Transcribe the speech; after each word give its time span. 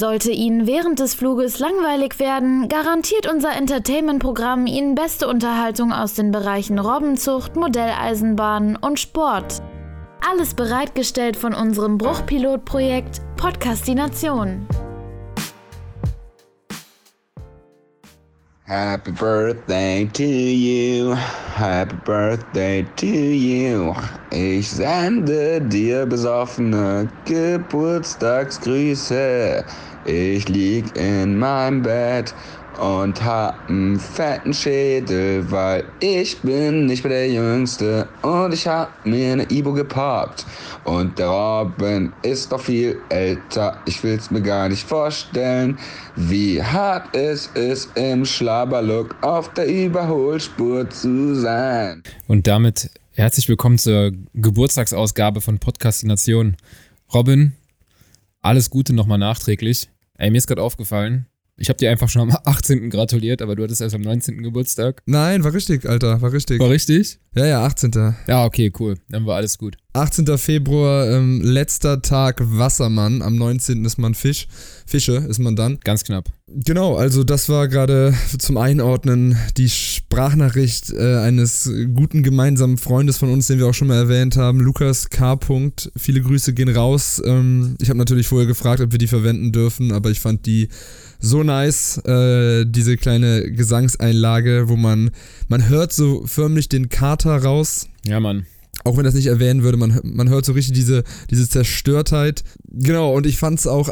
Sollte 0.00 0.30
Ihnen 0.30 0.66
während 0.66 0.98
des 0.98 1.12
Fluges 1.12 1.58
langweilig 1.58 2.18
werden, 2.18 2.70
garantiert 2.70 3.30
unser 3.30 3.54
Entertainment-Programm 3.54 4.66
Ihnen 4.66 4.94
beste 4.94 5.28
Unterhaltung 5.28 5.92
aus 5.92 6.14
den 6.14 6.30
Bereichen 6.30 6.78
Robbenzucht, 6.78 7.54
Modelleisenbahn 7.54 8.76
und 8.76 8.98
Sport. 8.98 9.60
Alles 10.26 10.54
bereitgestellt 10.54 11.36
von 11.36 11.52
unserem 11.52 11.98
Bruchpilotprojekt 11.98 13.20
Podcastination. 13.36 14.66
Happy 18.64 19.10
birthday 19.10 20.08
to 20.14 20.22
you, 20.22 21.14
happy 21.56 21.96
birthday 22.06 22.86
to 22.96 23.06
you. 23.06 23.94
Ich 24.30 24.70
sende 24.70 25.60
dir 25.60 26.06
besoffene 26.06 27.06
Geburtstagsgrüße. 27.26 29.62
Ich 30.06 30.48
lieg 30.48 30.96
in 30.96 31.38
meinem 31.38 31.82
Bett 31.82 32.34
und 32.80 33.22
hab 33.22 33.68
einen 33.68 33.98
fetten 34.00 34.54
Schädel, 34.54 35.50
weil 35.50 35.84
ich 36.00 36.38
bin 36.38 36.86
nicht 36.86 37.04
mehr 37.04 37.12
der 37.12 37.30
Jüngste 37.30 38.08
und 38.22 38.54
ich 38.54 38.66
hab 38.66 39.04
mir 39.04 39.32
eine 39.34 39.50
Ibo 39.50 39.72
gepoppt. 39.72 40.46
Und 40.84 41.18
der 41.18 41.28
Robin 41.28 42.12
ist 42.22 42.50
doch 42.50 42.60
viel 42.60 42.98
älter, 43.10 43.78
ich 43.84 44.02
will's 44.02 44.30
mir 44.30 44.40
gar 44.40 44.68
nicht 44.68 44.86
vorstellen, 44.86 45.78
wie 46.16 46.62
hart 46.62 47.14
es 47.14 47.48
ist, 47.48 47.94
im 47.96 48.24
Schlabberlook 48.24 49.14
auf 49.20 49.52
der 49.52 49.66
Überholspur 49.66 50.88
zu 50.88 51.34
sein. 51.34 52.02
Und 52.26 52.46
damit 52.46 52.90
herzlich 53.12 53.48
willkommen 53.48 53.76
zur 53.76 54.12
Geburtstagsausgabe 54.32 55.42
von 55.42 55.58
Podcastination. 55.58 56.56
Robin, 57.12 57.52
alles 58.40 58.70
Gute 58.70 58.92
nochmal 58.92 59.18
nachträglich. 59.18 59.88
Ey, 60.18 60.30
mir 60.30 60.38
ist 60.38 60.46
gerade 60.46 60.62
aufgefallen, 60.62 61.26
ich 61.60 61.68
habe 61.68 61.76
dir 61.76 61.90
einfach 61.90 62.08
schon 62.08 62.22
am 62.22 62.36
18. 62.44 62.88
gratuliert, 62.88 63.42
aber 63.42 63.54
du 63.54 63.62
hattest 63.62 63.82
erst 63.82 63.94
am 63.94 64.00
19. 64.00 64.42
Geburtstag. 64.42 65.02
Nein, 65.04 65.44
war 65.44 65.52
richtig, 65.52 65.86
Alter, 65.86 66.22
war 66.22 66.32
richtig. 66.32 66.58
War 66.58 66.70
richtig? 66.70 67.20
Ja, 67.34 67.46
ja, 67.46 67.64
18. 67.64 68.14
Ja, 68.26 68.46
okay, 68.46 68.72
cool. 68.80 68.96
Dann 69.10 69.26
war 69.26 69.36
alles 69.36 69.58
gut. 69.58 69.76
18. 69.92 70.38
Februar, 70.38 71.10
ähm, 71.10 71.42
letzter 71.42 72.00
Tag 72.00 72.40
Wassermann. 72.40 73.20
Am 73.20 73.36
19. 73.36 73.84
ist 73.84 73.98
man 73.98 74.14
Fisch. 74.14 74.48
Fische 74.86 75.16
ist 75.16 75.38
man 75.38 75.54
dann. 75.54 75.78
Ganz 75.84 76.02
knapp. 76.02 76.30
Genau, 76.52 76.96
also 76.96 77.22
das 77.22 77.48
war 77.48 77.68
gerade 77.68 78.12
zum 78.38 78.56
Einordnen 78.56 79.36
die 79.56 79.68
Sprachnachricht 79.68 80.92
äh, 80.92 81.18
eines 81.18 81.70
guten 81.94 82.24
gemeinsamen 82.24 82.76
Freundes 82.76 83.18
von 83.18 83.30
uns, 83.30 83.46
den 83.46 83.58
wir 83.58 83.68
auch 83.68 83.74
schon 83.74 83.86
mal 83.86 83.96
erwähnt 83.96 84.36
haben, 84.36 84.58
Lukas 84.58 85.10
K. 85.10 85.38
Viele 85.96 86.20
Grüße 86.20 86.52
gehen 86.52 86.68
raus. 86.68 87.22
Ähm, 87.24 87.76
ich 87.80 87.88
habe 87.88 87.98
natürlich 87.98 88.26
vorher 88.26 88.48
gefragt, 88.48 88.80
ob 88.80 88.90
wir 88.90 88.98
die 88.98 89.06
verwenden 89.06 89.52
dürfen, 89.52 89.92
aber 89.92 90.10
ich 90.10 90.18
fand 90.18 90.44
die 90.46 90.68
so 91.20 91.44
nice, 91.44 91.98
äh, 91.98 92.64
diese 92.66 92.96
kleine 92.96 93.52
Gesangseinlage, 93.52 94.68
wo 94.68 94.76
man, 94.76 95.10
man 95.48 95.68
hört 95.68 95.92
so 95.92 96.26
förmlich 96.26 96.68
den 96.68 96.88
Kater 96.88 97.36
raus. 97.36 97.86
Ja, 98.04 98.18
Mann. 98.18 98.46
Auch 98.82 98.96
wenn 98.96 99.04
das 99.04 99.14
nicht 99.14 99.26
erwähnen 99.26 99.62
würde, 99.62 99.76
man, 99.76 100.00
man 100.02 100.28
hört 100.28 100.46
so 100.46 100.52
richtig 100.52 100.74
diese, 100.74 101.04
diese 101.30 101.48
Zerstörtheit. 101.48 102.42
Genau, 102.72 103.14
und 103.14 103.26
ich 103.26 103.36
fand 103.36 103.58
es 103.58 103.66
auch 103.66 103.90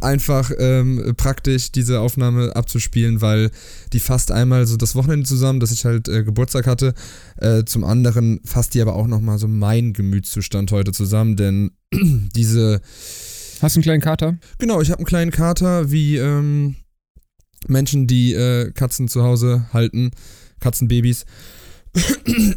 einfach 0.00 0.50
ähm, 0.58 1.14
praktisch, 1.16 1.72
diese 1.72 2.00
Aufnahme 2.00 2.54
abzuspielen, 2.54 3.20
weil 3.20 3.50
die 3.92 4.00
fasst 4.00 4.30
einmal 4.30 4.66
so 4.66 4.76
das 4.76 4.94
Wochenende 4.94 5.26
zusammen, 5.26 5.60
dass 5.60 5.72
ich 5.72 5.84
halt 5.84 6.08
äh, 6.08 6.22
Geburtstag 6.24 6.66
hatte. 6.66 6.94
Äh, 7.36 7.64
zum 7.64 7.84
anderen 7.84 8.40
fasst 8.44 8.74
die 8.74 8.80
aber 8.80 8.94
auch 8.94 9.06
nochmal 9.06 9.38
so 9.38 9.48
mein 9.48 9.92
Gemütszustand 9.92 10.72
heute 10.72 10.92
zusammen, 10.92 11.36
denn 11.36 11.70
diese 11.92 12.80
Hast 13.62 13.74
du 13.74 13.78
einen 13.78 13.84
kleinen 13.84 14.02
Kater? 14.02 14.36
Genau, 14.58 14.82
ich 14.82 14.90
habe 14.90 14.98
einen 14.98 15.06
kleinen 15.06 15.30
Kater, 15.30 15.90
wie 15.90 16.16
ähm, 16.16 16.76
Menschen, 17.66 18.06
die 18.06 18.34
äh, 18.34 18.70
Katzen 18.72 19.08
zu 19.08 19.22
Hause 19.22 19.66
halten, 19.72 20.10
Katzenbabys. 20.60 21.24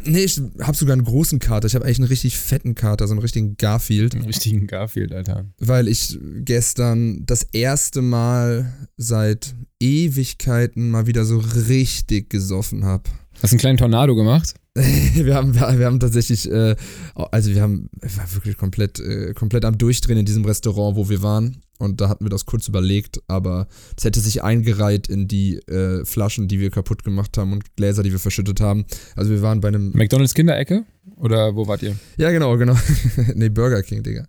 Nee, 0.04 0.24
ich 0.24 0.40
habe 0.60 0.76
sogar 0.76 0.92
einen 0.92 1.04
großen 1.04 1.38
Kater. 1.38 1.66
Ich 1.66 1.74
habe 1.74 1.84
eigentlich 1.84 1.98
einen 1.98 2.08
richtig 2.08 2.38
fetten 2.38 2.74
Kater, 2.74 3.06
so 3.06 3.12
einen 3.12 3.20
richtigen 3.20 3.56
Garfield. 3.56 4.14
Einen 4.14 4.24
richtigen 4.24 4.66
Garfield, 4.66 5.12
Alter. 5.12 5.46
Weil 5.58 5.88
ich 5.88 6.18
gestern 6.44 7.24
das 7.26 7.42
erste 7.42 8.02
Mal 8.02 8.72
seit 8.96 9.54
Ewigkeiten 9.80 10.90
mal 10.90 11.06
wieder 11.06 11.24
so 11.24 11.38
richtig 11.38 12.30
gesoffen 12.30 12.84
habe. 12.84 13.04
Hast 13.42 13.52
du 13.52 13.54
einen 13.54 13.60
kleinen 13.60 13.78
Tornado 13.78 14.14
gemacht? 14.14 14.54
wir, 14.74 15.34
haben, 15.34 15.54
wir 15.54 15.86
haben 15.86 15.98
tatsächlich, 15.98 16.50
äh, 16.50 16.76
also 17.14 17.50
wir 17.50 17.62
haben, 17.62 17.88
war 18.00 18.34
wirklich 18.34 18.56
komplett, 18.56 19.00
äh, 19.00 19.32
komplett 19.34 19.64
am 19.64 19.78
Durchdrehen 19.78 20.18
in 20.18 20.26
diesem 20.26 20.44
Restaurant, 20.44 20.96
wo 20.96 21.08
wir 21.08 21.22
waren. 21.22 21.62
Und 21.80 22.00
da 22.00 22.08
hatten 22.08 22.24
wir 22.24 22.30
das 22.30 22.46
kurz 22.46 22.68
überlegt, 22.68 23.20
aber 23.26 23.66
es 23.96 24.04
hätte 24.04 24.20
sich 24.20 24.42
eingereiht 24.42 25.08
in 25.08 25.28
die 25.28 25.56
äh, 25.66 26.04
Flaschen, 26.04 26.46
die 26.46 26.60
wir 26.60 26.70
kaputt 26.70 27.04
gemacht 27.04 27.36
haben 27.38 27.52
und 27.52 27.76
Gläser, 27.76 28.02
die 28.02 28.12
wir 28.12 28.18
verschüttet 28.18 28.60
haben. 28.60 28.84
Also 29.16 29.30
wir 29.30 29.42
waren 29.42 29.60
bei 29.60 29.68
einem. 29.68 29.92
McDonalds 29.94 30.34
Kinderecke? 30.34 30.84
Oder 31.16 31.56
wo 31.56 31.66
wart 31.66 31.82
ihr? 31.82 31.96
Ja, 32.16 32.30
genau, 32.30 32.56
genau. 32.56 32.76
nee, 33.34 33.48
Burger 33.48 33.82
King, 33.82 34.02
Digga. 34.02 34.26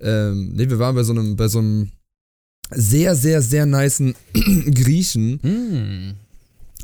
Ähm, 0.00 0.52
nee, 0.54 0.68
wir 0.68 0.78
waren 0.78 0.94
bei 0.94 1.02
so 1.02 1.12
einem, 1.12 1.36
bei 1.36 1.48
so 1.48 1.58
einem 1.58 1.90
sehr, 2.70 3.14
sehr, 3.14 3.42
sehr 3.42 3.66
niceen 3.66 4.14
Griechen. 4.74 5.40
Mm 5.42 6.24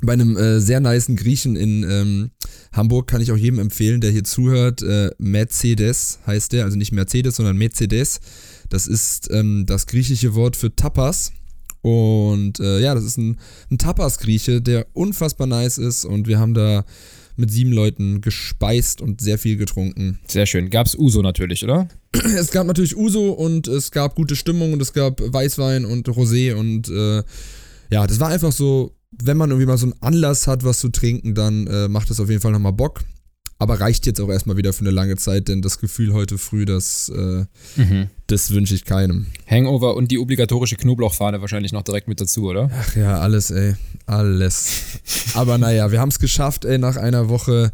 bei 0.03 0.15
einem 0.15 0.37
äh, 0.37 0.61
sehr 0.61 0.81
niceen 0.81 1.17
Griechen 1.17 1.57
in 1.57 1.85
ähm, 1.89 2.31
Hamburg 2.73 3.07
kann 3.07 3.21
ich 3.21 3.33
auch 3.33 3.37
jedem 3.37 3.59
empfehlen, 3.59 4.01
der 4.01 4.11
hier 4.11 4.25
zuhört. 4.25 4.83
Äh, 4.83 5.11
Mercedes 5.19 6.21
heißt 6.27 6.53
der, 6.53 6.65
also 6.65 6.77
nicht 6.77 6.93
Mercedes, 6.93 7.37
sondern 7.37 7.57
Mercedes. 7.57 8.21
Das 8.71 8.87
ist 8.87 9.31
ähm, 9.31 9.67
das 9.67 9.87
griechische 9.87 10.35
Wort 10.35 10.57
für 10.57 10.75
Tapas. 10.75 11.33
Und 11.83 12.61
äh, 12.61 12.81
ja, 12.81 12.95
das 12.95 13.05
ist 13.05 13.19
ein, 13.19 13.39
ein 13.71 13.79
Tapas-Grieche, 13.79 14.63
der 14.63 14.87
unfassbar 14.95 15.47
nice 15.47 15.79
ist. 15.79 16.05
Und 16.05 16.27
wir 16.27 16.39
haben 16.39 16.55
da 16.55 16.85
mit 17.37 17.51
sieben 17.51 17.73
Leuten 17.73 18.21
gespeist 18.21 19.01
und 19.01 19.21
sehr 19.21 19.39
viel 19.39 19.57
getrunken. 19.57 20.19
Sehr 20.27 20.47
schön. 20.47 20.71
Gab's 20.71 20.95
Uso 20.95 21.23
natürlich, 21.23 21.65
oder? 21.65 21.89
Es 22.13 22.51
gab 22.51 22.67
natürlich 22.67 22.97
Uso 22.97 23.31
und 23.31 23.69
es 23.69 23.91
gab 23.91 24.15
gute 24.15 24.37
Stimmung 24.37 24.73
und 24.73 24.83
es 24.83 24.93
gab 24.93 25.21
Weißwein 25.21 25.85
und 25.85 26.09
Rosé 26.09 26.55
und 26.55 26.89
äh, 26.89 27.23
ja, 27.91 28.07
das 28.07 28.21
war 28.21 28.29
einfach 28.29 28.53
so 28.53 28.95
wenn 29.13 29.37
man 29.37 29.51
irgendwie 29.51 29.67
mal 29.67 29.79
so 29.79 29.87
einen 29.87 30.01
Anlass 30.01 30.47
hat, 30.47 30.65
was 30.65 30.79
zu 30.79 30.89
trinken, 30.89 31.35
dann 31.35 31.67
äh, 31.67 31.89
macht 31.89 32.11
das 32.11 32.21
auf 32.21 32.29
jeden 32.29 32.41
Fall 32.41 32.53
nochmal 32.53 32.73
Bock. 32.73 33.01
Aber 33.61 33.79
reicht 33.79 34.07
jetzt 34.07 34.19
auch 34.23 34.31
erstmal 34.31 34.57
wieder 34.57 34.73
für 34.73 34.81
eine 34.81 34.91
lange 34.91 35.17
Zeit, 35.17 35.49
denn 35.49 35.61
das 35.61 35.79
Gefühl 35.79 36.15
heute 36.15 36.39
früh, 36.39 36.65
das, 36.65 37.13
äh, 37.15 37.45
mhm. 37.77 38.09
das 38.27 38.53
wünsche 38.53 38.75
ich 38.75 38.87
keinem. 38.87 39.27
Hangover 39.47 39.97
und 39.97 40.11
die 40.11 40.19
obligatorische 40.19 40.77
Knoblauchfahne 40.77 41.43
wahrscheinlich 41.43 41.71
noch 41.73 41.83
direkt 41.83 42.09
mit 42.09 42.23
dazu, 42.23 42.49
oder? 42.49 42.71
Ach 42.73 42.97
ja, 42.97 43.21
alles, 43.21 43.51
ey. 43.51 43.75
Alles. 44.07 44.81
Aber 45.35 45.59
naja, 45.59 45.93
wir 45.93 46.01
haben 46.01 46.09
es 46.09 46.19
geschafft, 46.19 46.65
ey, 46.65 46.79
nach 46.79 46.97
einer 46.97 47.29
Woche 47.29 47.71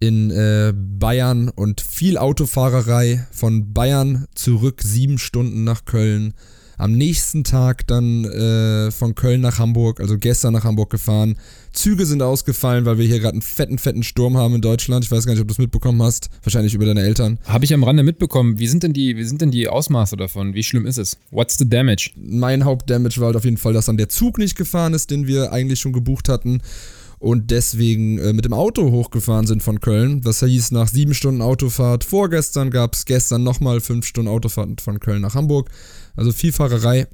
in 0.00 0.30
äh, 0.30 0.72
Bayern 0.74 1.50
und 1.50 1.82
viel 1.82 2.16
Autofahrerei 2.16 3.26
von 3.30 3.74
Bayern 3.74 4.28
zurück, 4.34 4.80
sieben 4.82 5.18
Stunden 5.18 5.62
nach 5.62 5.84
Köln 5.84 6.32
am 6.78 6.92
nächsten 6.92 7.44
Tag 7.44 7.86
dann 7.86 8.24
äh, 8.24 8.90
von 8.90 9.14
Köln 9.14 9.40
nach 9.40 9.58
Hamburg, 9.58 10.00
also 10.00 10.16
gestern 10.16 10.54
nach 10.54 10.64
Hamburg 10.64 10.90
gefahren. 10.90 11.36
Züge 11.72 12.06
sind 12.06 12.22
ausgefallen, 12.22 12.86
weil 12.86 12.98
wir 12.98 13.06
hier 13.06 13.18
gerade 13.18 13.34
einen 13.34 13.42
fetten, 13.42 13.78
fetten 13.78 14.02
Sturm 14.02 14.36
haben 14.36 14.54
in 14.54 14.60
Deutschland. 14.60 15.04
Ich 15.04 15.10
weiß 15.10 15.26
gar 15.26 15.32
nicht, 15.32 15.42
ob 15.42 15.48
du 15.48 15.52
es 15.52 15.58
mitbekommen 15.58 16.02
hast. 16.02 16.30
Wahrscheinlich 16.42 16.74
über 16.74 16.86
deine 16.86 17.02
Eltern. 17.02 17.38
Habe 17.44 17.64
ich 17.64 17.74
am 17.74 17.84
Rande 17.84 18.02
mitbekommen. 18.02 18.58
Wie 18.58 18.68
sind, 18.68 18.82
denn 18.82 18.92
die, 18.92 19.16
wie 19.16 19.24
sind 19.24 19.42
denn 19.42 19.50
die 19.50 19.68
Ausmaße 19.68 20.16
davon? 20.16 20.54
Wie 20.54 20.62
schlimm 20.62 20.86
ist 20.86 20.98
es? 20.98 21.18
What's 21.30 21.58
the 21.58 21.68
damage? 21.68 22.10
Mein 22.16 22.64
Hauptdamage 22.64 23.18
war 23.18 23.26
halt 23.26 23.36
auf 23.36 23.44
jeden 23.44 23.58
Fall, 23.58 23.72
dass 23.72 23.86
dann 23.86 23.96
der 23.96 24.08
Zug 24.08 24.38
nicht 24.38 24.56
gefahren 24.56 24.94
ist, 24.94 25.10
den 25.10 25.26
wir 25.26 25.52
eigentlich 25.52 25.80
schon 25.80 25.92
gebucht 25.92 26.28
hatten 26.28 26.62
und 27.18 27.50
deswegen 27.50 28.18
äh, 28.18 28.32
mit 28.32 28.44
dem 28.44 28.52
Auto 28.52 28.90
hochgefahren 28.90 29.46
sind 29.46 29.62
von 29.62 29.80
Köln. 29.80 30.20
Das 30.22 30.40
hieß, 30.40 30.70
nach 30.70 30.88
sieben 30.88 31.14
Stunden 31.14 31.42
Autofahrt 31.42 32.04
vorgestern 32.04 32.70
gab 32.70 32.94
es 32.94 33.04
gestern 33.04 33.42
nochmal 33.42 33.80
fünf 33.80 34.06
Stunden 34.06 34.30
Autofahrt 34.30 34.80
von 34.80 35.00
Köln 35.00 35.22
nach 35.22 35.34
Hamburg. 35.34 35.70
Also 36.18 36.32
viel 36.32 36.52
Fahrerei. 36.52 37.06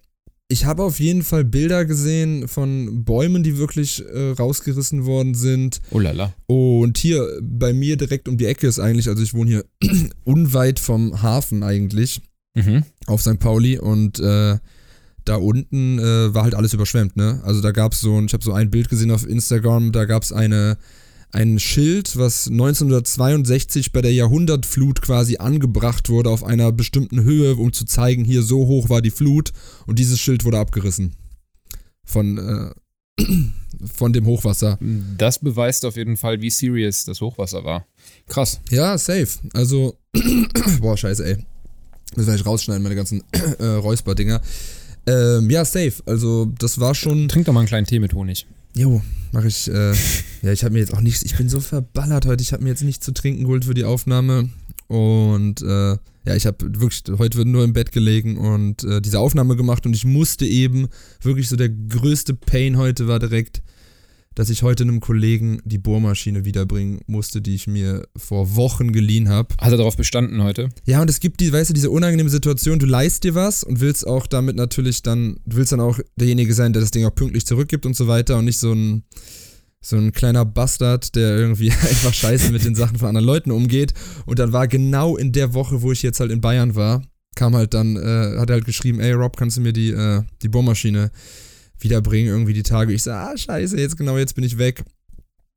Ich 0.48 0.64
habe 0.64 0.82
auf 0.82 0.98
jeden 0.98 1.22
Fall 1.22 1.44
Bilder 1.44 1.84
gesehen 1.84 2.48
von 2.48 3.04
Bäumen, 3.04 3.42
die 3.42 3.58
wirklich 3.58 4.04
äh, 4.04 4.30
rausgerissen 4.30 5.04
worden 5.04 5.34
sind. 5.34 5.80
Oh 5.90 5.98
lala. 5.98 6.34
Und 6.46 6.98
hier 6.98 7.38
bei 7.42 7.72
mir 7.72 7.96
direkt 7.96 8.28
um 8.28 8.36
die 8.36 8.46
Ecke 8.46 8.66
ist 8.66 8.78
eigentlich, 8.78 9.08
also 9.08 9.22
ich 9.22 9.34
wohne 9.34 9.50
hier 9.50 9.64
unweit 10.24 10.78
vom 10.78 11.22
Hafen 11.22 11.62
eigentlich, 11.62 12.20
mhm. 12.54 12.84
auf 13.06 13.22
St. 13.22 13.38
Pauli 13.38 13.78
und 13.78 14.20
äh, 14.20 14.58
da 15.24 15.36
unten 15.36 15.98
äh, 15.98 16.34
war 16.34 16.44
halt 16.44 16.54
alles 16.54 16.74
überschwemmt, 16.74 17.16
ne? 17.16 17.40
Also 17.44 17.62
da 17.62 17.72
gab 17.72 17.92
es 17.92 18.00
so, 18.00 18.20
ich 18.20 18.32
habe 18.32 18.44
so 18.44 18.52
ein 18.52 18.70
Bild 18.70 18.88
gesehen 18.90 19.10
auf 19.10 19.26
Instagram, 19.26 19.92
da 19.92 20.04
gab 20.04 20.22
es 20.22 20.32
eine 20.32 20.76
ein 21.34 21.58
Schild, 21.58 22.16
was 22.16 22.46
1962 22.46 23.92
bei 23.92 24.00
der 24.02 24.12
Jahrhundertflut 24.12 25.02
quasi 25.02 25.38
angebracht 25.38 26.08
wurde 26.08 26.30
auf 26.30 26.44
einer 26.44 26.70
bestimmten 26.70 27.22
Höhe, 27.22 27.56
um 27.56 27.72
zu 27.72 27.84
zeigen, 27.84 28.24
hier 28.24 28.42
so 28.42 28.66
hoch 28.66 28.88
war 28.88 29.02
die 29.02 29.10
Flut. 29.10 29.52
Und 29.86 29.98
dieses 29.98 30.20
Schild 30.20 30.44
wurde 30.44 30.58
abgerissen. 30.58 31.16
Von, 32.04 32.38
äh, 33.18 33.22
von 33.92 34.12
dem 34.12 34.26
Hochwasser. 34.26 34.78
Das 35.18 35.40
beweist 35.40 35.84
auf 35.84 35.96
jeden 35.96 36.16
Fall, 36.16 36.40
wie 36.40 36.50
serious 36.50 37.04
das 37.04 37.20
Hochwasser 37.20 37.64
war. 37.64 37.86
Krass. 38.28 38.60
Ja, 38.70 38.96
safe. 38.96 39.28
Also, 39.54 39.98
boah, 40.80 40.96
scheiße, 40.96 41.24
ey. 41.24 41.44
Müssen 42.14 42.28
wir 42.28 42.34
nicht 42.34 42.46
rausschneiden, 42.46 42.82
meine 42.82 42.94
ganzen 42.94 43.24
äh, 43.58 43.64
Räusper-Dinger. 43.64 44.40
Ähm, 45.06 45.50
ja, 45.50 45.64
safe. 45.64 45.94
Also, 46.06 46.46
das 46.58 46.78
war 46.78 46.94
schon. 46.94 47.28
Trink 47.28 47.46
doch 47.46 47.52
mal 47.52 47.60
einen 47.60 47.68
kleinen 47.68 47.86
Tee 47.86 47.98
mit 47.98 48.14
Honig. 48.14 48.46
Jo, 48.76 49.02
mache 49.32 49.48
ich. 49.48 49.68
Äh, 49.68 49.92
ja, 50.42 50.52
ich 50.52 50.64
habe 50.64 50.74
mir 50.74 50.80
jetzt 50.80 50.92
auch 50.92 51.00
nichts. 51.00 51.22
Ich 51.22 51.36
bin 51.36 51.48
so 51.48 51.60
verballert 51.60 52.26
heute. 52.26 52.42
Ich 52.42 52.52
habe 52.52 52.64
mir 52.64 52.70
jetzt 52.70 52.82
nichts 52.82 53.04
zu 53.04 53.12
trinken 53.12 53.44
geholt 53.44 53.64
für 53.64 53.74
die 53.74 53.84
Aufnahme. 53.84 54.50
Und 54.88 55.62
äh, 55.62 55.92
ja, 56.26 56.34
ich 56.34 56.46
habe 56.46 56.80
wirklich 56.80 57.02
heute 57.18 57.44
nur 57.44 57.64
im 57.64 57.72
Bett 57.72 57.92
gelegen 57.92 58.36
und 58.36 58.84
äh, 58.84 59.00
diese 59.00 59.20
Aufnahme 59.20 59.56
gemacht 59.56 59.86
und 59.86 59.94
ich 59.94 60.04
musste 60.04 60.46
eben 60.46 60.88
wirklich 61.22 61.48
so 61.48 61.56
der 61.56 61.68
größte 61.68 62.34
Pain 62.34 62.76
heute 62.76 63.08
war 63.08 63.18
direkt 63.18 63.62
dass 64.34 64.50
ich 64.50 64.62
heute 64.62 64.82
einem 64.82 65.00
Kollegen 65.00 65.60
die 65.64 65.78
Bohrmaschine 65.78 66.44
wiederbringen 66.44 67.00
musste, 67.06 67.40
die 67.40 67.54
ich 67.54 67.66
mir 67.66 68.06
vor 68.16 68.56
Wochen 68.56 68.92
geliehen 68.92 69.28
habe. 69.28 69.54
Hat 69.60 69.72
er 69.72 69.78
darauf 69.78 69.96
bestanden 69.96 70.42
heute? 70.42 70.68
Ja, 70.84 71.00
und 71.00 71.10
es 71.10 71.20
gibt 71.20 71.40
die, 71.40 71.52
weißt 71.52 71.70
du, 71.70 71.74
diese 71.74 71.90
unangenehme 71.90 72.30
Situation, 72.30 72.78
du 72.78 72.86
leist 72.86 73.24
dir 73.24 73.34
was 73.34 73.64
und 73.64 73.80
willst 73.80 74.06
auch 74.06 74.26
damit 74.26 74.56
natürlich 74.56 75.02
dann, 75.02 75.40
du 75.46 75.56
willst 75.56 75.72
dann 75.72 75.80
auch 75.80 75.98
derjenige 76.16 76.54
sein, 76.54 76.72
der 76.72 76.80
das 76.80 76.90
Ding 76.90 77.04
auch 77.04 77.14
pünktlich 77.14 77.46
zurückgibt 77.46 77.86
und 77.86 77.96
so 77.96 78.08
weiter 78.08 78.38
und 78.38 78.44
nicht 78.44 78.58
so 78.58 78.72
ein 78.72 79.04
so 79.86 79.96
ein 79.96 80.12
kleiner 80.12 80.46
Bastard, 80.46 81.14
der 81.14 81.36
irgendwie 81.36 81.70
einfach 81.70 82.14
scheiße 82.14 82.50
mit 82.52 82.64
den 82.64 82.74
Sachen 82.74 82.98
von 82.98 83.08
anderen 83.08 83.26
Leuten 83.26 83.50
umgeht. 83.50 83.92
Und 84.24 84.38
dann 84.38 84.52
war 84.52 84.66
genau 84.66 85.16
in 85.16 85.32
der 85.32 85.52
Woche, 85.52 85.82
wo 85.82 85.92
ich 85.92 86.02
jetzt 86.02 86.20
halt 86.20 86.30
in 86.30 86.40
Bayern 86.40 86.74
war, 86.74 87.02
kam 87.34 87.54
halt 87.54 87.74
dann, 87.74 87.96
äh, 87.96 88.38
hat 88.38 88.48
er 88.48 88.54
halt 88.54 88.64
geschrieben, 88.64 89.00
ey 89.00 89.12
Rob, 89.12 89.36
kannst 89.36 89.56
du 89.56 89.60
mir 89.60 89.72
die, 89.72 89.90
äh, 89.90 90.22
die 90.42 90.48
Bohrmaschine 90.48 91.10
wiederbringen, 91.84 92.28
irgendwie 92.28 92.52
die 92.52 92.62
Tage. 92.62 92.92
Ich 92.92 93.02
sage, 93.02 93.32
ah, 93.32 93.36
scheiße, 93.36 93.78
jetzt 93.78 93.96
genau, 93.96 94.18
jetzt 94.18 94.34
bin 94.34 94.44
ich 94.44 94.58
weg. 94.58 94.84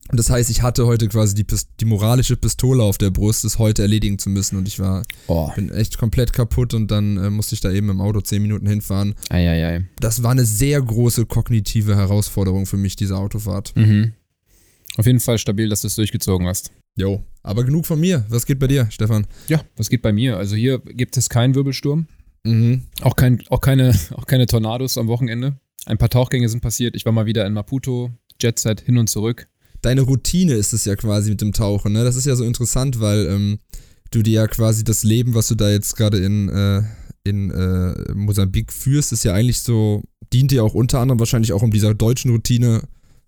Und 0.10 0.18
das 0.18 0.30
heißt, 0.30 0.50
ich 0.50 0.62
hatte 0.62 0.86
heute 0.86 1.10
quasi 1.10 1.36
die, 1.36 1.46
die 1.80 1.86
moralische 1.86 2.38
Pistole 2.38 2.82
auf 2.82 2.98
der 2.98 3.10
Brust, 3.10 3.44
das 3.44 3.60
heute 3.60 3.82
erledigen 3.82 4.18
zu 4.18 4.30
müssen. 4.30 4.56
Und 4.58 4.68
ich 4.68 4.80
war, 4.80 5.04
oh. 5.28 5.52
bin 5.54 5.70
echt 5.70 5.98
komplett 5.98 6.32
kaputt 6.32 6.74
und 6.74 6.90
dann 6.92 7.18
äh, 7.18 7.30
musste 7.30 7.56
ich 7.56 7.62
da 7.62 7.72
eben 7.72 7.90
im 7.90 8.00
Auto 8.00 8.22
zehn 8.22 8.42
Minuten 8.42 8.68
hinfahren. 8.68 9.16
Eieiei. 9.30 9.86
Das 10.00 10.24
war 10.24 10.32
eine 10.32 10.46
sehr 10.46 10.82
große 10.82 11.26
kognitive 11.26 11.96
Herausforderung 11.96 12.66
für 12.66 12.78
mich, 12.78 12.96
diese 12.96 13.18
Autofahrt. 13.18 13.76
Mhm. 13.76 14.14
Auf 14.96 15.06
jeden 15.06 15.20
Fall 15.20 15.38
stabil, 15.38 15.68
dass 15.68 15.82
du 15.82 15.88
es 15.88 15.96
durchgezogen 15.96 16.48
hast. 16.48 16.72
Jo, 16.96 17.24
aber 17.44 17.64
genug 17.64 17.86
von 17.86 18.00
mir. 18.00 18.26
Was 18.30 18.46
geht 18.46 18.60
bei 18.60 18.68
dir, 18.68 18.88
Stefan? 18.90 19.28
Ja, 19.48 19.62
was 19.76 19.90
geht 19.90 20.02
bei 20.02 20.14
mir? 20.14 20.38
Also 20.38 20.56
hier 20.56 20.80
gibt 20.80 21.18
es 21.18 21.30
keinen 21.30 21.54
Wirbelsturm. 21.54 22.08
Mhm. 22.44 22.84
Auch, 23.02 23.16
kein, 23.16 23.44
auch, 23.50 23.62
keine, 23.62 23.94
auch 24.16 24.26
keine 24.26 24.48
Tornados 24.48 24.98
am 24.98 25.08
Wochenende. 25.08 25.60
Ein 25.86 25.98
paar 25.98 26.10
Tauchgänge 26.10 26.50
sind 26.50 26.62
passiert. 26.62 26.96
Ich 26.96 27.06
war 27.06 27.14
mal 27.14 27.26
wieder 27.26 27.46
in 27.46 27.54
Maputo, 27.54 28.12
Jetset 28.42 28.82
hin 28.82 28.98
und 28.98 29.08
zurück. 29.08 29.48
Deine 29.82 30.02
Routine 30.02 30.54
ist 30.54 30.74
es 30.74 30.86
ja 30.86 30.96
quasi 30.96 31.30
mit 31.30 31.42
dem 31.42 31.54
Tauchen, 31.54 31.94
ne? 31.94 32.04
Das 32.04 32.16
ist 32.16 32.26
ja 32.26 32.36
so 32.36 32.44
interessant, 32.44 33.00
weil 33.00 33.28
ähm, 33.28 33.60
du 34.12 34.22
dir 34.22 34.34
ja 34.34 34.48
quasi 34.48 34.84
das 34.84 35.04
Leben, 35.04 35.36
was 35.36 35.48
du 35.48 35.56
da 35.56 35.70
jetzt 35.70 35.96
gerade 35.96 36.18
in, 36.18 36.50
äh, 36.50 36.82
in 37.24 37.52
äh, 37.52 38.14
Mosambik 38.14 38.74
führst, 38.74 39.14
ist 39.14 39.24
ja 39.24 39.34
eigentlich 39.34 39.62
so, 39.62 40.04
dient 40.34 40.52
dir 40.52 40.64
auch 40.64 40.74
unter 40.74 41.00
anderem 41.00 41.20
wahrscheinlich 41.20 41.54
auch 41.54 41.62
um 41.62 41.72
dieser 41.72 41.94
deutschen 41.94 42.32
Routine 42.32 42.82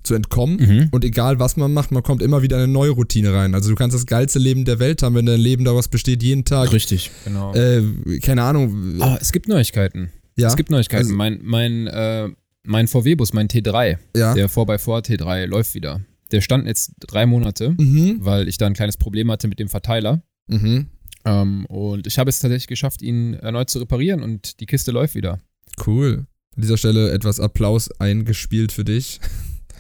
zu 0.04 0.16
entkommen. 0.16 0.57
Mhm. 0.57 0.88
Und 0.92 1.04
egal 1.04 1.40
was 1.40 1.57
man 1.57 1.74
macht, 1.74 1.92
man 1.92 2.04
kommt 2.04 2.22
immer 2.22 2.42
wieder 2.42 2.57
in 2.57 2.63
eine 2.63 2.72
neue 2.72 2.92
Routine 2.92 3.34
rein. 3.34 3.54
Also 3.54 3.69
du 3.69 3.75
kannst 3.75 3.96
das 3.96 4.06
geilste 4.06 4.40
Leben 4.40 4.66
der 4.66 4.80
Welt 4.80 5.04
haben, 5.04 5.16
wenn 5.16 5.25
dein 5.25 5.40
Leben 5.40 5.66
daraus 5.66 5.88
besteht, 5.88 6.24
jeden 6.24 6.46
Tag. 6.46 6.72
Richtig, 6.72 7.12
genau. 7.25 7.54
Äh, 7.54 7.84
keine 8.22 8.44
Ahnung. 8.44 8.96
Aber 9.00 9.22
es 9.22 9.31
gibt 9.31 9.48
Neuigkeiten. 9.48 10.10
Ja. 10.41 10.47
Es 10.47 10.56
gibt 10.56 10.69
Neuigkeiten. 10.69 11.06
Also, 11.06 11.15
mein, 11.15 11.39
mein, 11.44 11.88
äh, 11.88 12.30
mein 12.63 12.88
VW-Bus, 12.88 13.33
mein 13.33 13.47
T3, 13.47 13.97
ja. 14.15 14.33
der 14.33 14.50
4x4 14.50 15.06
T3 15.06 15.45
läuft 15.45 15.75
wieder. 15.75 16.01
Der 16.31 16.41
stand 16.41 16.68
jetzt 16.68 16.94
drei 17.00 17.25
Monate, 17.25 17.71
mhm. 17.71 18.18
weil 18.19 18.47
ich 18.47 18.57
da 18.57 18.68
ein 18.68 18.74
kleines 18.74 18.97
Problem 18.97 19.31
hatte 19.31 19.47
mit 19.47 19.59
dem 19.59 19.69
Verteiler. 19.69 20.21
Mhm. 20.47 20.88
Ähm, 21.25 21.65
und 21.65 22.07
ich 22.07 22.19
habe 22.19 22.30
es 22.30 22.39
tatsächlich 22.39 22.68
geschafft, 22.68 23.01
ihn 23.01 23.33
erneut 23.33 23.69
zu 23.69 23.80
reparieren 23.80 24.24
und 24.24 24.59
die 24.59 24.65
Kiste 24.65 24.91
läuft 24.91 25.15
wieder. 25.15 25.39
Cool. 25.86 26.25
An 26.56 26.62
dieser 26.62 26.77
Stelle 26.77 27.12
etwas 27.12 27.39
Applaus 27.39 27.89
eingespielt 28.00 28.71
für 28.71 28.86
dich. 28.86 29.19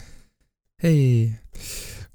hey. 0.77 1.37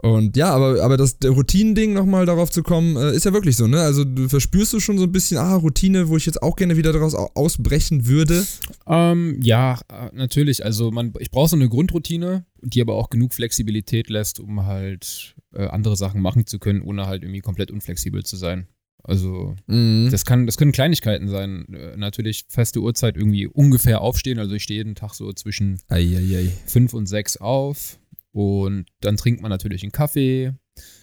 Und 0.05 0.37
ja, 0.37 0.51
aber, 0.51 0.83
aber 0.83 0.99
das 0.99 1.17
Routinending 1.25 1.95
nochmal 1.95 2.27
darauf 2.27 2.51
zu 2.51 2.63
kommen, 2.63 2.95
äh, 2.95 3.17
ist 3.17 3.25
ja 3.25 3.33
wirklich 3.33 3.57
so, 3.57 3.67
ne? 3.67 3.81
Also 3.81 4.05
du 4.05 4.29
verspürst 4.29 4.75
du 4.75 4.79
schon 4.79 4.99
so 4.99 5.05
ein 5.05 5.13
bisschen, 5.13 5.39
ah, 5.39 5.55
Routine, 5.55 6.11
wo 6.11 6.19
ich 6.19 6.27
jetzt 6.27 6.43
auch 6.43 6.57
gerne 6.57 6.77
wieder 6.77 6.93
daraus 6.93 7.15
ausbrechen 7.15 8.07
würde? 8.07 8.45
Ähm, 8.87 9.39
ja, 9.41 9.81
äh, 9.91 10.11
natürlich. 10.13 10.63
Also 10.63 10.91
man, 10.91 11.15
ich 11.21 11.31
brauche 11.31 11.49
so 11.49 11.57
eine 11.57 11.71
Grundroutine, 11.71 12.45
die 12.61 12.83
aber 12.83 12.97
auch 12.97 13.09
genug 13.09 13.33
Flexibilität 13.33 14.11
lässt, 14.11 14.41
um 14.41 14.67
halt 14.67 15.37
äh, 15.55 15.69
andere 15.69 15.97
Sachen 15.97 16.21
machen 16.21 16.47
zu 16.47 16.59
können, 16.59 16.83
ohne 16.83 17.07
halt 17.07 17.23
irgendwie 17.23 17.41
komplett 17.41 17.71
unflexibel 17.71 18.25
zu 18.25 18.37
sein. 18.37 18.67
Also 19.03 19.57
mhm. 19.69 20.09
das 20.11 20.27
kann, 20.27 20.45
das 20.45 20.59
können 20.59 20.73
Kleinigkeiten 20.73 21.29
sein. 21.29 21.65
Äh, 21.73 21.97
natürlich 21.97 22.45
feste 22.49 22.81
Uhrzeit 22.81 23.17
irgendwie 23.17 23.47
ungefähr 23.47 24.03
aufstehen. 24.03 24.39
Also 24.39 24.55
ich 24.55 24.65
stehe 24.65 24.81
jeden 24.81 24.97
Tag 24.97 25.15
so 25.15 25.33
zwischen 25.33 25.79
ei, 25.89 26.01
ei, 26.01 26.37
ei. 26.37 26.53
fünf 26.67 26.93
und 26.93 27.07
sechs 27.07 27.39
auf 27.39 27.99
und 28.35 28.87
dann 29.01 29.17
trinkt 29.17 29.43
man 29.43 29.51
natürlich 29.51 29.85
einen 29.85 29.93
Kaffee. 29.93 30.55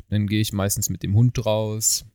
Dann 0.09 0.27
gehe 0.27 0.41
ich 0.41 0.51
meistens 0.51 0.89
mit 0.89 1.01
dem 1.01 1.15
Hund 1.15 1.43
raus. 1.45 2.05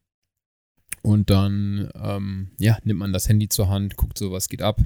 Und 1.01 1.31
dann, 1.31 1.91
ähm, 1.95 2.51
ja, 2.59 2.77
nimmt 2.85 3.01
man 3.01 3.15
das 3.15 3.29
Handy 3.29 3.49
zur 3.49 3.71
Hand, 3.71 3.97
guckt 3.97 4.19
so, 4.19 4.31
was 4.31 4.49
geht 4.49 4.61
ab. 4.61 4.79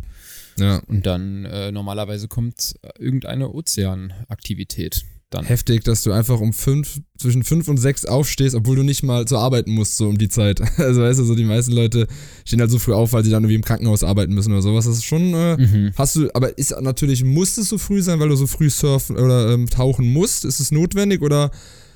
Ja. 0.56 0.78
Und 0.86 1.06
dann 1.06 1.46
äh, 1.46 1.72
normalerweise 1.72 2.28
kommt 2.28 2.78
irgendeine 2.96 3.52
Ozeanaktivität 3.52 5.04
dann. 5.30 5.44
Heftig, 5.44 5.84
dass 5.84 6.02
du 6.02 6.12
einfach 6.12 6.40
um 6.40 6.52
fünf, 6.52 7.00
zwischen 7.18 7.42
fünf 7.42 7.68
und 7.68 7.76
sechs 7.76 8.04
aufstehst, 8.04 8.54
obwohl 8.54 8.76
du 8.76 8.82
nicht 8.82 9.02
mal 9.02 9.26
zu 9.26 9.38
arbeiten 9.38 9.72
musst, 9.72 9.96
so 9.96 10.08
um 10.08 10.18
die 10.18 10.28
Zeit. 10.28 10.60
Also 10.78 11.02
weißt 11.02 11.20
du, 11.20 11.24
so 11.24 11.34
die 11.34 11.44
meisten 11.44 11.72
Leute 11.72 12.06
stehen 12.44 12.60
halt 12.60 12.70
so 12.70 12.78
früh 12.78 12.92
auf, 12.92 13.12
weil 13.12 13.24
sie 13.24 13.30
dann 13.30 13.44
irgendwie 13.44 13.54
im 13.54 13.64
Krankenhaus 13.64 14.02
arbeiten 14.02 14.34
müssen 14.34 14.52
oder 14.52 14.62
sowas. 14.62 14.86
Das 14.86 14.96
ist 14.96 15.04
schon, 15.04 15.34
äh, 15.34 15.56
mhm. 15.56 15.92
hast 15.96 16.16
du, 16.16 16.28
aber 16.34 16.56
ist 16.58 16.74
natürlich, 16.80 17.22
muss 17.22 17.56
es 17.58 17.68
so 17.68 17.78
früh 17.78 18.02
sein, 18.02 18.18
weil 18.18 18.28
du 18.28 18.36
so 18.36 18.46
früh 18.46 18.70
surfen 18.70 19.16
oder 19.16 19.52
ähm, 19.52 19.68
tauchen 19.68 20.12
musst? 20.12 20.44
Ist 20.44 20.58
es 20.58 20.72
notwendig 20.72 21.22
oder 21.22 21.50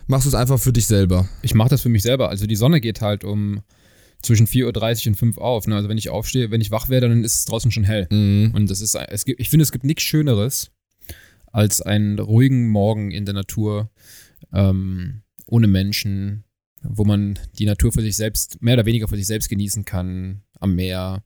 machst 0.07 0.27
du 0.27 0.29
es 0.29 0.35
einfach 0.35 0.61
für 0.61 0.73
dich 0.73 0.87
selber? 0.87 1.29
Ich 1.43 1.55
mache 1.55 1.71
das 1.71 1.83
für 1.83 1.89
mich 1.89 2.03
selber. 2.03 2.29
Also 2.29 2.47
die 2.47 2.57
Sonne 2.57 2.81
geht 2.81 3.01
halt 3.01 3.25
um 3.25 3.61
zwischen 4.25 4.47
4.30 4.47 5.07
Uhr 5.07 5.09
und 5.09 5.15
5 5.17 5.37
Uhr 5.37 5.45
auf. 5.45 5.67
Ne? 5.67 5.77
Also 5.77 5.89
wenn 5.89 5.99
ich 5.99 6.09
aufstehe, 6.09 6.51
wenn 6.51 6.61
ich 6.61 6.71
wach 6.71 6.89
werde, 6.89 7.09
dann 7.09 7.25
ist 7.25 7.35
es 7.35 7.45
draußen 7.45 7.71
schon 7.71 7.85
hell. 7.85 8.07
Mhm. 8.11 8.53
Und 8.55 8.71
das 8.71 8.81
ist, 8.81 8.95
es 8.95 9.25
gibt, 9.25 9.41
ich 9.41 9.51
finde, 9.51 9.63
es 9.63 9.73
gibt 9.73 9.85
nichts 9.85 10.03
Schöneres, 10.03 10.71
als 11.55 11.81
einen 11.81 12.19
ruhigen 12.19 12.69
Morgen 12.69 13.13
in 13.13 13.25
der 13.27 13.35
Natur, 13.35 13.89
ähm, 14.53 15.23
ohne 15.47 15.69
Menschen, 15.69 16.43
wo 16.83 17.05
man 17.05 17.39
die 17.59 17.65
Natur 17.65 17.93
für 17.93 18.03
sich 18.03 18.17
selbst, 18.17 18.61
mehr 18.61 18.75
oder 18.75 18.87
weniger 18.87 19.07
für 19.07 19.17
sich 19.17 19.29
selbst 19.29 19.49
genießen 19.49 19.85
kann, 19.85 20.43
am 20.59 20.75
Meer, 20.75 21.23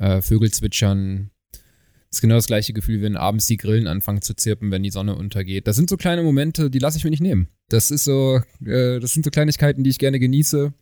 äh, 0.00 0.20
Vögel 0.22 0.50
zwitschern. 0.50 1.30
Das 1.52 2.16
ist 2.16 2.20
genau 2.20 2.34
das 2.34 2.48
gleiche 2.48 2.72
Gefühl, 2.72 3.00
wenn 3.00 3.16
abends 3.16 3.46
die 3.46 3.58
Grillen 3.58 3.86
anfangen 3.86 4.22
zu 4.22 4.34
zirpen, 4.34 4.72
wenn 4.72 4.82
die 4.82 4.90
Sonne 4.90 5.14
untergeht. 5.14 5.68
Das 5.68 5.76
sind 5.76 5.88
so 5.88 5.96
kleine 5.96 6.24
Momente, 6.24 6.68
die 6.68 6.80
lasse 6.80 6.98
ich 6.98 7.04
mir 7.04 7.10
nicht 7.10 7.22
nehmen. 7.22 7.46
Das 7.68 7.92
ist 7.92 8.02
so, 8.02 8.40
äh, 8.64 8.98
das 8.98 9.14
sind 9.14 9.24
so 9.24 9.30
Kleinigkeiten, 9.30 9.84
die 9.84 9.90
ich 9.90 10.00
gerne 10.00 10.18
genieße. 10.18 10.74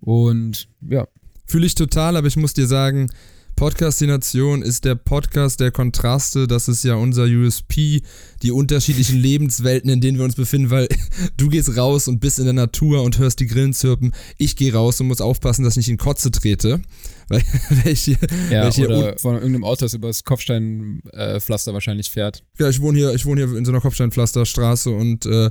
Und 0.00 0.68
ja. 0.80 1.06
Fühle 1.46 1.66
ich 1.66 1.76
total, 1.76 2.16
aber 2.16 2.26
ich 2.26 2.36
muss 2.36 2.54
dir 2.54 2.66
sagen, 2.66 3.08
Podcastination 3.56 4.62
ist 4.62 4.84
der 4.84 4.94
Podcast 4.94 5.60
der 5.60 5.70
Kontraste. 5.70 6.46
Das 6.46 6.68
ist 6.68 6.84
ja 6.84 6.94
unser 6.94 7.24
USP, 7.24 8.02
die 8.42 8.50
unterschiedlichen 8.50 9.18
Lebenswelten, 9.18 9.90
in 9.90 10.00
denen 10.00 10.18
wir 10.18 10.24
uns 10.24 10.34
befinden, 10.34 10.70
weil 10.70 10.88
du 11.36 11.48
gehst 11.48 11.76
raus 11.76 12.08
und 12.08 12.20
bist 12.20 12.38
in 12.38 12.44
der 12.44 12.54
Natur 12.54 13.02
und 13.02 13.18
hörst 13.18 13.40
die 13.40 13.46
Grillen 13.46 13.72
zirpen. 13.72 14.12
Ich 14.38 14.56
gehe 14.56 14.72
raus 14.72 15.00
und 15.00 15.08
muss 15.08 15.20
aufpassen, 15.20 15.64
dass 15.64 15.74
ich 15.74 15.78
nicht 15.78 15.90
in 15.90 15.98
Kotze 15.98 16.30
trete. 16.30 16.80
Weil, 17.28 17.42
weil 17.70 17.92
ich 17.92 18.02
hier, 18.02 18.18
ja, 18.50 18.62
weil 18.62 18.68
ich 18.68 18.74
hier 18.74 18.90
oder 18.90 19.16
von 19.16 19.36
irgendeinem 19.36 19.64
Auto, 19.64 19.86
das 19.86 19.94
übers 19.94 20.24
Kopfsteinpflaster 20.24 21.70
äh, 21.70 21.74
wahrscheinlich 21.74 22.10
fährt. 22.10 22.42
Ja, 22.58 22.68
ich 22.68 22.80
wohne 22.80 22.98
hier, 22.98 23.14
ich 23.14 23.24
wohne 23.24 23.46
hier 23.46 23.56
in 23.56 23.64
so 23.64 23.70
einer 23.70 23.80
Kopfsteinpflasterstraße 23.80 24.90
und 24.90 25.24
äh, 25.24 25.50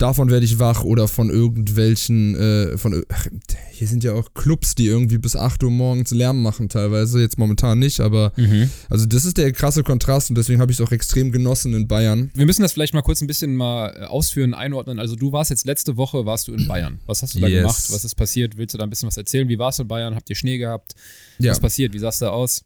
davon 0.00 0.30
werde 0.30 0.44
ich 0.44 0.58
wach 0.58 0.84
oder 0.84 1.08
von 1.08 1.30
irgendwelchen, 1.30 2.34
äh, 2.34 2.78
von, 2.78 3.04
ach, 3.08 3.26
hier 3.70 3.86
sind 3.86 4.04
ja 4.04 4.12
auch 4.14 4.32
Clubs, 4.34 4.74
die 4.74 4.86
irgendwie 4.86 5.18
bis 5.18 5.36
8 5.36 5.62
Uhr 5.62 5.70
morgens 5.70 6.10
Lärm 6.10 6.42
machen 6.42 6.68
teilweise, 6.68 7.20
jetzt 7.20 7.38
momentan 7.38 7.78
nicht, 7.78 8.00
aber 8.00 8.32
mhm. 8.36 8.70
also 8.88 9.06
das 9.06 9.24
ist 9.24 9.38
der 9.38 9.52
krasse 9.52 9.82
Kontrast 9.82 10.30
und 10.30 10.38
deswegen 10.38 10.60
habe 10.60 10.72
ich 10.72 10.80
es 10.80 10.86
auch 10.86 10.92
extrem 10.92 11.32
genossen 11.32 11.74
in 11.74 11.86
Bayern. 11.88 12.30
Wir 12.34 12.46
müssen 12.46 12.62
das 12.62 12.72
vielleicht 12.72 12.94
mal 12.94 13.02
kurz 13.02 13.20
ein 13.20 13.26
bisschen 13.26 13.56
mal 13.56 13.94
äh, 13.96 14.04
ausführen, 14.04 14.54
einordnen. 14.54 14.98
Also 14.98 15.16
du 15.16 15.32
warst 15.32 15.50
jetzt 15.50 15.66
letzte 15.66 15.96
Woche, 15.96 16.24
warst 16.26 16.48
du 16.48 16.54
in 16.54 16.66
Bayern. 16.66 17.00
Was 17.06 17.22
hast 17.22 17.34
du 17.34 17.40
da 17.40 17.48
yes. 17.48 17.62
gemacht? 17.62 17.84
Was 17.90 18.04
ist 18.04 18.14
passiert? 18.14 18.56
Willst 18.56 18.74
du 18.74 18.78
da 18.78 18.84
ein 18.84 18.90
bisschen 18.90 19.06
was 19.06 19.16
erzählen? 19.16 19.48
Wie 19.48 19.58
warst 19.58 19.78
du 19.78 19.82
in 19.82 19.88
Bayern? 19.88 20.14
Habt 20.14 20.30
ihr 20.30 20.36
Schnee 20.36 20.58
gehabt? 20.58 20.94
Ja. 21.38 21.52
Was 21.52 21.60
passiert? 21.60 21.92
Wie 21.92 21.98
sah 21.98 22.08
es 22.08 22.18
da 22.18 22.30
aus? 22.30 22.64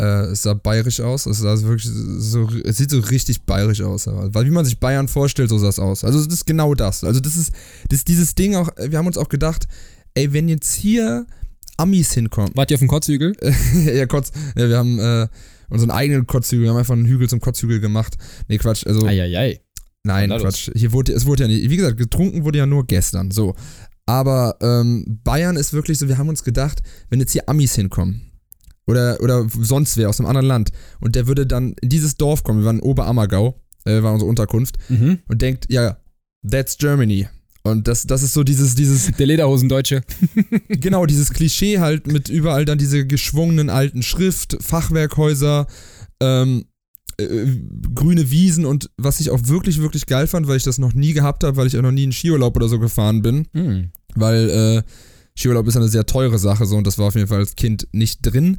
Äh, 0.00 0.32
es 0.32 0.42
sah 0.42 0.54
bayerisch 0.54 1.00
aus. 1.00 1.26
Es, 1.26 1.38
sah 1.38 1.60
wirklich 1.62 1.88
so, 1.92 2.48
es 2.64 2.76
sieht 2.78 2.90
so 2.90 2.98
richtig 2.98 3.42
bayerisch 3.42 3.80
aus. 3.80 4.06
Weil 4.06 4.46
wie 4.46 4.50
man 4.50 4.64
sich 4.64 4.80
Bayern 4.80 5.08
vorstellt, 5.08 5.50
so 5.50 5.58
sah 5.58 5.68
es 5.68 5.78
aus. 5.78 6.04
Also 6.04 6.24
das 6.24 6.32
ist 6.32 6.46
genau 6.46 6.74
das. 6.74 7.04
Also 7.04 7.20
das 7.20 7.36
ist, 7.36 7.52
das 7.88 8.00
ist 8.00 8.08
dieses 8.08 8.34
Ding 8.34 8.56
auch, 8.56 8.70
wir 8.76 8.98
haben 8.98 9.06
uns 9.06 9.18
auch 9.18 9.28
gedacht, 9.28 9.68
ey, 10.14 10.32
wenn 10.32 10.48
jetzt 10.48 10.74
hier 10.74 11.26
Amis 11.76 12.12
hinkommen. 12.12 12.50
Wart 12.54 12.70
ihr 12.70 12.76
auf 12.76 12.80
dem 12.80 12.88
Kotzhügel? 12.88 13.36
ja, 13.86 14.06
Kotz. 14.06 14.32
Ja, 14.56 14.68
wir 14.68 14.78
haben 14.78 14.98
äh, 14.98 15.28
unseren 15.68 15.90
eigenen 15.90 16.26
Kotzhügel, 16.26 16.64
wir 16.64 16.70
haben 16.70 16.78
einfach 16.78 16.94
einen 16.94 17.06
Hügel 17.06 17.28
zum 17.28 17.40
Kotzhügel 17.40 17.80
gemacht. 17.80 18.16
Nee, 18.48 18.58
Quatsch. 18.58 18.86
Also, 18.86 19.06
Eieiei. 19.06 19.60
Nein, 20.04 20.30
Quatsch. 20.30 20.70
Hier 20.74 20.92
wurde, 20.92 21.12
es 21.12 21.26
wurde 21.26 21.44
ja 21.44 21.48
nicht, 21.48 21.70
wie 21.70 21.76
gesagt, 21.76 21.96
getrunken 21.96 22.44
wurde 22.44 22.58
ja 22.58 22.66
nur 22.66 22.86
gestern. 22.86 23.30
So. 23.30 23.54
Aber 24.06 24.56
ähm, 24.60 25.20
Bayern 25.24 25.56
ist 25.56 25.72
wirklich 25.72 25.98
so, 25.98 26.08
wir 26.08 26.18
haben 26.18 26.28
uns 26.28 26.44
gedacht, 26.44 26.82
wenn 27.08 27.20
jetzt 27.20 27.32
hier 27.32 27.48
Amis 27.48 27.74
hinkommen, 27.74 28.30
oder, 28.86 29.18
oder 29.20 29.46
sonst 29.48 29.96
wer 29.96 30.08
aus 30.08 30.20
einem 30.20 30.28
anderen 30.28 30.46
Land 30.46 30.70
und 31.00 31.14
der 31.16 31.26
würde 31.26 31.46
dann 31.46 31.74
in 31.80 31.88
dieses 31.88 32.16
Dorf 32.16 32.42
kommen, 32.42 32.60
wir 32.60 32.66
waren 32.66 32.78
in 32.78 32.82
Oberammergau, 32.82 33.60
äh, 33.84 34.02
war 34.02 34.12
unsere 34.12 34.28
Unterkunft 34.28 34.76
Mhm. 34.88 35.18
und 35.28 35.42
denkt, 35.42 35.66
ja, 35.70 35.96
that's 36.48 36.76
Germany. 36.78 37.28
Und 37.66 37.88
das, 37.88 38.06
das 38.06 38.22
ist 38.22 38.34
so 38.34 38.42
dieses, 38.44 38.74
dieses, 38.74 39.10
Der 39.18 39.26
Lederhosendeutsche. 39.26 40.02
genau, 40.68 41.06
dieses 41.06 41.30
Klischee 41.32 41.78
halt 41.78 42.06
mit 42.06 42.28
überall 42.28 42.66
dann 42.66 42.76
diese 42.76 43.06
geschwungenen 43.06 43.70
alten 43.70 44.02
Schrift, 44.02 44.58
Fachwerkhäuser, 44.60 45.66
ähm, 46.20 46.66
äh, 47.16 47.46
grüne 47.94 48.30
Wiesen 48.30 48.66
und 48.66 48.90
was 48.98 49.20
ich 49.20 49.30
auch 49.30 49.40
wirklich, 49.46 49.80
wirklich 49.80 50.04
geil 50.06 50.26
fand, 50.26 50.46
weil 50.46 50.56
ich 50.58 50.62
das 50.62 50.76
noch 50.78 50.92
nie 50.94 51.12
gehabt 51.14 51.42
habe, 51.44 51.56
weil 51.56 51.66
ich 51.66 51.76
auch 51.78 51.82
noch 51.82 51.90
nie 51.92 52.04
in 52.04 52.12
Skiurlaub 52.12 52.54
oder 52.56 52.68
so 52.68 52.78
gefahren 52.78 53.22
bin, 53.22 53.46
Mhm. 53.54 53.90
weil 54.14 54.50
äh, 54.50 54.82
Skiurlaub 55.36 55.66
ist 55.66 55.76
eine 55.76 55.88
sehr 55.88 56.06
teure 56.06 56.38
Sache 56.38 56.66
so 56.66 56.76
und 56.76 56.86
das 56.86 56.98
war 56.98 57.08
auf 57.08 57.14
jeden 57.14 57.26
Fall 57.26 57.38
als 57.38 57.56
Kind 57.56 57.88
nicht 57.92 58.20
drin. 58.22 58.58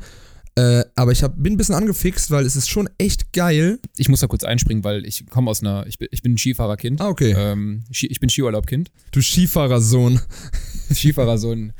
Äh, 0.57 0.85
aber 0.95 1.11
ich 1.11 1.21
hab, 1.21 1.35
bin 1.41 1.53
ein 1.53 1.57
bisschen 1.57 1.75
angefixt, 1.75 2.31
weil 2.31 2.45
es 2.45 2.55
ist 2.55 2.69
schon 2.69 2.89
echt 2.97 3.33
geil. 3.33 3.79
Ich 3.97 4.07
muss 4.07 4.21
da 4.21 4.27
kurz 4.27 4.45
einspringen, 4.45 4.85
weil 4.85 5.05
ich 5.05 5.25
komme 5.29 5.51
aus 5.51 5.61
einer, 5.61 5.85
ich 5.85 5.99
bin, 5.99 6.07
ich 6.11 6.21
bin 6.21 6.33
ein 6.33 6.37
Skifahrerkind. 6.37 7.01
Ah, 7.01 7.09
okay. 7.09 7.33
Ähm, 7.37 7.83
ich 7.89 8.19
bin 8.19 8.29
Skiurlaubkind. 8.29 8.89
Du 9.11 9.21
Skifahrersohn. 9.21 10.21
Skifahrersohn. 10.93 11.73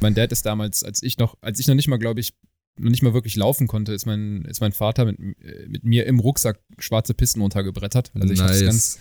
Mein 0.00 0.14
Dad 0.14 0.30
ist 0.32 0.44
damals, 0.44 0.82
als 0.82 1.02
ich 1.02 1.16
noch, 1.16 1.38
als 1.40 1.58
ich 1.58 1.68
noch 1.68 1.74
nicht 1.74 1.88
mal, 1.88 1.96
glaube 1.96 2.20
ich, 2.20 2.34
noch 2.78 2.90
nicht 2.90 3.02
mal 3.02 3.14
wirklich 3.14 3.36
laufen 3.36 3.66
konnte, 3.66 3.92
ist 3.92 4.04
mein, 4.04 4.44
ist 4.44 4.60
mein 4.60 4.72
Vater 4.72 5.06
mit, 5.06 5.18
äh, 5.18 5.66
mit 5.68 5.84
mir 5.84 6.06
im 6.06 6.18
Rucksack 6.18 6.60
schwarze 6.78 7.14
Pisten 7.14 7.40
runtergebrettert. 7.40 8.12
Also 8.14 8.32
ich 8.32 8.40
hab's 8.40 8.60
ganz, 8.60 8.98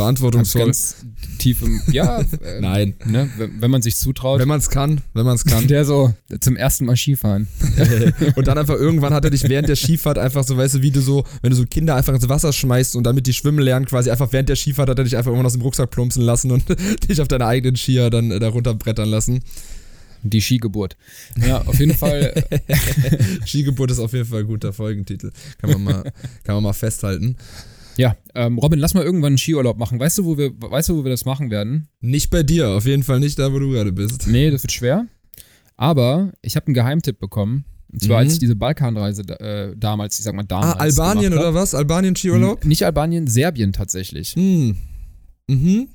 Verantwortungsvoll. 0.00 0.64
ganz 0.66 0.96
tief 1.38 1.62
im, 1.62 1.80
ja, 1.90 2.20
ähm, 2.44 2.60
Nein. 2.60 2.94
ne, 3.04 3.28
wenn, 3.36 3.60
wenn 3.60 3.70
man 3.70 3.82
sich 3.82 3.96
zutraut. 3.96 4.40
Wenn 4.40 4.48
man 4.48 4.58
es 4.58 4.70
kann, 4.70 5.00
wenn 5.14 5.24
man 5.24 5.34
es 5.34 5.44
kann. 5.44 5.66
der 5.68 5.84
so 5.84 6.14
zum 6.40 6.56
ersten 6.56 6.86
Mal 6.86 6.96
Skifahren. 6.96 7.48
und 8.36 8.46
dann 8.46 8.58
einfach 8.58 8.74
irgendwann 8.74 9.12
hat 9.12 9.24
er 9.24 9.30
dich 9.30 9.48
während 9.48 9.68
der 9.68 9.76
Skifahrt 9.76 10.18
einfach 10.18 10.44
so, 10.44 10.56
weißt 10.56 10.76
du, 10.76 10.82
wie 10.82 10.90
du 10.90 11.00
so, 11.00 11.24
wenn 11.42 11.50
du 11.50 11.56
so 11.56 11.66
Kinder 11.66 11.96
einfach 11.96 12.14
ins 12.14 12.28
Wasser 12.28 12.52
schmeißt 12.52 12.96
und 12.96 13.04
damit 13.04 13.26
die 13.26 13.34
schwimmen 13.34 13.58
lernen, 13.58 13.86
quasi 13.86 14.10
einfach 14.10 14.32
während 14.32 14.48
der 14.48 14.56
Skifahrt 14.56 14.88
hat 14.88 14.98
er 14.98 15.04
dich 15.04 15.16
einfach 15.16 15.30
irgendwann 15.30 15.46
aus 15.46 15.54
dem 15.54 15.62
Rucksack 15.62 15.90
plumpsen 15.90 16.22
lassen 16.22 16.50
und 16.50 16.64
dich 17.08 17.20
auf 17.20 17.28
deine 17.28 17.46
eigenen 17.46 17.76
Skier 17.76 18.10
dann 18.10 18.30
äh, 18.30 18.38
darunter 18.38 18.74
brettern 18.74 19.08
lassen. 19.08 19.40
Die 20.22 20.42
Skigeburt. 20.42 20.98
Ja, 21.46 21.62
auf 21.62 21.80
jeden 21.80 21.94
Fall. 21.94 22.44
Skigeburt 23.46 23.90
ist 23.90 24.00
auf 24.00 24.12
jeden 24.12 24.26
Fall 24.26 24.40
ein 24.40 24.46
guter 24.46 24.74
Folgentitel. 24.74 25.30
Kann 25.58 25.70
man 25.70 25.82
mal, 25.82 26.02
kann 26.44 26.56
man 26.56 26.64
mal 26.64 26.72
festhalten. 26.74 27.36
Ja, 28.00 28.16
ähm, 28.34 28.58
Robin, 28.58 28.78
lass 28.78 28.94
mal 28.94 29.04
irgendwann 29.04 29.28
einen 29.32 29.38
Skiurlaub 29.38 29.78
machen. 29.78 29.98
Weißt 30.00 30.18
du, 30.18 30.24
wo 30.24 30.38
wir, 30.38 30.50
weißt 30.60 30.88
du, 30.88 30.96
wo 30.98 31.04
wir 31.04 31.10
das 31.10 31.24
machen 31.24 31.50
werden? 31.50 31.88
Nicht 32.00 32.30
bei 32.30 32.42
dir, 32.42 32.68
auf 32.70 32.86
jeden 32.86 33.02
Fall 33.02 33.20
nicht 33.20 33.38
da, 33.38 33.52
wo 33.52 33.58
du 33.58 33.70
gerade 33.70 33.92
bist. 33.92 34.26
Nee, 34.26 34.50
das 34.50 34.62
wird 34.62 34.72
schwer. 34.72 35.06
Aber 35.76 36.32
ich 36.42 36.56
habe 36.56 36.66
einen 36.66 36.74
Geheimtipp 36.74 37.18
bekommen. 37.18 37.64
Und 37.92 38.02
zwar, 38.02 38.18
Mhm. 38.20 38.24
als 38.26 38.32
ich 38.34 38.38
diese 38.38 38.54
Balkanreise 38.56 39.22
äh, 39.40 39.74
damals, 39.76 40.18
ich 40.18 40.24
sag 40.24 40.34
mal 40.34 40.44
damals. 40.44 40.74
Ah, 40.74 40.78
Albanien 40.78 41.32
oder 41.32 41.54
was? 41.54 41.74
Albanien. 41.74 42.14
Skiurlaub? 42.14 42.64
Nicht 42.64 42.84
Albanien, 42.84 43.26
Serbien 43.26 43.72
tatsächlich. 43.72 44.34
Hm. 44.36 44.76
Mhm. 45.48 45.88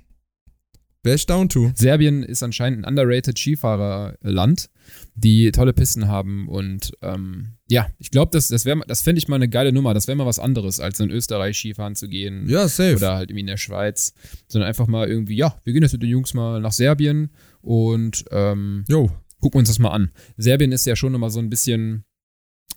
Wäre 1.03 1.15
ich 1.15 1.25
down 1.25 1.47
to. 1.49 1.71
Serbien 1.75 2.23
ist 2.23 2.43
anscheinend 2.43 2.83
ein 2.85 2.89
underrated 2.89 3.37
Skifahrerland, 3.37 4.69
die 5.17 5.51
tolle 5.51 5.71
Pisten 5.73 6.07
haben 6.09 6.47
und 6.49 6.91
ähm, 7.01 7.53
ja, 7.69 7.87
ich 7.99 8.11
glaube, 8.11 8.31
das, 8.33 8.49
das, 8.49 8.65
wär- 8.65 8.83
das 8.85 9.01
fände 9.01 9.17
ich 9.19 9.27
mal 9.29 9.37
eine 9.37 9.47
geile 9.47 9.71
Nummer. 9.71 9.93
Das 9.93 10.07
wäre 10.07 10.17
mal 10.17 10.25
was 10.25 10.39
anderes, 10.39 10.79
als 10.81 10.99
in 10.99 11.09
Österreich 11.09 11.57
Skifahren 11.57 11.95
zu 11.95 12.09
gehen 12.09 12.47
Ja, 12.49 12.67
safe. 12.67 12.97
oder 12.97 13.15
halt 13.15 13.29
irgendwie 13.29 13.39
in 13.41 13.47
der 13.47 13.57
Schweiz, 13.57 14.13
sondern 14.47 14.67
einfach 14.67 14.87
mal 14.87 15.07
irgendwie, 15.07 15.35
ja, 15.37 15.59
wir 15.63 15.71
gehen 15.73 15.81
jetzt 15.83 15.93
mit 15.93 16.01
den 16.03 16.09
Jungs 16.09 16.33
mal 16.33 16.59
nach 16.59 16.73
Serbien 16.73 17.29
und 17.61 18.25
ähm, 18.31 18.83
Jo. 18.89 19.07
gucken 19.39 19.53
wir 19.55 19.59
uns 19.59 19.69
das 19.69 19.79
mal 19.79 19.91
an. 19.91 20.11
Serbien 20.37 20.71
ist 20.73 20.85
ja 20.85 20.95
schon 20.97 21.13
nochmal 21.13 21.29
so 21.29 21.39
ein 21.39 21.49
bisschen 21.49 22.03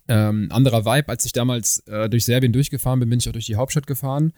ähm, 0.07 0.47
anderer 0.51 0.85
Vibe. 0.85 1.09
Als 1.09 1.25
ich 1.25 1.33
damals 1.33 1.79
äh, 1.87 2.09
durch 2.09 2.25
Serbien 2.25 2.53
durchgefahren 2.53 2.99
bin, 3.01 3.09
bin 3.09 3.19
ich 3.19 3.27
auch 3.27 3.33
durch 3.33 3.45
die 3.47 3.55
Hauptstadt 3.57 3.85
gefahren, 3.85 4.31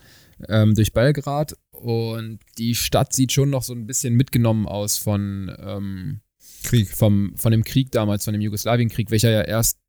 ähm, 0.49 0.73
durch 0.73 0.91
Belgrad. 0.91 1.55
Und 1.69 2.39
die 2.57 2.75
Stadt 2.75 3.13
sieht 3.13 3.31
schon 3.31 3.49
noch 3.51 3.63
so 3.63 3.73
ein 3.73 3.85
bisschen 3.87 4.15
mitgenommen 4.15 4.67
aus 4.67 4.97
von, 4.97 5.55
ähm, 5.59 6.21
Krieg. 6.63 6.89
vom, 6.89 7.33
von 7.35 7.51
dem 7.51 7.63
Krieg 7.63 7.91
damals, 7.91 8.25
von 8.25 8.33
dem 8.33 8.41
Jugoslawienkrieg, 8.41 9.11
welcher 9.11 9.31
ja 9.31 9.41
erst 9.41 9.79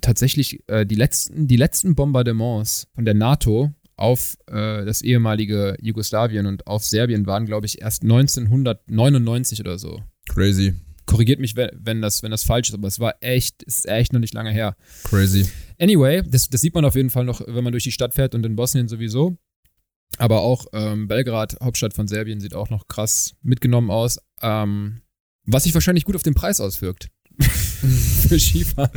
tatsächlich 0.00 0.60
äh, 0.68 0.84
die, 0.84 0.94
letzten, 0.94 1.46
die 1.46 1.56
letzten 1.56 1.94
Bombardements 1.94 2.88
von 2.94 3.04
der 3.04 3.14
NATO 3.14 3.72
auf 3.96 4.36
äh, 4.46 4.84
das 4.84 5.02
ehemalige 5.02 5.76
Jugoslawien 5.80 6.46
und 6.46 6.66
auf 6.66 6.84
Serbien 6.84 7.26
waren, 7.26 7.46
glaube 7.46 7.66
ich, 7.66 7.80
erst 7.80 8.02
1999 8.02 9.60
oder 9.60 9.78
so 9.78 10.02
Crazy. 10.28 10.74
korrigiert 11.06 11.40
mich, 11.40 11.56
wenn, 11.56 11.70
wenn, 11.74 12.02
das, 12.02 12.22
wenn 12.22 12.30
das 12.30 12.42
falsch 12.42 12.70
ist, 12.70 12.74
aber 12.74 12.88
es 12.88 13.00
war 13.00 13.14
echt, 13.20 13.62
ist 13.62 13.86
echt 13.86 14.12
noch 14.12 14.20
nicht 14.20 14.34
lange 14.34 14.50
her. 14.50 14.76
Crazy. 15.04 15.46
Anyway, 15.78 16.22
das, 16.26 16.48
das 16.48 16.60
sieht 16.60 16.74
man 16.74 16.84
auf 16.84 16.96
jeden 16.96 17.10
Fall 17.10 17.24
noch, 17.24 17.42
wenn 17.46 17.64
man 17.64 17.72
durch 17.72 17.84
die 17.84 17.92
Stadt 17.92 18.14
fährt 18.14 18.34
und 18.34 18.44
in 18.44 18.56
Bosnien 18.56 18.88
sowieso. 18.88 19.36
Aber 20.18 20.42
auch 20.42 20.66
ähm, 20.72 21.08
Belgrad, 21.08 21.56
Hauptstadt 21.62 21.94
von 21.94 22.06
Serbien, 22.06 22.40
sieht 22.40 22.54
auch 22.54 22.70
noch 22.70 22.86
krass 22.86 23.34
mitgenommen 23.42 23.90
aus. 23.90 24.18
Ähm, 24.42 25.02
was 25.44 25.64
sich 25.64 25.74
wahrscheinlich 25.74 26.04
gut 26.04 26.16
auf 26.16 26.22
den 26.22 26.34
Preis 26.34 26.60
auswirkt. 26.60 27.08
Für 28.28 28.38
Skifahren. 28.38 28.90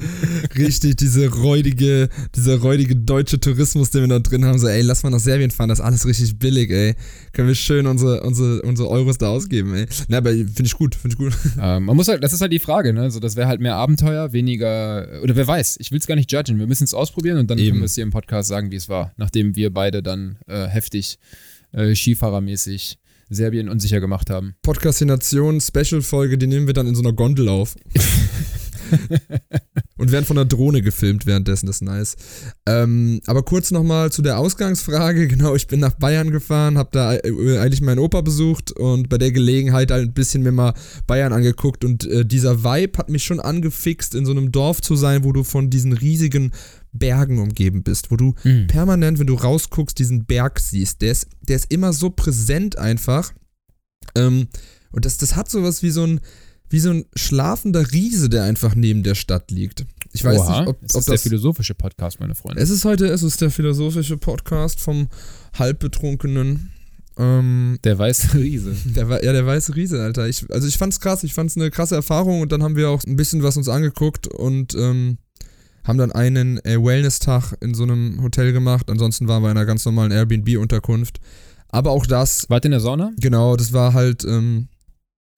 Richtig, 0.58 0.98
diese 0.98 1.28
räudige, 1.30 2.10
dieser 2.36 2.58
räudige 2.58 2.96
deutsche 2.96 3.40
Tourismus, 3.40 3.90
den 3.90 4.02
wir 4.02 4.08
da 4.08 4.20
drin 4.20 4.46
haben, 4.46 4.60
so, 4.60 4.68
ey, 4.68 4.82
lass 4.82 5.04
mal 5.04 5.10
nach 5.10 5.20
Serbien 5.20 5.52
fahren, 5.52 5.70
das 5.70 5.80
ist 5.80 5.86
alles 5.86 6.06
richtig 6.06 6.38
billig, 6.38 6.70
ey. 6.70 6.96
Können 7.32 7.48
wir 7.48 7.56
schön 7.56 7.88
unsere, 7.88 8.22
unsere, 8.22 8.62
unsere 8.62 8.90
Euros 8.90 9.18
da 9.18 9.30
ausgeben, 9.30 9.74
ey. 9.74 9.88
Na, 10.08 10.18
aber 10.18 10.32
finde 10.32 10.66
ich 10.66 10.74
gut, 10.74 10.96
finde 10.96 11.16
ich 11.16 11.18
gut. 11.18 11.34
ähm, 11.62 11.86
man 11.86 11.96
muss 11.96 12.08
halt, 12.08 12.24
das 12.24 12.34
ist 12.34 12.42
halt 12.42 12.52
die 12.52 12.60
Frage, 12.60 12.94
ne? 12.94 13.02
Also, 13.02 13.20
das 13.20 13.36
wäre 13.36 13.48
halt 13.48 13.62
mehr 13.62 13.76
Abenteuer, 13.76 14.34
weniger, 14.34 15.22
oder 15.24 15.36
wer 15.36 15.48
weiß, 15.48 15.78
ich 15.80 15.92
will 15.92 16.00
es 16.00 16.08
gar 16.08 16.16
nicht 16.16 16.32
judgen. 16.32 16.60
Wir 16.60 16.68
müssen 16.68 16.84
es 16.84 16.94
ausprobieren 16.94 17.38
und 17.38 17.50
dann 17.50 17.58
Eben. 17.58 17.70
können 17.70 17.82
wir 17.82 17.86
es 17.86 17.96
hier 17.96 18.04
im 18.04 18.12
Podcast 18.12 18.50
sagen, 18.50 18.72
wie 18.72 18.76
es 18.76 18.90
war, 18.90 19.14
nachdem 19.18 19.56
wir 19.56 19.74
beide 19.74 20.04
dann 20.04 20.38
äh, 20.48 20.68
heftig 20.68 21.18
äh, 21.72 21.96
Skifahrermäßig 21.96 23.00
Serbien 23.30 23.70
unsicher 23.70 24.00
gemacht 24.00 24.30
haben. 24.30 24.56
Podcastination, 24.62 25.60
Special-Folge, 25.60 26.38
die 26.38 26.48
nehmen 26.48 26.68
wir 26.68 26.74
dann 26.74 26.88
in 26.88 26.96
so 26.96 27.02
einer 27.02 27.14
Gondel 27.14 27.50
auf. 27.50 27.76
Und 29.98 30.12
werden 30.12 30.26
von 30.26 30.38
einer 30.38 30.46
Drohne 30.46 30.82
gefilmt 30.82 31.26
währenddessen, 31.26 31.66
das 31.66 31.78
ist 31.78 31.82
nice. 31.82 32.16
Ähm, 32.68 33.22
aber 33.26 33.44
kurz 33.44 33.72
nochmal 33.72 34.12
zu 34.12 34.22
der 34.22 34.38
Ausgangsfrage. 34.38 35.28
Genau, 35.36 35.56
ich 35.56 35.68
bin 35.68 35.80
nach 35.80 35.94
Bayern 35.94 36.32
gefahren, 36.32 36.78
habe 36.78 36.90
da 36.92 37.16
äh, 37.16 37.58
eigentlich 37.58 37.82
meinen 37.82 38.00
Opa 38.00 38.22
besucht 38.22 38.72
und 38.72 39.10
bei 39.10 39.18
der 39.18 39.32
Gelegenheit 39.32 39.92
halt 39.92 40.04
ein 40.08 40.14
bisschen 40.14 40.44
mir 40.44 40.52
mal 40.52 40.74
Bayern 41.08 41.34
angeguckt. 41.34 41.84
Und 41.84 42.06
äh, 42.06 42.26
dieser 42.26 42.64
Vibe 42.64 42.98
hat 42.98 43.10
mich 43.10 43.24
schon 43.24 43.40
angefixt, 43.40 44.16
in 44.16 44.26
so 44.26 44.32
einem 44.32 44.52
Dorf 44.52 44.82
zu 44.82 44.96
sein, 44.96 45.24
wo 45.24 45.32
du 45.32 45.44
von 45.44 45.70
diesen 45.70 45.94
riesigen 45.94 46.52
Bergen 46.98 47.40
umgeben 47.40 47.84
bist, 47.84 48.12
wo 48.12 48.16
du 48.16 48.34
Mhm. 48.44 48.68
permanent, 48.68 49.20
wenn 49.20 49.28
du 49.28 49.36
rausguckst, 49.36 49.98
diesen 49.98 50.26
Berg 50.26 50.60
siehst. 50.60 51.02
Der 51.02 51.12
ist, 51.12 51.28
der 51.42 51.56
ist 51.58 51.72
immer 51.72 51.94
so 51.94 52.10
präsent 52.10 52.78
einfach. 52.78 53.34
Ähm, 54.16 54.48
und 54.92 55.06
das, 55.06 55.18
das 55.18 55.36
hat 55.36 55.50
sowas 55.50 55.84
wie 55.84 55.90
so 55.92 56.04
ein, 56.06 56.20
wie 56.70 56.80
so 56.80 56.90
ein 56.92 57.06
schlafender 57.16 57.92
Riese, 57.92 58.30
der 58.30 58.44
einfach 58.44 58.76
neben 58.76 59.04
der 59.04 59.16
Stadt 59.16 59.52
liegt. 59.52 59.86
Ich 60.14 60.24
weiß 60.24 60.40
Oha, 60.40 60.60
nicht, 60.62 60.70
ob, 60.70 60.78
es 60.84 60.96
ob 60.96 61.00
ist 61.02 61.08
der 61.10 61.14
das. 61.16 61.22
philosophische 61.24 61.76
Podcast, 61.76 62.20
meine 62.20 62.36
Freunde. 62.36 62.62
Es 62.62 62.70
ist 62.70 62.86
heute, 62.86 63.06
es 63.08 63.22
ist 63.22 63.42
der 63.42 63.52
philosophische 63.52 64.18
Podcast 64.18 64.80
vom 64.80 65.10
halbbetrunkenen. 65.58 66.72
Ähm, 67.18 67.80
der 67.84 67.98
weiße 67.98 68.34
Riese. 68.38 68.76
der, 68.86 69.08
ja, 69.24 69.32
der 69.34 69.46
weiße 69.46 69.76
Riese, 69.76 70.02
Alter. 70.02 70.28
Ich, 70.28 70.50
also 70.52 70.68
ich 70.68 70.78
fand's 70.78 71.00
krass, 71.00 71.24
ich 71.24 71.34
fand's 71.34 71.56
eine 71.56 71.72
krasse 71.72 71.96
Erfahrung 71.96 72.42
und 72.42 72.52
dann 72.52 72.64
haben 72.64 72.76
wir 72.76 72.90
auch 72.90 73.04
ein 73.06 73.16
bisschen 73.16 73.44
was 73.44 73.58
uns 73.58 73.70
angeguckt 73.70 74.28
und 74.28 74.76
ähm, 74.76 75.18
haben 75.86 75.98
dann 75.98 76.12
einen 76.12 76.58
äh, 76.66 76.84
Wellness-Tag 76.84 77.54
in 77.62 77.74
so 77.74 77.84
einem 77.84 78.22
Hotel 78.22 78.52
gemacht. 78.52 78.90
Ansonsten 78.90 79.28
waren 79.28 79.44
wir 79.44 79.52
in 79.52 79.58
einer 79.58 79.66
ganz 79.66 79.86
normalen 79.86 80.12
Airbnb-Unterkunft. 80.12 81.20
Aber 81.70 81.92
auch 81.92 82.06
das, 82.06 82.50
Wart 82.50 82.66
in 82.66 82.72
der 82.72 82.80
Sauna? 82.80 83.12
genau, 83.20 83.56
das 83.56 83.74
war 83.74 83.94
halt, 83.94 84.24
ähm, 84.24 84.68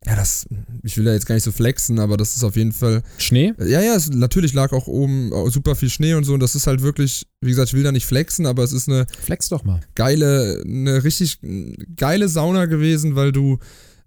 ja, 0.05 0.15
das, 0.15 0.45
ich 0.83 0.95
will 0.95 1.05
da 1.05 1.13
jetzt 1.13 1.25
gar 1.25 1.35
nicht 1.35 1.43
so 1.43 1.51
flexen, 1.51 1.99
aber 1.99 2.15
das 2.15 2.35
ist 2.35 2.43
auf 2.43 2.55
jeden 2.55 2.71
Fall, 2.71 3.01
Schnee? 3.17 3.53
ja, 3.59 3.81
ja, 3.81 3.95
es, 3.95 4.09
natürlich 4.09 4.53
lag 4.53 4.71
auch 4.71 4.87
oben 4.87 5.31
super 5.49 5.75
viel 5.75 5.89
Schnee 5.89 6.13
und 6.13 6.23
so 6.23 6.33
und 6.33 6.39
das 6.39 6.55
ist 6.55 6.67
halt 6.67 6.81
wirklich, 6.81 7.25
wie 7.41 7.49
gesagt, 7.49 7.69
ich 7.69 7.73
will 7.73 7.83
da 7.83 7.91
nicht 7.91 8.05
flexen, 8.05 8.45
aber 8.45 8.63
es 8.63 8.71
ist 8.71 8.87
eine 8.87 9.07
Flex 9.19 9.49
doch 9.49 9.63
mal. 9.63 9.81
geile, 9.95 10.61
eine 10.63 11.03
richtig 11.03 11.39
geile 11.95 12.29
Sauna 12.29 12.67
gewesen, 12.67 13.15
weil 13.15 13.31
du, 13.31 13.57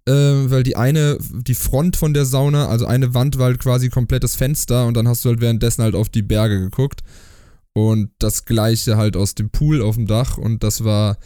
äh, 0.07 0.12
weil 0.50 0.62
die 0.62 0.76
eine, 0.76 1.19
die 1.21 1.54
Front 1.54 1.97
von 1.97 2.14
der 2.14 2.25
Sauna, 2.25 2.69
also 2.69 2.87
eine 2.87 3.14
Wand 3.14 3.38
war 3.38 3.47
halt 3.47 3.61
quasi 3.61 3.88
komplettes 3.88 4.37
Fenster 4.37 4.87
und 4.87 4.95
dann 4.95 5.09
hast 5.09 5.25
du 5.25 5.28
halt 5.28 5.40
währenddessen 5.40 5.83
halt 5.83 5.95
auf 5.95 6.09
die 6.09 6.23
Berge 6.23 6.59
geguckt. 6.61 7.00
Und 7.73 8.11
das 8.19 8.47
gleiche 8.47 8.97
halt 8.97 9.16
aus 9.16 9.35
dem 9.35 9.50
Pool 9.50 9.80
auf 9.80 9.95
dem 9.95 10.07
Dach 10.07 10.38
und 10.38 10.64
das 10.64 10.83
war, 10.83 11.19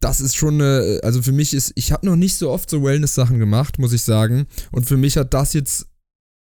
das 0.00 0.20
ist 0.20 0.36
schon 0.36 0.54
eine, 0.54 1.00
also 1.04 1.22
für 1.22 1.32
mich 1.32 1.54
ist, 1.54 1.72
ich 1.76 1.92
habe 1.92 2.06
noch 2.06 2.16
nicht 2.16 2.36
so 2.36 2.50
oft 2.50 2.68
so 2.68 2.82
Wellness-Sachen 2.82 3.38
gemacht, 3.38 3.78
muss 3.78 3.92
ich 3.92 4.02
sagen. 4.02 4.46
Und 4.72 4.86
für 4.86 4.96
mich 4.96 5.16
hat 5.16 5.34
das 5.34 5.52
jetzt 5.52 5.86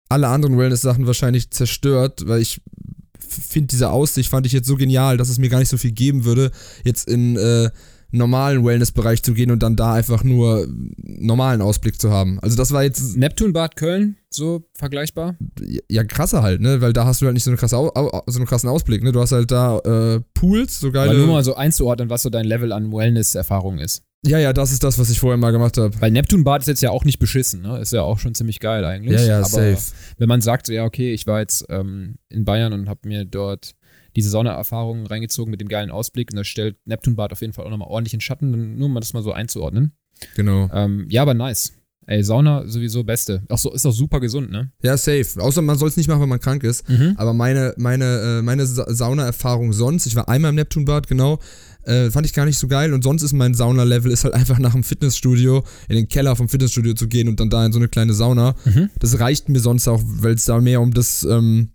alle 0.08 0.28
anderen 0.28 0.58
Wellness-Sachen 0.58 1.06
wahrscheinlich 1.06 1.50
zerstört, 1.50 2.26
weil 2.26 2.40
ich 2.40 2.60
finde 3.18 3.68
diese 3.68 3.90
Aussicht 3.90 4.30
fand 4.30 4.46
ich 4.46 4.52
jetzt 4.52 4.66
so 4.66 4.76
genial, 4.76 5.16
dass 5.16 5.28
es 5.28 5.38
mir 5.38 5.48
gar 5.48 5.60
nicht 5.60 5.68
so 5.68 5.76
viel 5.76 5.92
geben 5.92 6.24
würde, 6.24 6.50
jetzt 6.84 7.08
in, 7.08 7.36
äh, 7.36 7.70
normalen 8.12 8.64
Wellness-Bereich 8.64 9.22
zu 9.22 9.34
gehen 9.34 9.50
und 9.50 9.62
dann 9.62 9.76
da 9.76 9.94
einfach 9.94 10.24
nur 10.24 10.66
normalen 10.98 11.62
Ausblick 11.62 12.00
zu 12.00 12.10
haben. 12.10 12.38
Also 12.40 12.56
das 12.56 12.72
war 12.72 12.82
jetzt. 12.82 13.16
Neptunbad 13.16 13.76
Köln, 13.76 14.16
so 14.30 14.64
vergleichbar? 14.74 15.36
Ja, 15.88 16.04
krasser 16.04 16.42
halt, 16.42 16.60
ne? 16.60 16.80
Weil 16.80 16.92
da 16.92 17.04
hast 17.04 17.22
du 17.22 17.26
halt 17.26 17.34
nicht 17.34 17.44
so, 17.44 17.50
eine 17.50 17.58
krasse, 17.58 17.76
so 17.76 18.38
einen 18.38 18.46
krassen 18.46 18.68
Ausblick, 18.68 19.02
ne? 19.02 19.12
Du 19.12 19.20
hast 19.20 19.32
halt 19.32 19.50
da 19.50 19.78
äh, 19.78 20.20
Pools, 20.34 20.80
so 20.80 20.92
geile. 20.92 21.10
Aber 21.10 21.18
nur 21.18 21.28
mal 21.28 21.44
so 21.44 21.54
einzuordnen, 21.54 22.10
was 22.10 22.22
so 22.22 22.30
dein 22.30 22.46
Level 22.46 22.72
an 22.72 22.92
Wellness-Erfahrung 22.92 23.78
ist. 23.78 24.02
Ja, 24.26 24.38
ja, 24.38 24.52
das 24.52 24.70
ist 24.70 24.84
das, 24.84 24.98
was 24.98 25.08
ich 25.08 25.18
vorher 25.18 25.38
mal 25.38 25.50
gemacht 25.50 25.78
habe. 25.78 25.98
Weil 26.00 26.10
Neptunbad 26.10 26.60
ist 26.60 26.68
jetzt 26.68 26.82
ja 26.82 26.90
auch 26.90 27.04
nicht 27.04 27.18
beschissen, 27.18 27.62
ne? 27.62 27.78
Ist 27.78 27.92
ja 27.92 28.02
auch 28.02 28.18
schon 28.18 28.34
ziemlich 28.34 28.60
geil 28.60 28.84
eigentlich. 28.84 29.18
Ja, 29.20 29.26
ja, 29.26 29.38
Aber 29.38 29.46
safe. 29.46 29.78
Wenn 30.18 30.28
man 30.28 30.42
sagt, 30.42 30.68
ja, 30.68 30.84
okay, 30.84 31.14
ich 31.14 31.26
war 31.26 31.40
jetzt 31.40 31.64
ähm, 31.70 32.16
in 32.28 32.44
Bayern 32.44 32.74
und 32.74 32.88
habe 32.88 33.08
mir 33.08 33.24
dort 33.24 33.74
diese 34.16 34.30
Saunaerfahrung 34.30 35.06
reingezogen 35.06 35.50
mit 35.50 35.60
dem 35.60 35.68
geilen 35.68 35.90
Ausblick 35.90 36.30
und 36.32 36.36
das 36.36 36.46
stellt 36.46 36.76
Neptunbad 36.84 37.32
auf 37.32 37.40
jeden 37.40 37.52
Fall 37.52 37.64
auch 37.64 37.70
nochmal 37.70 37.88
ordentlich 37.88 38.14
in 38.14 38.20
Schatten, 38.20 38.76
nur 38.76 38.88
um 38.88 38.94
das 38.94 39.12
mal 39.12 39.22
so 39.22 39.32
einzuordnen. 39.32 39.92
Genau. 40.36 40.68
Ähm, 40.72 41.06
ja, 41.08 41.22
aber 41.22 41.34
nice. 41.34 41.72
Ey, 42.06 42.24
Sauna 42.24 42.66
sowieso 42.66 43.04
beste. 43.04 43.42
Auch 43.48 43.58
so, 43.58 43.72
ist 43.72 43.86
auch 43.86 43.92
super 43.92 44.18
gesund, 44.18 44.50
ne? 44.50 44.72
Ja, 44.82 44.96
safe. 44.96 45.26
Außer 45.36 45.62
man 45.62 45.78
soll 45.78 45.88
es 45.88 45.96
nicht 45.96 46.08
machen, 46.08 46.20
wenn 46.20 46.28
man 46.28 46.40
krank 46.40 46.64
ist. 46.64 46.88
Mhm. 46.88 47.14
Aber 47.16 47.34
meine, 47.34 47.72
meine, 47.76 48.38
äh, 48.38 48.42
meine 48.42 48.66
Sa 48.66 48.92
Saunaerfahrung 48.92 49.72
sonst, 49.72 50.06
ich 50.06 50.16
war 50.16 50.28
einmal 50.28 50.48
im 50.48 50.56
Neptunbad, 50.56 51.06
genau, 51.06 51.38
äh, 51.84 52.10
fand 52.10 52.26
ich 52.26 52.32
gar 52.32 52.46
nicht 52.46 52.58
so 52.58 52.66
geil. 52.66 52.94
Und 52.94 53.04
sonst 53.04 53.22
ist 53.22 53.32
mein 53.32 53.54
Sauna-Level 53.54 54.10
ist 54.10 54.24
halt 54.24 54.34
einfach 54.34 54.58
nach 54.58 54.72
dem 54.72 54.82
Fitnessstudio 54.82 55.62
in 55.88 55.94
den 55.94 56.08
Keller 56.08 56.34
vom 56.34 56.48
Fitnessstudio 56.48 56.94
zu 56.94 57.06
gehen 57.06 57.28
und 57.28 57.38
dann 57.38 57.48
da 57.48 57.64
in 57.64 57.72
so 57.72 57.78
eine 57.78 57.88
kleine 57.88 58.12
Sauna. 58.12 58.56
Mhm. 58.64 58.90
Das 58.98 59.20
reicht 59.20 59.48
mir 59.48 59.60
sonst 59.60 59.86
auch, 59.86 60.02
weil 60.04 60.34
es 60.34 60.46
da 60.46 60.60
mehr 60.60 60.80
um 60.80 60.92
das, 60.92 61.22
ähm, 61.22 61.70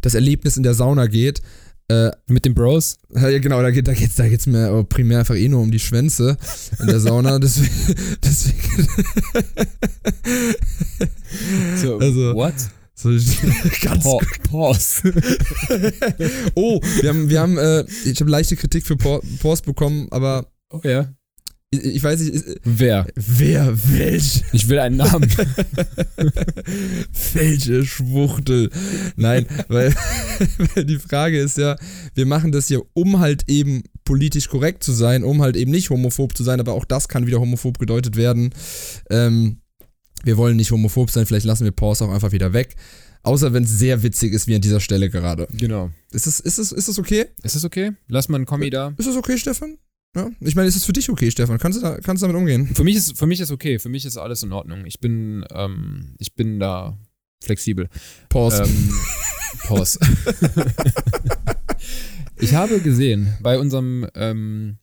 das 0.00 0.14
Erlebnis 0.14 0.56
in 0.56 0.62
der 0.62 0.74
Sauna 0.74 1.06
geht. 1.06 1.40
Äh, 1.88 2.10
Mit 2.28 2.44
den 2.44 2.54
Bros? 2.54 2.98
ja, 3.12 3.36
genau, 3.40 3.60
da 3.62 3.70
geht 3.72 3.88
da 3.88 3.92
geht's, 3.94 4.14
da 4.14 4.28
geht's 4.28 4.46
mir 4.46 4.68
aber 4.68 4.84
primär 4.84 5.18
einfach 5.18 5.34
eh 5.34 5.48
nur 5.48 5.60
um 5.60 5.72
die 5.72 5.80
Schwänze 5.80 6.36
in 6.78 6.86
der 6.86 7.00
Sauna. 7.00 7.38
deswegen, 7.40 7.70
deswegen 8.24 8.88
So, 11.76 11.98
Also- 11.98 12.34
what? 12.34 12.54
so, 12.94 13.08
ganz 13.82 14.04
Pa 14.04 14.18
Pause. 14.50 15.12
Oh, 16.54 16.80
wir 17.00 17.08
haben, 17.08 17.28
wir 17.28 17.40
haben, 17.40 17.58
äh, 17.58 17.84
ich 18.04 18.20
habe 18.20 18.30
leichte 18.30 18.56
Kritik 18.56 18.86
für 18.86 18.96
Por- 18.96 19.22
Post 19.40 19.64
bekommen, 19.64 20.06
aber 20.10 20.46
Oh 20.72 20.80
ja. 20.84 21.12
Ich, 21.72 22.02
weiß 22.02 22.20
nicht, 22.20 22.44
Wer? 22.64 23.06
wer, 23.14 23.72
welch, 23.90 24.42
Ich 24.52 24.68
will 24.68 24.80
einen 24.80 24.96
Namen. 24.96 25.30
welche 27.32 27.84
Schwuchtel. 27.84 28.70
Nein, 29.14 29.46
weil, 29.68 29.94
weil 30.74 30.84
die 30.84 30.98
Frage 30.98 31.38
ist 31.38 31.58
ja, 31.58 31.76
wir 32.14 32.26
machen 32.26 32.50
das 32.50 32.66
hier, 32.66 32.82
um 32.94 33.20
halt 33.20 33.44
eben 33.48 33.84
politisch 34.04 34.48
korrekt 34.48 34.82
zu 34.82 34.90
sein, 34.90 35.22
um 35.22 35.42
halt 35.42 35.56
eben 35.56 35.70
nicht 35.70 35.90
homophob 35.90 36.36
zu 36.36 36.42
sein, 36.42 36.58
aber 36.58 36.72
auch 36.72 36.84
das 36.84 37.08
kann 37.08 37.28
wieder 37.28 37.38
homophob 37.38 37.78
gedeutet 37.78 38.16
werden. 38.16 38.52
Ähm, 39.08 39.58
wir 40.24 40.36
wollen 40.36 40.56
nicht 40.56 40.72
homophob 40.72 41.10
sein, 41.10 41.24
vielleicht 41.24 41.46
lassen 41.46 41.64
wir 41.64 41.70
Pause 41.70 42.04
auch 42.04 42.12
einfach 42.12 42.32
wieder 42.32 42.52
weg. 42.52 42.74
Außer 43.22 43.52
wenn 43.52 43.62
es 43.62 43.78
sehr 43.78 44.02
witzig 44.02 44.32
ist, 44.32 44.48
wie 44.48 44.56
an 44.56 44.60
dieser 44.60 44.80
Stelle 44.80 45.08
gerade. 45.08 45.46
genau. 45.52 45.90
Ist 46.10 46.26
es, 46.26 46.40
ist 46.40 46.58
es, 46.58 46.72
ist 46.72 46.88
es 46.88 46.98
okay? 46.98 47.26
Ist 47.44 47.54
das 47.54 47.64
okay? 47.64 47.92
Lass 48.08 48.28
mal 48.28 48.38
einen 48.38 48.46
Kommi 48.46 48.70
da. 48.70 48.92
Ist 48.96 49.06
es 49.06 49.16
okay, 49.16 49.38
Stefan? 49.38 49.78
Ja? 50.16 50.28
Ich 50.40 50.56
meine, 50.56 50.68
ist 50.68 50.76
es 50.76 50.84
für 50.84 50.92
dich 50.92 51.08
okay, 51.08 51.30
Stefan? 51.30 51.58
Kannst 51.58 51.78
du, 51.78 51.82
da, 51.82 51.98
kannst 52.00 52.22
du 52.22 52.26
damit 52.26 52.40
umgehen? 52.40 52.66
Für 52.74 52.82
mich 52.84 52.96
ist, 52.96 53.16
für 53.16 53.26
mich 53.26 53.40
ist 53.40 53.50
okay. 53.50 53.78
Für 53.78 53.88
mich 53.88 54.04
ist 54.04 54.16
alles 54.16 54.42
in 54.42 54.52
Ordnung. 54.52 54.84
Ich 54.84 55.00
bin, 55.00 55.44
ähm, 55.52 56.14
ich 56.18 56.34
bin 56.34 56.58
da 56.58 56.98
flexibel. 57.42 57.88
Pause. 58.28 58.64
Ähm, 58.64 58.94
Pause. 59.64 60.00
ich 62.38 62.54
habe 62.54 62.80
gesehen, 62.80 63.36
bei 63.40 63.58
unserem, 63.58 64.06
ähm, 64.14 64.78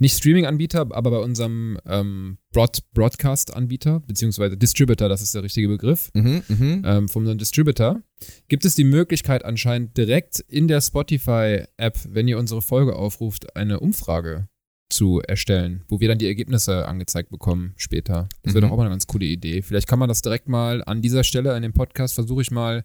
nicht 0.00 0.16
Streaming-Anbieter, 0.16 0.80
aber 0.90 1.10
bei 1.10 1.18
unserem 1.18 1.78
ähm, 1.86 2.38
Broad 2.52 2.80
Broadcast-Anbieter, 2.94 4.00
beziehungsweise 4.00 4.56
Distributor, 4.56 5.08
das 5.08 5.22
ist 5.22 5.34
der 5.34 5.42
richtige 5.42 5.68
Begriff, 5.68 6.10
Mhm, 6.14 6.42
mhm. 6.48 6.82
ähm, 6.84 7.08
von 7.08 7.22
unserem 7.22 7.38
Distributor, 7.38 8.02
gibt 8.48 8.64
es 8.64 8.74
die 8.74 8.84
Möglichkeit 8.84 9.44
anscheinend 9.44 9.96
direkt 9.96 10.40
in 10.40 10.66
der 10.68 10.80
Spotify-App, 10.80 11.98
wenn 12.08 12.28
ihr 12.28 12.38
unsere 12.38 12.62
Folge 12.62 12.96
aufruft, 12.96 13.54
eine 13.56 13.80
Umfrage 13.80 14.48
zu 14.88 15.20
erstellen, 15.20 15.84
wo 15.88 16.00
wir 16.00 16.08
dann 16.08 16.18
die 16.18 16.26
Ergebnisse 16.26 16.88
angezeigt 16.88 17.30
bekommen 17.30 17.74
später. 17.76 18.28
Das 18.42 18.54
wäre 18.54 18.64
Mhm. 18.64 18.68
doch 18.68 18.72
auch 18.72 18.76
mal 18.78 18.84
eine 18.84 18.90
ganz 18.90 19.06
coole 19.06 19.26
Idee. 19.26 19.62
Vielleicht 19.62 19.86
kann 19.86 20.00
man 20.00 20.08
das 20.08 20.20
direkt 20.22 20.48
mal 20.48 20.82
an 20.84 21.00
dieser 21.00 21.22
Stelle 21.22 21.54
in 21.56 21.62
dem 21.62 21.72
Podcast, 21.72 22.14
versuche 22.14 22.42
ich 22.42 22.50
mal 22.50 22.82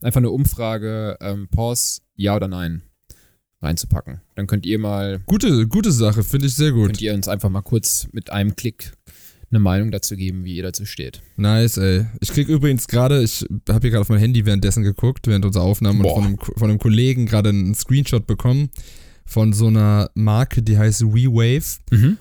einfach 0.00 0.18
eine 0.20 0.30
Umfrage, 0.30 1.16
ähm, 1.20 1.48
Pause, 1.50 2.02
ja 2.14 2.36
oder 2.36 2.46
nein, 2.46 2.82
reinzupacken. 3.62 4.20
Dann 4.36 4.46
könnt 4.46 4.66
ihr 4.66 4.78
mal, 4.78 5.20
Gute, 5.26 5.66
gute 5.66 5.92
Sache, 5.92 6.22
finde 6.22 6.46
ich 6.46 6.54
sehr 6.54 6.72
gut. 6.72 6.86
könnt 6.86 7.00
ihr 7.00 7.14
uns 7.14 7.28
einfach 7.28 7.50
mal 7.50 7.62
kurz 7.62 8.08
mit 8.12 8.30
einem 8.30 8.56
Klick 8.56 8.92
eine 9.50 9.60
Meinung 9.60 9.90
dazu 9.90 10.14
geben, 10.14 10.44
wie 10.44 10.56
ihr 10.56 10.62
dazu 10.62 10.84
steht. 10.84 11.22
Nice, 11.36 11.78
ey. 11.78 12.06
Ich 12.20 12.30
krieg 12.30 12.48
übrigens 12.48 12.86
gerade, 12.86 13.22
ich 13.22 13.46
habe 13.68 13.80
hier 13.80 13.90
gerade 13.90 14.02
auf 14.02 14.10
mein 14.10 14.18
Handy 14.18 14.44
währenddessen 14.44 14.82
geguckt, 14.82 15.26
während 15.26 15.44
unserer 15.46 15.62
Aufnahme 15.62 16.04
und 16.04 16.10
von 16.14 16.24
einem, 16.24 16.38
von 16.38 16.70
einem 16.70 16.78
Kollegen 16.78 17.24
gerade 17.26 17.48
einen 17.48 17.74
Screenshot 17.74 18.26
bekommen 18.26 18.68
von 19.28 19.52
so 19.52 19.66
einer 19.66 20.10
Marke, 20.14 20.62
die 20.62 20.78
heißt 20.78 21.02
WeWave 21.02 21.62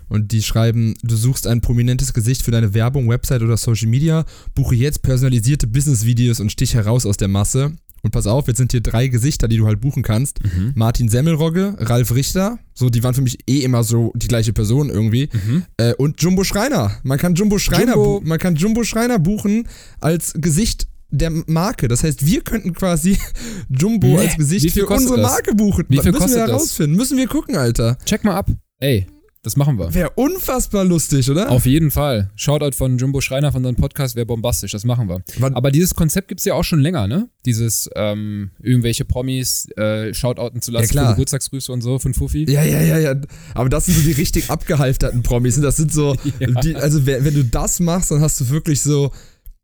und 0.10 0.32
die 0.34 0.44
schreiben, 0.44 0.94
du 1.04 1.16
suchst 1.16 1.48
ein 1.48 1.62
prominentes 1.62 2.14
Gesicht 2.14 2.42
für 2.42 2.52
deine 2.52 2.74
Werbung, 2.74 3.08
Website 3.08 3.42
oder 3.42 3.56
Social 3.56 3.88
Media, 3.88 4.26
buche 4.56 4.76
jetzt 4.76 5.04
personalisierte 5.04 5.68
Business-Videos 5.68 6.42
und 6.42 6.52
stich 6.52 6.74
heraus 6.76 7.06
aus 7.06 7.16
der 7.16 7.30
Masse. 7.30 7.72
Und 8.04 8.12
pass 8.12 8.28
auf, 8.28 8.48
jetzt 8.48 8.58
sind 8.58 8.72
hier 8.72 8.82
drei 8.82 9.08
Gesichter, 9.08 9.48
die 9.48 9.58
du 9.58 9.66
halt 9.66 9.82
buchen 9.82 10.04
kannst. 10.04 10.44
Mhm. 10.44 10.74
Martin 10.76 11.10
Semmelrogge, 11.10 11.76
Ralf 11.80 12.14
Richter, 12.14 12.60
so, 12.74 12.90
die 12.90 13.04
waren 13.04 13.14
für 13.14 13.22
mich 13.22 13.40
eh 13.50 13.60
immer 13.64 13.84
so 13.84 14.12
die 14.16 14.28
gleiche 14.28 14.54
Person 14.54 14.90
irgendwie. 14.90 15.30
Mhm. 15.34 15.64
Äh, 15.78 15.94
und 15.96 16.22
Jumbo 16.22 16.44
Schreiner. 16.44 16.92
Man 17.04 17.18
kann 17.18 17.34
Jumbo 17.36 17.58
Schreiner, 17.60 17.94
Jumbo. 17.96 18.22
man 18.24 18.38
kann 18.40 18.56
Jumbo 18.56 18.84
Schreiner 18.84 19.20
buchen 19.20 19.68
als 20.00 20.34
Gesicht 20.38 20.88
der 21.10 21.32
Marke. 21.48 21.88
Das 21.88 22.04
heißt, 22.04 22.26
wir 22.26 22.42
könnten 22.42 22.74
quasi 22.74 23.18
Jumbo 23.70 24.08
Nee. 24.08 24.18
als 24.20 24.38
Gesicht 24.38 24.72
für 24.72 24.86
unsere 24.88 25.18
das? 25.22 25.32
Marke 25.32 25.56
buchen. 25.56 25.86
Wie 25.90 25.98
viel 26.00 26.12
Müssen 26.12 26.22
kostet 26.22 26.38
wir 26.38 26.42
das? 26.48 26.50
herausfinden. 26.52 26.96
Müssen 26.98 27.18
wir 27.18 27.28
gucken, 27.28 27.56
Alter. 27.56 27.98
Check 28.06 28.24
mal 28.24 28.36
ab. 28.36 28.50
Ey, 28.80 29.08
das 29.48 29.56
machen 29.56 29.80
wir. 29.80 29.94
Wäre 29.94 30.12
unfassbar 30.16 30.84
lustig, 30.84 31.32
oder? 31.32 31.50
Auf 31.50 31.66
jeden 31.66 31.90
Fall. 31.90 32.30
Shoutout 32.36 32.76
von 32.76 32.98
Jumbo 32.98 33.22
Schreiner 33.22 33.52
von 33.52 33.60
unserem 33.66 33.78
Podcast 33.78 34.16
wäre 34.16 34.26
bombastisch, 34.26 34.72
das 34.74 34.84
machen 34.84 35.08
wir. 35.08 35.22
Wann- 35.40 35.56
Aber 35.56 35.72
dieses 35.72 35.96
Konzept 35.96 36.28
gibt's 36.28 36.44
ja 36.46 36.54
auch 36.54 36.64
schon 36.64 36.80
länger, 36.82 37.08
ne? 37.08 37.30
Dieses 37.46 37.90
ähm, 37.96 38.52
irgendwelche 38.62 39.06
Promis 39.06 39.70
äh, 39.78 40.14
Shoutouten 40.14 40.62
zu 40.62 40.72
lassen 40.72 40.96
Ja, 40.96 41.12
Geburtstagsgrüße 41.12 41.72
und 41.72 41.82
so 41.82 41.98
von 41.98 42.14
Fufi. 42.14 42.46
Ja, 42.52 42.64
ja, 42.64 42.82
ja, 42.82 43.00
ja. 43.00 43.16
Aber 43.54 43.70
das 43.70 43.86
sind 43.86 43.96
so 43.96 44.02
die 44.04 44.12
richtig 44.12 44.50
abgehalfterten 44.50 45.24
Promis. 45.24 45.60
Das 45.62 45.78
sind 45.78 45.94
so, 45.94 46.16
Ja. 46.40 46.48
die, 46.62 46.76
also 46.76 47.06
wenn 47.06 47.34
du 47.34 47.44
das 47.46 47.80
machst, 47.80 48.12
dann 48.12 48.20
hast 48.22 48.40
du 48.42 48.50
wirklich 48.50 48.82
so, 48.82 49.12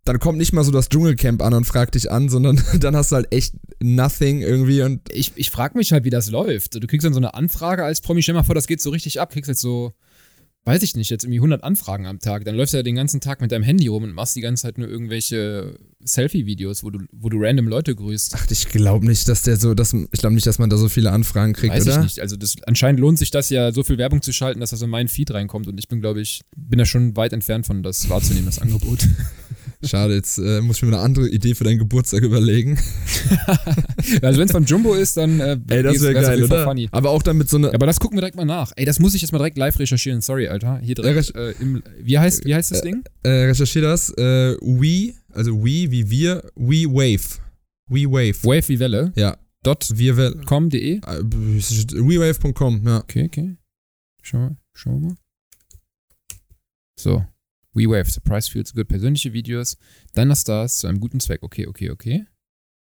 dann 0.06 0.20
kommt 0.20 0.38
nicht 0.38 0.54
mal 0.54 0.64
so 0.64 0.72
das 0.72 0.90
Dschungelcamp 0.90 1.42
an 1.42 1.54
und 1.54 1.66
fragt 1.66 1.96
dich 1.96 2.12
an, 2.12 2.30
sondern 2.30 2.62
dann 2.80 2.96
hast 2.96 3.12
du 3.12 3.16
halt 3.16 3.32
echt 3.32 3.56
nothing 3.82 4.42
irgendwie 4.42 4.82
und 4.82 5.02
Ich, 5.12 5.32
ich 5.36 5.50
frage 5.50 5.78
mich 5.78 5.92
halt, 5.92 6.04
wie 6.04 6.10
das 6.10 6.30
läuft. 6.30 6.76
Du 6.76 6.88
kriegst 6.88 7.06
dann 7.06 7.14
so 7.14 7.20
eine 7.20 7.34
Anfrage 7.34 7.84
als 7.84 8.02
Promi, 8.02 8.22
stell 8.22 8.36
mal 8.36 8.44
vor, 8.44 8.56
das 8.56 8.68
geht 8.68 8.82
so 8.82 8.90
richtig 8.90 9.22
ab, 9.22 9.32
kriegst 9.32 9.48
jetzt 9.48 9.62
so, 9.62 9.94
weiß 10.66 10.84
ich 10.84 10.96
nicht, 10.96 11.10
jetzt 11.10 11.24
irgendwie 11.24 11.40
100 11.40 11.64
Anfragen 11.64 12.06
am 12.06 12.20
Tag. 12.20 12.44
Dann 12.44 12.56
läufst 12.56 12.74
du 12.74 12.78
ja 12.78 12.84
den 12.84 12.96
ganzen 12.96 13.22
Tag 13.22 13.40
mit 13.40 13.52
deinem 13.52 13.64
Handy 13.64 13.88
rum 13.88 14.04
und 14.04 14.14
machst 14.14 14.36
die 14.36 14.42
ganze 14.42 14.64
Zeit 14.64 14.78
nur 14.78 14.90
irgendwelche 14.90 15.78
Selfie-Videos, 16.04 16.84
wo 16.84 16.90
du, 16.90 17.00
wo 17.14 17.30
du 17.30 17.38
random 17.40 17.68
Leute 17.70 17.96
grüßt. 17.96 18.36
ach, 18.36 18.46
ich 18.50 18.68
glaube 18.68 19.06
nicht, 19.06 19.28
dass 19.30 19.44
der 19.44 19.56
so, 19.56 19.74
dass, 19.74 19.94
ich 19.94 20.20
glaube 20.20 20.36
nicht, 20.36 20.48
dass 20.48 20.60
man 20.60 20.70
da 20.70 20.76
so 20.76 20.90
viele 20.90 21.12
Anfragen 21.12 21.54
kriegt, 21.54 21.74
Weiß 21.74 21.88
oder? 21.88 21.98
ich 21.98 22.04
nicht. 22.04 22.20
Also 22.20 22.36
das, 22.36 22.56
anscheinend 22.66 23.00
lohnt 23.00 23.20
sich 23.20 23.32
das 23.32 23.50
ja, 23.50 23.72
so 23.72 23.84
viel 23.84 23.98
Werbung 23.98 24.22
zu 24.22 24.34
schalten, 24.34 24.60
dass 24.60 24.72
das 24.72 24.82
in 24.82 24.90
meinen 24.90 25.08
Feed 25.08 25.32
reinkommt. 25.32 25.68
Und 25.68 25.78
ich 25.78 25.88
bin, 25.88 26.02
glaube 26.02 26.20
ich, 26.22 26.42
bin 26.58 26.80
da 26.80 26.86
schon 26.86 27.16
weit 27.16 27.32
entfernt 27.32 27.66
von, 27.66 27.84
das 27.84 28.10
wahrzunehmen, 28.10 28.46
das 28.46 28.60
Angebot. 28.60 29.08
Schade, 29.86 30.16
jetzt 30.16 30.38
äh, 30.38 30.62
muss 30.62 30.78
ich 30.78 30.84
mir 30.84 30.90
eine 30.90 31.00
andere 31.00 31.30
Idee 31.30 31.56
für 31.56 31.64
deinen 31.64 31.78
Geburtstag 31.80 32.22
überlegen. 32.24 32.78
also 34.22 34.40
wenn 34.40 34.46
es 34.48 34.52
von 34.52 34.66
Jumbo 34.66 34.94
ist, 34.94 35.18
dann 35.18 35.40
äh, 35.40 35.58
Ey, 35.70 35.84
das 35.84 36.02
wäre 36.02 36.14
geil, 36.14 36.44
oder? 36.44 36.64
Funny. 36.64 36.88
Aber 36.92 37.10
auch 37.12 37.22
dann 37.24 37.38
mit 37.38 37.50
so 37.50 37.58
einer, 37.58 37.70
Ja, 37.70 37.74
aber 37.76 37.86
das 37.86 38.00
gucken 38.00 38.18
wir 38.18 38.22
direkt 38.22 38.38
mal 38.38 38.46
nach. 38.46 38.72
Ey, 38.76 38.86
das 38.86 39.00
muss 39.00 39.14
ich 39.14 39.22
jetzt 39.22 39.32
mal 39.32 39.40
direkt 39.40 39.58
live 39.58 39.78
recherchieren. 39.80 40.22
Sorry, 40.22 40.48
Alter. 40.48 40.80
Hier 40.80 40.96
direkt 40.96 41.36
äh, 41.36 41.52
im, 41.60 41.84
wie 42.00 42.18
heißt, 42.18 42.46
wie 42.46 42.56
heißt 42.56 42.72
das 42.72 42.82
Ding? 42.82 43.04
äh, 43.24 43.30
recherchier 43.30 43.82
das, 43.82 44.10
äh, 44.18 44.56
We, 44.62 45.14
also 45.34 45.54
We 45.64 45.92
wie 45.92 46.10
wir, 46.10 46.44
We 46.56 46.86
Wave. 46.86 47.40
We 47.90 48.06
Wave. 48.10 48.44
Wave 48.44 48.70
wie 48.70 48.80
Welle. 48.80 49.12
Ja, 49.16 49.38
Dot 49.64 49.90
wir 49.96 50.16
wel- 50.18 50.36
com.de. 50.46 50.98
äh, 50.98 51.02
WeWave.com, 51.02 52.82
ja. 52.86 52.98
Okay, 53.00 53.26
okay. 53.26 53.56
Schau 54.22 54.38
mal, 54.38 54.58
schau 54.74 55.00
mal. 55.00 55.16
So. 57.00 57.26
WeWave, 57.74 58.10
Surprise 58.10 58.50
Feels 58.52 58.74
Good, 58.74 58.88
persönliche 58.88 59.34
Videos, 59.34 59.78
deiner 60.14 60.36
Stars 60.36 60.78
zu 60.78 60.88
einem 60.88 61.00
guten 61.00 61.20
Zweck. 61.20 61.44
Okay, 61.44 61.68
okay, 61.68 61.90
okay. 61.90 62.26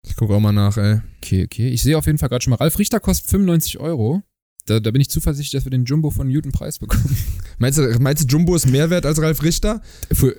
Ich 0.08 0.16
gucke 0.16 0.34
auch 0.34 0.40
mal 0.40 0.52
nach, 0.52 0.78
ey. 0.78 1.02
Okay, 1.18 1.44
okay. 1.44 1.70
Ich 1.70 1.84
sehe 1.84 1.98
auf 1.98 2.06
jeden 2.06 2.18
Fall 2.18 2.30
gerade 2.30 2.44
schon 2.44 2.52
mal, 2.52 2.58
Ralf 2.58 2.80
Richter 2.80 3.00
kostet 3.00 3.30
95 3.30 3.80
Euro. 3.80 4.22
Da, 4.66 4.80
da 4.80 4.92
bin 4.92 5.02
ich 5.02 5.10
zuversichtlich, 5.10 5.52
dass 5.52 5.66
wir 5.66 5.72
den 5.72 5.86
Jumbo 5.86 6.10
von 6.12 6.28
Newton 6.28 6.52
Preis 6.52 6.80
bekommen. 6.80 7.18
Meinst 7.58 7.78
du, 7.80 7.82
meinst 8.00 8.24
du, 8.24 8.28
Jumbo 8.28 8.56
ist 8.56 8.68
mehr 8.68 8.90
wert 8.90 9.06
als 9.06 9.22
Ralf 9.22 9.44
Richter? 9.44 9.82
Für 10.12 10.36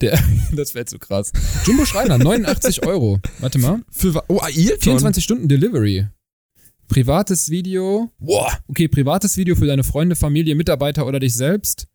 der, 0.00 0.22
das 0.52 0.74
wäre 0.74 0.84
zu 0.84 0.98
krass. 0.98 1.32
Jumbo 1.66 1.84
Schreiner, 1.84 2.18
89 2.18 2.82
Euro. 2.86 3.18
Warte 3.40 3.58
mal. 3.58 3.82
Für 3.90 4.22
Oh, 4.28 4.38
Ailton? 4.40 4.78
24 4.80 5.24
Stunden 5.24 5.48
Delivery. 5.48 6.06
Privates 6.88 7.50
Video. 7.50 8.10
Boah, 8.18 8.58
okay, 8.68 8.88
privates 8.88 9.36
Video 9.36 9.54
für 9.56 9.66
deine 9.66 9.84
Freunde, 9.84 10.14
Familie, 10.16 10.54
Mitarbeiter 10.56 11.06
oder 11.06 11.18
dich 11.20 11.34
selbst. 11.34 11.86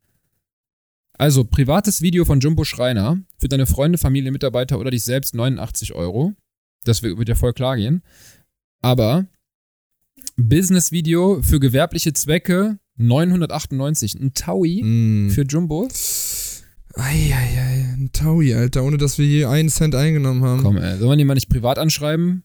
Also, 1.17 1.45
privates 1.45 2.01
Video 2.01 2.25
von 2.25 2.39
Jumbo 2.39 2.63
Schreiner 2.63 3.19
für 3.37 3.47
deine 3.47 3.65
Freunde, 3.65 3.97
Familie, 3.97 4.31
Mitarbeiter 4.31 4.79
oder 4.79 4.91
dich 4.91 5.03
selbst 5.03 5.33
89 5.33 5.93
Euro. 5.93 6.33
Das 6.83 7.03
wird 7.03 7.29
ja 7.29 7.35
voll 7.35 7.53
klar 7.53 7.77
gehen. 7.77 8.03
Aber 8.81 9.25
Business-Video 10.37 11.41
für 11.41 11.59
gewerbliche 11.59 12.13
Zwecke 12.13 12.79
998. 12.97 14.15
Ein 14.15 14.33
Taui 14.33 14.83
mm. 14.83 15.29
für 15.29 15.43
Jumbo. 15.43 15.87
Eieiei, 16.93 17.93
ein 17.93 18.09
Taui, 18.13 18.53
Alter, 18.53 18.83
ohne 18.83 18.97
dass 18.97 19.17
wir 19.17 19.25
je 19.25 19.45
einen 19.45 19.69
Cent 19.69 19.95
eingenommen 19.95 20.43
haben. 20.43 20.63
Komm, 20.63 20.77
ey, 20.77 20.97
soll 20.97 21.09
man 21.09 21.17
den 21.17 21.27
mal 21.27 21.33
nicht 21.33 21.49
privat 21.49 21.77
anschreiben? 21.77 22.44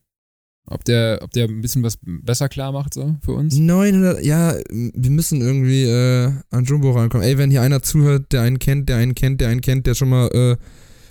Ob 0.67 0.85
der, 0.85 1.19
ob 1.23 1.33
der 1.33 1.49
ein 1.49 1.61
bisschen 1.61 1.83
was 1.83 1.99
besser 2.03 2.49
klar 2.49 2.71
macht, 2.71 2.95
so 2.95 3.17
für 3.23 3.33
uns? 3.33 3.57
900, 3.57 4.25
ja, 4.25 4.55
wir 4.71 5.11
müssen 5.11 5.41
irgendwie 5.41 5.85
äh, 5.85 6.33
an 6.51 6.65
Jumbo 6.65 6.93
rankommen. 6.93 7.27
Ey, 7.27 7.39
wenn 7.39 7.51
hier 7.51 7.63
einer 7.63 7.83
zuhört, 7.83 8.33
der 8.33 8.43
einen 8.43 8.59
kennt, 8.59 8.89
der 8.89 8.99
einen 8.99 9.15
kennt, 9.15 9.41
der 9.41 9.49
einen 9.49 9.63
kennt, 9.63 9.87
der 9.87 9.95
schon 9.95 10.11
mal 10.11 10.29
äh, 10.29 10.57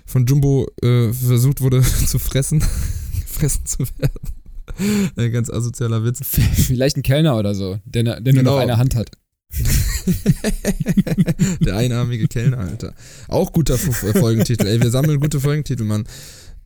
von 0.05 0.25
Jumbo 0.25 0.67
äh, 0.81 1.12
versucht 1.12 1.62
wurde 1.62 1.81
zu 2.07 2.19
fressen, 2.19 2.59
gefressen 3.19 3.65
zu 3.65 3.79
werden. 3.97 5.13
Ein 5.17 5.31
ganz 5.31 5.49
asozialer 5.49 6.05
Witz. 6.05 6.21
Vielleicht 6.23 6.95
ein 6.95 7.03
Kellner 7.03 7.38
oder 7.38 7.53
so, 7.53 7.79
der, 7.83 8.03
der 8.03 8.21
genau. 8.21 8.33
nur 8.33 8.43
noch 8.43 8.51
genau. 8.51 8.57
eine 8.57 8.77
Hand 8.77 8.95
hat. 8.95 9.12
Der 11.62 11.75
einarmige 11.75 12.27
Kellner, 12.27 12.59
Alter. 12.59 12.93
Auch 13.27 13.51
guter 13.51 13.77
Folgentitel. 13.77 14.67
Ey, 14.67 14.81
wir 14.81 14.91
sammeln 14.91 15.19
gute 15.19 15.39
Folgentitel, 15.39 15.83
Mann. 15.83 16.05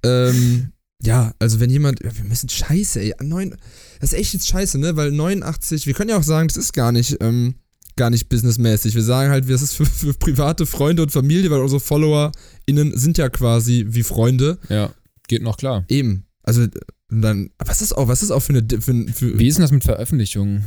Ähm, 0.03 0.72
ja, 1.05 1.33
also 1.39 1.59
wenn 1.59 1.69
jemand, 1.69 2.01
wir 2.01 2.23
müssen 2.23 2.49
scheiße, 2.49 3.01
ey, 3.01 3.13
neun, 3.21 3.55
das 3.99 4.13
ist 4.13 4.19
echt 4.19 4.33
jetzt 4.33 4.47
scheiße, 4.47 4.77
ne, 4.77 4.95
weil 4.95 5.11
89, 5.11 5.85
wir 5.85 5.93
können 5.93 6.09
ja 6.09 6.17
auch 6.17 6.23
sagen, 6.23 6.47
das 6.47 6.57
ist 6.57 6.73
gar 6.73 6.91
nicht, 6.91 7.17
ähm, 7.19 7.55
gar 7.95 8.09
nicht 8.09 8.29
businessmäßig. 8.29 8.95
Wir 8.95 9.03
sagen 9.03 9.29
halt, 9.29 9.49
das 9.49 9.61
ist 9.61 9.73
für, 9.73 9.85
für 9.85 10.13
private 10.13 10.65
Freunde 10.65 11.03
und 11.03 11.11
Familie, 11.11 11.51
weil 11.51 11.61
unsere 11.61 11.81
FollowerInnen 11.81 12.97
sind 12.97 13.17
ja 13.17 13.29
quasi 13.29 13.85
wie 13.89 14.03
Freunde. 14.03 14.59
Ja, 14.69 14.93
geht 15.27 15.43
noch 15.43 15.57
klar. 15.57 15.85
Eben. 15.89 16.25
Also, 16.41 16.67
dann, 17.09 17.51
was 17.59 17.81
ist 17.81 17.93
auch, 17.93 18.07
was 18.07 18.23
ist 18.23 18.31
auch 18.31 18.41
für 18.41 18.53
eine, 18.53 18.65
für, 18.81 19.05
für 19.13 19.37
Wie 19.37 19.47
ist 19.47 19.57
denn 19.57 19.63
das 19.63 19.71
mit 19.71 19.83
Veröffentlichungen? 19.83 20.65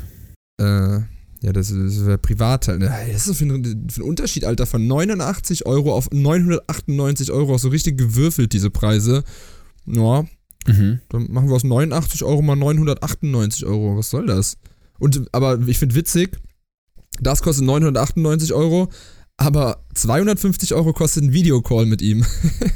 Äh, 0.61 1.01
ja, 1.43 1.53
das 1.53 1.71
ist 1.71 2.23
privat 2.23 2.69
halt. 2.69 2.83
Das 2.83 3.27
ist 3.27 3.37
für 3.37 3.45
ein, 3.45 3.89
für 3.91 4.01
ein 4.01 4.09
Unterschied, 4.09 4.45
Alter, 4.45 4.67
von 4.67 4.87
89 4.87 5.67
Euro 5.67 5.95
auf 5.95 6.11
998 6.11 7.31
Euro. 7.31 7.55
Auch 7.55 7.59
so 7.59 7.69
richtig 7.69 7.99
gewürfelt, 7.99 8.53
diese 8.53 8.71
Preise. 8.71 9.25
Ja. 9.87 10.25
Mhm. 10.67 11.01
Dann 11.09 11.31
machen 11.31 11.49
wir 11.49 11.55
aus 11.55 11.65
89 11.65 12.25
Euro 12.25 12.43
mal 12.43 12.57
998 12.57 13.67
Euro. 13.67 13.97
Was 13.97 14.11
soll 14.11 14.27
das? 14.27 14.59
Und, 14.99 15.29
aber 15.33 15.61
ich 15.67 15.79
finde 15.79 15.95
witzig, 15.95 16.39
das 17.21 17.43
kostet 17.43 17.65
998 17.67 18.53
Euro, 18.53 18.89
aber 19.37 19.85
250 19.95 20.75
Euro 20.75 20.93
kostet 20.93 21.25
ein 21.25 21.33
Videocall 21.33 21.87
mit 21.87 22.03
ihm. 22.03 22.25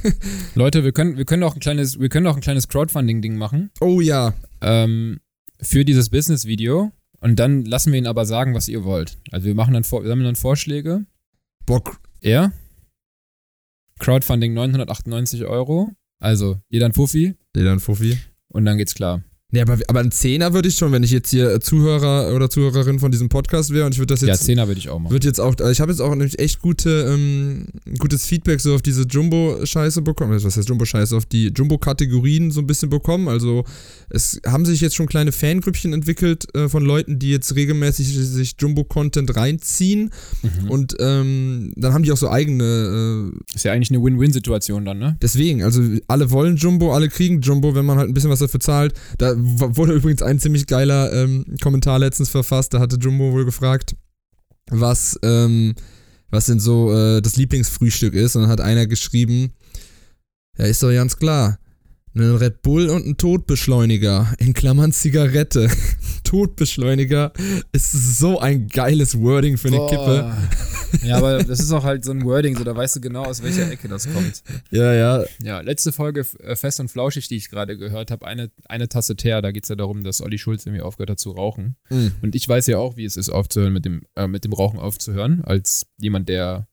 Leute, 0.55 0.85
wir 0.85 0.93
können, 0.93 1.17
wir 1.17 1.25
können 1.25 1.43
auch 1.43 1.55
ein 1.55 1.61
kleines, 1.61 1.99
wir 1.99 2.09
können 2.09 2.27
auch 2.27 2.37
ein 2.37 2.43
kleines 2.43 2.69
Crowdfunding-Ding 2.69 3.37
machen. 3.37 3.71
Oh 3.81 4.01
ja. 4.01 4.35
Ähm, 4.61 5.21
für 5.61 5.85
dieses 5.85 6.11
Business-Video. 6.11 6.93
Und 7.21 7.37
dann 7.39 7.65
lassen 7.65 7.93
wir 7.93 7.99
ihn 7.99 8.07
aber 8.07 8.25
sagen, 8.25 8.55
was 8.55 8.69
ihr 8.69 8.85
wollt. 8.85 9.19
Also 9.31 9.47
wir 9.47 9.55
machen 9.55 9.75
dann, 9.75 9.85
wir 9.85 10.07
sammeln 10.07 10.25
dann 10.25 10.37
Vorschläge. 10.37 11.05
Bock. 11.67 12.01
Er. 12.21 12.53
Crowdfunding 13.99 14.55
998 14.55 15.45
Euro. 15.45 15.91
Also 16.21 16.59
jeder 16.69 16.87
ein 16.87 16.93
Fuffi. 16.93 17.35
Jeder 17.57 17.73
ein 17.73 17.81
Fuffi. 17.81 18.19
Und 18.49 18.65
dann 18.67 18.79
geht's 18.79 18.95
klar. 18.95 19.23
Nee, 19.53 19.61
aber, 19.63 19.79
aber 19.89 20.01
ein 20.01 20.13
Zehner 20.13 20.53
würde 20.53 20.69
ich 20.69 20.77
schon, 20.77 20.93
wenn 20.93 21.03
ich 21.03 21.11
jetzt 21.11 21.31
hier 21.31 21.61
Zuhörer 21.61 22.35
oder 22.35 22.49
Zuhörerin 22.49 23.01
von 23.01 23.11
diesem 23.11 23.29
Podcast 23.29 23.73
wäre 23.73 23.87
und 23.87 23.93
ich 23.93 23.99
würde 23.99 24.15
das 24.15 24.21
jetzt. 24.21 24.41
Ja, 24.41 24.47
Zehner 24.47 24.69
würde 24.69 24.79
ich 24.79 24.89
auch 24.89 24.99
machen. 24.99 25.13
Wird 25.13 25.25
jetzt 25.25 25.41
auch, 25.41 25.57
also 25.59 25.71
ich 25.71 25.81
habe 25.81 25.91
jetzt 25.91 26.01
auch 26.01 26.11
nämlich 26.11 26.39
echt 26.39 26.61
gute, 26.61 27.13
ähm, 27.13 27.67
gutes 27.99 28.27
Feedback 28.27 28.61
so 28.61 28.75
auf 28.75 28.83
diese 28.83 29.03
Jumbo-Scheiße 29.03 30.03
bekommen. 30.03 30.33
Was 30.33 30.57
heißt 30.57 30.69
Jumbo-Scheiße? 30.69 31.17
Auf 31.17 31.27
die 31.27 31.49
Jumbo-Kategorien 31.49 32.51
so 32.53 32.61
ein 32.61 32.67
bisschen 32.67 32.91
bekommen. 32.91 33.29
Also 33.29 33.65
es 34.09 34.41
haben 34.47 34.65
sich 34.65 34.81
jetzt 34.81 34.95
schon 34.95 35.07
kleine 35.07 35.33
Fangrüppchen 35.33 35.93
entwickelt 35.93 36.47
äh, 36.55 36.69
von 36.69 36.85
Leuten, 36.85 37.19
die 37.19 37.31
jetzt 37.31 37.55
regelmäßig 37.57 38.09
sich 38.09 38.55
Jumbo-Content 38.59 39.35
reinziehen. 39.37 40.11
Mhm. 40.43 40.71
Und 40.71 40.97
ähm, 41.01 41.73
dann 41.77 41.93
haben 41.93 42.05
die 42.05 42.13
auch 42.13 42.17
so 42.17 42.31
eigene. 42.31 43.33
Äh, 43.33 43.55
ist 43.57 43.65
ja 43.65 43.73
eigentlich 43.73 43.91
eine 43.91 44.03
Win-Win-Situation 44.03 44.85
dann, 44.85 44.99
ne? 44.99 45.17
Deswegen, 45.21 45.65
also 45.65 45.83
alle 46.07 46.31
wollen 46.31 46.57
Jumbo, 46.57 46.95
alle 46.95 47.09
kriegen 47.09 47.41
Jumbo, 47.41 47.75
wenn 47.75 47.85
man 47.85 47.99
halt 47.99 48.09
ein 48.09 48.15
bisschen 48.15 48.31
was 48.31 48.39
dafür 48.39 48.61
zahlt. 48.61 48.95
Da 49.19 49.35
wurde 49.43 49.95
übrigens 49.95 50.23
ein 50.23 50.39
ziemlich 50.39 50.67
geiler 50.67 51.13
ähm, 51.13 51.45
Kommentar 51.61 51.99
letztens 51.99 52.29
verfasst. 52.29 52.75
Da 52.75 52.81
hatte 52.81 52.97
Jumbo 52.97 53.33
wohl 53.33 53.45
gefragt, 53.45 53.97
was, 54.71 55.19
ähm, 55.23 55.75
was 56.31 56.47
denn 56.47 56.61
so 56.61 56.93
äh, 56.93 57.21
das 57.21 57.37
Lieblingsfrühstück 57.37 58.15
ist. 58.15 58.37
Und 58.37 58.43
dann 58.43 58.51
hat 58.51 58.61
einer 58.61 58.87
geschrieben, 58.87 59.53
ja, 60.59 60.67
ist 60.67 60.83
doch 60.83 60.91
ganz 60.91 61.17
klar. 61.17 61.59
Ein 62.13 62.35
Red 62.35 62.63
Bull 62.63 62.89
und 62.89 63.07
ein 63.07 63.17
Todbeschleuniger, 63.17 64.35
in 64.39 64.53
Klammern 64.53 64.91
Zigarette. 64.91 65.71
Todbeschleuniger 66.25 67.33
ist 67.71 67.93
so 67.93 68.41
ein 68.41 68.67
geiles 68.67 69.21
Wording 69.21 69.57
für 69.57 69.69
eine 69.69 69.77
Boah. 69.77 69.91
Kippe. 69.91 70.37
Ja, 71.05 71.19
aber 71.19 71.45
das 71.45 71.61
ist 71.61 71.71
auch 71.71 71.85
halt 71.85 72.05
so 72.05 72.11
ein 72.11 72.25
Wording, 72.25 72.57
so 72.57 72.65
da 72.65 72.75
weißt 72.75 72.97
du 72.97 73.01
genau, 73.01 73.23
aus 73.23 73.45
welcher 73.45 73.71
Ecke 73.71 73.87
das 73.87 74.13
kommt. 74.13 74.43
Ja, 74.73 74.93
ja. 74.93 75.25
Ja, 75.41 75.61
letzte 75.61 75.93
Folge 75.93 76.27
äh, 76.41 76.57
Fest 76.57 76.81
und 76.81 76.89
Flauschig, 76.89 77.29
die 77.29 77.37
ich 77.37 77.49
gerade 77.49 77.79
gehört 77.79 78.11
habe, 78.11 78.27
eine, 78.27 78.51
eine 78.65 78.89
Tasse 78.89 79.15
Teer, 79.15 79.41
da 79.41 79.53
geht 79.53 79.63
es 79.63 79.69
ja 79.69 79.77
darum, 79.77 80.03
dass 80.03 80.21
Olli 80.21 80.37
Schulz 80.37 80.67
irgendwie 80.67 80.83
aufgehört 80.83 81.11
hat 81.11 81.21
zu 81.21 81.31
rauchen. 81.31 81.77
Mhm. 81.91 82.15
Und 82.23 82.35
ich 82.35 82.49
weiß 82.49 82.67
ja 82.67 82.79
auch, 82.79 82.97
wie 82.97 83.05
es 83.05 83.17
ist, 83.17 83.29
aufzuhören, 83.29 83.73
mit 83.73 83.85
dem, 83.85 84.03
äh, 84.17 84.27
mit 84.27 84.45
dem 84.45 84.53
Rauchen 84.53 84.81
aufzuhören, 84.81 85.45
als 85.45 85.87
jemand, 85.97 86.29
der 86.29 86.67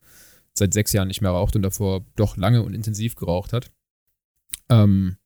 seit 0.55 0.73
sechs 0.73 0.93
Jahren 0.93 1.09
nicht 1.09 1.21
mehr 1.21 1.29
raucht 1.29 1.55
und 1.55 1.61
davor 1.61 2.03
doch 2.15 2.37
lange 2.37 2.63
und 2.63 2.73
intensiv 2.73 3.13
geraucht 3.13 3.53
hat. 3.53 3.69
Ähm, 4.69 5.17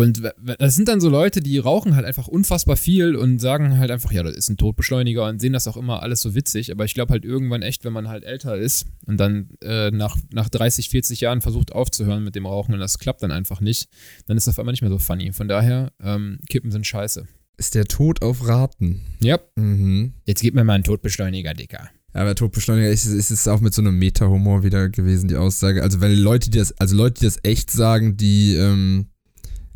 und 0.00 0.22
das 0.58 0.74
sind 0.74 0.88
dann 0.88 1.00
so 1.00 1.08
Leute, 1.08 1.40
die 1.40 1.58
rauchen 1.58 1.94
halt 1.94 2.06
einfach 2.06 2.26
unfassbar 2.26 2.76
viel 2.76 3.16
und 3.16 3.38
sagen 3.38 3.78
halt 3.78 3.90
einfach, 3.90 4.12
ja, 4.12 4.22
das 4.22 4.34
ist 4.34 4.48
ein 4.48 4.56
Todbeschleuniger 4.56 5.26
und 5.26 5.40
sehen 5.40 5.52
das 5.52 5.68
auch 5.68 5.76
immer 5.76 6.02
alles 6.02 6.20
so 6.20 6.34
witzig. 6.34 6.72
Aber 6.72 6.84
ich 6.84 6.94
glaube 6.94 7.12
halt 7.12 7.24
irgendwann 7.24 7.62
echt, 7.62 7.84
wenn 7.84 7.92
man 7.92 8.08
halt 8.08 8.24
älter 8.24 8.56
ist 8.56 8.86
und 9.06 9.18
dann 9.18 9.50
äh, 9.62 9.90
nach, 9.90 10.16
nach 10.32 10.48
30, 10.48 10.88
40 10.88 11.20
Jahren 11.20 11.40
versucht 11.40 11.72
aufzuhören 11.72 12.24
mit 12.24 12.34
dem 12.34 12.46
Rauchen 12.46 12.72
und 12.72 12.80
das 12.80 12.98
klappt 12.98 13.22
dann 13.22 13.30
einfach 13.30 13.60
nicht, 13.60 13.88
dann 14.26 14.36
ist 14.36 14.46
das 14.46 14.54
auf 14.54 14.58
einmal 14.58 14.72
nicht 14.72 14.82
mehr 14.82 14.90
so 14.90 14.98
funny. 14.98 15.32
Von 15.32 15.48
daher, 15.48 15.92
ähm, 16.02 16.38
Kippen 16.48 16.70
sind 16.70 16.86
scheiße. 16.86 17.26
Ist 17.58 17.74
der 17.74 17.84
Tod 17.84 18.22
auf 18.22 18.48
Raten? 18.48 19.02
Ja. 19.22 19.38
Mhm. 19.56 20.14
Jetzt 20.24 20.40
gib 20.40 20.54
mir 20.54 20.64
mal 20.64 20.74
einen 20.74 20.84
Todbeschleuniger, 20.84 21.52
Dicker. 21.52 21.90
Aber 22.14 22.34
Todbeschleuniger 22.34 22.88
ist, 22.88 23.04
ist 23.04 23.30
es 23.30 23.46
auch 23.46 23.60
mit 23.60 23.74
so 23.74 23.82
einem 23.82 23.98
Meta-Humor 23.98 24.64
wieder 24.64 24.88
gewesen, 24.88 25.28
die 25.28 25.36
Aussage. 25.36 25.82
Also, 25.82 26.00
weil 26.00 26.14
Leute, 26.14 26.50
die 26.50 26.58
das, 26.58 26.72
also 26.80 26.96
Leute, 26.96 27.20
die 27.20 27.26
das 27.26 27.38
echt 27.42 27.70
sagen, 27.70 28.16
die, 28.16 28.54
ähm, 28.54 29.09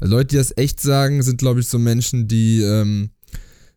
Leute, 0.00 0.28
die 0.28 0.36
das 0.36 0.56
echt 0.56 0.80
sagen, 0.80 1.22
sind, 1.22 1.38
glaube 1.38 1.60
ich, 1.60 1.68
so 1.68 1.78
Menschen, 1.78 2.28
die 2.28 2.60
ähm, 2.60 3.10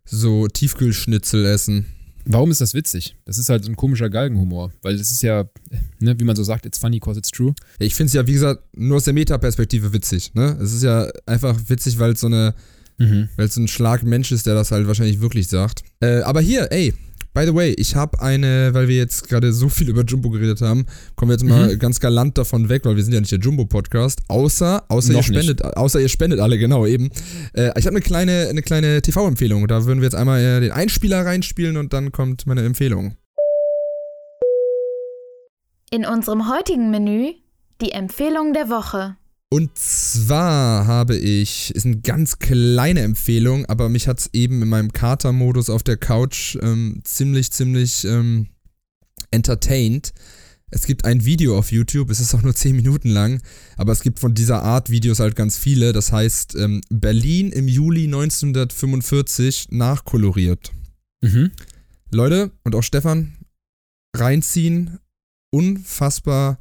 so 0.05 0.47
Tiefkühlschnitzel 0.47 1.45
essen. 1.45 1.85
Warum 2.29 2.51
ist 2.51 2.59
das 2.59 2.73
witzig? 2.73 3.15
Das 3.25 3.37
ist 3.37 3.47
halt 3.47 3.63
so 3.63 3.71
ein 3.71 3.77
komischer 3.77 4.09
Galgenhumor, 4.09 4.73
weil 4.81 4.97
das 4.97 5.11
ist 5.11 5.21
ja, 5.21 5.45
ne, 5.99 6.19
wie 6.19 6.25
man 6.25 6.35
so 6.35 6.43
sagt, 6.43 6.65
it's 6.65 6.77
funny 6.77 6.99
cause 6.99 7.17
it's 7.17 7.31
true. 7.31 7.53
Ich 7.79 7.95
finde 7.95 8.07
es 8.07 8.13
ja, 8.13 8.27
wie 8.27 8.33
gesagt, 8.33 8.63
nur 8.75 8.97
aus 8.97 9.05
der 9.05 9.13
Metaperspektive 9.13 9.93
witzig. 9.93 10.33
Ne? 10.33 10.57
Es 10.61 10.73
ist 10.73 10.83
ja 10.83 11.09
einfach 11.25 11.57
witzig, 11.67 11.99
weil 11.99 12.11
es 12.11 12.19
so 12.19 12.27
eine, 12.27 12.53
mhm. 12.97 13.29
weil 13.37 13.45
es 13.45 13.55
so 13.55 13.61
ein 13.61 13.69
Schlag 13.69 14.03
Mensch 14.03 14.33
ist, 14.33 14.45
der 14.45 14.55
das 14.55 14.71
halt 14.71 14.87
wahrscheinlich 14.87 15.21
wirklich 15.21 15.47
sagt. 15.47 15.83
Äh, 16.01 16.19
aber 16.21 16.41
hier, 16.41 16.69
ey, 16.71 16.93
By 17.37 17.45
the 17.45 17.53
way, 17.53 17.75
ich 17.77 17.95
habe 17.95 18.19
eine, 18.19 18.73
weil 18.73 18.87
wir 18.87 18.95
jetzt 18.95 19.29
gerade 19.29 19.53
so 19.53 19.69
viel 19.69 19.89
über 19.89 20.03
Jumbo 20.03 20.31
geredet 20.31 20.59
haben, 20.61 20.87
kommen 21.15 21.29
wir 21.29 21.35
jetzt 21.35 21.43
mal 21.43 21.71
mhm. 21.71 21.77
ganz 21.77 21.99
galant 21.99 22.35
davon 22.35 22.67
weg, 22.67 22.83
weil 22.83 22.95
wir 22.95 23.03
sind 23.03 23.13
ja 23.13 23.19
nicht 23.19 23.31
der 23.31 23.37
Jumbo-Podcast. 23.37 24.21
Außer, 24.27 24.83
außer 24.87 25.13
ihr 25.13 25.21
spendet, 25.21 25.63
nicht. 25.63 25.77
außer 25.77 26.01
ihr 26.01 26.09
spendet 26.09 26.39
alle, 26.39 26.57
genau 26.57 26.87
eben. 26.87 27.11
Äh, 27.53 27.77
ich 27.77 27.85
habe 27.85 27.89
eine 27.95 28.01
kleine, 28.01 28.47
eine 28.49 28.63
kleine 28.63 29.03
TV-Empfehlung. 29.03 29.67
Da 29.67 29.85
würden 29.85 29.99
wir 29.99 30.05
jetzt 30.05 30.15
einmal 30.15 30.41
äh, 30.41 30.61
den 30.61 30.71
Einspieler 30.71 31.27
reinspielen 31.27 31.77
und 31.77 31.93
dann 31.93 32.11
kommt 32.11 32.47
meine 32.47 32.65
Empfehlung. 32.65 33.17
In 35.91 36.07
unserem 36.07 36.51
heutigen 36.51 36.89
Menü 36.89 37.33
die 37.81 37.91
Empfehlung 37.91 38.53
der 38.53 38.69
Woche. 38.69 39.15
Und 39.49 39.77
zwar 39.77 40.87
habe 40.87 41.15
ich, 41.17 41.73
ist 41.73 41.85
eine 41.85 42.01
ganz 42.01 42.39
kleine 42.39 42.99
Empfehlung, 43.01 43.65
aber 43.67 43.87
mich 43.87 44.07
hat 44.07 44.19
es 44.19 44.29
eben 44.33 44.61
in 44.61 44.67
meinem 44.67 44.91
Kater-Modus 44.91 45.69
auf 45.69 45.83
der 45.83 45.95
Couch 45.95 46.57
ähm, 46.61 46.99
ziemlich, 47.05 47.51
ziemlich 47.51 48.03
ähm, 48.03 48.47
entertained. 49.31 50.13
Es 50.69 50.85
gibt 50.85 51.05
ein 51.05 51.23
Video 51.23 51.57
auf 51.57 51.71
YouTube, 51.71 52.09
es 52.09 52.19
ist 52.19 52.35
auch 52.35 52.41
nur 52.41 52.53
10 52.53 52.75
Minuten 52.75 53.09
lang, 53.09 53.41
aber 53.77 53.93
es 53.93 54.01
gibt 54.01 54.19
von 54.19 54.33
dieser 54.33 54.63
Art 54.63 54.89
Videos 54.89 55.21
halt 55.21 55.37
ganz 55.37 55.57
viele. 55.57 55.93
Das 55.93 56.11
heißt, 56.11 56.55
ähm, 56.55 56.81
Berlin 56.89 57.53
im 57.53 57.69
Juli 57.69 58.03
1945 58.03 59.67
nachkoloriert. 59.71 60.73
Mhm. 61.21 61.51
Leute 62.11 62.51
und 62.65 62.75
auch 62.75 62.83
Stefan, 62.83 63.37
reinziehen. 64.13 64.99
Unfassbar, 65.51 66.59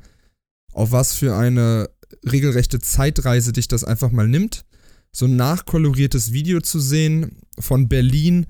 auf 0.72 0.92
was 0.92 1.14
für 1.14 1.34
eine 1.34 1.88
regelrechte 2.30 2.78
Zeitreise 2.78 3.52
dich 3.52 3.68
das 3.68 3.84
einfach 3.84 4.10
mal 4.10 4.28
nimmt. 4.28 4.64
so 5.12 5.24
ein 5.26 5.36
nachkoloriertes 5.36 6.32
Video 6.32 6.60
zu 6.60 6.78
sehen 6.78 7.38
von 7.58 7.88
Berlin 7.88 8.46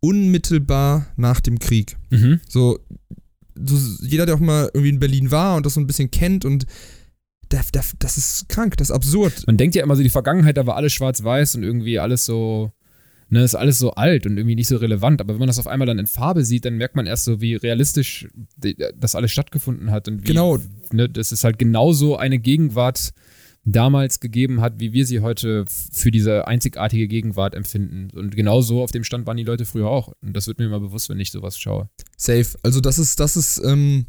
unmittelbar 0.00 1.06
nach 1.16 1.40
dem 1.40 1.58
Krieg. 1.58 1.96
Mhm. 2.10 2.40
So, 2.48 2.78
so, 3.54 4.04
jeder, 4.04 4.24
der 4.24 4.36
auch 4.36 4.40
mal 4.40 4.70
irgendwie 4.72 4.90
in 4.90 4.98
Berlin 4.98 5.30
war 5.30 5.56
und 5.56 5.66
das 5.66 5.74
so 5.74 5.80
ein 5.80 5.86
bisschen 5.86 6.10
kennt 6.10 6.44
und 6.44 6.66
das, 7.48 7.70
das 7.70 8.16
ist 8.16 8.48
krank, 8.48 8.76
das 8.76 8.88
ist 8.88 8.94
absurd. 8.94 9.46
Man 9.46 9.56
denkt 9.56 9.76
ja 9.76 9.82
immer 9.82 9.94
so, 9.94 10.02
die 10.02 10.08
Vergangenheit, 10.08 10.56
da 10.56 10.66
war 10.66 10.76
alles 10.76 10.92
schwarz-weiß 10.94 11.56
und 11.56 11.62
irgendwie 11.62 11.98
alles 11.98 12.24
so, 12.24 12.72
ne, 13.28 13.42
ist 13.42 13.54
alles 13.54 13.78
so 13.78 13.92
alt 13.92 14.26
und 14.26 14.36
irgendwie 14.36 14.54
nicht 14.54 14.68
so 14.68 14.76
relevant. 14.76 15.20
Aber 15.20 15.34
wenn 15.34 15.38
man 15.40 15.48
das 15.48 15.58
auf 15.58 15.66
einmal 15.66 15.86
dann 15.86 15.98
in 15.98 16.06
Farbe 16.06 16.44
sieht, 16.44 16.64
dann 16.64 16.76
merkt 16.76 16.96
man 16.96 17.06
erst 17.06 17.24
so, 17.24 17.40
wie 17.40 17.54
realistisch 17.54 18.28
das 18.96 19.14
alles 19.14 19.32
stattgefunden 19.32 19.90
hat. 19.90 20.08
Und 20.08 20.22
wie, 20.22 20.26
genau. 20.26 20.58
Ne, 20.92 21.08
das 21.08 21.32
ist 21.32 21.44
halt 21.44 21.58
genauso 21.58 22.16
eine 22.16 22.38
Gegenwart 22.38 23.12
damals 23.66 24.20
gegeben 24.20 24.60
hat, 24.60 24.78
wie 24.78 24.92
wir 24.92 25.04
sie 25.06 25.20
heute 25.20 25.66
für 25.66 26.12
diese 26.12 26.46
einzigartige 26.46 27.08
Gegenwart 27.08 27.54
empfinden. 27.54 28.16
Und 28.16 28.36
genauso 28.36 28.82
auf 28.82 28.92
dem 28.92 29.02
Stand 29.02 29.26
waren 29.26 29.36
die 29.36 29.42
Leute 29.42 29.64
früher 29.64 29.88
auch. 29.88 30.12
Und 30.22 30.34
das 30.36 30.46
wird 30.46 30.58
mir 30.58 30.66
immer 30.66 30.78
bewusst, 30.78 31.08
wenn 31.08 31.18
ich 31.18 31.32
sowas 31.32 31.58
schaue. 31.58 31.88
Safe. 32.16 32.46
Also 32.62 32.80
das 32.80 33.00
ist, 33.00 33.18
das 33.18 33.36
ist, 33.36 33.60
ähm, 33.64 34.06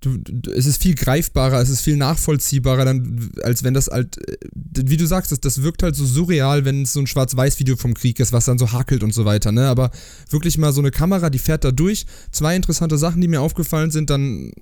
Du, 0.00 0.16
du, 0.16 0.50
es 0.52 0.66
ist 0.66 0.80
viel 0.80 0.94
greifbarer, 0.94 1.60
es 1.60 1.70
ist 1.70 1.80
viel 1.80 1.96
nachvollziehbarer, 1.96 2.84
dann, 2.84 3.30
als 3.42 3.64
wenn 3.64 3.74
das 3.74 3.88
halt, 3.88 4.16
äh, 4.28 4.36
wie 4.54 4.96
du 4.96 5.06
sagst, 5.06 5.32
das, 5.32 5.40
das 5.40 5.62
wirkt 5.62 5.82
halt 5.82 5.96
so 5.96 6.06
surreal, 6.06 6.64
wenn 6.64 6.82
es 6.82 6.92
so 6.92 7.00
ein 7.00 7.08
Schwarz-Weiß-Video 7.08 7.76
vom 7.76 7.94
Krieg 7.94 8.20
ist, 8.20 8.32
was 8.32 8.44
dann 8.44 8.58
so 8.58 8.72
hakelt 8.72 9.02
und 9.02 9.12
so 9.12 9.24
weiter, 9.24 9.50
ne? 9.50 9.66
Aber 9.66 9.90
wirklich 10.30 10.56
mal 10.56 10.72
so 10.72 10.80
eine 10.80 10.92
Kamera, 10.92 11.30
die 11.30 11.40
fährt 11.40 11.64
da 11.64 11.72
durch. 11.72 12.06
Zwei 12.30 12.54
interessante 12.54 12.96
Sachen, 12.96 13.20
die 13.20 13.28
mir 13.28 13.40
aufgefallen 13.40 13.90
sind, 13.90 14.10
dann 14.10 14.52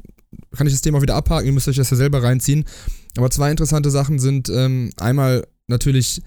kann 0.57 0.67
ich 0.67 0.73
das 0.73 0.83
Thema 0.83 1.03
wieder 1.03 1.15
abhaken, 1.15 1.47
ihr 1.47 1.53
müsst 1.53 1.69
euch 1.69 1.77
das 1.77 1.91
ja 1.91 1.97
selber 1.97 2.23
reinziehen. 2.23 2.65
Aber 3.17 3.31
zwei 3.31 3.51
interessante 3.51 3.91
Sachen 3.91 4.19
sind 4.19 4.49
ähm, 4.49 4.91
einmal 4.97 5.47
natürlich 5.67 6.23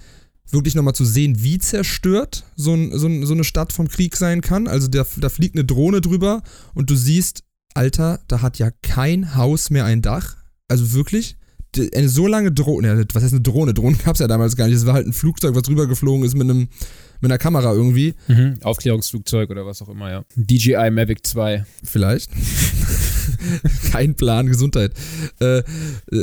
wirklich 0.52 0.76
nochmal 0.76 0.96
zu 0.96 1.06
sehen, 1.06 1.44
wie 1.44 1.60
zerstört 1.60 2.44
so, 2.56 2.74
ein, 2.74 2.98
so, 2.98 3.08
ein, 3.08 3.26
so, 3.26 3.34
eine 3.34 3.44
Stadt 3.44 3.74
vom 3.74 3.88
Krieg 3.88 4.16
sein 4.16 4.42
kann. 4.42 4.68
Also 4.68 4.88
da, 4.88 5.06
da 5.18 5.30
fliegt 5.30 5.56
eine 5.56 5.66
Drohne 5.66 6.02
drüber 6.02 6.42
und 6.74 6.90
du 6.90 6.96
siehst, 6.96 7.44
Alter, 7.74 8.20
da 8.28 8.42
hat 8.42 8.60
ja 8.60 8.72
kein 8.82 9.36
Haus 9.36 9.70
mehr 9.70 9.86
ein 9.86 10.02
Dach. 10.02 10.36
Also 10.68 10.94
wirklich, 10.94 11.38
eine 11.78 12.10
so 12.10 12.28
lange 12.28 12.52
Drohne, 12.52 13.06
was 13.14 13.24
heißt 13.24 13.34
eine 13.34 13.42
Drohne? 13.42 13.74
Drohnen 13.74 13.98
gab 14.04 14.16
es 14.16 14.20
ja 14.20 14.28
damals 14.28 14.56
gar 14.56 14.68
nicht. 14.68 14.78
Es 14.78 14.86
war 14.86 14.96
halt 14.96 15.08
ein 15.08 15.14
Flugzeug, 15.14 15.56
was 15.56 15.68
rübergeflogen 15.70 16.26
ist 16.26 16.36
mit 16.36 16.50
einem 16.50 16.70
mit 17.22 17.32
einer 17.32 17.38
Kamera 17.38 17.74
irgendwie. 17.74 18.16
Mhm. 18.28 18.60
Aufklärungsflugzeug 18.64 19.50
oder 19.50 19.66
was 19.66 19.82
auch 19.82 19.90
immer, 19.90 20.10
ja. 20.10 20.24
DJI 20.36 20.90
Mavic 20.90 21.26
2. 21.28 21.66
Vielleicht. 21.84 22.32
Kein 23.92 24.16
Plan, 24.16 24.48
Gesundheit. 24.48 24.94
Äh, 25.40 25.64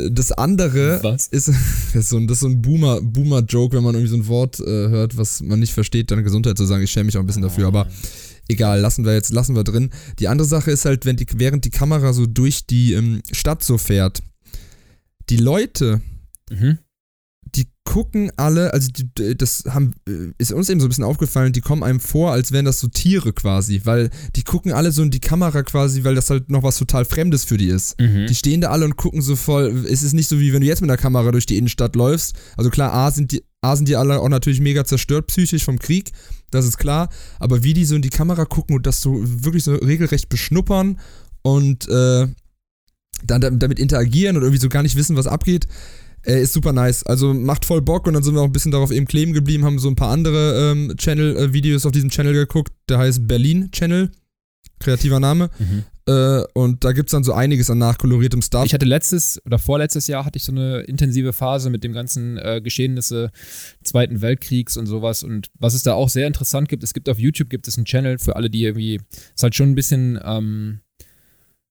das 0.09 0.31
andere 0.31 0.99
was? 1.03 1.27
ist, 1.27 1.47
das 1.93 1.95
ist 1.95 2.09
so 2.09 2.17
ein, 2.17 2.27
das 2.27 2.37
ist 2.37 2.41
so 2.41 2.47
ein 2.47 2.61
Boomer, 2.61 2.99
Boomer-Joke, 3.01 3.75
wenn 3.77 3.83
man 3.83 3.93
irgendwie 3.93 4.11
so 4.11 4.17
ein 4.17 4.27
Wort 4.27 4.59
äh, 4.59 4.65
hört, 4.65 5.17
was 5.17 5.41
man 5.41 5.59
nicht 5.59 5.73
versteht, 5.73 6.09
dann 6.09 6.23
Gesundheit 6.23 6.57
zu 6.57 6.65
sagen. 6.65 6.83
Ich 6.83 6.91
schäme 6.91 7.05
mich 7.05 7.17
auch 7.17 7.21
ein 7.21 7.27
bisschen 7.27 7.43
dafür, 7.43 7.67
aber 7.67 7.87
egal, 8.49 8.79
lassen 8.79 9.05
wir 9.05 9.13
jetzt, 9.13 9.31
lassen 9.31 9.55
wir 9.55 9.63
drin. 9.63 9.91
Die 10.19 10.27
andere 10.27 10.47
Sache 10.47 10.71
ist 10.71 10.85
halt, 10.85 11.05
wenn 11.05 11.17
die, 11.17 11.27
während 11.35 11.65
die 11.65 11.69
Kamera 11.69 12.13
so 12.13 12.25
durch 12.25 12.65
die 12.65 12.93
ähm, 12.93 13.21
Stadt 13.31 13.63
so 13.63 13.77
fährt, 13.77 14.23
die 15.29 15.37
Leute, 15.37 16.01
mhm 16.49 16.79
die 17.55 17.67
gucken 17.85 18.31
alle, 18.35 18.73
also 18.73 18.89
die, 18.91 19.37
das 19.37 19.63
haben, 19.69 19.93
äh, 20.07 20.33
ist 20.37 20.51
uns 20.51 20.69
eben 20.69 20.79
so 20.79 20.87
ein 20.87 20.89
bisschen 20.89 21.03
aufgefallen, 21.03 21.53
die 21.53 21.61
kommen 21.61 21.83
einem 21.83 21.99
vor, 21.99 22.31
als 22.31 22.51
wären 22.51 22.65
das 22.65 22.79
so 22.79 22.87
Tiere 22.87 23.33
quasi, 23.33 23.81
weil 23.85 24.09
die 24.35 24.43
gucken 24.43 24.73
alle 24.73 24.91
so 24.91 25.01
in 25.03 25.11
die 25.11 25.19
Kamera 25.19 25.63
quasi, 25.63 26.03
weil 26.03 26.15
das 26.15 26.29
halt 26.29 26.51
noch 26.51 26.63
was 26.63 26.77
total 26.77 27.05
Fremdes 27.05 27.45
für 27.45 27.57
die 27.57 27.67
ist. 27.67 27.99
Mhm. 27.99 28.27
Die 28.27 28.35
stehen 28.35 28.61
da 28.61 28.69
alle 28.69 28.85
und 28.85 28.97
gucken 28.97 29.21
so 29.21 29.35
voll, 29.35 29.85
es 29.89 30.03
ist 30.03 30.13
nicht 30.13 30.27
so 30.27 30.39
wie 30.39 30.53
wenn 30.53 30.61
du 30.61 30.67
jetzt 30.67 30.81
mit 30.81 30.89
der 30.89 30.97
Kamera 30.97 31.31
durch 31.31 31.45
die 31.45 31.57
Innenstadt 31.57 31.95
läufst. 31.95 32.35
Also 32.57 32.69
klar, 32.69 32.93
A 32.93 33.11
sind 33.11 33.31
die, 33.31 33.43
A 33.61 33.75
sind 33.75 33.87
die 33.87 33.95
alle 33.95 34.19
auch 34.19 34.29
natürlich 34.29 34.59
mega 34.59 34.83
zerstört 34.83 35.27
psychisch 35.27 35.63
vom 35.63 35.79
Krieg, 35.79 36.11
das 36.51 36.65
ist 36.65 36.77
klar, 36.77 37.09
aber 37.39 37.63
wie 37.63 37.73
die 37.73 37.85
so 37.85 37.95
in 37.95 38.01
die 38.01 38.09
Kamera 38.09 38.45
gucken 38.45 38.75
und 38.75 38.85
das 38.85 39.01
so 39.01 39.15
wirklich 39.23 39.63
so 39.63 39.75
regelrecht 39.75 40.29
beschnuppern 40.29 40.99
und 41.41 41.87
äh, 41.87 42.27
dann 43.23 43.59
damit 43.59 43.79
interagieren 43.79 44.35
und 44.35 44.43
irgendwie 44.43 44.61
so 44.61 44.69
gar 44.69 44.83
nicht 44.83 44.95
wissen, 44.95 45.15
was 45.15 45.27
abgeht, 45.27 45.67
äh, 46.27 46.41
ist 46.41 46.53
super 46.53 46.73
nice. 46.73 47.03
Also 47.05 47.33
macht 47.33 47.65
voll 47.65 47.81
Bock 47.81 48.07
und 48.07 48.13
dann 48.13 48.23
sind 48.23 48.35
wir 48.35 48.41
auch 48.41 48.45
ein 48.45 48.51
bisschen 48.51 48.71
darauf 48.71 48.91
eben 48.91 49.05
kleben 49.05 49.33
geblieben, 49.33 49.63
haben 49.63 49.79
so 49.79 49.87
ein 49.87 49.95
paar 49.95 50.11
andere 50.11 50.71
ähm, 50.71 50.93
Channel-Videos 50.97 51.85
äh, 51.85 51.87
auf 51.87 51.91
diesem 51.91 52.09
Channel 52.09 52.33
geguckt. 52.33 52.73
Der 52.89 52.99
heißt 52.99 53.27
Berlin 53.27 53.71
Channel. 53.71 54.11
Kreativer 54.79 55.19
Name. 55.19 55.49
Mhm. 55.57 55.83
Äh, 56.07 56.43
und 56.53 56.83
da 56.83 56.91
gibt 56.91 57.09
es 57.09 57.11
dann 57.11 57.23
so 57.23 57.33
einiges 57.33 57.69
an 57.69 57.79
nachkoloriertem 57.79 58.41
Stuff. 58.41 58.65
Ich 58.65 58.73
hatte 58.73 58.85
letztes 58.85 59.43
oder 59.45 59.57
vorletztes 59.57 60.07
Jahr 60.07 60.23
hatte 60.23 60.37
ich 60.37 60.43
so 60.43 60.51
eine 60.51 60.81
intensive 60.81 61.33
Phase 61.33 61.69
mit 61.69 61.83
dem 61.83 61.93
ganzen 61.93 62.37
äh, 62.37 62.61
Geschehnisse 62.63 63.31
Zweiten 63.83 64.21
Weltkriegs 64.21 64.77
und 64.77 64.85
sowas. 64.85 65.23
Und 65.23 65.47
was 65.55 65.73
es 65.73 65.83
da 65.83 65.93
auch 65.93 66.09
sehr 66.09 66.27
interessant 66.27 66.69
gibt, 66.69 66.83
es 66.83 66.93
gibt 66.93 67.09
auf 67.09 67.17
YouTube 67.17 67.49
gibt 67.49 67.67
es 67.67 67.77
einen 67.77 67.85
Channel 67.85 68.19
für 68.19 68.35
alle, 68.35 68.49
die 68.49 68.63
irgendwie, 68.63 69.01
ist 69.35 69.43
halt 69.43 69.55
schon 69.55 69.71
ein 69.71 69.75
bisschen, 69.75 70.19
ähm, 70.23 70.79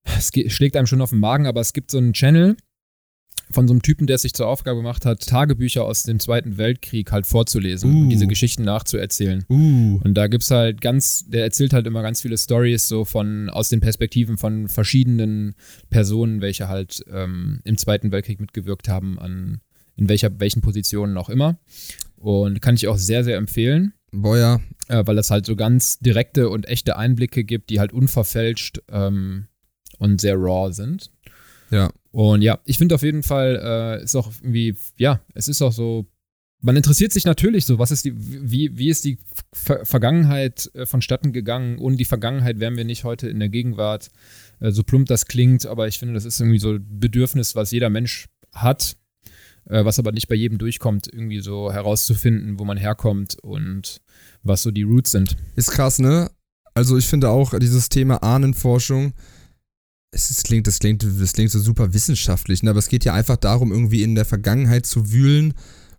es 0.05 0.33
schlägt 0.49 0.77
einem 0.77 0.87
schon 0.87 1.01
auf 1.01 1.11
den 1.11 1.21
Magen, 1.21 1.47
aber 1.47 1.61
es 1.61 1.73
gibt 1.73 1.90
so 1.90 1.99
einen 1.99 2.12
Channel, 2.12 2.57
von 3.51 3.69
so 3.69 3.75
einem 3.75 3.83
Typen, 3.83 4.07
der 4.07 4.17
es 4.17 4.23
sich 4.23 4.35
zur 4.35 4.49
Aufgabe 4.49 4.79
gemacht 4.79 5.07
hat, 5.07 5.27
Tagebücher 5.27 5.85
aus 5.85 6.03
dem 6.03 6.19
Zweiten 6.19 6.59
Weltkrieg 6.59 7.13
halt 7.13 7.27
vorzulesen 7.27 7.93
uh. 7.93 8.01
und 8.03 8.09
diese 8.09 8.27
Geschichten 8.27 8.65
nachzuerzählen. 8.65 9.45
Uh. 9.49 10.01
Und 10.03 10.15
da 10.15 10.27
gibt 10.27 10.43
es 10.43 10.51
halt 10.51 10.81
ganz, 10.81 11.25
der 11.29 11.45
erzählt 11.45 11.73
halt 11.73 11.87
immer 11.87 12.03
ganz 12.03 12.21
viele 12.21 12.37
Stories 12.37 12.89
so 12.89 13.05
von, 13.05 13.49
aus 13.49 13.69
den 13.69 13.81
Perspektiven 13.81 14.37
von 14.37 14.69
verschiedenen 14.69 15.55
Personen, 15.91 16.41
welche 16.41 16.69
halt 16.69 17.05
ähm, 17.11 17.61
im 17.65 17.79
Zweiten 17.79 18.11
Weltkrieg 18.11 18.41
mitgewirkt 18.41 18.89
haben, 18.89 19.19
an 19.19 19.61
in 19.97 20.09
welcher, 20.09 20.39
welchen 20.41 20.61
Positionen 20.61 21.17
auch 21.17 21.29
immer. 21.29 21.59
Und 22.17 22.61
kann 22.61 22.75
ich 22.75 22.89
auch 22.89 22.99
sehr, 22.99 23.25
sehr 23.25 23.37
empfehlen. 23.37 23.95
Boah, 24.13 24.37
ja. 24.37 24.61
Äh, 24.89 25.07
weil 25.07 25.17
das 25.17 25.31
halt 25.31 25.47
so 25.47 25.57
ganz 25.57 25.99
direkte 25.99 26.49
und 26.49 26.69
echte 26.69 26.97
Einblicke 26.97 27.45
gibt, 27.45 27.71
die 27.71 27.81
halt 27.81 27.93
unverfälscht 27.93 28.81
ähm, 28.91 29.49
und 29.99 30.21
sehr 30.21 30.37
raw 30.37 30.73
sind. 30.73 31.11
Ja. 31.71 31.91
Und 32.16 32.40
ja, 32.40 32.61
ich 32.64 32.79
finde 32.79 32.94
auf 32.94 33.02
jeden 33.02 33.22
Fall, 33.22 33.61
äh, 33.62 34.02
ist 34.02 34.16
auch 34.16 34.33
irgendwie, 34.40 34.74
ja, 34.96 35.20
es 35.35 35.48
ist 35.48 35.61
auch 35.61 35.72
so, 35.72 36.07
man 36.62 36.74
interessiert 36.74 37.12
sich 37.12 37.26
natürlich 37.26 37.66
so, 37.66 37.79
was 37.79 37.90
ist 37.90 38.07
die, 38.07 38.14
wie, 38.16 38.79
wie 38.79 38.88
ist 38.88 39.05
die 39.05 39.18
Ver 39.52 39.85
Vergangenheit 39.85 40.70
äh, 40.72 40.87
vonstatten 40.87 41.35
gegangen? 41.35 41.76
Ohne 41.76 41.96
die 41.96 42.07
Vergangenheit 42.07 42.59
wären 42.59 42.79
wir 42.79 42.87
nicht 42.87 43.05
heute 43.05 43.29
in 43.29 43.38
der 43.38 43.50
Gegenwart. 43.50 44.09
Äh, 44.61 44.70
so 44.70 44.83
plump 44.83 45.09
das 45.09 45.26
klingt, 45.26 45.66
aber 45.66 45.88
ich 45.88 45.98
finde, 45.98 46.14
das 46.14 46.24
ist 46.24 46.40
irgendwie 46.40 46.59
so 46.59 46.76
ein 46.76 46.87
Bedürfnis, 46.88 47.55
was 47.55 47.70
jeder 47.70 47.90
Mensch 47.90 48.29
hat, 48.55 48.96
äh, 49.66 49.85
was 49.85 49.98
aber 49.98 50.12
nicht 50.12 50.29
bei 50.29 50.37
jedem 50.37 50.57
durchkommt, 50.57 51.12
irgendwie 51.12 51.40
so 51.40 51.70
herauszufinden, 51.70 52.59
wo 52.59 52.64
man 52.64 52.79
herkommt 52.79 53.37
und 53.42 54.00
was 54.42 54.62
so 54.62 54.70
die 54.70 54.85
Roots 54.85 55.11
sind. 55.11 55.37
Ist 55.55 55.70
krass, 55.70 55.98
ne? 55.98 56.31
Also 56.72 56.96
ich 56.96 57.09
finde 57.09 57.29
auch 57.29 57.59
dieses 57.59 57.90
Thema 57.90 58.22
Ahnenforschung, 58.22 59.12
es 60.12 60.42
klingt, 60.42 60.66
das 60.66 60.79
klingt, 60.79 61.05
das 61.05 61.33
klingt 61.33 61.51
so 61.51 61.59
super 61.59 61.92
wissenschaftlich, 61.92 62.62
ne? 62.62 62.71
aber 62.71 62.79
es 62.79 62.88
geht 62.88 63.05
ja 63.05 63.14
einfach 63.14 63.37
darum, 63.37 63.73
irgendwie 63.73 64.03
in 64.03 64.14
der 64.14 64.25
Vergangenheit 64.25 64.87
zu 64.87 65.12
wühlen 65.12 65.55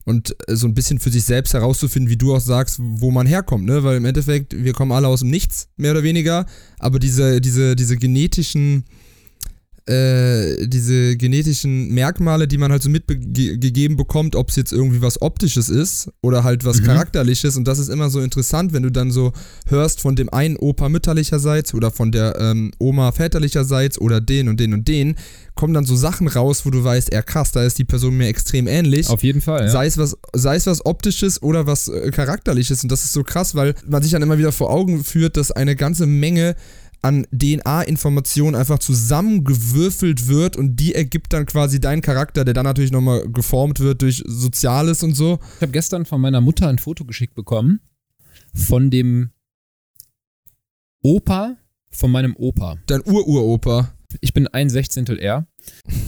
und 0.05 0.35
äh, 0.47 0.55
so 0.55 0.67
ein 0.67 0.73
bisschen 0.73 0.99
für 0.99 1.11
sich 1.11 1.25
selbst 1.25 1.53
herauszufinden, 1.53 2.09
wie 2.09 2.17
du 2.17 2.33
auch 2.33 2.41
sagst, 2.41 2.79
wo 2.79 3.11
man 3.11 3.27
herkommt, 3.27 3.65
ne? 3.65 3.83
Weil 3.83 3.97
im 3.97 4.05
Endeffekt, 4.05 4.55
wir 4.55 4.73
kommen 4.73 4.93
alle 4.93 5.09
aus 5.09 5.19
dem 5.19 5.29
Nichts, 5.29 5.67
mehr 5.75 5.91
oder 5.91 6.03
weniger, 6.03 6.45
aber 6.79 6.97
diese, 6.97 7.41
diese, 7.41 7.75
diese 7.75 7.97
genetischen 7.97 8.85
äh, 9.87 10.67
diese 10.67 11.15
genetischen 11.15 11.93
Merkmale, 11.93 12.47
die 12.47 12.57
man 12.57 12.71
halt 12.71 12.83
so 12.83 12.89
mitgegeben 12.89 13.95
bekommt, 13.97 14.35
ob 14.35 14.49
es 14.49 14.55
jetzt 14.55 14.73
irgendwie 14.73 15.01
was 15.01 15.21
Optisches 15.21 15.69
ist 15.69 16.09
oder 16.21 16.43
halt 16.43 16.65
was 16.65 16.81
mhm. 16.81 16.85
Charakterliches. 16.85 17.55
Und 17.57 17.67
das 17.67 17.79
ist 17.79 17.87
immer 17.87 18.09
so 18.09 18.19
interessant, 18.19 18.73
wenn 18.73 18.83
du 18.83 18.91
dann 18.91 19.11
so 19.11 19.31
hörst 19.67 20.01
von 20.01 20.15
dem 20.15 20.31
einen 20.33 20.57
Opa 20.57 20.89
mütterlicherseits 20.89 21.73
oder 21.73 21.91
von 21.91 22.11
der 22.11 22.37
ähm, 22.39 22.71
Oma 22.79 23.11
väterlicherseits 23.11 23.99
oder 23.99 24.19
den 24.19 24.49
und 24.49 24.59
den 24.59 24.73
und 24.73 24.87
den, 24.87 25.15
kommen 25.55 25.73
dann 25.73 25.85
so 25.85 25.95
Sachen 25.95 26.27
raus, 26.27 26.65
wo 26.65 26.69
du 26.69 26.83
weißt, 26.83 27.11
er 27.11 27.23
krass, 27.23 27.51
da 27.51 27.63
ist 27.63 27.77
die 27.77 27.85
Person 27.85 28.15
mir 28.15 28.27
extrem 28.27 28.67
ähnlich. 28.67 29.09
Auf 29.09 29.23
jeden 29.23 29.41
Fall. 29.41 29.63
Ja. 29.63 29.69
Sei, 29.69 29.85
es 29.87 29.97
was, 29.97 30.17
sei 30.33 30.55
es 30.55 30.67
was 30.67 30.85
Optisches 30.85 31.41
oder 31.41 31.67
was 31.67 31.87
äh, 31.87 32.11
Charakterliches. 32.11 32.83
Und 32.83 32.91
das 32.91 33.03
ist 33.03 33.13
so 33.13 33.23
krass, 33.23 33.55
weil 33.55 33.73
man 33.85 34.01
sich 34.01 34.11
dann 34.11 34.21
immer 34.21 34.37
wieder 34.37 34.51
vor 34.51 34.69
Augen 34.69 35.03
führt, 35.03 35.35
dass 35.35 35.51
eine 35.51 35.75
ganze 35.75 36.05
Menge 36.05 36.55
an 37.07 37.25
DNA-Informationen 37.31 38.55
einfach 38.55 38.79
zusammengewürfelt 38.79 40.27
wird 40.27 40.57
und 40.57 40.75
die 40.75 40.93
ergibt 40.93 41.31
dann 41.31 41.45
quasi 41.45 41.79
deinen 41.79 42.01
Charakter, 42.01 42.43
der 42.43 42.53
dann 42.53 42.65
natürlich 42.65 42.91
nochmal 42.91 43.29
geformt 43.31 43.79
wird 43.79 44.01
durch 44.01 44.21
Soziales 44.25 45.03
und 45.03 45.13
so. 45.13 45.39
Ich 45.55 45.61
habe 45.61 45.71
gestern 45.71 46.05
von 46.05 46.19
meiner 46.19 46.41
Mutter 46.41 46.67
ein 46.67 46.79
Foto 46.79 47.05
geschickt 47.05 47.33
bekommen 47.33 47.79
von 48.53 48.91
dem 48.91 49.29
Opa 51.01 51.55
von 51.91 52.11
meinem 52.11 52.35
Opa. 52.35 52.77
Dein 52.87 53.01
Ururopa. 53.05 53.93
Ich 54.19 54.33
bin 54.33 54.47
ein 54.47 54.69
Sechzehntel 54.69 55.17
er. 55.17 55.47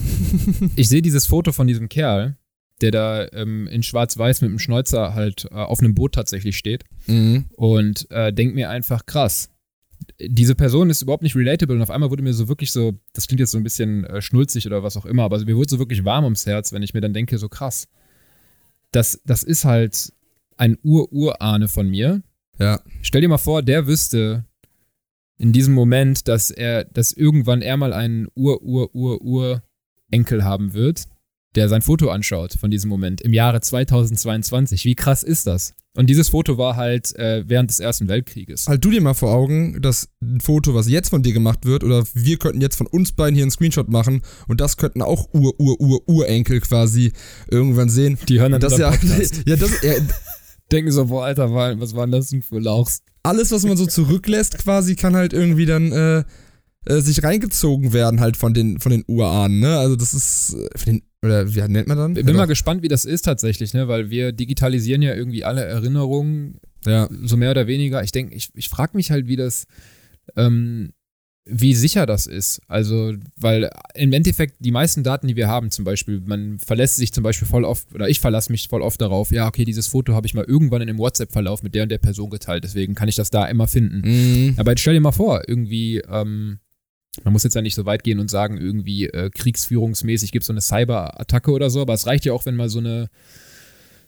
ich 0.76 0.88
sehe 0.88 1.02
dieses 1.02 1.26
Foto 1.26 1.52
von 1.52 1.66
diesem 1.66 1.88
Kerl, 1.88 2.36
der 2.82 2.90
da 2.90 3.26
ähm, 3.32 3.66
in 3.68 3.82
Schwarz-Weiß 3.82 4.42
mit 4.42 4.50
dem 4.50 4.58
Schnäuzer 4.58 5.14
halt 5.14 5.46
äh, 5.50 5.54
auf 5.54 5.80
einem 5.80 5.94
Boot 5.94 6.14
tatsächlich 6.14 6.58
steht 6.58 6.84
mhm. 7.06 7.46
und 7.52 8.10
äh, 8.10 8.32
denke 8.32 8.54
mir 8.54 8.68
einfach 8.68 9.06
krass 9.06 9.48
diese 10.26 10.54
Person 10.54 10.90
ist 10.90 11.00
überhaupt 11.02 11.22
nicht 11.22 11.36
relatable 11.36 11.76
und 11.76 11.82
auf 11.82 11.90
einmal 11.90 12.10
wurde 12.10 12.22
mir 12.22 12.34
so 12.34 12.48
wirklich 12.48 12.72
so, 12.72 12.98
das 13.12 13.26
klingt 13.26 13.40
jetzt 13.40 13.52
so 13.52 13.58
ein 13.58 13.64
bisschen 13.64 14.04
äh, 14.04 14.20
schnulzig 14.20 14.66
oder 14.66 14.82
was 14.82 14.96
auch 14.96 15.06
immer, 15.06 15.22
aber 15.24 15.38
mir 15.44 15.56
wurde 15.56 15.70
so 15.70 15.78
wirklich 15.78 16.04
warm 16.04 16.24
ums 16.24 16.46
Herz, 16.46 16.72
wenn 16.72 16.82
ich 16.82 16.94
mir 16.94 17.00
dann 17.00 17.14
denke, 17.14 17.38
so 17.38 17.48
krass. 17.48 17.88
Das, 18.92 19.20
das 19.24 19.42
ist 19.42 19.64
halt 19.64 20.12
ein 20.56 20.78
Ur-Urahne 20.82 21.68
von 21.68 21.88
mir. 21.88 22.22
Ja. 22.58 22.80
Stell 23.02 23.22
dir 23.22 23.28
mal 23.28 23.38
vor, 23.38 23.62
der 23.62 23.86
wüsste 23.86 24.44
in 25.38 25.52
diesem 25.52 25.74
Moment, 25.74 26.28
dass 26.28 26.50
er, 26.50 26.84
dass 26.84 27.12
irgendwann 27.12 27.62
er 27.62 27.78
mal 27.78 27.94
einen 27.94 28.28
Ur-Ur-Ur-Ur-Enkel 28.34 30.44
haben 30.44 30.74
wird, 30.74 31.06
der 31.56 31.68
sein 31.68 31.82
Foto 31.82 32.10
anschaut 32.10 32.54
von 32.58 32.70
diesem 32.70 32.88
Moment 32.88 33.20
im 33.20 33.32
Jahre 33.32 33.60
2022. 33.60 34.84
Wie 34.84 34.94
krass 34.94 35.22
ist 35.22 35.46
das? 35.46 35.74
Und 35.96 36.08
dieses 36.08 36.28
Foto 36.28 36.56
war 36.56 36.76
halt 36.76 37.16
äh, 37.16 37.42
während 37.48 37.70
des 37.70 37.80
Ersten 37.80 38.06
Weltkrieges. 38.06 38.68
Halt 38.68 38.84
du 38.84 38.90
dir 38.90 39.00
mal 39.00 39.14
vor 39.14 39.32
Augen, 39.32 39.82
dass 39.82 40.08
ein 40.22 40.40
Foto, 40.40 40.72
was 40.72 40.88
jetzt 40.88 41.08
von 41.08 41.24
dir 41.24 41.32
gemacht 41.32 41.66
wird, 41.66 41.82
oder 41.82 42.04
wir 42.14 42.38
könnten 42.38 42.60
jetzt 42.60 42.76
von 42.76 42.86
uns 42.86 43.10
beiden 43.10 43.34
hier 43.34 43.42
einen 43.42 43.50
Screenshot 43.50 43.88
machen 43.88 44.22
und 44.46 44.60
das 44.60 44.76
könnten 44.76 45.02
auch 45.02 45.28
Ur-Ur-Ur-Urenkel 45.34 46.60
quasi 46.60 47.12
irgendwann 47.50 47.88
sehen. 47.88 48.18
Die 48.28 48.38
hören 48.38 48.52
dann 48.52 48.60
das 48.60 48.78
ja, 48.78 48.94
ja, 49.46 49.56
das, 49.56 49.82
ja, 49.82 49.94
Denken 50.70 50.92
so, 50.92 51.06
boah, 51.06 51.24
Alter, 51.24 51.52
was 51.52 51.96
waren 51.96 52.12
das 52.12 52.28
denn 52.28 52.42
für 52.42 52.60
Lauchs? 52.60 53.02
Alles, 53.24 53.50
was 53.50 53.64
man 53.64 53.76
so 53.76 53.86
zurücklässt, 53.86 54.58
quasi, 54.58 54.94
kann 54.94 55.16
halt 55.16 55.32
irgendwie 55.32 55.66
dann 55.66 55.90
äh, 55.90 56.24
äh, 56.86 57.00
sich 57.00 57.24
reingezogen 57.24 57.92
werden, 57.92 58.20
halt 58.20 58.36
von 58.36 58.54
den, 58.54 58.78
von 58.78 58.92
den 58.92 59.04
Urahnen, 59.08 59.58
ne? 59.58 59.78
Also 59.78 59.96
das 59.96 60.14
ist 60.14 60.54
äh, 60.54 60.78
von 60.78 60.92
den 60.94 61.02
oder 61.22 61.54
wie 61.54 61.60
nennt 61.60 61.86
man 61.86 61.98
dann? 61.98 62.16
Ich 62.16 62.24
bin 62.24 62.36
mal 62.36 62.46
gespannt, 62.46 62.82
wie 62.82 62.88
das 62.88 63.04
ist 63.04 63.22
tatsächlich, 63.22 63.74
ne? 63.74 63.88
Weil 63.88 64.08
wir 64.10 64.32
digitalisieren 64.32 65.02
ja 65.02 65.14
irgendwie 65.14 65.44
alle 65.44 65.64
Erinnerungen, 65.64 66.60
ja. 66.86 67.08
so 67.22 67.36
mehr 67.36 67.50
oder 67.50 67.66
weniger. 67.66 68.02
Ich 68.02 68.12
denke, 68.12 68.34
ich, 68.34 68.50
ich 68.54 68.68
frage 68.68 68.96
mich 68.96 69.10
halt, 69.10 69.26
wie 69.26 69.36
das, 69.36 69.66
ähm, 70.36 70.92
wie 71.44 71.74
sicher 71.74 72.06
das 72.06 72.26
ist. 72.26 72.62
Also, 72.68 73.14
weil 73.36 73.70
im 73.94 74.14
Endeffekt 74.14 74.56
die 74.60 74.70
meisten 74.70 75.02
Daten, 75.02 75.26
die 75.26 75.36
wir 75.36 75.48
haben, 75.48 75.70
zum 75.70 75.84
Beispiel, 75.84 76.22
man 76.24 76.58
verlässt 76.58 76.96
sich 76.96 77.12
zum 77.12 77.22
Beispiel 77.22 77.48
voll 77.48 77.64
oft, 77.64 77.94
oder 77.94 78.08
ich 78.08 78.20
verlasse 78.20 78.50
mich 78.50 78.68
voll 78.68 78.80
oft 78.80 79.00
darauf, 79.00 79.30
ja, 79.30 79.46
okay, 79.46 79.66
dieses 79.66 79.88
Foto 79.88 80.14
habe 80.14 80.26
ich 80.26 80.32
mal 80.32 80.44
irgendwann 80.44 80.80
in 80.80 80.88
einem 80.88 80.98
WhatsApp-Verlauf 80.98 81.62
mit 81.62 81.74
der 81.74 81.82
und 81.82 81.88
der 81.90 81.98
Person 81.98 82.30
geteilt, 82.30 82.64
deswegen 82.64 82.94
kann 82.94 83.08
ich 83.08 83.16
das 83.16 83.30
da 83.30 83.46
immer 83.46 83.66
finden. 83.66 84.02
Mhm. 84.04 84.54
Aber 84.56 84.72
jetzt 84.72 84.80
stell 84.80 84.94
dir 84.94 85.00
mal 85.00 85.12
vor, 85.12 85.42
irgendwie, 85.46 85.98
ähm, 86.08 86.60
man 87.24 87.32
muss 87.32 87.42
jetzt 87.42 87.54
ja 87.54 87.62
nicht 87.62 87.74
so 87.74 87.86
weit 87.86 88.04
gehen 88.04 88.20
und 88.20 88.30
sagen, 88.30 88.56
irgendwie 88.58 89.06
äh, 89.06 89.30
kriegsführungsmäßig 89.30 90.32
gibt 90.32 90.44
es 90.44 90.46
so 90.46 90.52
eine 90.52 90.60
Cyber-Attacke 90.60 91.50
oder 91.50 91.70
so, 91.70 91.80
aber 91.80 91.94
es 91.94 92.06
reicht 92.06 92.24
ja 92.24 92.32
auch, 92.32 92.46
wenn 92.46 92.56
mal 92.56 92.68
so 92.68 92.78
eine 92.78 93.08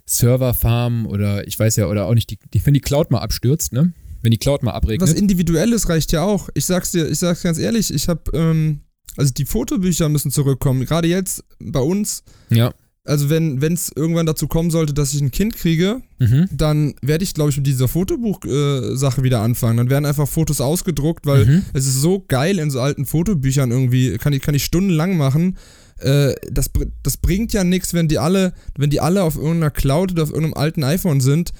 Serverfarm 0.06 1.06
oder 1.06 1.46
ich 1.46 1.58
weiß 1.58 1.76
ja, 1.76 1.86
oder 1.86 2.06
auch 2.06 2.14
nicht, 2.14 2.30
die, 2.30 2.38
die, 2.52 2.64
wenn 2.64 2.74
die 2.74 2.80
Cloud 2.80 3.10
mal 3.10 3.20
abstürzt, 3.20 3.72
ne? 3.72 3.92
Wenn 4.20 4.30
die 4.30 4.38
Cloud 4.38 4.62
mal 4.62 4.72
abregnet. 4.72 5.08
Was 5.08 5.14
Individuelles 5.14 5.88
reicht 5.88 6.12
ja 6.12 6.22
auch. 6.22 6.48
Ich 6.54 6.64
sag's 6.64 6.92
dir, 6.92 7.08
ich 7.08 7.18
sag's 7.18 7.42
ganz 7.42 7.58
ehrlich, 7.58 7.92
ich 7.92 8.08
hab, 8.08 8.32
ähm, 8.34 8.80
also 9.16 9.32
die 9.32 9.46
Fotobücher 9.46 10.08
müssen 10.08 10.30
zurückkommen. 10.30 10.84
Gerade 10.84 11.08
jetzt 11.08 11.44
bei 11.58 11.80
uns. 11.80 12.22
Ja. 12.50 12.72
Also 13.04 13.30
wenn 13.30 13.60
es 13.60 13.90
irgendwann 13.94 14.26
dazu 14.26 14.46
kommen 14.46 14.70
sollte, 14.70 14.94
dass 14.94 15.12
ich 15.12 15.20
ein 15.20 15.32
Kind 15.32 15.56
kriege, 15.56 16.02
Mhm. 16.20 16.48
dann 16.52 16.94
werde 17.02 17.24
ich, 17.24 17.34
glaube 17.34 17.50
ich, 17.50 17.56
mit 17.56 17.66
dieser 17.66 17.88
Fotobuch-Sache 17.88 19.24
wieder 19.24 19.40
anfangen. 19.40 19.76
Dann 19.78 19.90
werden 19.90 20.06
einfach 20.06 20.28
Fotos 20.28 20.60
ausgedruckt, 20.60 21.26
weil 21.26 21.44
Mhm. 21.46 21.62
es 21.72 21.86
ist 21.88 22.00
so 22.00 22.24
geil 22.28 22.60
in 22.60 22.70
so 22.70 22.80
alten 22.80 23.04
Fotobüchern 23.04 23.72
irgendwie, 23.72 24.18
kann 24.18 24.32
ich, 24.32 24.40
kann 24.40 24.54
ich 24.54 24.64
stundenlang 24.64 25.16
machen. 25.16 25.56
Äh, 25.98 26.34
das, 26.50 26.70
das 27.02 27.16
bringt 27.16 27.52
ja 27.52 27.64
nichts, 27.64 27.92
wenn 27.92 28.06
die 28.06 28.18
alle, 28.18 28.52
wenn 28.78 28.90
die 28.90 29.00
alle 29.00 29.24
auf 29.24 29.34
irgendeiner 29.36 29.70
Cloud 29.70 30.12
oder 30.12 30.22
auf 30.22 30.30
irgendeinem 30.30 30.54
alten 30.54 30.84
iPhone 30.84 31.20
sind. 31.20 31.52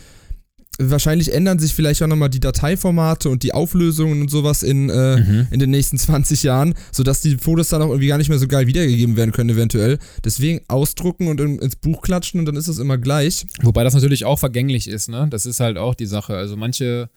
Wahrscheinlich 0.79 1.33
ändern 1.35 1.59
sich 1.59 1.75
vielleicht 1.75 2.03
auch 2.03 2.07
nochmal 2.07 2.31
die 2.31 2.41
Dateiformate 2.41 3.29
und 3.29 3.43
die 3.43 3.53
Auflösungen 3.53 4.23
und 4.23 4.31
sowas 4.31 4.63
in, 4.63 4.89
äh, 4.89 5.19
Mhm. 5.21 5.47
in 5.51 5.61
den 5.61 5.71
nächsten 5.71 5.99
20 5.99 6.43
Jahren, 6.43 6.75
sodass 6.91 7.21
die 7.21 7.37
Fotos 7.37 7.69
dann 7.69 7.83
auch 7.83 7.89
irgendwie 7.89 8.07
gar 8.09 8.17
nicht 8.19 8.31
mehr 8.31 8.39
so 8.39 8.49
geil 8.49 8.67
wiedergegeben 8.67 9.17
werden 9.17 9.33
können, 9.33 9.51
eventuell. 9.51 9.99
Deswegen 10.25 10.63
ausdrucken 10.69 11.29
und 11.29 11.41
in, 11.41 11.59
ins 11.59 11.77
Buch 11.77 12.01
klatschen 12.03 12.41
und 12.41 12.47
dann 12.47 12.57
ist 12.57 12.69
es 12.69 12.79
immer 12.79 12.97
gleich. 12.97 13.47
Wobei 13.61 13.85
das 13.85 13.93
natürlich 13.95 14.25
auch 14.25 14.39
vergänglich 14.39 14.89
ist, 14.89 15.09
ne? 15.11 15.27
Das 15.31 15.45
ist 15.47 15.61
halt 15.61 15.77
auch 15.77 15.95
die 15.95 16.07
Sache. 16.07 16.35
Also 16.37 16.57
manche, 16.57 17.11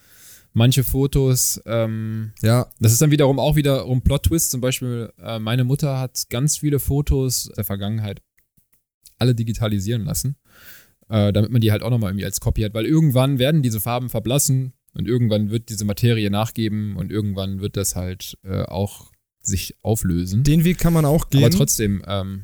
manche 0.53 0.83
Fotos, 0.83 1.61
ähm, 1.65 2.33
Ja, 2.41 2.67
das 2.81 2.91
ist 2.91 3.01
dann 3.01 3.11
wiederum 3.11 3.39
auch 3.39 3.55
wiederum 3.55 4.01
Plot-Twist. 4.01 4.51
Zum 4.51 4.59
Beispiel, 4.59 5.11
äh, 5.23 5.39
meine 5.39 5.63
Mutter 5.63 5.97
hat 5.97 6.25
ganz 6.29 6.57
viele 6.57 6.79
Fotos 6.79 7.49
der 7.55 7.63
Vergangenheit 7.63 8.21
alle 9.17 9.33
digitalisieren 9.33 10.03
lassen, 10.03 10.35
äh, 11.09 11.31
damit 11.33 11.51
man 11.51 11.61
die 11.61 11.71
halt 11.71 11.83
auch 11.83 11.89
nochmal 11.89 12.11
irgendwie 12.11 12.25
als 12.25 12.39
Copy 12.39 12.61
hat, 12.61 12.73
weil 12.73 12.85
irgendwann 12.85 13.39
werden 13.39 13.61
diese 13.61 13.79
Farben 13.79 14.09
verblassen 14.09 14.73
und 14.93 15.07
irgendwann 15.07 15.49
wird 15.51 15.69
diese 15.69 15.85
Materie 15.85 16.29
nachgeben 16.29 16.95
und 16.95 17.11
irgendwann 17.11 17.59
wird 17.61 17.77
das 17.77 17.95
halt 17.95 18.37
äh, 18.43 18.63
auch 18.63 19.11
sich 19.41 19.75
auflösen. 19.81 20.43
den 20.43 20.63
Weg 20.63 20.79
kann 20.79 20.93
man 20.93 21.05
auch 21.05 21.29
gehen. 21.29 21.43
Aber 21.43 21.51
trotzdem, 21.51 22.03
ähm, 22.07 22.43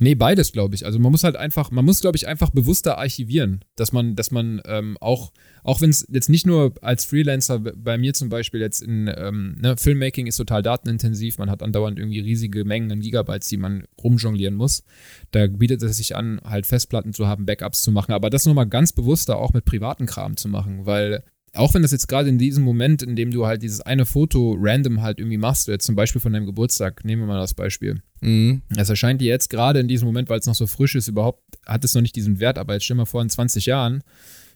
nee, 0.00 0.14
beides, 0.14 0.52
glaube 0.52 0.74
ich. 0.74 0.84
Also 0.84 0.98
man 0.98 1.10
muss 1.10 1.24
halt 1.24 1.36
einfach, 1.36 1.70
man 1.70 1.84
muss, 1.84 2.00
glaube 2.00 2.16
ich, 2.16 2.26
einfach 2.26 2.50
bewusster 2.50 2.98
archivieren, 2.98 3.64
dass 3.76 3.92
man, 3.92 4.14
dass 4.14 4.30
man 4.30 4.60
ähm, 4.66 4.96
auch, 5.00 5.32
auch 5.62 5.80
wenn 5.80 5.90
es 5.90 6.06
jetzt 6.10 6.28
nicht 6.28 6.46
nur 6.46 6.74
als 6.82 7.04
Freelancer, 7.04 7.58
bei 7.58 7.98
mir 7.98 8.14
zum 8.14 8.28
Beispiel 8.28 8.60
jetzt 8.60 8.82
in, 8.82 9.12
ähm, 9.16 9.56
ne, 9.60 9.76
Filmmaking 9.76 10.26
ist 10.26 10.36
total 10.36 10.62
datenintensiv, 10.62 11.38
man 11.38 11.50
hat 11.50 11.62
andauernd 11.62 11.98
irgendwie 11.98 12.20
riesige 12.20 12.64
Mengen 12.64 12.92
an 12.92 13.00
Gigabytes, 13.00 13.48
die 13.48 13.56
man 13.56 13.84
rumjonglieren 14.02 14.54
muss. 14.54 14.84
Da 15.30 15.46
bietet 15.46 15.82
es 15.82 15.96
sich 15.96 16.14
an, 16.16 16.40
halt 16.44 16.66
Festplatten 16.66 17.12
zu 17.12 17.26
haben, 17.26 17.46
Backups 17.46 17.82
zu 17.82 17.90
machen, 17.90 18.12
aber 18.12 18.30
das 18.30 18.46
nochmal 18.46 18.68
ganz 18.68 18.92
bewusster 18.92 19.38
auch 19.38 19.52
mit 19.52 19.64
privaten 19.64 20.06
Kram 20.06 20.36
zu 20.36 20.48
machen, 20.48 20.86
weil 20.86 21.22
auch 21.56 21.74
wenn 21.74 21.82
das 21.82 21.92
jetzt 21.92 22.08
gerade 22.08 22.28
in 22.28 22.38
diesem 22.38 22.64
Moment, 22.64 23.02
in 23.02 23.16
dem 23.16 23.30
du 23.30 23.46
halt 23.46 23.62
dieses 23.62 23.80
eine 23.80 24.06
Foto 24.06 24.56
random 24.58 25.02
halt 25.02 25.18
irgendwie 25.18 25.38
machst, 25.38 25.68
jetzt 25.68 25.86
zum 25.86 25.94
Beispiel 25.94 26.20
von 26.20 26.32
deinem 26.32 26.46
Geburtstag, 26.46 27.04
nehmen 27.04 27.22
wir 27.22 27.26
mal 27.26 27.40
das 27.40 27.54
Beispiel. 27.54 28.00
Mhm. 28.20 28.62
Es 28.76 28.88
erscheint 28.88 29.20
dir 29.20 29.28
jetzt 29.28 29.50
gerade 29.50 29.80
in 29.80 29.88
diesem 29.88 30.06
Moment, 30.06 30.28
weil 30.28 30.38
es 30.38 30.46
noch 30.46 30.54
so 30.54 30.66
frisch 30.66 30.94
ist, 30.94 31.08
überhaupt 31.08 31.42
hat 31.66 31.84
es 31.84 31.94
noch 31.94 32.02
nicht 32.02 32.16
diesen 32.16 32.40
Wert, 32.40 32.58
aber 32.58 32.74
jetzt 32.74 32.84
stell 32.84 32.96
mal 32.96 33.04
vor, 33.04 33.22
in 33.22 33.28
20 33.28 33.66
Jahren 33.66 34.02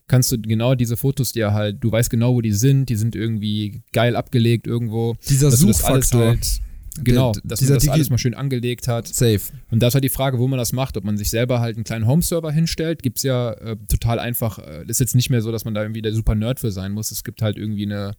kannst 0.06 0.32
du 0.32 0.40
genau 0.40 0.74
diese 0.74 0.96
Fotos 0.96 1.32
dir 1.32 1.52
halt, 1.52 1.82
du 1.82 1.92
weißt 1.92 2.10
genau, 2.10 2.34
wo 2.34 2.40
die 2.40 2.52
sind, 2.52 2.88
die 2.88 2.96
sind 2.96 3.14
irgendwie 3.14 3.82
geil 3.92 4.16
abgelegt 4.16 4.66
irgendwo. 4.66 5.16
Dieser 5.28 5.50
Suchfaktor. 5.50 6.26
halt, 6.26 6.60
genau, 7.02 7.32
Der- 7.32 7.42
dass 7.44 7.60
man 7.60 7.70
das 7.74 7.84
Digi- 7.84 7.90
alles 7.90 8.10
mal 8.10 8.18
schön 8.18 8.34
angelegt 8.34 8.88
hat. 8.88 9.08
Safe. 9.08 9.40
Und 9.70 9.80
da 9.82 9.88
ist 9.88 9.94
halt 9.94 10.04
die 10.04 10.08
Frage, 10.08 10.38
wo 10.38 10.48
man 10.48 10.58
das 10.58 10.72
macht, 10.72 10.96
ob 10.96 11.04
man 11.04 11.16
sich 11.16 11.30
selber 11.30 11.60
halt 11.60 11.76
einen 11.76 11.84
kleinen 11.84 12.06
Home-Server 12.06 12.50
hinstellt. 12.52 13.02
Gibt 13.02 13.18
es 13.18 13.22
ja 13.22 13.52
äh, 13.52 13.76
total 13.88 14.18
einfach, 14.18 14.58
äh, 14.58 14.84
ist 14.86 15.00
jetzt 15.00 15.14
nicht 15.14 15.30
mehr 15.30 15.42
so, 15.42 15.52
dass 15.52 15.64
man 15.64 15.74
da 15.74 15.82
irgendwie 15.82 16.02
der 16.02 16.12
super 16.12 16.34
Nerd 16.34 16.60
für 16.60 16.70
sein 16.72 16.92
muss. 16.92 17.10
Es 17.10 17.24
gibt 17.24 17.42
halt 17.42 17.56
irgendwie 17.56 17.86
eine, 17.86 18.12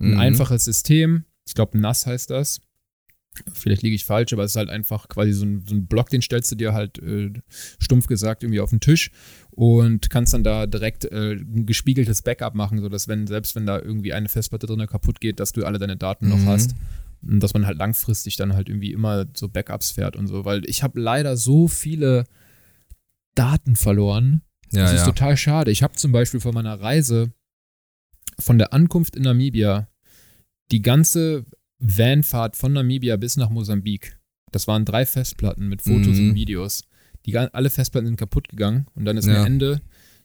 ein 0.00 0.12
Mhm. 0.12 0.18
einfaches 0.20 0.64
System. 0.64 1.24
Ich 1.46 1.54
glaube, 1.54 1.78
NAS 1.78 2.06
heißt 2.06 2.30
das. 2.30 2.60
Vielleicht 3.52 3.82
liege 3.82 3.96
ich 3.96 4.04
falsch, 4.04 4.32
aber 4.32 4.44
es 4.44 4.52
ist 4.52 4.56
halt 4.56 4.70
einfach 4.70 5.08
quasi 5.08 5.32
so 5.32 5.44
ein, 5.44 5.64
so 5.66 5.74
ein 5.74 5.86
Block, 5.88 6.08
den 6.08 6.22
stellst 6.22 6.52
du 6.52 6.54
dir 6.54 6.72
halt 6.72 6.98
äh, 7.00 7.32
stumpf 7.80 8.06
gesagt 8.06 8.44
irgendwie 8.44 8.60
auf 8.60 8.70
den 8.70 8.78
Tisch 8.78 9.10
und 9.50 10.08
kannst 10.08 10.34
dann 10.34 10.44
da 10.44 10.66
direkt 10.66 11.04
äh, 11.06 11.32
ein 11.32 11.66
gespiegeltes 11.66 12.22
Backup 12.22 12.54
machen, 12.54 12.78
sodass 12.80 13.08
wenn, 13.08 13.26
selbst 13.26 13.56
wenn 13.56 13.66
da 13.66 13.80
irgendwie 13.80 14.12
eine 14.12 14.28
Festplatte 14.28 14.68
drin 14.68 14.86
kaputt 14.86 15.20
geht, 15.20 15.40
dass 15.40 15.50
du 15.52 15.64
alle 15.66 15.80
deine 15.80 15.96
Daten 15.96 16.28
noch 16.28 16.38
Mhm. 16.38 16.46
hast. 16.46 16.76
Dass 17.26 17.54
man 17.54 17.66
halt 17.66 17.78
langfristig 17.78 18.36
dann 18.36 18.54
halt 18.54 18.68
irgendwie 18.68 18.92
immer 18.92 19.26
so 19.34 19.48
Backups 19.48 19.92
fährt 19.92 20.16
und 20.16 20.26
so, 20.26 20.44
weil 20.44 20.62
ich 20.68 20.82
habe 20.82 21.00
leider 21.00 21.36
so 21.36 21.68
viele 21.68 22.24
Daten 23.34 23.76
verloren. 23.76 24.42
Ja, 24.72 24.82
das 24.82 24.92
ist 24.92 24.98
ja. 25.00 25.06
total 25.06 25.36
schade. 25.36 25.70
Ich 25.70 25.82
habe 25.82 25.94
zum 25.94 26.12
Beispiel 26.12 26.40
von 26.40 26.54
meiner 26.54 26.80
Reise 26.80 27.32
von 28.38 28.58
der 28.58 28.72
Ankunft 28.72 29.16
in 29.16 29.22
Namibia 29.22 29.88
die 30.72 30.82
ganze 30.82 31.44
Vanfahrt 31.78 32.56
von 32.56 32.72
Namibia 32.72 33.16
bis 33.16 33.36
nach 33.36 33.50
Mosambik. 33.50 34.18
Das 34.50 34.66
waren 34.66 34.84
drei 34.84 35.06
Festplatten 35.06 35.68
mit 35.68 35.82
Fotos 35.82 36.16
Mhm. 36.18 36.30
und 36.30 36.34
Videos. 36.34 36.84
Die, 37.26 37.36
alle 37.36 37.70
Festplatten 37.70 38.06
sind 38.06 38.16
kaputt 38.16 38.48
gegangen 38.48 38.86
und 38.94 39.04
dann 39.04 39.16
ist 39.16 39.26
Ja. 39.26 39.40
mir 39.40 39.46
Ende 39.46 39.80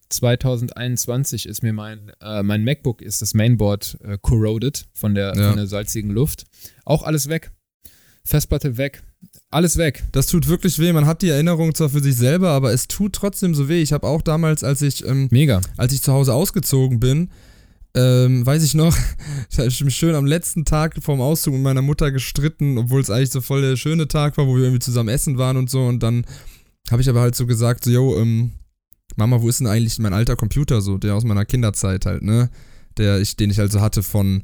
2021 0.09 1.45
ist 1.47 1.63
mir 1.63 1.73
mein, 1.73 2.11
äh, 2.21 2.43
mein 2.43 2.63
MacBook 2.63 3.01
ist 3.01 3.21
das 3.21 3.33
Mainboard 3.33 3.97
äh, 4.03 4.17
corroded 4.21 4.87
von 4.93 5.15
der, 5.15 5.35
Ja. 5.35 5.47
von 5.49 5.57
der 5.57 5.67
salzigen 5.67 6.11
Luft. 6.11 6.45
Auch 6.85 7.03
alles 7.03 7.29
weg. 7.29 7.51
Festplatte 8.23 8.77
weg. 8.77 9.03
Alles 9.49 9.77
weg. 9.77 10.03
Das 10.11 10.27
tut 10.27 10.47
wirklich 10.47 10.77
weh. 10.79 10.93
Man 10.93 11.05
hat 11.05 11.21
die 11.21 11.29
Erinnerung 11.29 11.73
zwar 11.73 11.89
für 11.89 12.01
sich 12.01 12.15
selber, 12.15 12.49
aber 12.49 12.71
es 12.71 12.87
tut 12.87 13.13
trotzdem 13.13 13.55
so 13.55 13.67
weh. 13.69 13.81
Ich 13.81 13.91
habe 13.93 14.07
auch 14.07 14.21
damals, 14.21 14.63
als 14.63 14.81
ich, 14.81 15.05
ähm, 15.05 15.27
Mega. 15.31 15.61
als 15.77 15.93
ich 15.93 16.01
zu 16.01 16.13
Hause 16.13 16.33
ausgezogen 16.33 16.99
bin, 16.99 17.29
ähm, 17.95 18.45
weiß 18.45 18.63
ich 18.63 18.75
noch, 18.75 18.95
ich 19.51 19.57
habe 19.57 19.69
mich 19.83 19.95
schön 19.95 20.13
am 20.15 20.25
letzten 20.27 20.63
Tag 20.65 20.95
vorm 21.01 21.21
Auszug 21.21 21.53
mit 21.55 21.63
meiner 21.63 21.81
Mutter 21.81 22.11
gestritten, 22.11 22.77
obwohl 22.77 23.01
es 23.01 23.09
eigentlich 23.09 23.31
so 23.31 23.41
voll 23.41 23.61
der 23.61 23.75
schöne 23.77 24.07
Tag 24.07 24.37
war, 24.37 24.45
wo 24.47 24.55
wir 24.55 24.63
irgendwie 24.63 24.79
zusammen 24.79 25.09
essen 25.09 25.37
waren 25.37 25.57
und 25.57 25.69
so. 25.69 25.85
Und 25.85 26.01
dann 26.03 26.25
habe 26.91 27.01
ich 27.01 27.09
aber 27.09 27.21
halt 27.21 27.35
so 27.35 27.45
gesagt, 27.47 27.83
so, 27.85 27.89
yo, 27.91 28.19
ähm, 28.19 28.51
Mama, 29.19 29.41
wo 29.41 29.49
ist 29.49 29.59
denn 29.59 29.67
eigentlich 29.67 29.99
mein 29.99 30.13
alter 30.13 30.35
Computer 30.35 30.81
so, 30.81 30.97
der 30.97 31.13
aus 31.13 31.23
meiner 31.23 31.45
Kinderzeit 31.45 32.05
halt, 32.05 32.23
ne? 32.23 32.49
Der 32.97 33.19
ich, 33.19 33.35
den 33.35 33.51
ich 33.51 33.59
halt 33.59 33.71
so 33.71 33.81
hatte 33.81 34.01
von 34.01 34.43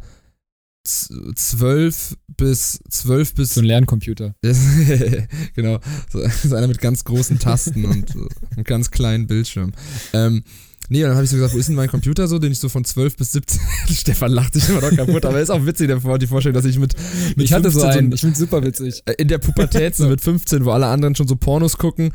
zwölf 0.88 2.15
bis 2.38 2.80
zwölf 2.89 3.34
bis 3.34 3.55
So 3.55 3.61
ein 3.61 3.65
Lerncomputer. 3.65 4.36
genau. 5.55 5.80
So, 6.11 6.21
so 6.43 6.55
einer 6.55 6.67
mit 6.67 6.80
ganz 6.80 7.03
großen 7.03 7.39
Tasten 7.39 7.86
und 7.86 8.09
so 8.11 8.28
einem 8.51 8.63
ganz 8.63 8.91
kleinen 8.91 9.26
Bildschirm. 9.26 9.71
Ähm, 10.13 10.43
nee, 10.89 11.03
und 11.03 11.09
dann 11.09 11.15
habe 11.15 11.26
ich 11.26 11.32
so 11.32 11.38
gesagt, 11.38 11.55
wo 11.55 11.57
ist 11.57 11.69
denn 11.69 11.76
mein 11.76 11.89
Computer 11.89 12.28
so, 12.28 12.38
den 12.38 12.51
ich 12.51 12.59
so 12.59 12.69
von 12.69 12.86
12 12.86 13.17
bis 13.17 13.32
17. 13.32 13.61
Stefan 13.91 14.32
lacht 14.32 14.53
sich 14.53 14.69
immer 14.69 14.82
noch 14.82 14.95
kaputt, 14.95 15.26
aber 15.26 15.39
ist 15.39 15.49
auch 15.49 15.65
witzig, 15.65 15.88
der, 15.88 16.17
die 16.17 16.28
Vorstellung, 16.28 16.53
dass 16.53 16.65
ich 16.65 16.78
mit, 16.78 16.93
mit 17.36 17.45
Ich 17.45 17.53
hatte 17.53 17.71
so 17.71 17.80
15 17.80 17.99
einen. 17.99 18.11
Ich 18.11 18.21
finde 18.21 18.38
super 18.38 18.63
witzig. 18.63 19.01
äh, 19.05 19.13
in 19.13 19.28
der 19.28 19.39
Pubertät 19.39 19.95
so 19.95 20.07
mit 20.07 20.21
15, 20.21 20.65
wo 20.65 20.71
alle 20.71 20.88
anderen 20.88 21.15
schon 21.15 21.28
so 21.28 21.36
Pornos 21.36 21.78
gucken 21.78 22.11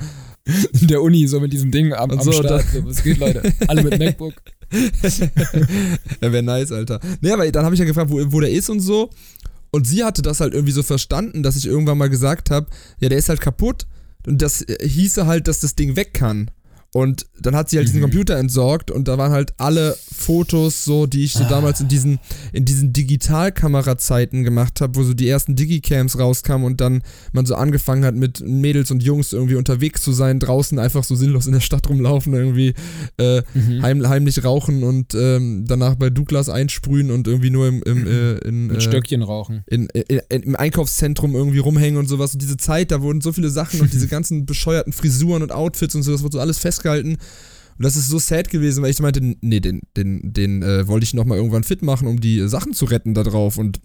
der 0.73 1.03
Uni, 1.03 1.27
so 1.27 1.41
mit 1.41 1.53
diesem 1.53 1.71
Ding 1.71 1.93
am, 1.93 2.11
am 2.11 2.21
so, 2.21 2.33
Start. 2.33 2.65
So, 2.73 2.85
was 2.85 3.03
geht, 3.03 3.19
Leute? 3.19 3.43
Alle 3.69 3.83
mit 3.83 3.99
MacBook. 3.99 4.35
ja, 6.21 6.33
wäre 6.33 6.43
nice, 6.43 6.73
Alter. 6.73 7.01
Nee, 7.21 7.33
aber 7.33 7.51
dann 7.51 7.65
habe 7.65 7.75
ich 7.75 7.81
ja 7.81 7.87
gefragt, 7.87 8.11
wo, 8.11 8.21
wo 8.33 8.41
der 8.41 8.51
ist 8.51 8.71
und 8.71 8.81
so. 8.81 9.11
Und 9.73 9.87
sie 9.87 10.05
hatte 10.05 10.23
das 10.23 10.41
halt 10.41 10.55
irgendwie 10.55 10.73
so 10.73 10.83
verstanden, 10.83 11.43
dass 11.43 11.57
ich 11.57 11.67
irgendwann 11.67 11.99
mal 11.99 12.11
gesagt 12.11 12.51
habe, 12.51 12.67
ja, 12.99 13.09
der 13.09 13.19
ist 13.19 13.29
halt 13.29 13.41
kaputt. 13.41 13.87
Und 14.27 14.43
das 14.43 14.63
äh, 14.63 14.87
hieße 14.87 15.27
halt, 15.27 15.49
dass 15.49 15.61
das 15.61 15.75
Ding 15.75 15.97
weg 15.97 16.15
kann. 16.15 16.51
Und 16.93 17.27
dann 17.41 17.55
hat 17.55 17.71
sie 17.71 17.77
halt 17.77 17.87
mhm. 17.87 17.93
diesen 17.93 18.03
Computer 18.03 18.37
entsorgt 18.37 18.91
und 18.91 19.07
da 19.07 19.17
waren 19.17 19.31
halt 19.31 19.55
alle 19.59 19.97
Fotos 20.13 20.85
so, 20.85 21.07
die 21.07 21.23
ich 21.23 21.35
so 21.35 21.45
ah. 21.45 21.49
damals 21.49 21.81
in 21.81 21.87
diesen, 21.87 22.19
in 22.53 22.65
diesen 22.65 22.93
Digitalkamera-Zeiten 22.93 24.43
gemacht 24.43 24.81
habe, 24.81 24.97
wo 24.97 25.05
so 25.05 25.15
die 25.15 25.29
ersten 25.29 25.55
Digicams 25.55 26.19
rauskamen 26.19 26.67
und 26.67 26.81
dann 26.81 27.03
man 27.33 27.47
so 27.47 27.55
angefangen 27.55 28.05
hat 28.05 28.17
mit 28.17 28.41
Mädels 28.41 28.91
und 28.91 29.05
Jungs 29.05 29.33
irgendwie 29.33 29.55
unterwegs 29.55 30.03
zu 30.03 30.11
sein, 30.11 30.41
draußen 30.41 30.81
einfach 30.81 31.05
so 31.05 31.15
sinnlos 31.15 31.47
in 31.47 31.53
der 31.53 31.61
Stadt 31.61 31.89
rumlaufen, 31.89 32.35
irgendwie 32.35 32.75
äh, 33.19 33.43
mhm. 33.55 33.83
heim, 33.83 34.09
heimlich 34.09 34.43
rauchen 34.43 34.83
und 34.83 35.15
ähm, 35.15 35.67
danach 35.69 35.95
bei 35.95 36.11
Douglas 36.11 36.49
einsprühen 36.49 37.13
und 37.13 37.29
irgendwie 37.29 37.51
nur 37.51 37.69
im, 37.69 37.85
im 37.85 38.07
äh, 38.09 38.33
in, 38.39 38.71
äh, 38.71 38.81
Stöckchen 38.81 39.23
rauchen. 39.23 39.63
In, 39.69 39.87
in, 39.87 40.21
in, 40.29 40.43
Im 40.43 40.57
Einkaufszentrum 40.57 41.37
irgendwie 41.37 41.59
rumhängen 41.59 41.99
und 41.99 42.09
sowas. 42.09 42.33
Und 42.33 42.43
diese 42.43 42.57
Zeit, 42.57 42.91
da 42.91 43.01
wurden 43.01 43.21
so 43.21 43.33
viele 43.33 43.51
Sachen 43.51 43.81
und 43.81 43.93
diese 43.93 44.09
ganzen 44.09 44.45
bescheuerten 44.45 44.93
Frisuren 44.93 45.45
und 45.45 45.53
Outfits 45.53 45.95
und 45.95 46.03
so, 46.03 46.11
das 46.11 46.25
wurde 46.25 46.33
so 46.33 46.41
alles 46.41 46.59
fest 46.59 46.80
festgehalten. 46.81 47.13
Und 47.79 47.85
das 47.85 47.97
ist 47.97 48.09
so 48.09 48.19
sad 48.19 48.51
gewesen, 48.51 48.83
weil 48.83 48.91
ich 48.91 49.01
meinte, 49.01 49.21
nee, 49.41 49.61
den, 49.61 49.81
den, 49.97 50.21
den 50.23 50.63
äh, 50.63 50.87
wollte 50.87 51.05
ich 51.05 51.15
nochmal 51.15 51.39
irgendwann 51.39 51.65
fit 51.65 51.83
machen, 51.83 52.09
um 52.09 52.21
die 52.21 52.47
Sachen 52.47 52.75
zu 52.75 52.85
retten 52.85 53.15
da 53.15 53.23
drauf. 53.23 53.57
Und 53.57 53.81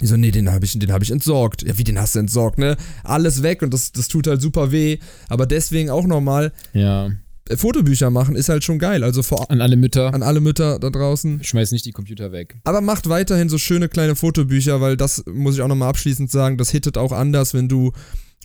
ich 0.00 0.08
so, 0.08 0.16
nee, 0.16 0.30
den 0.30 0.50
habe 0.50 0.64
ich, 0.64 0.72
hab 0.74 1.02
ich 1.02 1.10
entsorgt. 1.10 1.62
Ja, 1.62 1.76
wie 1.76 1.84
den 1.84 1.98
hast 2.00 2.14
du 2.14 2.18
entsorgt, 2.18 2.58
ne? 2.58 2.76
Alles 3.04 3.42
weg 3.42 3.62
und 3.62 3.74
das, 3.74 3.92
das 3.92 4.08
tut 4.08 4.26
halt 4.26 4.40
super 4.40 4.72
weh. 4.72 4.98
Aber 5.28 5.46
deswegen 5.46 5.90
auch 5.90 6.06
nochmal. 6.06 6.52
Ja. 6.72 7.10
Äh, 7.48 7.56
Fotobücher 7.58 8.08
machen 8.10 8.36
ist 8.36 8.48
halt 8.48 8.64
schon 8.64 8.78
geil. 8.78 9.04
Also 9.04 9.22
vor 9.22 9.50
an 9.50 9.60
alle 9.60 9.76
Mütter. 9.76 10.14
An 10.14 10.22
alle 10.22 10.40
Mütter 10.40 10.78
da 10.78 10.88
draußen. 10.88 11.44
Schmeiß 11.44 11.72
nicht 11.72 11.84
die 11.84 11.92
Computer 11.92 12.32
weg. 12.32 12.56
Aber 12.64 12.80
macht 12.80 13.08
weiterhin 13.10 13.50
so 13.50 13.58
schöne 13.58 13.90
kleine 13.90 14.16
Fotobücher, 14.16 14.80
weil 14.80 14.96
das 14.96 15.24
muss 15.26 15.56
ich 15.56 15.62
auch 15.62 15.68
nochmal 15.68 15.90
abschließend 15.90 16.30
sagen, 16.30 16.56
das 16.56 16.70
hittet 16.70 16.96
auch 16.96 17.12
anders, 17.12 17.52
wenn 17.52 17.68
du 17.68 17.92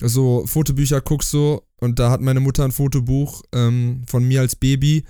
so 0.10 0.45
Fotobücher 0.45 1.02
guckst 1.02 1.32
so 1.32 1.64
und 1.80 1.99
da 1.99 2.10
hat 2.10 2.22
meine 2.22 2.39
Mutter 2.39 2.64
ein 2.64 2.72
Fotobuch 2.72 3.43
ähm, 3.54 4.04
von 4.08 4.28
mir 4.28 4.41
als 4.41 4.56
Baby 4.56 5.04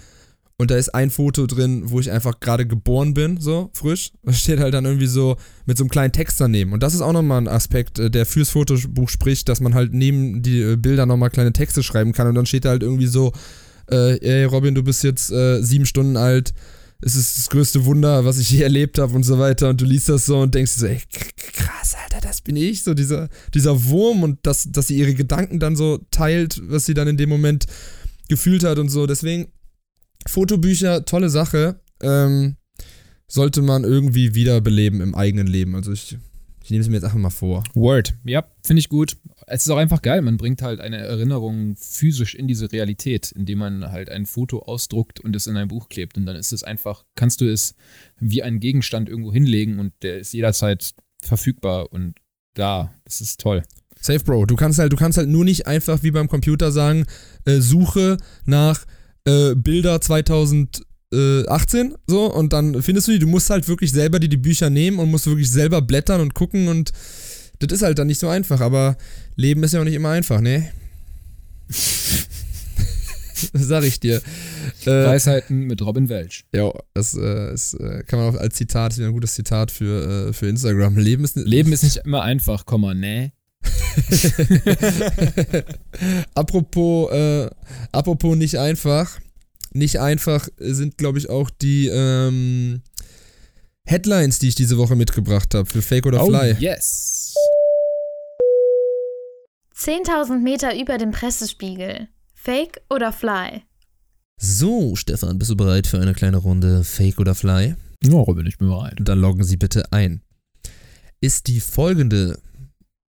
und 0.61 0.69
da 0.69 0.75
ist 0.75 0.93
ein 0.93 1.09
Foto 1.09 1.47
drin, 1.47 1.85
wo 1.85 1.99
ich 1.99 2.11
einfach 2.11 2.39
gerade 2.39 2.67
geboren 2.67 3.15
bin, 3.15 3.41
so 3.41 3.71
frisch. 3.73 4.11
Da 4.21 4.31
steht 4.31 4.59
halt 4.59 4.75
dann 4.75 4.85
irgendwie 4.85 5.07
so 5.07 5.37
mit 5.65 5.75
so 5.75 5.83
einem 5.83 5.89
kleinen 5.89 6.13
Text 6.13 6.39
daneben. 6.39 6.71
Und 6.71 6.83
das 6.83 6.93
ist 6.93 7.01
auch 7.01 7.13
nochmal 7.13 7.41
ein 7.41 7.47
Aspekt, 7.47 7.97
äh, 7.97 8.11
der 8.11 8.27
fürs 8.27 8.51
Fotobuch 8.51 9.09
spricht, 9.09 9.49
dass 9.49 9.59
man 9.59 9.73
halt 9.73 9.91
neben 9.91 10.43
die 10.43 10.61
äh, 10.61 10.75
Bilder 10.75 11.07
nochmal 11.07 11.31
kleine 11.31 11.51
Texte 11.51 11.81
schreiben 11.81 12.11
kann. 12.11 12.27
Und 12.27 12.35
dann 12.35 12.45
steht 12.45 12.65
da 12.65 12.69
halt 12.69 12.83
irgendwie 12.83 13.07
so, 13.07 13.31
äh, 13.89 14.19
ey 14.19 14.43
Robin, 14.43 14.75
du 14.75 14.83
bist 14.83 15.03
jetzt 15.03 15.31
äh, 15.31 15.63
sieben 15.63 15.87
Stunden 15.87 16.15
alt, 16.15 16.53
es 17.01 17.15
ist 17.15 17.37
das 17.37 17.49
größte 17.49 17.85
Wunder, 17.85 18.25
was 18.25 18.37
ich 18.37 18.51
je 18.51 18.61
erlebt 18.61 18.99
habe 18.99 19.13
und 19.15 19.23
so 19.23 19.39
weiter. 19.39 19.69
Und 19.69 19.81
du 19.81 19.85
liest 19.85 20.09
das 20.09 20.25
so 20.25 20.39
und 20.39 20.53
denkst 20.53 20.73
so, 20.73 20.85
ey, 20.85 20.99
krass, 21.35 21.95
Alter, 22.03 22.25
das 22.25 22.41
bin 22.41 22.55
ich. 22.55 22.83
So 22.83 22.93
dieser, 22.93 23.29
dieser 23.53 23.85
Wurm 23.85 24.23
und 24.23 24.39
das, 24.43 24.71
dass 24.71 24.87
sie 24.87 24.97
ihre 24.97 25.13
Gedanken 25.13 25.59
dann 25.59 25.75
so 25.75 25.99
teilt, 26.11 26.61
was 26.63 26.85
sie 26.85 26.93
dann 26.93 27.07
in 27.07 27.17
dem 27.17 27.29
Moment 27.29 27.65
gefühlt 28.29 28.63
hat 28.63 28.77
und 28.77 28.89
so. 28.89 29.07
Deswegen, 29.07 29.47
Fotobücher, 30.27 31.05
tolle 31.05 31.29
Sache. 31.29 31.79
Ähm, 32.01 32.57
sollte 33.27 33.61
man 33.61 33.83
irgendwie 33.83 34.35
wiederbeleben 34.35 35.01
im 35.01 35.15
eigenen 35.15 35.47
Leben. 35.47 35.75
Also 35.75 35.93
ich 35.93 36.17
ich 36.63 36.69
nehme 36.69 36.81
es 36.81 36.89
mir 36.89 36.95
jetzt 36.95 37.03
einfach 37.03 37.17
mal 37.17 37.29
vor. 37.29 37.63
Word, 37.73 38.13
ja, 38.23 38.45
finde 38.63 38.79
ich 38.79 38.89
gut. 38.89 39.17
Es 39.47 39.65
ist 39.65 39.69
auch 39.69 39.77
einfach 39.77 40.01
geil, 40.01 40.21
man 40.21 40.37
bringt 40.37 40.61
halt 40.61 40.79
eine 40.79 40.97
Erinnerung 40.97 41.75
physisch 41.75 42.35
in 42.35 42.47
diese 42.47 42.71
Realität, 42.71 43.31
indem 43.31 43.59
man 43.59 43.91
halt 43.91 44.09
ein 44.09 44.25
Foto 44.25 44.59
ausdruckt 44.59 45.19
und 45.19 45.35
es 45.35 45.47
in 45.47 45.57
ein 45.57 45.67
Buch 45.67 45.89
klebt. 45.89 46.17
Und 46.17 46.25
dann 46.25 46.35
ist 46.35 46.53
es 46.53 46.63
einfach, 46.63 47.03
kannst 47.15 47.41
du 47.41 47.51
es 47.51 47.75
wie 48.19 48.43
einen 48.43 48.59
Gegenstand 48.59 49.09
irgendwo 49.09 49.33
hinlegen 49.33 49.79
und 49.79 49.93
der 50.01 50.19
ist 50.19 50.33
jederzeit 50.33 50.93
verfügbar 51.21 51.91
und 51.91 52.15
da. 52.53 52.93
Das 53.05 53.21
ist 53.21 53.39
toll. 53.39 53.63
Safe, 53.99 54.23
Bro. 54.23 54.47
Du 54.47 54.55
kannst 54.55 54.79
halt, 54.79 54.91
du 54.91 54.97
kannst 54.97 55.17
halt 55.17 55.29
nur 55.29 55.45
nicht 55.45 55.67
einfach 55.67 56.01
wie 56.03 56.11
beim 56.11 56.27
Computer 56.27 56.71
sagen, 56.71 57.05
äh, 57.45 57.59
suche 57.59 58.17
nach 58.45 58.85
äh, 59.25 59.53
Bilder 59.55 60.01
2000 60.01 60.81
äh, 61.13 61.45
18, 61.47 61.95
so, 62.07 62.33
und 62.33 62.53
dann 62.53 62.81
findest 62.81 63.07
du 63.07 63.11
die, 63.11 63.19
du 63.19 63.27
musst 63.27 63.49
halt 63.49 63.67
wirklich 63.67 63.91
selber 63.91 64.19
die, 64.19 64.29
die 64.29 64.37
Bücher 64.37 64.69
nehmen 64.69 64.97
und 64.99 65.11
musst 65.11 65.27
wirklich 65.27 65.51
selber 65.51 65.81
blättern 65.81 66.21
und 66.21 66.33
gucken 66.33 66.67
und 66.67 66.91
das 67.61 67.71
ist 67.71 67.83
halt 67.83 67.99
dann 67.99 68.07
nicht 68.07 68.19
so 68.19 68.27
einfach, 68.27 68.61
aber 68.61 68.97
Leben 69.35 69.63
ist 69.63 69.73
ja 69.73 69.81
auch 69.81 69.85
nicht 69.85 69.95
immer 69.95 70.09
einfach, 70.09 70.41
ne? 70.41 70.71
sag 73.53 73.83
ich 73.83 73.99
dir. 73.99 74.21
Äh, 74.85 75.05
Weisheiten 75.05 75.67
mit 75.67 75.81
Robin 75.81 76.09
Welch. 76.09 76.45
Ja, 76.53 76.71
das, 76.93 77.13
äh, 77.13 77.51
das 77.51 77.73
äh, 77.75 78.03
kann 78.05 78.19
man 78.19 78.35
auch 78.35 78.39
als 78.39 78.55
Zitat, 78.55 78.97
ein 78.99 79.11
gutes 79.11 79.33
Zitat 79.33 79.71
für, 79.71 80.29
äh, 80.29 80.33
für 80.33 80.47
Instagram. 80.47 80.97
Leben 80.97 81.23
ist, 81.23 81.35
Leben 81.35 81.71
ist 81.71 81.83
nicht 81.83 81.97
immer 82.05 82.23
einfach, 82.23 82.65
Komma, 82.65 82.93
ne? 82.93 83.31
apropos, 86.33 87.11
äh, 87.11 87.49
apropos 87.91 88.35
nicht 88.35 88.57
einfach 88.57 89.19
nicht 89.73 89.99
einfach 89.99 90.47
sind, 90.57 90.97
glaube 90.97 91.17
ich, 91.17 91.29
auch 91.29 91.49
die 91.49 91.87
ähm, 91.87 92.81
Headlines, 93.85 94.39
die 94.39 94.49
ich 94.49 94.55
diese 94.55 94.77
Woche 94.77 94.95
mitgebracht 94.95 95.53
habe 95.53 95.65
für 95.65 95.81
Fake 95.81 96.05
oder 96.05 96.23
oh, 96.23 96.27
Fly. 96.27 96.55
Yes. 96.59 97.30
10.000 99.81 100.41
Meter 100.41 100.79
über 100.79 100.99
dem 100.99 101.09
Pressespiegel. 101.09 102.07
Fake 102.35 102.81
oder 102.91 103.11
Fly? 103.11 103.63
So, 104.39 104.95
Stefan, 104.95 105.39
bist 105.39 105.49
du 105.49 105.55
bereit 105.55 105.87
für 105.87 105.99
eine 105.99 106.13
kleine 106.13 106.37
Runde 106.37 106.83
Fake 106.83 107.19
oder 107.19 107.33
Fly? 107.33 107.75
Ja, 108.03 108.13
Robin, 108.13 108.45
ich 108.45 108.59
bin 108.59 108.67
bereit. 108.67 108.97
Dann 108.99 109.19
loggen 109.19 109.43
Sie 109.43 109.57
bitte 109.57 109.91
ein. 109.91 110.21
Ist 111.19 111.47
die 111.47 111.59
folgende 111.59 112.39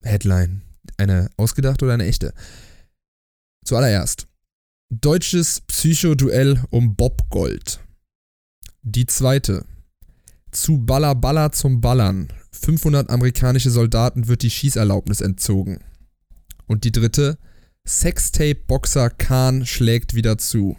Headline 0.03 0.61
eine 0.97 1.30
ausgedachte 1.38 1.86
oder 1.86 1.93
eine 1.93 2.05
echte? 2.05 2.34
Zuallererst. 3.63 4.28
Deutsches 4.89 5.61
Psychoduell 5.61 6.65
um 6.70 6.97
Bob 6.97 7.30
Gold. 7.30 7.80
Die 8.82 9.05
zweite. 9.05 9.63
Zu 10.51 10.80
Baller 10.80 11.15
Baller 11.15 11.53
zum 11.53 11.80
Ballern. 11.80 12.28
500 12.51 13.09
amerikanische 13.09 13.70
Soldaten 13.70 14.28
wird 14.28 14.41
die 14.41 14.49
Schießerlaubnis 14.49 15.22
entzogen. 15.22 15.80
Und 16.68 16.84
die 16.84 16.91
dritte. 16.91 17.38
Sextape-Boxer 17.88 19.09
Khan 19.09 19.65
schlägt 19.65 20.13
wieder 20.13 20.38
zu. 20.38 20.78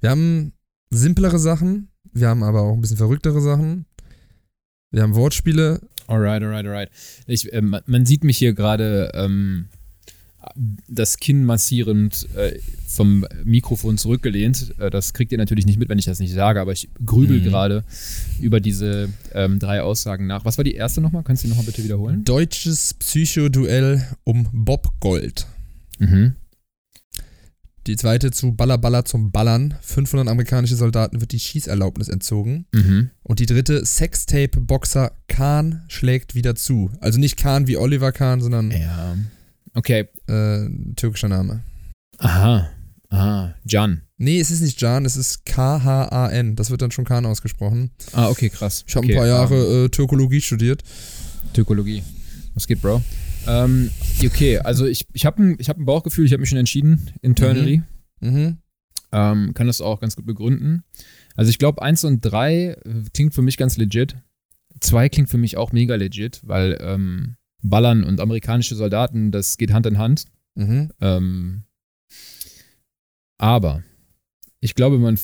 Wir 0.00 0.10
haben 0.10 0.54
simplere 0.90 1.38
Sachen, 1.38 1.90
wir 2.12 2.28
haben 2.28 2.42
aber 2.42 2.62
auch 2.62 2.74
ein 2.74 2.80
bisschen 2.80 2.96
verrücktere 2.96 3.40
Sachen. 3.40 3.86
Wir 4.90 5.02
haben 5.02 5.14
Wortspiele. 5.14 5.80
Alright, 6.06 6.42
alright, 6.42 6.66
alright. 6.66 6.90
Ich, 7.26 7.52
äh, 7.52 7.62
man 7.62 8.06
sieht 8.06 8.24
mich 8.24 8.38
hier 8.38 8.52
gerade 8.52 9.12
ähm, 9.14 9.68
das 10.88 11.18
Kinn 11.18 11.44
massierend 11.44 12.28
äh, 12.36 12.58
vom 12.86 13.26
Mikrofon 13.44 13.98
zurückgelehnt. 13.98 14.74
Äh, 14.78 14.90
das 14.90 15.14
kriegt 15.14 15.32
ihr 15.32 15.38
natürlich 15.38 15.66
nicht 15.66 15.78
mit, 15.78 15.88
wenn 15.88 15.98
ich 15.98 16.04
das 16.04 16.18
nicht 16.18 16.32
sage, 16.32 16.60
aber 16.60 16.72
ich 16.72 16.88
grübel 17.04 17.40
mhm. 17.40 17.44
gerade 17.44 17.84
über 18.40 18.60
diese 18.60 19.08
ähm, 19.34 19.58
drei 19.58 19.82
Aussagen 19.82 20.26
nach. 20.26 20.44
Was 20.44 20.58
war 20.58 20.64
die 20.64 20.74
erste 20.74 21.00
nochmal? 21.00 21.22
Kannst 21.22 21.44
du 21.44 21.48
nochmal 21.48 21.66
bitte 21.66 21.84
wiederholen? 21.84 22.24
Deutsches 22.24 22.94
Psychoduell 22.94 24.06
um 24.24 24.48
Bob 24.52 24.88
Gold. 25.00 25.46
Mhm. 25.98 26.34
Die 27.88 27.96
zweite 27.96 28.30
zu 28.30 28.52
Baller 28.52 28.78
Baller 28.78 29.04
zum 29.04 29.32
Ballern. 29.32 29.74
500 29.80 30.28
amerikanische 30.28 30.76
Soldaten 30.76 31.20
wird 31.20 31.32
die 31.32 31.40
Schießerlaubnis 31.40 32.08
entzogen. 32.08 32.66
Mhm. 32.72 33.10
Und 33.24 33.40
die 33.40 33.46
dritte 33.46 33.84
Sextape-Boxer 33.84 35.12
Kahn 35.26 35.82
schlägt 35.88 36.36
wieder 36.36 36.54
zu. 36.54 36.92
Also 37.00 37.18
nicht 37.18 37.36
Kahn 37.36 37.66
wie 37.66 37.76
Oliver 37.76 38.12
Kahn, 38.12 38.40
sondern 38.40 38.70
ja. 38.70 39.16
Okay. 39.74 40.08
Äh, 40.28 40.68
türkischer 40.96 41.28
Name. 41.28 41.62
Aha. 42.18 42.70
Aha. 43.08 43.54
Can. 43.68 44.02
Nee, 44.16 44.40
es 44.40 44.50
ist 44.50 44.60
nicht 44.60 44.78
Can, 44.78 45.04
es 45.04 45.16
ist 45.16 45.44
K-H-A-N. 45.44 46.56
Das 46.56 46.70
wird 46.70 46.82
dann 46.82 46.90
schon 46.90 47.04
Khan 47.04 47.26
ausgesprochen. 47.26 47.90
Ah, 48.12 48.28
okay, 48.28 48.48
krass. 48.48 48.84
Ich 48.86 48.96
habe 48.96 49.04
okay, 49.04 49.14
ein 49.14 49.18
paar 49.18 49.26
Jahre 49.26 49.66
um, 49.66 49.84
äh, 49.84 49.88
Türkologie 49.88 50.40
studiert. 50.40 50.82
Türkologie. 51.52 52.02
Was 52.54 52.66
geht, 52.66 52.80
Bro? 52.80 53.02
Ähm, 53.46 53.90
okay, 54.24 54.58
also 54.58 54.86
ich, 54.86 55.06
ich 55.12 55.26
habe 55.26 55.42
ein, 55.42 55.58
hab 55.58 55.78
ein 55.78 55.84
Bauchgefühl, 55.84 56.26
ich 56.26 56.32
habe 56.32 56.40
mich 56.40 56.48
schon 56.48 56.58
entschieden, 56.58 57.10
internally. 57.20 57.82
Mhm. 58.20 58.30
Mhm. 58.30 58.58
Ähm, 59.12 59.54
kann 59.54 59.66
das 59.66 59.80
auch 59.80 60.00
ganz 60.00 60.16
gut 60.16 60.24
begründen. 60.24 60.84
Also 61.36 61.50
ich 61.50 61.58
glaube, 61.58 61.82
1 61.82 62.04
und 62.04 62.20
3 62.20 62.76
klingt 63.12 63.34
für 63.34 63.42
mich 63.42 63.56
ganz 63.56 63.76
legit. 63.76 64.16
2 64.80 65.08
klingt 65.08 65.28
für 65.28 65.38
mich 65.38 65.56
auch 65.56 65.72
mega 65.72 65.96
legit, 65.96 66.40
weil 66.44 66.78
ähm, 66.80 67.36
Ballern 67.62 68.04
und 68.04 68.20
amerikanische 68.20 68.74
Soldaten, 68.74 69.30
das 69.30 69.56
geht 69.56 69.72
Hand 69.72 69.86
in 69.86 69.98
Hand. 69.98 70.26
Mhm. 70.54 70.90
Ähm, 71.00 71.62
aber 73.38 73.82
ich 74.60 74.74
glaube, 74.74 74.96
wenn 74.96 75.02
man 75.02 75.18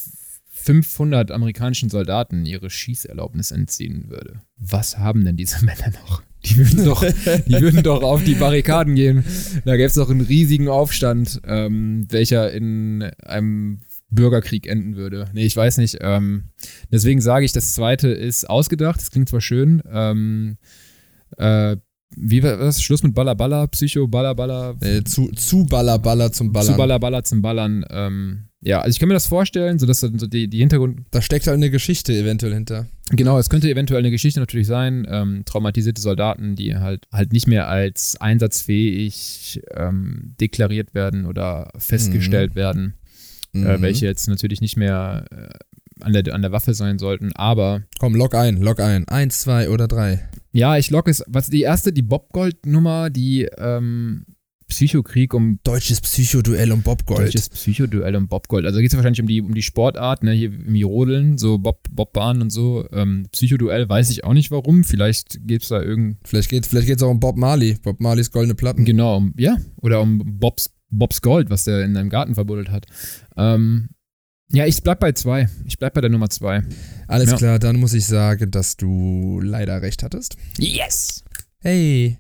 500 0.47 1.31
amerikanischen 1.31 1.89
Soldaten 1.89 2.45
ihre 2.47 2.71
Schießerlaubnis 2.71 3.51
entziehen 3.51 4.09
würde, 4.09 4.41
was 4.57 4.99
haben 4.99 5.25
denn 5.25 5.37
diese 5.37 5.65
Männer 5.65 5.91
noch? 5.91 6.23
Die 6.45 6.57
würden 6.57 6.85
doch, 6.85 7.05
die 7.05 7.61
würden 7.61 7.83
doch 7.83 8.03
auf 8.03 8.23
die 8.23 8.35
Barrikaden 8.35 8.95
gehen. 8.95 9.25
Da 9.65 9.77
gäbe 9.77 9.89
es 9.89 9.95
doch 9.95 10.09
einen 10.09 10.21
riesigen 10.21 10.69
Aufstand, 10.69 11.41
ähm, 11.45 12.07
welcher 12.11 12.53
in 12.53 13.03
einem 13.25 13.81
Bürgerkrieg 14.11 14.67
enden 14.67 14.97
würde. 14.97 15.29
Nee, 15.33 15.47
ich 15.47 15.57
weiß 15.57 15.79
nicht. 15.79 15.99
Ähm, 16.01 16.45
deswegen 16.93 17.21
sage 17.21 17.45
ich, 17.45 17.53
das 17.53 17.75
zweite 17.75 18.09
ist 18.09 18.49
ausgedacht. 18.49 19.01
Das 19.01 19.11
klingt 19.11 19.29
zwar 19.29 19.41
schön. 19.41 19.83
Ähm, 19.91 20.59
äh, 21.37 21.77
wie 22.17 22.43
war 22.43 22.57
das? 22.57 22.83
Schluss 22.83 23.03
mit 23.03 23.15
Baller 23.15 23.35
Baller, 23.35 23.67
Psycho, 23.69 24.07
Baller 24.07 24.35
Baller. 24.35 24.77
Äh, 24.81 25.05
zu, 25.05 25.31
zu 25.33 25.67
Baller 25.67 25.99
Baller 25.99 26.33
zum 26.33 26.53
Ballern. 26.53 26.73
Zu 26.73 26.77
Baller 26.77 26.99
Baller 26.99 27.25
zum 27.25 27.43
Ballern. 27.43 27.85
Ähm, 27.91 28.45
ja, 28.61 28.81
also 28.81 28.91
ich 28.91 28.99
kann 28.99 29.09
mir 29.09 29.15
das 29.15 29.27
vorstellen, 29.27 29.79
so 29.79 29.87
dass 29.87 30.01
so 30.01 30.09
die, 30.09 30.49
die 30.49 30.59
Hintergrund. 30.59 31.03
Da 31.11 31.23
steckt 31.23 31.47
halt 31.47 31.57
eine 31.57 31.71
Geschichte 31.71 32.13
eventuell 32.13 32.55
hinter. 32.55 32.87
Genau, 33.11 33.39
es 33.39 33.49
könnte 33.49 33.71
eventuell 33.71 34.01
eine 34.01 34.11
Geschichte 34.11 34.41
natürlich 34.41 34.67
sein. 34.67 35.07
Ähm, 35.09 35.43
traumatisierte 35.45 36.01
Soldaten, 36.01 36.57
die 36.57 36.77
halt 36.77 37.07
halt 37.13 37.33
nicht 37.33 37.47
mehr 37.47 37.69
als 37.69 38.21
einsatzfähig 38.21 39.63
ähm, 39.75 40.35
deklariert 40.41 40.95
werden 40.95 41.25
oder 41.27 41.71
festgestellt 41.79 42.53
mhm. 42.53 42.57
werden. 42.57 42.95
Äh, 43.55 43.59
mhm. 43.59 43.83
Welche 43.83 44.07
jetzt 44.07 44.29
natürlich 44.29 44.61
nicht 44.61 44.77
mehr 44.77 45.25
äh, 45.31 45.49
an, 46.01 46.13
der, 46.13 46.35
an 46.35 46.43
der 46.43 46.53
Waffe 46.53 46.75
sein 46.75 46.99
sollten, 46.99 47.33
aber. 47.35 47.83
Komm, 47.99 48.15
log 48.15 48.35
ein, 48.35 48.61
log 48.61 48.81
ein. 48.81 49.07
Eins, 49.09 49.41
zwei 49.41 49.69
oder 49.69 49.89
drei. 49.89 50.29
Ja, 50.53 50.77
ich 50.77 50.91
log 50.91 51.09
es. 51.09 51.23
Was 51.27 51.49
die 51.49 51.63
erste, 51.63 51.93
die 51.93 52.03
Bobgold-Nummer, 52.03 53.11
die 53.11 53.49
ähm, 53.59 54.25
Psychokrieg 54.69 55.35
um. 55.35 55.59
Deutsches 55.65 56.01
Psychoduell 56.01 56.73
um 56.73 56.83
Bobgold. 56.83 57.21
Deutsches 57.21 57.49
Psychoduell 57.49 58.15
um 58.17 58.29
Bobgold. 58.29 58.67
Also 58.67 58.81
geht 58.81 58.91
es 58.91 58.97
wahrscheinlich 58.97 59.21
um 59.21 59.27
die, 59.27 59.41
um 59.41 59.55
die 59.55 59.63
Sportart, 59.63 60.23
ne, 60.23 60.33
hier 60.33 60.53
im 60.53 60.75
Jodeln, 60.75 61.39
so 61.39 61.59
Bob, 61.59 61.87
Bobbahn 61.91 62.43
und 62.43 62.51
so. 62.51 62.87
Ähm, 62.93 63.27
Psychoduell 63.33 63.89
weiß 63.89 64.11
ich 64.11 64.25
auch 64.25 64.35
nicht 64.35 64.51
warum. 64.51 64.85
Vielleicht 64.85 65.47
geht 65.47 65.63
es 65.63 65.69
da 65.69 65.83
irgend. 65.83 66.19
Vielleicht 66.25 66.51
geht 66.51 66.65
es 66.65 66.71
vielleicht 66.71 67.03
auch 67.03 67.11
um 67.11 67.21
Bob 67.21 67.37
Marley. 67.37 67.77
Bob 67.83 68.01
Marleys 68.01 68.31
goldene 68.31 68.55
Platten. 68.55 68.85
Genau, 68.85 69.17
um, 69.17 69.35
ja. 69.39 69.57
Oder 69.77 70.01
um 70.03 70.39
Bobs, 70.39 70.71
Bobs 70.91 71.23
Gold, 71.23 71.51
was 71.51 71.65
der 71.65 71.83
in 71.85 71.95
seinem 71.95 72.11
Garten 72.11 72.35
verbuddelt 72.35 72.71
hat. 72.71 72.87
Ähm, 73.37 73.89
ja, 74.51 74.67
ich 74.67 74.83
bleib 74.83 75.01
bei 75.01 75.13
zwei. 75.13 75.49
Ich 75.67 75.79
bleib 75.79 75.95
bei 75.95 76.01
der 76.01 76.11
Nummer 76.11 76.31
zwei. 76.31 76.63
Alles 77.07 77.31
ja. 77.31 77.37
klar, 77.37 77.59
dann 77.59 77.77
muss 77.77 77.93
ich 77.93 78.07
sagen, 78.07 78.51
dass 78.51 78.77
du 78.77 79.41
leider 79.43 79.83
recht 79.83 80.03
hattest. 80.03 80.37
Yes! 80.59 81.23
Hey. 81.61 82.19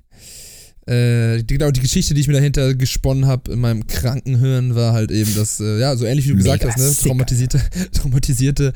Äh, 0.88 1.42
genau, 1.44 1.70
die 1.70 1.80
Geschichte, 1.80 2.14
die 2.14 2.22
ich 2.22 2.28
mir 2.28 2.34
dahinter 2.34 2.74
gesponnen 2.74 3.26
habe 3.26 3.52
in 3.52 3.60
meinem 3.60 3.86
Krankenhirn, 3.86 4.74
war 4.74 4.94
halt 4.94 5.10
eben, 5.10 5.34
dass, 5.34 5.60
äh, 5.60 5.78
ja, 5.80 5.94
so 5.96 6.06
ähnlich 6.06 6.24
wie 6.26 6.30
du 6.30 6.36
Mega 6.36 6.56
gesagt 6.56 6.76
hast, 6.78 7.02
ne? 7.02 7.08
Traumatisierte, 7.08 7.60
traumatisierte, 7.92 8.72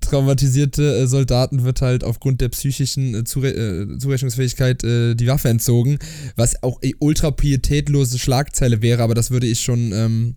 traumatisierte 0.00 0.98
äh, 0.98 1.06
Soldaten 1.06 1.64
wird 1.64 1.80
halt 1.80 2.04
aufgrund 2.04 2.42
der 2.42 2.50
psychischen 2.50 3.14
äh, 3.14 3.24
Zure 3.24 3.48
äh, 3.50 3.98
Zurechnungsfähigkeit 3.98 4.84
äh, 4.84 5.14
die 5.14 5.26
Waffe 5.26 5.48
entzogen, 5.48 5.98
was 6.36 6.62
auch 6.62 6.80
ultra 7.00 7.30
pietätlose 7.30 8.18
Schlagzeile 8.18 8.82
wäre, 8.82 9.02
aber 9.02 9.14
das 9.14 9.30
würde 9.30 9.46
ich 9.46 9.60
schon 9.60 9.92
ähm, 9.92 10.36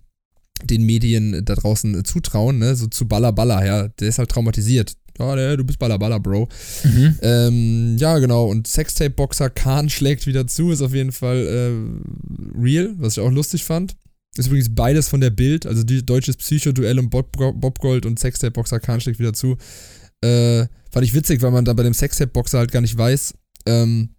den 0.63 0.83
Medien 0.83 1.43
da 1.45 1.55
draußen 1.55 2.03
zutrauen, 2.05 2.59
ne? 2.59 2.75
So 2.75 2.87
zu 2.87 3.07
Baller 3.07 3.31
Baller, 3.31 3.65
ja. 3.65 3.87
Der 3.87 4.07
ist 4.07 4.19
halt 4.19 4.29
traumatisiert 4.29 4.95
ja, 5.19 5.35
ne, 5.35 5.57
du 5.57 5.63
bist 5.63 5.79
Ballaballa, 5.79 6.19
Bro. 6.19 6.47
Mhm. 6.83 7.19
Ähm, 7.21 7.97
ja, 7.97 8.19
genau. 8.19 8.45
Und 8.45 8.67
Sextape-Boxer 8.67 9.49
Khan 9.49 9.89
schlägt 9.89 10.27
wieder 10.27 10.47
zu, 10.47 10.71
ist 10.71 10.81
auf 10.81 10.93
jeden 10.93 11.11
Fall 11.11 11.37
äh, 11.37 12.61
real, 12.61 12.93
was 12.97 13.17
ich 13.17 13.23
auch 13.23 13.31
lustig 13.31 13.63
fand. 13.63 13.95
Ist 14.35 14.47
übrigens 14.47 14.73
beides 14.73 15.07
von 15.07 15.21
der 15.21 15.31
Bild, 15.31 15.65
also 15.65 15.83
die 15.83 16.05
deutsches 16.05 16.37
Psycho-Duell 16.37 16.99
um 16.99 17.09
Bob, 17.09 17.31
Bob 17.31 17.79
Gold 17.79 18.05
und 18.05 18.19
Sextape-Boxer 18.19 18.79
Khan 18.79 19.01
schlägt 19.01 19.19
wieder 19.19 19.33
zu. 19.33 19.57
Äh, 20.21 20.67
fand 20.91 21.05
ich 21.05 21.13
witzig, 21.13 21.41
weil 21.41 21.51
man 21.51 21.65
da 21.65 21.73
bei 21.73 21.83
dem 21.83 21.93
Sextape-Boxer 21.93 22.59
halt 22.59 22.71
gar 22.71 22.81
nicht 22.81 22.97
weiß, 22.97 23.33
ähm, 23.65 24.09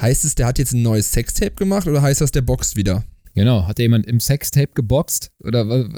heißt 0.00 0.24
es, 0.24 0.34
der 0.34 0.46
hat 0.46 0.58
jetzt 0.58 0.72
ein 0.72 0.82
neues 0.82 1.12
Sextape 1.12 1.54
gemacht 1.54 1.86
oder 1.86 2.02
heißt 2.02 2.20
das, 2.20 2.32
der 2.32 2.42
boxt 2.42 2.76
wieder? 2.76 3.04
Genau, 3.34 3.66
hat 3.66 3.78
jemand 3.78 4.06
im 4.06 4.20
Sextape 4.20 4.72
geboxt? 4.74 5.30
Oder 5.42 5.88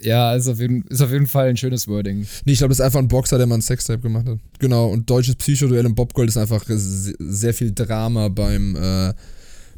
ja, 0.00 0.34
ist 0.34 0.48
auf, 0.48 0.60
jeden, 0.60 0.82
ist 0.84 1.02
auf 1.02 1.12
jeden 1.12 1.26
Fall 1.26 1.48
ein 1.48 1.56
schönes 1.56 1.86
Wording. 1.88 2.26
Nee, 2.44 2.52
ich 2.52 2.58
glaube, 2.58 2.70
das 2.70 2.78
ist 2.78 2.84
einfach 2.84 3.00
ein 3.00 3.08
Boxer, 3.08 3.36
der 3.36 3.46
mal 3.46 3.56
ein 3.56 3.62
Sextape 3.62 4.00
gemacht 4.00 4.26
hat. 4.26 4.38
Genau, 4.58 4.88
und 4.88 5.08
deutsches 5.10 5.36
Psychoduell 5.36 5.84
im 5.84 5.94
Bobgold 5.94 6.28
ist 6.28 6.38
einfach 6.38 6.64
sehr 6.66 7.54
viel 7.54 7.72
Drama 7.72 8.28
beim 8.28 8.76
äh, 8.76 9.12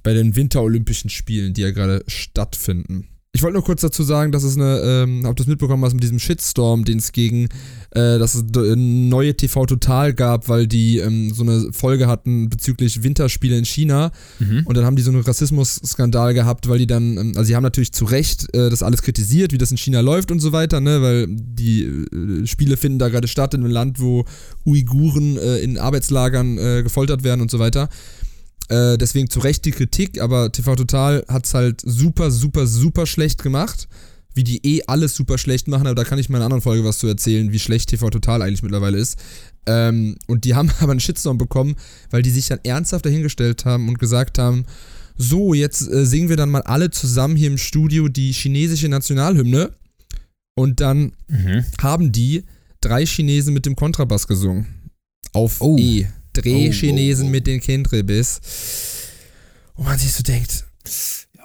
bei 0.02 0.14
den 0.14 0.34
Winterolympischen 0.34 1.10
Spielen, 1.10 1.54
die 1.54 1.62
ja 1.62 1.70
gerade 1.70 2.04
stattfinden. 2.06 3.08
Ich 3.34 3.42
wollte 3.42 3.54
nur 3.54 3.64
kurz 3.64 3.80
dazu 3.80 4.02
sagen, 4.02 4.30
dass 4.30 4.42
es 4.42 4.58
eine, 4.58 4.80
ähm, 4.80 5.22
habt 5.24 5.40
ihr 5.40 5.44
das 5.44 5.46
mitbekommen, 5.46 5.82
was 5.82 5.94
mit 5.94 6.02
diesem 6.02 6.18
Shitstorm, 6.18 6.84
den 6.84 6.98
es 6.98 7.12
gegen, 7.12 7.44
äh, 7.92 8.18
dass 8.18 8.34
es 8.34 8.44
neue 8.52 9.34
TV 9.34 9.64
Total 9.64 10.12
gab, 10.12 10.50
weil 10.50 10.66
die 10.66 10.98
ähm, 10.98 11.32
so 11.32 11.42
eine 11.42 11.72
Folge 11.72 12.08
hatten 12.08 12.50
bezüglich 12.50 13.02
Winterspiele 13.02 13.56
in 13.56 13.64
China. 13.64 14.12
Mhm. 14.38 14.66
Und 14.66 14.76
dann 14.76 14.84
haben 14.84 14.96
die 14.96 15.02
so 15.02 15.10
einen 15.10 15.22
Rassismus-Skandal 15.22 16.34
gehabt, 16.34 16.68
weil 16.68 16.78
die 16.78 16.86
dann, 16.86 17.16
ähm, 17.16 17.32
also 17.34 17.44
sie 17.44 17.56
haben 17.56 17.62
natürlich 17.62 17.92
zu 17.92 18.04
Recht 18.04 18.54
äh, 18.54 18.68
das 18.68 18.82
alles 18.82 19.00
kritisiert, 19.00 19.54
wie 19.54 19.58
das 19.58 19.70
in 19.70 19.78
China 19.78 20.00
läuft 20.00 20.30
und 20.30 20.40
so 20.40 20.52
weiter, 20.52 20.82
ne, 20.82 21.00
weil 21.00 21.26
die 21.30 21.84
äh, 21.84 22.46
Spiele 22.46 22.76
finden 22.76 22.98
da 22.98 23.08
gerade 23.08 23.28
statt 23.28 23.54
in 23.54 23.60
einem 23.64 23.72
Land, 23.72 23.98
wo 23.98 24.26
Uiguren 24.66 25.38
äh, 25.38 25.56
in 25.60 25.78
Arbeitslagern 25.78 26.58
äh, 26.58 26.82
gefoltert 26.82 27.24
werden 27.24 27.40
und 27.40 27.50
so 27.50 27.58
weiter. 27.58 27.88
Äh, 28.72 28.96
deswegen 28.96 29.28
zu 29.28 29.40
Recht 29.40 29.66
die 29.66 29.70
Kritik, 29.70 30.18
aber 30.18 30.50
TV 30.50 30.76
Total 30.76 31.26
hat 31.28 31.44
es 31.44 31.52
halt 31.52 31.82
super, 31.84 32.30
super, 32.30 32.66
super 32.66 33.04
schlecht 33.04 33.42
gemacht. 33.42 33.86
Wie 34.34 34.44
die 34.44 34.64
eh 34.64 34.82
alles 34.86 35.14
super 35.14 35.36
schlecht 35.36 35.68
machen, 35.68 35.86
aber 35.86 35.94
da 35.94 36.04
kann 36.04 36.18
ich 36.18 36.30
mal 36.30 36.38
in 36.38 36.40
einer 36.40 36.46
anderen 36.46 36.62
Folge 36.62 36.82
was 36.82 36.98
zu 36.98 37.06
erzählen, 37.06 37.52
wie 37.52 37.58
schlecht 37.58 37.90
TV 37.90 38.08
Total 38.08 38.40
eigentlich 38.40 38.62
mittlerweile 38.62 38.96
ist. 38.96 39.18
Ähm, 39.66 40.16
und 40.26 40.44
die 40.46 40.54
haben 40.54 40.70
aber 40.80 40.92
einen 40.92 41.00
Shitstorm 41.00 41.36
bekommen, 41.36 41.76
weil 42.08 42.22
die 42.22 42.30
sich 42.30 42.48
dann 42.48 42.60
ernsthaft 42.64 43.04
dahingestellt 43.04 43.66
haben 43.66 43.90
und 43.90 43.98
gesagt 43.98 44.38
haben, 44.38 44.64
so, 45.18 45.52
jetzt 45.52 45.86
äh, 45.90 46.06
singen 46.06 46.30
wir 46.30 46.38
dann 46.38 46.48
mal 46.48 46.62
alle 46.62 46.90
zusammen 46.90 47.36
hier 47.36 47.48
im 47.48 47.58
Studio 47.58 48.08
die 48.08 48.32
chinesische 48.32 48.88
Nationalhymne. 48.88 49.74
Und 50.54 50.80
dann 50.80 51.12
mhm. 51.28 51.66
haben 51.82 52.10
die 52.10 52.44
drei 52.80 53.04
Chinesen 53.04 53.52
mit 53.52 53.66
dem 53.66 53.76
Kontrabass 53.76 54.26
gesungen. 54.26 54.66
Auf 55.34 55.60
oh. 55.60 55.76
E. 55.78 56.06
Drehchinesen 56.32 57.24
oh, 57.24 57.26
oh, 57.26 57.28
oh. 57.28 57.32
mit 57.32 57.46
den 57.46 57.60
Kindrebiss. 57.60 58.40
Wo 59.74 59.84
man 59.84 59.98
sich 59.98 60.12
so 60.12 60.22
denkt, 60.22 60.64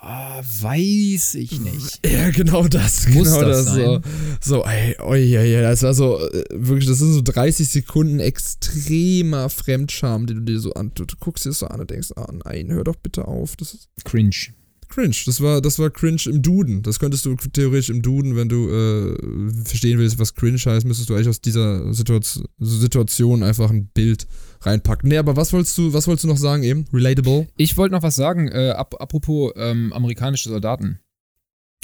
ja, 0.08 0.42
weiß 0.62 1.36
ich 1.36 1.60
nicht. 1.60 2.00
Ja, 2.08 2.30
genau 2.30 2.68
das. 2.68 3.08
Muss 3.10 3.30
genau 3.30 3.42
das, 3.42 3.66
das 3.66 3.76
sein? 3.76 4.04
So, 4.42 4.56
so 4.56 4.66
ey, 4.66 4.96
oi, 5.00 5.38
oi, 5.38 5.62
das 5.62 5.84
war 5.84 5.94
so, 5.94 6.20
äh, 6.20 6.46
wirklich, 6.52 6.88
das 6.88 7.00
sind 7.00 7.14
so 7.14 7.22
30 7.22 7.68
Sekunden 7.68 8.20
extremer 8.20 9.50
Fremdscham, 9.50 10.26
den 10.26 10.38
du 10.38 10.54
dir 10.54 10.60
so 10.60 10.74
an, 10.74 10.92
du, 10.96 11.06
du 11.06 11.16
guckst 11.20 11.46
dir 11.46 11.50
das 11.50 11.60
so 11.60 11.68
an 11.68 11.82
und 11.82 11.90
denkst, 11.90 12.12
ah 12.16 12.28
oh 12.30 12.34
nein, 12.46 12.72
hör 12.72 12.84
doch 12.84 12.96
bitte 12.96 13.28
auf. 13.28 13.56
Das 13.58 13.74
ist 13.74 13.90
cringe. 14.06 14.54
Cringe. 14.88 15.16
Das 15.26 15.42
war, 15.42 15.62
das 15.62 15.80
war 15.80 15.90
cringe 15.90 16.22
im 16.26 16.42
Duden. 16.42 16.84
Das 16.84 17.00
könntest 17.00 17.26
du 17.26 17.36
theoretisch 17.36 17.90
im 17.90 18.02
Duden, 18.02 18.36
wenn 18.36 18.50
du 18.50 18.70
äh, 18.70 19.64
verstehen 19.66 20.00
willst, 20.00 20.20
was 20.20 20.34
cringe 20.34 20.58
heißt, 20.58 20.86
müsstest 20.86 21.10
du 21.10 21.16
eigentlich 21.16 21.30
aus 21.30 21.42
dieser 21.42 21.94
Situation, 21.94 22.48
Situation 22.60 23.44
einfach 23.44 23.70
ein 23.70 23.88
Bild 23.88 24.28
reinpacken. 24.62 25.10
Nee, 25.10 25.18
aber 25.18 25.36
was 25.36 25.54
wolltest 25.54 25.78
du, 25.78 25.94
was 25.94 26.08
wolltest 26.08 26.24
du 26.24 26.28
noch 26.28 26.38
sagen 26.38 26.64
eben? 26.64 26.86
Relatable? 26.94 27.48
Ich 27.58 27.78
wollte 27.78 27.94
noch 27.94 28.04
was 28.04 28.16
sagen, 28.16 28.48
äh, 28.48 28.70
ap 28.70 29.00
apropos 29.00 29.54
ähm, 29.56 29.94
amerikanische 29.94 30.50
Soldaten. 30.50 31.00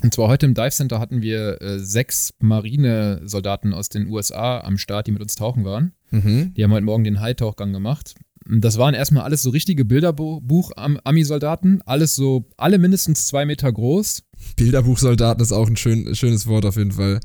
Und 0.04 0.14
zwar 0.14 0.28
heute 0.28 0.45
im 0.45 0.54
Dive 0.54 0.72
Center 0.72 0.99
hatten 0.99 1.22
wir 1.22 1.62
äh, 1.62 1.80
sechs 1.80 2.34
Marinesoldaten 2.39 3.74
aus 3.74 3.88
den 3.88 4.08
USA 4.08 4.60
am 4.60 4.78
Start, 4.78 5.08
die 5.08 5.12
mit 5.12 5.22
uns 5.22 5.36
tauchen 5.36 5.64
waren. 5.64 5.93
Mhm. 6.12 6.54
Die 6.56 6.64
haben 6.64 6.74
heute 6.74 6.86
Morgen 6.86 7.06
den 7.06 7.22
Hightauchgang 7.22 7.72
gemacht. 7.72 8.16
Das 8.46 8.78
waren 8.78 8.94
erstmal 8.94 9.24
alles 9.24 9.41
so 9.41 9.50
richtige 9.50 9.86
Bilderbuch-Ami-Soldaten. 9.86 11.82
Alles 11.86 12.16
so, 12.16 12.50
alle 12.58 12.78
mindestens 12.78 13.28
zwei 13.28 13.46
Meter 13.46 13.72
groß. 13.72 14.24
Bilderbuchsoldaten 14.58 15.41
ist 15.41 15.52
auch 15.52 15.68
ein 15.68 15.78
schön, 15.78 16.14
schönes 16.16 16.48
Wort 16.48 16.66
auf 16.66 16.76
jeden 16.76 16.91
Fall. 16.91 17.20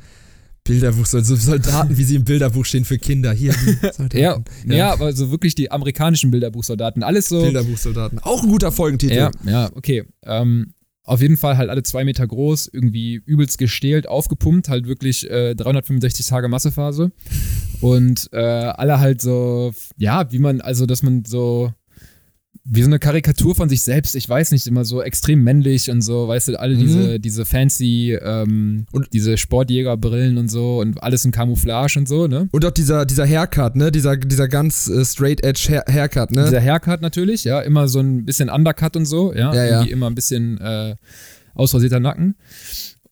Bilderbuch, 0.64 1.06
so 1.06 1.20
Soldaten, 1.20 1.96
wie 1.96 2.04
sie 2.04 2.16
im 2.16 2.24
Bilderbuch 2.24 2.64
stehen 2.64 2.84
für 2.84 2.98
Kinder. 2.98 3.32
Hier. 3.32 3.54
Ja, 4.12 4.38
ja. 4.66 4.74
ja, 4.74 4.92
aber 4.92 5.12
so 5.12 5.30
wirklich 5.30 5.54
die 5.54 5.70
amerikanischen 5.70 6.30
Bilderbuchsoldaten. 6.30 7.02
Alles 7.02 7.28
so. 7.28 7.40
Bilderbuchsoldaten. 7.40 8.18
Auch 8.20 8.42
ein 8.42 8.48
guter 8.48 8.70
Folgentitel. 8.70 9.14
Ja, 9.14 9.30
ja, 9.44 9.70
okay. 9.74 10.04
Ähm, 10.24 10.74
auf 11.08 11.22
jeden 11.22 11.38
Fall 11.38 11.56
halt 11.56 11.70
alle 11.70 11.82
zwei 11.82 12.04
Meter 12.04 12.26
groß, 12.26 12.68
irgendwie 12.70 13.14
übelst 13.14 13.56
gestählt, 13.56 14.06
aufgepumpt, 14.06 14.68
halt 14.68 14.86
wirklich 14.86 15.28
äh, 15.30 15.54
365 15.54 16.26
Tage 16.26 16.48
Massephase. 16.48 17.12
Und 17.80 18.28
äh, 18.32 18.38
alle 18.38 19.00
halt 19.00 19.22
so, 19.22 19.72
ja, 19.96 20.30
wie 20.30 20.38
man, 20.38 20.60
also 20.60 20.84
dass 20.84 21.02
man 21.02 21.24
so 21.24 21.72
wie 22.70 22.82
so 22.82 22.88
eine 22.88 22.98
Karikatur 22.98 23.54
von 23.54 23.70
sich 23.70 23.80
selbst, 23.80 24.14
ich 24.14 24.28
weiß 24.28 24.52
nicht, 24.52 24.66
immer 24.66 24.84
so 24.84 25.02
extrem 25.02 25.42
männlich 25.42 25.90
und 25.90 26.02
so, 26.02 26.28
weißt 26.28 26.48
du, 26.48 26.60
alle 26.60 26.74
mhm. 26.74 26.80
diese, 26.80 27.20
diese 27.20 27.44
fancy 27.46 28.18
ähm, 28.20 28.86
und 28.92 29.08
diese 29.14 29.38
Sportjägerbrillen 29.38 30.36
und 30.36 30.48
so 30.48 30.80
und 30.80 31.02
alles 31.02 31.24
in 31.24 31.30
Camouflage 31.30 31.98
und 31.98 32.06
so, 32.06 32.26
ne? 32.26 32.48
Und 32.52 32.64
auch 32.66 32.70
dieser, 32.70 33.06
dieser 33.06 33.26
Haircut, 33.26 33.74
ne? 33.74 33.90
Dieser, 33.90 34.18
dieser 34.18 34.48
ganz 34.48 34.86
äh, 34.88 35.02
straight 35.04 35.42
edge 35.42 35.66
Hair 35.68 35.84
Haircut, 35.88 36.30
ne? 36.30 36.44
Dieser 36.44 36.60
Haircut 36.60 37.00
natürlich, 37.00 37.44
ja, 37.44 37.60
immer 37.60 37.88
so 37.88 38.00
ein 38.00 38.26
bisschen 38.26 38.50
Undercut 38.50 38.96
und 38.96 39.06
so, 39.06 39.32
ja, 39.32 39.54
ja, 39.54 39.64
irgendwie 39.64 39.90
immer 39.90 40.06
ein 40.08 40.14
bisschen 40.14 40.60
äh, 40.60 40.94
ausrasierter 41.54 42.00
Nacken. 42.00 42.36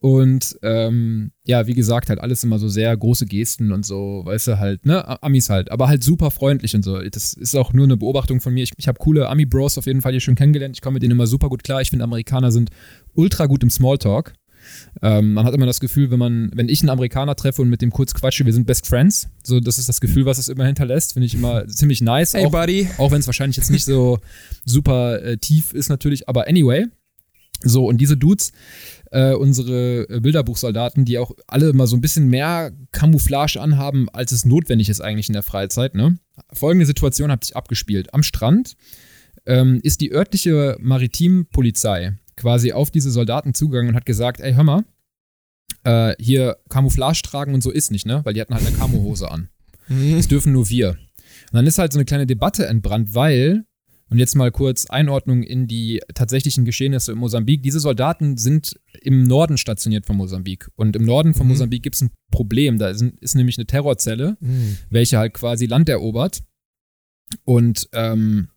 Und 0.06 0.56
ähm, 0.62 1.32
ja, 1.46 1.66
wie 1.66 1.74
gesagt, 1.74 2.10
halt 2.10 2.20
alles 2.20 2.44
immer 2.44 2.60
so 2.60 2.68
sehr 2.68 2.96
große 2.96 3.26
Gesten 3.26 3.72
und 3.72 3.84
so, 3.84 4.22
weißt 4.24 4.46
du, 4.46 4.58
halt, 4.60 4.86
ne, 4.86 5.20
Amis 5.20 5.50
halt, 5.50 5.72
aber 5.72 5.88
halt 5.88 6.04
super 6.04 6.30
freundlich 6.30 6.76
und 6.76 6.84
so. 6.84 7.02
Das 7.02 7.32
ist 7.32 7.56
auch 7.56 7.72
nur 7.72 7.86
eine 7.86 7.96
Beobachtung 7.96 8.40
von 8.40 8.54
mir. 8.54 8.62
Ich, 8.62 8.70
ich 8.76 8.86
habe 8.86 9.00
coole 9.00 9.28
Ami-Bros 9.28 9.78
auf 9.78 9.86
jeden 9.86 10.02
Fall 10.02 10.12
hier 10.12 10.20
schon 10.20 10.36
kennengelernt. 10.36 10.76
Ich 10.76 10.80
komme 10.80 10.94
mit 10.94 11.02
denen 11.02 11.10
immer 11.10 11.26
super 11.26 11.48
gut 11.48 11.64
klar. 11.64 11.80
Ich 11.80 11.90
finde, 11.90 12.04
Amerikaner 12.04 12.52
sind 12.52 12.70
ultra 13.14 13.46
gut 13.46 13.64
im 13.64 13.70
Smalltalk. 13.70 14.34
Ähm, 15.02 15.32
man 15.32 15.44
hat 15.44 15.54
immer 15.54 15.66
das 15.66 15.80
Gefühl, 15.80 16.12
wenn 16.12 16.20
man, 16.20 16.52
wenn 16.54 16.68
ich 16.68 16.82
einen 16.82 16.90
Amerikaner 16.90 17.34
treffe 17.34 17.62
und 17.62 17.68
mit 17.68 17.82
dem 17.82 17.90
kurz 17.90 18.14
quatsche, 18.14 18.46
wir 18.46 18.52
sind 18.52 18.64
Best 18.64 18.86
Friends. 18.86 19.28
So, 19.42 19.58
das 19.58 19.78
ist 19.78 19.88
das 19.88 20.00
Gefühl, 20.00 20.24
was 20.24 20.38
es 20.38 20.48
immer 20.48 20.66
hinterlässt. 20.66 21.14
Finde 21.14 21.26
ich 21.26 21.34
immer 21.34 21.66
ziemlich 21.66 22.00
nice. 22.00 22.34
Hey, 22.34 22.46
auch, 22.46 22.52
Buddy. 22.52 22.88
Auch 22.98 23.10
wenn 23.10 23.18
es 23.18 23.26
wahrscheinlich 23.26 23.56
jetzt 23.56 23.72
nicht 23.72 23.86
so 23.86 24.20
super 24.64 25.20
äh, 25.20 25.36
tief 25.36 25.72
ist, 25.72 25.88
natürlich. 25.88 26.28
Aber 26.28 26.46
anyway. 26.46 26.86
So, 27.62 27.86
und 27.86 27.98
diese 28.00 28.16
Dudes, 28.16 28.52
äh, 29.10 29.32
unsere 29.34 30.06
Bilderbuchsoldaten, 30.20 31.04
die 31.04 31.18
auch 31.18 31.32
alle 31.46 31.70
immer 31.70 31.86
so 31.86 31.96
ein 31.96 32.00
bisschen 32.00 32.28
mehr 32.28 32.72
Camouflage 32.92 33.60
anhaben, 33.60 34.08
als 34.10 34.32
es 34.32 34.44
notwendig 34.44 34.88
ist 34.88 35.00
eigentlich 35.00 35.28
in 35.28 35.34
der 35.34 35.42
Freizeit. 35.42 35.94
Ne? 35.94 36.18
Folgende 36.52 36.86
Situation 36.86 37.30
hat 37.30 37.44
sich 37.44 37.56
abgespielt. 37.56 38.12
Am 38.14 38.22
Strand 38.22 38.76
ähm, 39.46 39.80
ist 39.82 40.00
die 40.00 40.12
örtliche 40.12 40.76
Maritimpolizei 40.80 42.14
quasi 42.36 42.72
auf 42.72 42.90
diese 42.90 43.10
Soldaten 43.10 43.54
zugegangen 43.54 43.90
und 43.90 43.96
hat 43.96 44.06
gesagt, 44.06 44.40
ey, 44.40 44.54
hör 44.54 44.64
mal, 44.64 44.84
äh, 45.84 46.14
hier 46.18 46.58
Camouflage 46.68 47.22
tragen 47.22 47.54
und 47.54 47.62
so 47.62 47.70
ist 47.70 47.90
nicht, 47.90 48.06
ne? 48.06 48.20
Weil 48.24 48.34
die 48.34 48.40
hatten 48.40 48.54
halt 48.54 48.66
eine 48.66 48.76
Camohose 48.76 49.30
an. 49.30 49.48
Mhm. 49.88 50.16
Das 50.16 50.28
dürfen 50.28 50.52
nur 50.52 50.68
wir. 50.68 50.90
Und 50.90 51.54
dann 51.54 51.66
ist 51.66 51.78
halt 51.78 51.92
so 51.92 51.98
eine 51.98 52.04
kleine 52.04 52.26
Debatte 52.26 52.66
entbrannt, 52.66 53.14
weil, 53.14 53.64
und 54.08 54.18
jetzt 54.18 54.34
mal 54.36 54.50
kurz 54.52 54.86
Einordnung 54.86 55.42
in 55.42 55.66
die 55.66 56.00
tatsächlichen 56.14 56.64
Geschehnisse 56.64 57.12
in 57.12 57.18
Mosambik, 57.18 57.62
diese 57.62 57.80
Soldaten 57.80 58.36
sind 58.36 58.78
im 59.02 59.24
Norden 59.24 59.58
stationiert 59.58 60.06
von 60.06 60.16
Mosambik. 60.16 60.68
Und 60.76 60.94
im 60.96 61.04
Norden 61.04 61.34
von 61.34 61.46
Mhm. 61.46 61.52
Mosambik 61.52 61.82
gibt 61.82 61.96
es 61.96 62.02
ein 62.02 62.10
Problem. 62.30 62.78
Da 62.78 62.88
ist, 62.90 63.02
ist 63.20 63.34
nämlich 63.34 63.58
eine 63.58 63.66
Terrorzelle, 63.66 64.36
Mhm. 64.40 64.78
welche 64.90 65.18
halt 65.18 65.34
quasi 65.34 65.66
Land 65.66 65.88
erobert. 65.88 66.42
Und 67.44 67.88
ähm, 67.92 68.48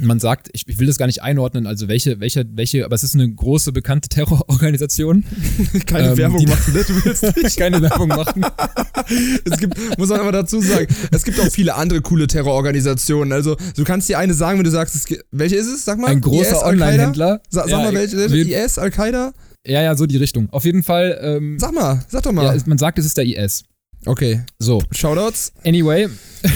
man 0.00 0.18
sagt, 0.18 0.48
ich, 0.52 0.66
ich 0.66 0.78
will 0.78 0.86
das 0.86 0.98
gar 0.98 1.06
nicht 1.06 1.22
einordnen, 1.22 1.66
also 1.66 1.86
welche, 1.88 2.18
welche, 2.20 2.44
welche, 2.54 2.84
aber 2.84 2.94
es 2.94 3.04
ist 3.04 3.14
eine 3.14 3.28
große 3.32 3.70
bekannte 3.72 4.08
Terrororganisation. 4.08 5.24
Keine 5.86 6.08
Ähm, 6.10 6.16
Werbung 6.16 6.44
machen, 6.44 6.72
ne? 6.74 6.84
Du 6.86 7.04
willst 7.04 7.36
nicht. 7.42 7.56
Keine 7.56 7.80
Werbung 7.82 8.08
machen. 8.08 8.44
Es 9.44 9.58
gibt, 9.58 9.76
muss 9.98 10.08
man 10.08 10.20
aber 10.20 10.32
dazu 10.32 10.60
sagen, 10.62 10.86
es 11.12 11.24
gibt 11.24 11.38
auch 11.38 11.50
viele 11.50 11.74
andere 11.74 12.00
coole 12.00 12.26
Terrororganisationen. 12.26 13.32
Also, 13.34 13.56
du 13.76 13.84
kannst 13.84 14.08
dir 14.08 14.18
eine 14.18 14.32
sagen, 14.32 14.58
wenn 14.58 14.64
du 14.64 14.70
sagst, 14.70 14.94
es 14.94 15.18
welche 15.30 15.56
ist 15.56 15.66
es? 15.66 15.84
Sag 15.84 15.98
mal. 15.98 16.06
Ein 16.08 16.22
großer? 16.22 16.64
Online-Händler. 16.64 17.40
Sa 17.50 17.62
sag 17.62 17.70
Ja, 17.70 17.78
mal, 17.78 17.92
welche? 17.92 18.16
IS, 18.16 18.78
Al-Qaida? 18.78 19.34
Ja, 19.66 19.82
ja, 19.82 19.94
so 19.96 20.06
die 20.06 20.16
Richtung. 20.16 20.48
Auf 20.50 20.64
jeden 20.64 20.82
Fall, 20.82 21.18
ähm, 21.20 21.58
Sag 21.58 21.74
mal, 21.74 22.02
sag 22.08 22.22
doch 22.22 22.32
mal. 22.32 22.56
ja, 22.56 22.62
man 22.66 22.78
sagt, 22.78 22.98
es 22.98 23.04
ist 23.06 23.16
der 23.18 23.24
IS. 23.26 23.64
Okay, 24.06 24.42
So, 24.58 24.82
Shoutouts. 24.90 25.52
anyway. 25.64 26.08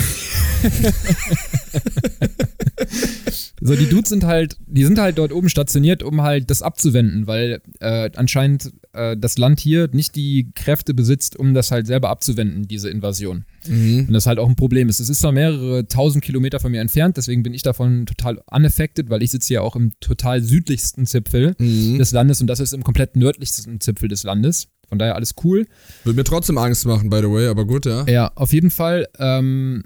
so, 3.61 3.75
die 3.77 3.87
Dudes 3.89 4.09
sind 4.09 4.25
halt, 4.25 4.57
die 4.67 4.85
sind 4.85 4.99
halt 4.99 5.19
dort 5.19 5.33
oben 5.33 5.49
stationiert, 5.49 6.03
um 6.03 6.23
halt 6.23 6.51
das 6.51 6.63
abzuwenden, 6.63 7.27
weil 7.27 7.61
äh, 7.81 8.11
anscheinend 8.17 8.73
äh, 8.93 9.17
das 9.17 9.39
Land 9.39 9.61
hier 9.61 9.89
nicht 9.93 10.15
die 10.17 10.51
Kräfte 10.55 10.95
besitzt, 10.95 11.37
um 11.37 11.55
das 11.55 11.71
halt 11.71 11.87
selber 11.87 12.11
abzuwenden, 12.11 12.67
diese 12.69 12.89
Invasion. 12.91 13.45
Mhm. 13.67 14.07
Und 14.09 14.13
das 14.13 14.27
halt 14.27 14.39
auch 14.39 14.49
ein 14.49 14.57
Problem 14.57 14.89
ist. 14.89 15.01
Es 15.01 15.09
ist 15.09 15.21
zwar 15.21 15.33
mehrere 15.33 15.87
tausend 15.89 16.25
Kilometer 16.25 16.61
von 16.61 16.71
mir 16.73 16.81
entfernt, 16.81 17.17
deswegen 17.17 17.43
bin 17.43 17.55
ich 17.55 17.63
davon 17.63 18.07
total 18.07 18.41
unaffected, 18.51 19.11
weil 19.11 19.23
ich 19.23 19.31
sitze 19.31 19.55
ja 19.55 19.61
auch 19.63 19.77
im 19.77 19.93
total 20.01 20.43
südlichsten 20.43 21.07
Zipfel 21.07 21.55
Mhm. 21.59 21.99
des 21.99 22.13
Landes 22.13 22.41
und 22.41 22.47
das 22.47 22.61
ist 22.61 22.73
im 22.73 22.83
komplett 22.85 23.17
nördlichsten 23.17 23.81
Zipfel 23.81 24.09
des 24.09 24.23
Landes. 24.23 24.69
Von 24.89 24.99
daher 24.99 25.15
alles 25.17 25.35
cool. 25.45 25.67
Würde 26.05 26.17
mir 26.17 26.25
trotzdem 26.25 26.59
Angst 26.59 26.87
machen, 26.87 27.11
by 27.11 27.19
the 27.19 27.31
way, 27.31 27.47
aber 27.49 27.65
gut, 27.67 27.85
ja. 27.87 28.05
Ja, 28.07 28.33
auf 28.35 28.53
jeden 28.53 28.71
Fall 28.71 29.07
ähm, 29.19 29.85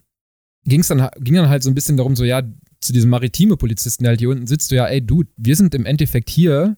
ging's 0.65 0.89
dann, 0.89 1.09
ging 1.19 1.35
dann 1.35 1.49
halt 1.49 1.63
so 1.63 1.71
ein 1.71 1.75
bisschen 1.75 1.97
darum, 1.97 2.15
so, 2.17 2.25
ja, 2.25 2.43
zu 2.81 2.93
diesem 2.93 3.11
maritime 3.11 3.57
Polizisten, 3.57 4.05
der 4.05 4.11
halt 4.11 4.21
hier 4.21 4.31
unten 4.31 4.47
sitzt, 4.47 4.69
so, 4.69 4.75
ja, 4.77 4.87
ey, 4.87 5.05
du, 5.05 5.25
wir 5.37 5.57
sind 5.57 5.75
im 5.75 5.87
Endeffekt 5.87 6.31
hier, 6.31 6.77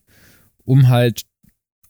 um 0.64 0.89
halt 0.89 1.22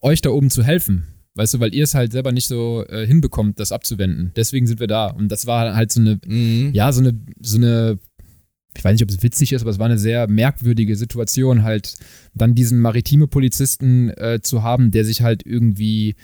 euch 0.00 0.20
da 0.20 0.30
oben 0.30 0.50
zu 0.50 0.62
helfen. 0.64 1.06
Weißt 1.36 1.54
du, 1.54 1.60
weil 1.60 1.74
ihr 1.74 1.82
es 1.82 1.94
halt 1.94 2.12
selber 2.12 2.30
nicht 2.30 2.46
so 2.46 2.84
äh, 2.88 3.06
hinbekommt, 3.06 3.58
das 3.58 3.72
abzuwenden. 3.72 4.30
Deswegen 4.36 4.68
sind 4.68 4.78
wir 4.78 4.86
da. 4.86 5.06
Und 5.08 5.30
das 5.30 5.46
war 5.46 5.74
halt 5.74 5.90
so 5.90 6.00
eine, 6.00 6.20
Mhm. 6.26 6.70
ja, 6.72 6.92
so 6.92 7.00
eine, 7.00 7.18
so 7.40 7.56
eine, 7.56 7.98
ich 8.76 8.84
weiß 8.84 8.92
nicht, 8.92 9.02
ob 9.02 9.10
es 9.10 9.22
witzig 9.22 9.52
ist, 9.52 9.62
aber 9.62 9.70
es 9.70 9.78
war 9.78 9.86
eine 9.86 9.98
sehr 9.98 10.26
merkwürdige 10.28 10.96
Situation, 10.96 11.62
halt 11.62 11.96
dann 12.34 12.54
diesen 12.54 12.80
maritime 12.80 13.26
Polizisten 13.26 14.10
äh, 14.10 14.40
zu 14.42 14.62
haben, 14.62 14.90
der 14.90 15.04
sich 15.04 15.22
halt 15.22 15.44
irgendwie 15.46 16.16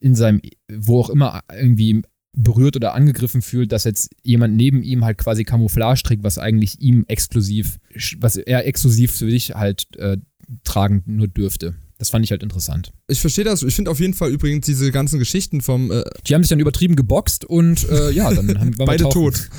in 0.00 0.14
seinem, 0.14 0.40
wo 0.72 1.00
auch 1.00 1.10
immer 1.10 1.42
irgendwie 1.52 2.02
berührt 2.32 2.76
oder 2.76 2.94
angegriffen 2.94 3.42
fühlt, 3.42 3.72
dass 3.72 3.84
jetzt 3.84 4.10
jemand 4.22 4.56
neben 4.56 4.82
ihm 4.82 5.04
halt 5.04 5.18
quasi 5.18 5.44
Camouflage 5.44 6.02
trägt, 6.02 6.22
was 6.22 6.38
eigentlich 6.38 6.80
ihm 6.80 7.04
exklusiv, 7.08 7.78
was 8.18 8.36
er 8.36 8.66
exklusiv 8.66 9.12
für 9.12 9.30
sich 9.30 9.54
halt 9.54 9.88
äh, 9.96 10.18
tragen 10.64 11.02
nur 11.06 11.28
dürfte. 11.28 11.74
Das 11.98 12.10
fand 12.10 12.24
ich 12.24 12.30
halt 12.30 12.44
interessant. 12.44 12.92
Ich 13.08 13.20
verstehe 13.20 13.44
das. 13.44 13.64
Ich 13.64 13.74
finde 13.74 13.90
auf 13.90 13.98
jeden 13.98 14.14
Fall 14.14 14.30
übrigens 14.30 14.64
diese 14.64 14.92
ganzen 14.92 15.18
Geschichten 15.18 15.60
vom 15.60 15.90
äh, 15.90 16.04
Die 16.28 16.34
haben 16.34 16.44
sich 16.44 16.50
dann 16.50 16.60
übertrieben 16.60 16.94
geboxt 16.94 17.44
und 17.44 17.88
äh, 17.88 18.12
ja, 18.12 18.32
dann 18.32 18.48
haben 18.56 18.78
waren 18.78 18.78
wir 18.78 18.86
beide 18.86 19.08
tot. 19.08 19.48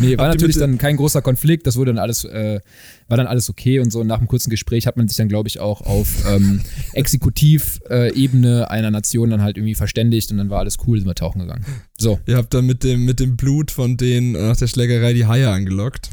Nee, 0.00 0.16
war. 0.16 0.28
Habt 0.28 0.36
natürlich 0.36 0.56
dann 0.56 0.78
kein 0.78 0.96
großer 0.96 1.20
Konflikt, 1.20 1.66
das 1.66 1.76
wurde 1.76 1.92
dann 1.92 1.98
alles, 1.98 2.24
äh, 2.24 2.60
war 3.08 3.16
dann 3.16 3.26
alles 3.26 3.50
okay 3.50 3.78
und 3.80 3.90
so. 3.90 4.00
Und 4.00 4.06
nach 4.06 4.18
einem 4.18 4.28
kurzen 4.28 4.48
Gespräch 4.48 4.86
hat 4.86 4.96
man 4.96 5.06
sich 5.08 5.16
dann, 5.16 5.28
glaube 5.28 5.48
ich, 5.48 5.60
auch 5.60 5.82
auf 5.82 6.08
ähm, 6.26 6.62
Exekutivebene 6.94 8.70
einer 8.70 8.90
Nation 8.90 9.30
dann 9.30 9.42
halt 9.42 9.58
irgendwie 9.58 9.74
verständigt 9.74 10.30
und 10.30 10.38
dann 10.38 10.48
war 10.48 10.60
alles 10.60 10.78
cool, 10.86 10.98
sind 10.98 11.06
wir 11.06 11.14
tauchen 11.14 11.40
gegangen. 11.40 11.64
So, 11.98 12.18
Ihr 12.26 12.36
habt 12.36 12.54
dann 12.54 12.66
mit 12.66 12.84
dem, 12.84 13.04
mit 13.04 13.20
dem 13.20 13.36
Blut 13.36 13.70
von 13.70 13.96
denen 13.96 14.32
nach 14.32 14.56
der 14.56 14.66
Schlägerei 14.66 15.12
die 15.12 15.26
Haie 15.26 15.50
angelockt. 15.50 16.08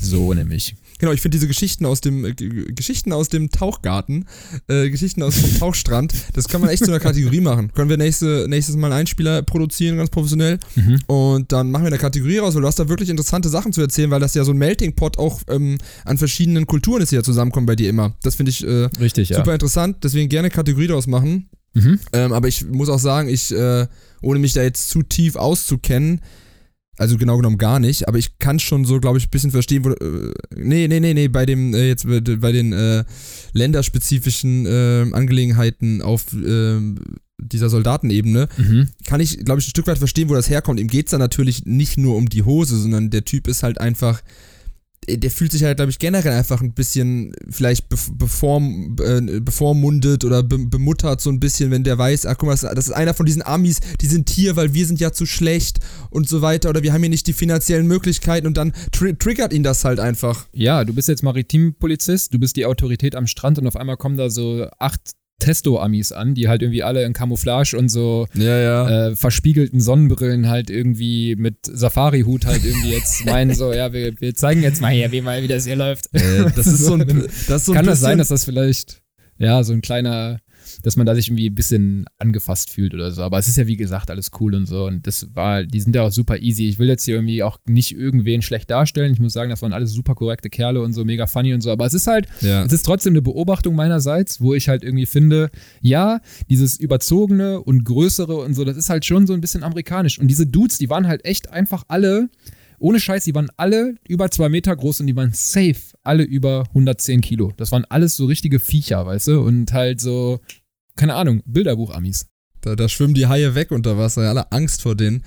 so 0.00 0.34
nämlich. 0.34 0.74
Genau, 1.02 1.12
ich 1.12 1.20
finde 1.20 1.34
diese 1.34 1.48
Geschichten 1.48 1.84
aus 1.84 2.00
dem 2.00 2.24
äh, 2.24 2.32
Geschichten 2.32 3.12
aus 3.12 3.28
dem 3.28 3.50
Tauchgarten, 3.50 4.24
äh, 4.68 4.88
Geschichten 4.88 5.24
aus 5.24 5.34
dem 5.34 5.58
Tauchstrand, 5.58 6.14
das 6.34 6.46
kann 6.46 6.60
man 6.60 6.70
echt 6.70 6.84
zu 6.84 6.92
einer 6.92 7.00
Kategorie 7.00 7.40
machen. 7.40 7.72
Können 7.74 7.90
wir 7.90 7.96
nächste, 7.96 8.46
nächstes 8.48 8.76
Mal 8.76 8.92
einen 8.92 9.00
Einspieler 9.00 9.42
produzieren, 9.42 9.96
ganz 9.96 10.10
professionell. 10.10 10.60
Mhm. 10.76 11.00
Und 11.08 11.50
dann 11.50 11.72
machen 11.72 11.82
wir 11.82 11.88
eine 11.88 11.98
Kategorie 11.98 12.38
raus, 12.38 12.54
weil 12.54 12.62
du 12.62 12.68
hast 12.68 12.78
da 12.78 12.88
wirklich 12.88 13.08
interessante 13.08 13.48
Sachen 13.48 13.72
zu 13.72 13.80
erzählen, 13.80 14.12
weil 14.12 14.20
das 14.20 14.34
ja 14.34 14.44
so 14.44 14.52
ein 14.52 14.58
Melting 14.58 14.94
Pot 14.94 15.18
auch 15.18 15.40
ähm, 15.48 15.78
an 16.04 16.18
verschiedenen 16.18 16.68
Kulturen 16.68 17.02
ist, 17.02 17.10
die 17.10 17.16
ja 17.16 17.24
zusammenkommen 17.24 17.66
bei 17.66 17.74
dir 17.74 17.90
immer. 17.90 18.14
Das 18.22 18.36
finde 18.36 18.50
ich 18.50 18.64
äh, 18.64 18.88
Richtig, 19.00 19.30
ja. 19.30 19.38
super 19.38 19.54
interessant, 19.54 19.96
deswegen 20.04 20.28
gerne 20.28 20.50
Kategorie 20.50 20.86
daraus 20.86 21.08
machen. 21.08 21.48
Mhm. 21.74 21.98
Ähm, 22.12 22.32
aber 22.32 22.46
ich 22.46 22.64
muss 22.64 22.88
auch 22.88 23.00
sagen, 23.00 23.28
ich, 23.28 23.50
äh, 23.50 23.88
ohne 24.20 24.38
mich 24.38 24.52
da 24.52 24.62
jetzt 24.62 24.88
zu 24.88 25.02
tief 25.02 25.34
auszukennen, 25.34 26.20
also 26.98 27.16
genau 27.16 27.36
genommen 27.36 27.58
gar 27.58 27.78
nicht, 27.80 28.06
aber 28.08 28.18
ich 28.18 28.38
kann 28.38 28.58
schon 28.58 28.84
so, 28.84 29.00
glaube 29.00 29.18
ich, 29.18 29.26
ein 29.26 29.30
bisschen 29.30 29.50
verstehen, 29.50 29.84
wo, 29.84 29.90
äh, 29.90 30.32
nee, 30.54 30.86
nee, 30.88 31.00
nee, 31.00 31.14
nee, 31.14 31.28
bei 31.28 31.46
dem, 31.46 31.72
äh, 31.74 31.88
jetzt 31.88 32.06
bei, 32.06 32.20
bei 32.20 32.52
den 32.52 32.72
äh, 32.72 33.04
länderspezifischen 33.54 34.66
äh, 34.66 35.06
Angelegenheiten 35.12 36.02
auf 36.02 36.32
äh, 36.34 36.78
dieser 37.38 37.70
Soldatenebene, 37.70 38.48
Mhm. 38.56 38.88
kann 39.04 39.20
ich, 39.20 39.38
glaube 39.44 39.60
ich, 39.60 39.66
ein 39.66 39.70
Stück 39.70 39.86
weit 39.86 39.98
verstehen, 39.98 40.28
wo 40.28 40.34
das 40.34 40.48
herkommt. 40.50 40.78
Ihm 40.78 40.86
geht 40.88 41.06
es 41.06 41.10
dann 41.10 41.20
natürlich 41.20 41.64
nicht 41.64 41.98
nur 41.98 42.16
um 42.16 42.28
die 42.28 42.42
Hose, 42.44 42.76
sondern 42.78 43.10
der 43.10 43.24
Typ 43.24 43.48
ist 43.48 43.62
halt 43.62 43.80
einfach, 43.80 44.20
äh, 44.20 44.22
der 45.08 45.30
fühlt 45.30 45.50
sich 45.50 45.64
halt, 45.64 45.78
glaube 45.78 45.90
ich, 45.90 45.98
generell 45.98 46.32
einfach 46.32 46.60
ein 46.60 46.74
bisschen 46.74 47.34
vielleicht 47.50 47.88
be 47.88 47.96
bevorm 48.12 48.96
äh, 49.02 49.40
bevormundet 49.40 50.24
oder 50.24 50.42
be 50.42 50.58
bemuttert 50.58 51.20
so 51.20 51.30
ein 51.30 51.40
bisschen, 51.40 51.70
wenn 51.70 51.82
der 51.82 51.98
weiß, 51.98 52.26
ach 52.26 52.36
guck 52.38 52.48
mal, 52.48 52.52
das, 52.52 52.60
das 52.60 52.86
ist 52.86 52.92
einer 52.92 53.12
von 53.12 53.26
diesen 53.26 53.42
Amis, 53.42 53.80
die 54.00 54.06
sind 54.06 54.30
hier, 54.30 54.54
weil 54.54 54.74
wir 54.74 54.86
sind 54.86 55.00
ja 55.00 55.12
zu 55.12 55.26
schlecht 55.26 55.80
und 56.10 56.28
so 56.28 56.40
weiter 56.40 56.70
oder 56.70 56.82
wir 56.82 56.92
haben 56.92 57.02
hier 57.02 57.10
nicht 57.10 57.26
die 57.26 57.32
finanziellen 57.32 57.86
Möglichkeiten 57.86 58.46
und 58.46 58.56
dann 58.56 58.72
tri 58.92 59.14
triggert 59.14 59.52
ihn 59.52 59.64
das 59.64 59.84
halt 59.84 59.98
einfach. 59.98 60.46
Ja, 60.52 60.84
du 60.84 60.92
bist 60.92 61.08
jetzt 61.08 61.22
Maritimpolizist, 61.22 62.32
du 62.32 62.38
bist 62.38 62.56
die 62.56 62.66
Autorität 62.66 63.16
am 63.16 63.26
Strand 63.26 63.58
und 63.58 63.66
auf 63.66 63.76
einmal 63.76 63.96
kommen 63.96 64.16
da 64.16 64.30
so 64.30 64.68
acht 64.78 65.00
Testo-Amis 65.42 66.12
an, 66.12 66.34
die 66.34 66.48
halt 66.48 66.62
irgendwie 66.62 66.82
alle 66.82 67.04
in 67.04 67.12
Camouflage 67.12 67.76
und 67.76 67.88
so 67.88 68.26
Ja, 68.34 68.58
ja. 68.58 69.08
äh, 69.08 69.16
verspiegelten 69.16 69.80
Sonnenbrillen 69.80 70.48
halt 70.48 70.70
irgendwie 70.70 71.36
mit 71.36 71.56
Safari-Hut 71.66 72.46
halt 72.46 72.64
irgendwie 72.64 72.90
jetzt 72.92 73.24
meinen 73.26 73.54
so, 73.54 73.72
ja, 73.72 73.92
wir, 73.92 74.18
wir 74.20 74.34
zeigen 74.34 74.62
jetzt 74.62 74.80
mal 74.80 74.92
hier, 74.92 75.12
wie 75.12 75.20
mal, 75.20 75.42
wie 75.42 75.48
das 75.48 75.66
hier 75.66 75.76
läuft. 75.76 76.06
Äh, 76.12 76.50
das 76.56 76.66
ist 76.66 76.84
so 76.84 76.94
ein, 76.94 77.06
das 77.48 77.62
ist 77.62 77.64
so 77.66 77.72
ein 77.72 77.76
Kann 77.76 77.86
das 77.86 77.94
bisschen, 77.94 78.02
sein, 78.02 78.18
dass 78.18 78.28
das 78.28 78.44
vielleicht, 78.44 79.02
ja, 79.38 79.62
so 79.64 79.72
ein 79.72 79.80
kleiner, 79.82 80.38
dass 80.82 80.96
man 80.96 81.06
da 81.06 81.14
sich 81.14 81.28
irgendwie 81.28 81.48
ein 81.48 81.54
bisschen 81.54 82.04
angefasst 82.18 82.70
fühlt 82.70 82.94
oder 82.94 83.10
so. 83.10 83.22
Aber 83.22 83.38
es 83.38 83.48
ist 83.48 83.56
ja, 83.56 83.66
wie 83.66 83.76
gesagt, 83.76 84.10
alles 84.10 84.30
cool 84.40 84.54
und 84.54 84.66
so. 84.66 84.86
Und 84.86 85.06
das 85.06 85.28
war, 85.34 85.64
die 85.64 85.80
sind 85.80 85.94
ja 85.94 86.02
auch 86.02 86.12
super 86.12 86.38
easy. 86.38 86.68
Ich 86.68 86.78
will 86.78 86.88
jetzt 86.88 87.04
hier 87.04 87.14
irgendwie 87.14 87.42
auch 87.42 87.58
nicht 87.66 87.96
irgendwen 87.96 88.42
schlecht 88.42 88.70
darstellen. 88.70 89.12
Ich 89.12 89.20
muss 89.20 89.32
sagen, 89.32 89.50
das 89.50 89.62
waren 89.62 89.72
alles 89.72 89.92
super 89.92 90.14
korrekte 90.14 90.50
Kerle 90.50 90.80
und 90.80 90.92
so, 90.92 91.04
mega 91.04 91.26
funny 91.26 91.54
und 91.54 91.60
so. 91.60 91.70
Aber 91.70 91.86
es 91.86 91.94
ist 91.94 92.06
halt, 92.06 92.26
ja. 92.40 92.64
es 92.64 92.72
ist 92.72 92.84
trotzdem 92.84 93.12
eine 93.12 93.22
Beobachtung 93.22 93.74
meinerseits, 93.74 94.40
wo 94.40 94.54
ich 94.54 94.68
halt 94.68 94.82
irgendwie 94.84 95.06
finde, 95.06 95.50
ja, 95.80 96.20
dieses 96.50 96.78
überzogene 96.78 97.60
und 97.60 97.84
größere 97.84 98.36
und 98.36 98.54
so, 98.54 98.64
das 98.64 98.76
ist 98.76 98.90
halt 98.90 99.04
schon 99.04 99.26
so 99.26 99.34
ein 99.34 99.40
bisschen 99.40 99.62
amerikanisch. 99.62 100.18
Und 100.18 100.28
diese 100.28 100.46
Dudes, 100.46 100.78
die 100.78 100.90
waren 100.90 101.06
halt 101.06 101.24
echt 101.24 101.50
einfach 101.50 101.84
alle, 101.88 102.28
ohne 102.78 102.98
Scheiß, 102.98 103.24
die 103.24 103.34
waren 103.34 103.48
alle 103.56 103.94
über 104.08 104.30
zwei 104.30 104.48
Meter 104.48 104.74
groß 104.74 105.00
und 105.00 105.06
die 105.06 105.16
waren 105.16 105.30
safe, 105.32 105.76
alle 106.02 106.24
über 106.24 106.64
110 106.68 107.20
Kilo. 107.20 107.52
Das 107.56 107.70
waren 107.70 107.84
alles 107.88 108.16
so 108.16 108.26
richtige 108.26 108.58
Viecher, 108.58 109.06
weißt 109.06 109.28
du? 109.28 109.40
Und 109.40 109.72
halt 109.72 110.00
so, 110.00 110.40
keine 110.96 111.14
Ahnung, 111.14 111.42
Bilderbuch-Amis. 111.46 112.26
Da, 112.60 112.76
da 112.76 112.88
schwimmen 112.88 113.14
die 113.14 113.26
Haie 113.26 113.54
weg 113.54 113.70
unter 113.70 113.98
Wasser, 113.98 114.22
alle 114.22 114.52
Angst 114.52 114.82
vor 114.82 114.94
denen. 114.94 115.24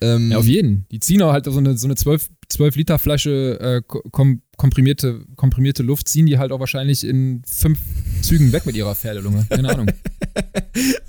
Ähm, 0.00 0.30
ja, 0.30 0.38
auf 0.38 0.46
jeden. 0.46 0.86
Die 0.90 1.00
ziehen 1.00 1.22
auch 1.22 1.32
halt 1.32 1.44
so 1.44 1.56
eine, 1.56 1.76
so 1.76 1.86
eine 1.86 1.96
12, 1.96 2.28
12 2.48 2.76
Liter 2.76 2.98
Flasche 2.98 3.58
äh, 3.60 3.82
kom 4.10 4.42
komprimierte, 4.56 5.24
komprimierte 5.36 5.84
Luft, 5.84 6.08
ziehen 6.08 6.26
die 6.26 6.38
halt 6.38 6.50
auch 6.50 6.58
wahrscheinlich 6.58 7.04
in 7.04 7.42
fünf 7.46 7.78
Zügen 8.22 8.52
weg 8.52 8.66
mit 8.66 8.74
ihrer 8.74 8.94
Pferdelunge. 8.96 9.46
Keine 9.48 9.68
Ahnung. 9.70 9.88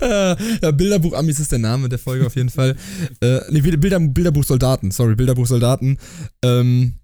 ja, 0.00 0.70
Bilderbuch 0.70 1.14
Amis 1.14 1.40
ist 1.40 1.50
der 1.50 1.58
Name 1.58 1.88
der 1.88 1.98
Folge 1.98 2.26
auf 2.26 2.36
jeden 2.36 2.48
Fall. 2.48 2.76
äh, 3.20 3.40
nee, 3.50 3.60
Bilder, 3.60 3.98
Bilderbuch 3.98 4.44
Soldaten, 4.44 4.92
sorry, 4.92 5.16
Bilderbuch 5.16 5.48
Soldaten. 5.48 5.98
Ähm, 6.42 6.99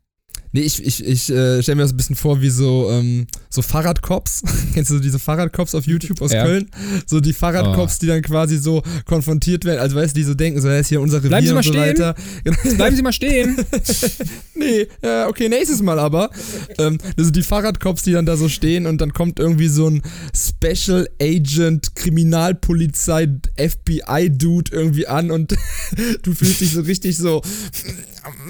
Nee, 0.56 0.62
ich, 0.62 0.82
ich, 0.82 1.04
ich 1.04 1.28
äh, 1.28 1.62
stelle 1.62 1.76
mir 1.76 1.82
das 1.82 1.92
ein 1.92 1.98
bisschen 1.98 2.16
vor 2.16 2.40
wie 2.40 2.48
so, 2.48 2.88
ähm, 2.90 3.26
so 3.50 3.60
Fahrradcops. 3.60 4.42
Kennst 4.72 4.90
du 4.90 5.00
diese 5.00 5.18
Fahrradcops 5.18 5.74
auf 5.74 5.86
YouTube 5.86 6.22
aus 6.22 6.32
ja. 6.32 6.46
Köln? 6.46 6.70
So 7.04 7.20
die 7.20 7.34
Fahrradcops, 7.34 7.96
oh. 7.96 7.98
die 8.00 8.06
dann 8.06 8.22
quasi 8.22 8.56
so 8.56 8.82
konfrontiert 9.04 9.66
werden, 9.66 9.80
also 9.80 9.96
weißt 9.96 10.16
du, 10.16 10.20
die 10.20 10.24
so 10.24 10.32
denken, 10.32 10.62
so, 10.62 10.68
das 10.68 10.80
ist 10.80 10.88
hier 10.88 11.02
unser 11.02 11.18
Revier 11.18 11.28
Bleiben 11.28 11.46
Sie 11.46 11.52
mal 11.52 11.62
so 11.62 11.72
stehen. 11.72 11.82
weiter. 11.82 12.14
Bleiben 12.76 12.96
Sie 12.96 13.02
mal 13.02 13.12
stehen. 13.12 13.66
nee, 14.54 14.86
äh, 15.02 15.24
okay, 15.28 15.50
nächstes 15.50 15.82
Mal 15.82 15.98
aber. 15.98 16.30
Ähm, 16.78 16.96
das 17.16 17.26
sind 17.26 17.36
die 17.36 17.42
Fahrradcops, 17.42 18.04
die 18.04 18.12
dann 18.12 18.24
da 18.24 18.38
so 18.38 18.48
stehen 18.48 18.86
und 18.86 19.02
dann 19.02 19.12
kommt 19.12 19.38
irgendwie 19.38 19.68
so 19.68 19.90
ein 19.90 20.00
Special 20.34 21.06
Agent, 21.20 21.94
Kriminalpolizei, 21.96 23.28
FBI-Dude 23.58 24.72
irgendwie 24.72 25.06
an 25.06 25.30
und 25.30 25.54
du 26.22 26.32
fühlst 26.32 26.62
dich 26.62 26.72
so 26.72 26.80
richtig 26.80 27.18
so, 27.18 27.42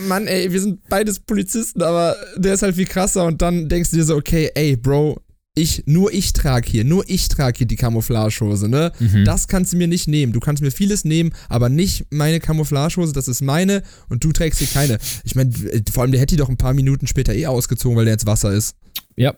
Mann, 0.09 0.27
ey, 0.27 0.53
wir 0.53 0.61
sind 0.61 0.89
beides 0.89 1.21
Polizisten, 1.21 1.83
aber 1.83 1.95
der 2.36 2.55
ist 2.55 2.62
halt 2.62 2.76
viel 2.76 2.86
krasser 2.86 3.24
und 3.24 3.42
dann 3.42 3.68
denkst 3.68 3.90
du 3.90 3.97
dir 3.97 4.05
so, 4.05 4.16
okay, 4.16 4.51
ey, 4.55 4.76
Bro, 4.76 5.20
ich, 5.59 5.84
nur 5.86 6.12
ich 6.12 6.34
trage 6.34 6.70
hier, 6.70 6.84
nur 6.84 7.05
ich 7.09 7.28
trage 7.28 7.59
hier 7.59 7.66
die 7.66 7.76
Camouflagehose, 7.76 8.68
ne? 8.68 8.92
Mhm. 8.99 9.24
Das 9.24 9.49
kannst 9.49 9.72
du 9.72 9.78
mir 9.78 9.88
nicht 9.88 10.07
nehmen. 10.07 10.34
Du 10.34 10.40
kannst 10.40 10.62
mir 10.62 10.70
vieles 10.70 11.07
nehmen, 11.07 11.32
aber 11.49 11.70
nicht 11.70 12.05
meine 12.11 12.40
Camouflagehose, 12.40 13.14
das 13.14 13.26
ist 13.26 13.40
meine 13.40 13.82
und 14.11 14.22
du 14.22 14.32
trägst 14.32 14.59
hier 14.59 14.68
keine. 14.68 14.99
Ich 15.24 15.34
meine, 15.34 15.53
vor 15.90 16.03
allem, 16.03 16.12
der 16.12 16.20
hätte 16.20 16.36
die 16.36 16.38
doch 16.38 16.51
ein 16.51 16.59
paar 16.59 16.74
Minuten 16.74 17.07
später 17.07 17.34
eh 17.34 17.47
ausgezogen, 17.47 17.97
weil 17.97 18.05
der 18.05 18.14
jetzt 18.14 18.26
Wasser 18.26 18.53
ist. 18.53 18.76
Ja, 19.16 19.34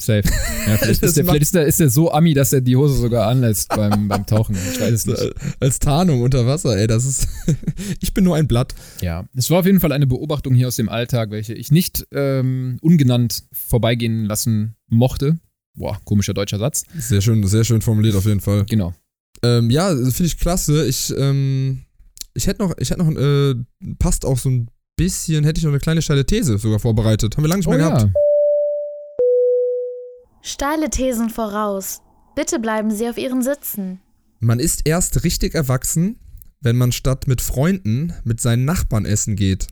Safe. 0.00 0.22
Ja, 0.66 0.76
vielleicht, 0.76 1.02
ist 1.02 1.16
der, 1.16 1.24
vielleicht 1.24 1.42
ist, 1.42 1.54
der, 1.54 1.66
ist 1.66 1.80
der 1.80 1.90
so 1.90 2.12
Ami, 2.12 2.34
dass 2.34 2.52
er 2.52 2.60
die 2.60 2.76
Hose 2.76 2.94
sogar 2.94 3.28
anlässt 3.28 3.68
beim, 3.68 4.08
beim 4.08 4.26
Tauchen. 4.26 4.56
Ich 4.72 4.80
weiß 4.80 4.92
es 4.92 5.06
nicht. 5.06 5.34
Als 5.60 5.78
Tarnung 5.78 6.22
unter 6.22 6.46
Wasser, 6.46 6.76
ey, 6.76 6.86
das 6.86 7.04
ist. 7.04 7.28
ich 8.00 8.14
bin 8.14 8.24
nur 8.24 8.36
ein 8.36 8.48
Blatt. 8.48 8.74
Ja, 9.00 9.24
es 9.34 9.50
war 9.50 9.60
auf 9.60 9.66
jeden 9.66 9.80
Fall 9.80 9.92
eine 9.92 10.06
Beobachtung 10.06 10.54
hier 10.54 10.68
aus 10.68 10.76
dem 10.76 10.88
Alltag, 10.88 11.30
welche 11.30 11.54
ich 11.54 11.70
nicht 11.70 12.06
ähm, 12.12 12.78
ungenannt 12.80 13.44
vorbeigehen 13.52 14.24
lassen 14.24 14.74
mochte. 14.88 15.38
Boah, 15.74 16.00
komischer 16.04 16.34
deutscher 16.34 16.58
Satz. 16.58 16.84
Sehr 16.98 17.20
schön, 17.20 17.46
sehr 17.46 17.64
schön 17.64 17.80
formuliert 17.80 18.16
auf 18.16 18.26
jeden 18.26 18.40
Fall. 18.40 18.64
Genau. 18.68 18.94
Ähm, 19.42 19.70
ja, 19.70 19.88
finde 19.88 20.24
ich 20.24 20.38
klasse. 20.38 20.86
Ich, 20.86 21.14
ähm, 21.16 21.82
ich 22.34 22.46
hätte 22.46 22.62
noch, 22.62 22.74
ich 22.78 22.90
hätte 22.90 23.02
noch, 23.02 23.10
äh, 23.16 23.54
passt 23.98 24.24
auch 24.24 24.38
so 24.38 24.50
ein 24.50 24.68
bisschen, 24.96 25.44
hätte 25.44 25.58
ich 25.58 25.64
noch 25.64 25.72
eine 25.72 25.80
kleine 25.80 26.02
steile 26.02 26.26
These 26.26 26.58
sogar 26.58 26.78
vorbereitet. 26.78 27.36
Haben 27.36 27.44
wir 27.44 27.48
lange 27.48 27.60
nicht 27.60 27.68
mehr 27.68 27.78
oh, 27.78 27.90
gehabt. 27.90 28.02
Ja. 28.02 28.12
Steile 30.42 30.88
Thesen 30.90 31.28
voraus. 31.28 32.00
Bitte 32.34 32.58
bleiben 32.58 32.90
Sie 32.90 33.08
auf 33.08 33.18
Ihren 33.18 33.42
Sitzen. 33.42 34.00
Man 34.38 34.58
ist 34.58 34.82
erst 34.86 35.24
richtig 35.24 35.54
erwachsen, 35.54 36.16
wenn 36.60 36.76
man 36.76 36.92
statt 36.92 37.26
mit 37.26 37.42
Freunden 37.42 38.14
mit 38.24 38.40
seinen 38.40 38.64
Nachbarn 38.64 39.04
essen 39.04 39.36
geht. 39.36 39.66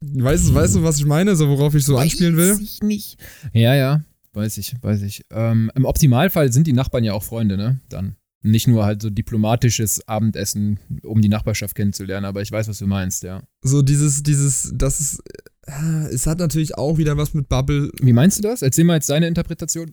Weißt, 0.00 0.48
hm. 0.48 0.54
weißt 0.54 0.74
du, 0.76 0.82
was 0.82 0.98
ich 0.98 1.06
meine? 1.06 1.36
So, 1.36 1.48
worauf 1.48 1.74
ich 1.74 1.84
so 1.84 1.94
weiß 1.94 2.02
anspielen 2.02 2.36
will? 2.36 2.58
Ich 2.60 2.82
nicht. 2.82 3.18
Ja, 3.52 3.74
ja, 3.74 4.04
weiß 4.34 4.58
ich, 4.58 4.74
weiß 4.82 5.02
ich. 5.02 5.24
Ähm, 5.30 5.70
Im 5.74 5.84
Optimalfall 5.84 6.52
sind 6.52 6.66
die 6.66 6.72
Nachbarn 6.72 7.04
ja 7.04 7.14
auch 7.14 7.22
Freunde, 7.22 7.56
ne? 7.56 7.80
Dann. 7.88 8.16
Nicht 8.44 8.66
nur 8.66 8.84
halt 8.84 9.00
so 9.00 9.08
diplomatisches 9.08 10.06
Abendessen, 10.08 10.80
um 11.04 11.20
die 11.22 11.28
Nachbarschaft 11.28 11.76
kennenzulernen, 11.76 12.26
aber 12.26 12.42
ich 12.42 12.50
weiß, 12.50 12.66
was 12.66 12.78
du 12.78 12.88
meinst, 12.88 13.22
ja. 13.22 13.44
So 13.62 13.82
dieses, 13.82 14.24
dieses, 14.24 14.72
das 14.74 15.00
ist, 15.00 15.22
äh, 15.66 16.08
es 16.12 16.26
hat 16.26 16.40
natürlich 16.40 16.76
auch 16.76 16.98
wieder 16.98 17.16
was 17.16 17.34
mit 17.34 17.48
Bubble. 17.48 17.92
Wie 18.02 18.12
meinst 18.12 18.38
du 18.38 18.42
das? 18.42 18.62
Erzähl 18.62 18.84
mal 18.84 18.94
jetzt 18.94 19.08
deine 19.08 19.28
Interpretation 19.28 19.92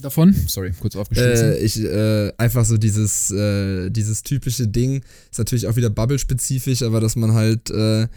davon? 0.00 0.34
Sorry, 0.46 0.72
kurz 0.78 0.96
aufgeschlossen. 0.96 1.52
Äh, 1.52 1.58
ich, 1.58 1.82
äh, 1.82 2.32
einfach 2.38 2.64
so 2.64 2.78
dieses, 2.78 3.30
äh, 3.30 3.90
dieses 3.90 4.22
typische 4.22 4.68
Ding, 4.68 5.02
ist 5.30 5.38
natürlich 5.38 5.66
auch 5.66 5.76
wieder 5.76 5.90
Bubble-spezifisch, 5.90 6.82
aber 6.82 7.00
dass 7.00 7.16
man 7.16 7.34
halt 7.34 7.70
äh, 7.70 8.08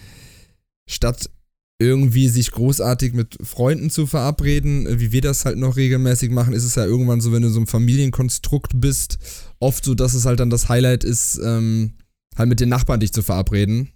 statt 0.89 1.29
irgendwie 1.79 2.29
sich 2.29 2.51
großartig 2.51 3.13
mit 3.13 3.37
Freunden 3.41 3.89
zu 3.89 4.05
verabreden, 4.05 4.99
wie 4.99 5.11
wir 5.11 5.21
das 5.21 5.45
halt 5.45 5.57
noch 5.57 5.77
regelmäßig 5.77 6.29
machen, 6.29 6.53
ist 6.53 6.63
es 6.63 6.75
ja 6.75 6.85
irgendwann 6.85 7.21
so, 7.21 7.31
wenn 7.31 7.41
du 7.41 7.49
so 7.49 7.59
ein 7.59 7.65
Familienkonstrukt 7.65 8.79
bist, 8.79 9.17
oft 9.59 9.83
so, 9.83 9.95
dass 9.95 10.13
es 10.13 10.25
halt 10.25 10.39
dann 10.39 10.51
das 10.51 10.69
Highlight 10.69 11.03
ist, 11.03 11.39
ähm, 11.43 11.93
halt 12.37 12.49
mit 12.49 12.59
den 12.59 12.69
Nachbarn 12.69 12.99
dich 12.99 13.11
zu 13.11 13.23
verabreden 13.23 13.89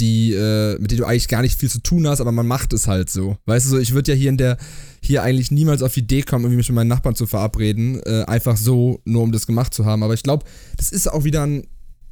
die, 0.00 0.32
äh, 0.32 0.78
mit 0.78 0.90
denen 0.90 1.00
du 1.00 1.06
eigentlich 1.06 1.28
gar 1.28 1.42
nicht 1.42 1.58
viel 1.58 1.70
zu 1.70 1.80
tun 1.80 2.06
hast, 2.08 2.20
aber 2.20 2.32
man 2.32 2.46
macht 2.46 2.72
es 2.72 2.86
halt 2.86 3.10
so. 3.10 3.36
Weißt 3.46 3.66
du, 3.66 3.70
so, 3.70 3.78
ich 3.78 3.94
würde 3.94 4.12
ja 4.12 4.18
hier 4.18 4.30
in 4.30 4.36
der, 4.36 4.56
hier 5.02 5.22
eigentlich 5.22 5.50
niemals 5.50 5.82
auf 5.82 5.94
die 5.94 6.00
Idee 6.00 6.22
kommen, 6.22 6.44
irgendwie 6.44 6.56
mich 6.56 6.68
mit 6.68 6.76
meinen 6.76 6.88
Nachbarn 6.88 7.14
zu 7.14 7.26
verabreden, 7.26 8.00
äh, 8.04 8.24
einfach 8.24 8.56
so, 8.56 9.00
nur 9.04 9.22
um 9.22 9.32
das 9.32 9.46
gemacht 9.46 9.74
zu 9.74 9.84
haben. 9.84 10.02
Aber 10.02 10.14
ich 10.14 10.22
glaube, 10.22 10.44
das 10.76 10.90
ist 10.90 11.06
auch 11.06 11.24
wieder 11.24 11.46
ein, 11.46 11.66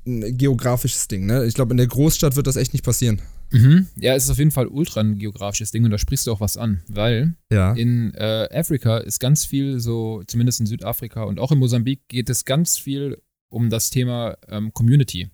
ein 0.06 0.36
geografisches 0.36 1.08
Ding, 1.08 1.26
ne? 1.26 1.44
Ich 1.46 1.54
glaube, 1.54 1.72
in 1.72 1.78
der 1.78 1.86
Großstadt 1.86 2.36
wird 2.36 2.46
das 2.46 2.56
echt 2.56 2.72
nicht 2.72 2.84
passieren. 2.84 3.20
Mhm. 3.50 3.86
Ja, 3.96 4.14
es 4.14 4.24
ist 4.24 4.30
auf 4.30 4.38
jeden 4.38 4.50
Fall 4.50 4.66
ultra 4.66 5.00
ein 5.00 5.18
geografisches 5.18 5.70
Ding 5.70 5.84
und 5.84 5.90
da 5.90 5.98
sprichst 5.98 6.26
du 6.26 6.32
auch 6.32 6.40
was 6.40 6.56
an, 6.56 6.82
weil 6.88 7.34
ja. 7.50 7.72
in 7.72 8.12
äh, 8.14 8.48
Afrika 8.52 8.98
ist 8.98 9.20
ganz 9.20 9.44
viel 9.44 9.80
so, 9.80 10.22
zumindest 10.26 10.60
in 10.60 10.66
Südafrika 10.66 11.22
und 11.22 11.40
auch 11.40 11.50
in 11.50 11.58
Mosambik 11.58 12.08
geht 12.08 12.28
es 12.28 12.44
ganz 12.44 12.76
viel 12.76 13.22
um 13.48 13.70
das 13.70 13.90
Thema 13.90 14.36
ähm, 14.48 14.72
Community. 14.74 15.30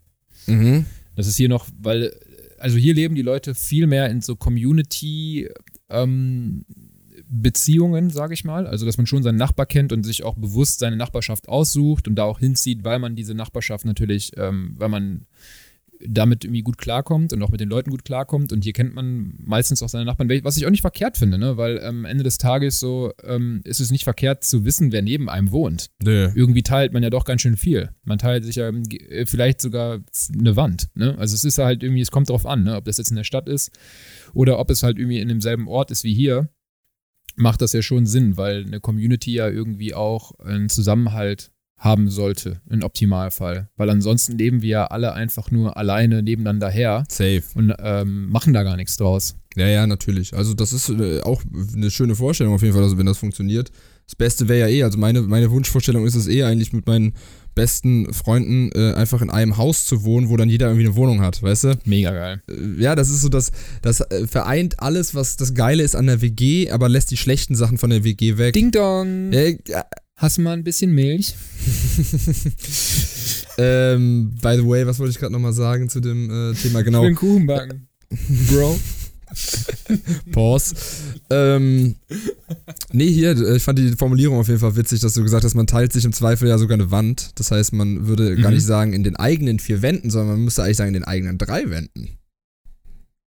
Mhm. 0.46 0.86
Das 1.16 1.26
ist 1.26 1.36
hier 1.36 1.48
noch, 1.48 1.66
weil 1.80 2.14
also 2.64 2.78
hier 2.78 2.94
leben 2.94 3.14
die 3.14 3.20
Leute 3.20 3.54
viel 3.54 3.86
mehr 3.86 4.08
in 4.08 4.22
so 4.22 4.36
Community 4.36 5.50
ähm, 5.90 6.64
Beziehungen, 7.28 8.08
sage 8.08 8.32
ich 8.32 8.42
mal. 8.42 8.66
Also, 8.66 8.86
dass 8.86 8.96
man 8.96 9.06
schon 9.06 9.22
seinen 9.22 9.36
Nachbar 9.36 9.66
kennt 9.66 9.92
und 9.92 10.02
sich 10.02 10.24
auch 10.24 10.34
bewusst 10.34 10.78
seine 10.78 10.96
Nachbarschaft 10.96 11.46
aussucht 11.46 12.08
und 12.08 12.14
da 12.14 12.24
auch 12.24 12.38
hinzieht, 12.38 12.82
weil 12.82 12.98
man 13.00 13.16
diese 13.16 13.34
Nachbarschaft 13.34 13.84
natürlich, 13.84 14.32
ähm, 14.38 14.76
weil 14.78 14.88
man 14.88 15.26
damit 16.06 16.44
irgendwie 16.44 16.62
gut 16.62 16.78
klarkommt 16.78 17.32
und 17.32 17.42
auch 17.42 17.50
mit 17.50 17.60
den 17.60 17.68
Leuten 17.68 17.90
gut 17.90 18.04
klarkommt. 18.04 18.52
Und 18.52 18.64
hier 18.64 18.72
kennt 18.72 18.94
man 18.94 19.34
meistens 19.38 19.82
auch 19.82 19.88
seine 19.88 20.04
Nachbarn, 20.04 20.28
was 20.44 20.56
ich 20.56 20.66
auch 20.66 20.70
nicht 20.70 20.82
verkehrt 20.82 21.16
finde, 21.16 21.38
ne? 21.38 21.56
weil 21.56 21.82
am 21.82 22.04
Ende 22.04 22.24
des 22.24 22.38
Tages 22.38 22.80
so 22.80 23.12
ähm, 23.22 23.60
ist 23.64 23.80
es 23.80 23.90
nicht 23.90 24.04
verkehrt 24.04 24.44
zu 24.44 24.64
wissen, 24.64 24.92
wer 24.92 25.02
neben 25.02 25.28
einem 25.28 25.50
wohnt. 25.50 25.90
Nee. 26.02 26.28
Irgendwie 26.34 26.62
teilt 26.62 26.92
man 26.92 27.02
ja 27.02 27.10
doch 27.10 27.24
ganz 27.24 27.42
schön 27.42 27.56
viel. 27.56 27.90
Man 28.04 28.18
teilt 28.18 28.44
sich 28.44 28.56
ja 28.56 28.68
äh, 28.68 29.26
vielleicht 29.26 29.60
sogar 29.60 30.00
eine 30.38 30.56
Wand. 30.56 30.88
Ne? 30.94 31.16
Also 31.18 31.34
es 31.34 31.44
ist 31.44 31.58
halt 31.58 31.82
irgendwie, 31.82 32.02
es 32.02 32.10
kommt 32.10 32.28
darauf 32.28 32.46
an, 32.46 32.64
ne? 32.64 32.76
ob 32.76 32.84
das 32.84 32.98
jetzt 32.98 33.10
in 33.10 33.16
der 33.16 33.24
Stadt 33.24 33.48
ist 33.48 33.70
oder 34.34 34.58
ob 34.58 34.70
es 34.70 34.82
halt 34.82 34.98
irgendwie 34.98 35.20
in 35.20 35.28
demselben 35.28 35.68
Ort 35.68 35.90
ist 35.90 36.04
wie 36.04 36.14
hier 36.14 36.48
macht 37.36 37.62
das 37.62 37.72
ja 37.72 37.82
schon 37.82 38.06
Sinn, 38.06 38.36
weil 38.36 38.64
eine 38.64 38.78
Community 38.78 39.32
ja 39.32 39.48
irgendwie 39.48 39.94
auch 39.94 40.38
einen 40.38 40.68
Zusammenhalt 40.68 41.50
haben 41.84 42.08
sollte, 42.08 42.60
im 42.70 42.82
Optimalfall. 42.82 43.68
Weil 43.76 43.90
ansonsten 43.90 44.38
leben 44.38 44.62
wir 44.62 44.68
ja 44.68 44.86
alle 44.86 45.12
einfach 45.12 45.50
nur 45.50 45.76
alleine 45.76 46.22
nebeneinander 46.22 46.70
her. 46.70 47.04
Safe. 47.10 47.42
Und 47.54 47.74
ähm, 47.78 48.30
machen 48.30 48.54
da 48.54 48.62
gar 48.62 48.76
nichts 48.76 48.96
draus. 48.96 49.36
Ja, 49.54 49.68
ja, 49.68 49.86
natürlich. 49.86 50.34
Also 50.34 50.54
das 50.54 50.72
ist 50.72 50.88
äh, 50.88 51.20
auch 51.20 51.42
eine 51.74 51.90
schöne 51.90 52.16
Vorstellung 52.16 52.54
auf 52.54 52.62
jeden 52.62 52.74
Fall, 52.74 52.82
also 52.82 52.98
wenn 52.98 53.06
das 53.06 53.18
funktioniert. 53.18 53.70
Das 54.06 54.16
Beste 54.16 54.48
wäre 54.48 54.68
ja 54.68 54.74
eh, 54.74 54.82
also 54.82 54.98
meine, 54.98 55.22
meine 55.22 55.50
Wunschvorstellung 55.50 56.06
ist 56.06 56.14
es 56.14 56.26
eh 56.26 56.42
eigentlich 56.42 56.72
mit 56.72 56.86
meinen 56.86 57.14
besten 57.54 58.12
Freunden 58.12 58.70
äh, 58.74 58.94
einfach 58.94 59.22
in 59.22 59.30
einem 59.30 59.56
Haus 59.56 59.86
zu 59.86 60.04
wohnen, 60.04 60.28
wo 60.28 60.36
dann 60.36 60.48
jeder 60.48 60.66
irgendwie 60.66 60.86
eine 60.86 60.96
Wohnung 60.96 61.20
hat, 61.20 61.42
weißt 61.42 61.64
du? 61.64 61.78
Mega 61.84 62.10
geil. 62.12 62.42
Äh, 62.48 62.82
ja, 62.82 62.94
das 62.96 63.10
ist 63.10 63.20
so 63.20 63.28
das, 63.28 63.52
das 63.82 64.00
äh, 64.00 64.26
vereint 64.26 64.80
alles, 64.80 65.14
was 65.14 65.36
das 65.36 65.54
Geile 65.54 65.82
ist 65.82 65.94
an 65.94 66.06
der 66.06 66.20
WG, 66.20 66.70
aber 66.70 66.88
lässt 66.88 67.10
die 67.10 67.16
schlechten 67.16 67.54
Sachen 67.54 67.78
von 67.78 67.90
der 67.90 68.04
WG 68.04 68.38
weg. 68.38 68.54
Ding 68.54 68.72
Dong. 68.72 69.32
Äh, 69.32 69.58
Hast 70.16 70.38
du 70.38 70.42
mal 70.42 70.52
ein 70.52 70.62
bisschen 70.62 70.92
Milch? 70.92 71.34
ähm, 73.58 74.32
by 74.40 74.56
the 74.56 74.64
way, 74.66 74.86
was 74.86 74.98
wollte 74.98 75.10
ich 75.10 75.18
gerade 75.18 75.32
nochmal 75.32 75.52
sagen 75.52 75.88
zu 75.88 76.00
dem 76.00 76.30
äh, 76.30 76.54
Thema? 76.54 76.82
Genau. 76.82 77.02
Ich 77.02 77.08
will 77.08 77.14
Kuchen 77.16 77.46
backen. 77.46 77.88
Bro. 78.50 78.78
Pause. 80.30 80.76
Ähm, 81.30 81.96
nee, 82.92 83.10
hier, 83.10 83.30
äh, 83.30 83.56
ich 83.56 83.62
fand 83.62 83.78
die 83.80 83.92
Formulierung 83.92 84.38
auf 84.38 84.46
jeden 84.46 84.60
Fall 84.60 84.76
witzig, 84.76 85.00
dass 85.00 85.14
du 85.14 85.22
gesagt 85.22 85.44
hast, 85.44 85.54
man 85.54 85.66
teilt 85.66 85.92
sich 85.92 86.04
im 86.04 86.12
Zweifel 86.12 86.48
ja 86.48 86.58
sogar 86.58 86.74
eine 86.74 86.92
Wand. 86.92 87.32
Das 87.34 87.50
heißt, 87.50 87.72
man 87.72 88.06
würde 88.06 88.36
mhm. 88.36 88.42
gar 88.42 88.52
nicht 88.52 88.64
sagen 88.64 88.92
in 88.92 89.02
den 89.02 89.16
eigenen 89.16 89.58
vier 89.58 89.82
Wänden, 89.82 90.10
sondern 90.10 90.36
man 90.36 90.44
müsste 90.44 90.62
eigentlich 90.62 90.76
sagen 90.76 90.88
in 90.88 90.94
den 90.94 91.04
eigenen 91.04 91.38
drei 91.38 91.70
Wänden. 91.70 92.18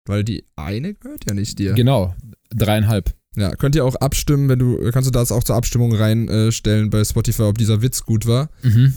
Weil 0.06 0.24
die 0.24 0.46
eine 0.56 0.94
gehört 0.94 1.26
ja 1.28 1.34
nicht 1.34 1.58
dir. 1.58 1.74
Genau, 1.74 2.16
dreieinhalb. 2.52 3.16
Ja, 3.36 3.56
könnt 3.56 3.76
ihr 3.76 3.86
auch 3.86 3.96
abstimmen, 3.96 4.48
wenn 4.50 4.60
du, 4.60 4.92
kannst 4.92 5.08
du 5.08 5.12
das 5.12 5.32
auch 5.32 5.44
zur 5.44 5.56
Abstimmung 5.56 5.94
reinstellen 5.94 6.90
bei 6.90 7.04
Spotify, 7.04 7.44
ob 7.44 7.58
dieser 7.58 7.82
Witz 7.82 8.04
gut 8.04 8.26
war. 8.26 8.50
Mhm. 8.64 8.94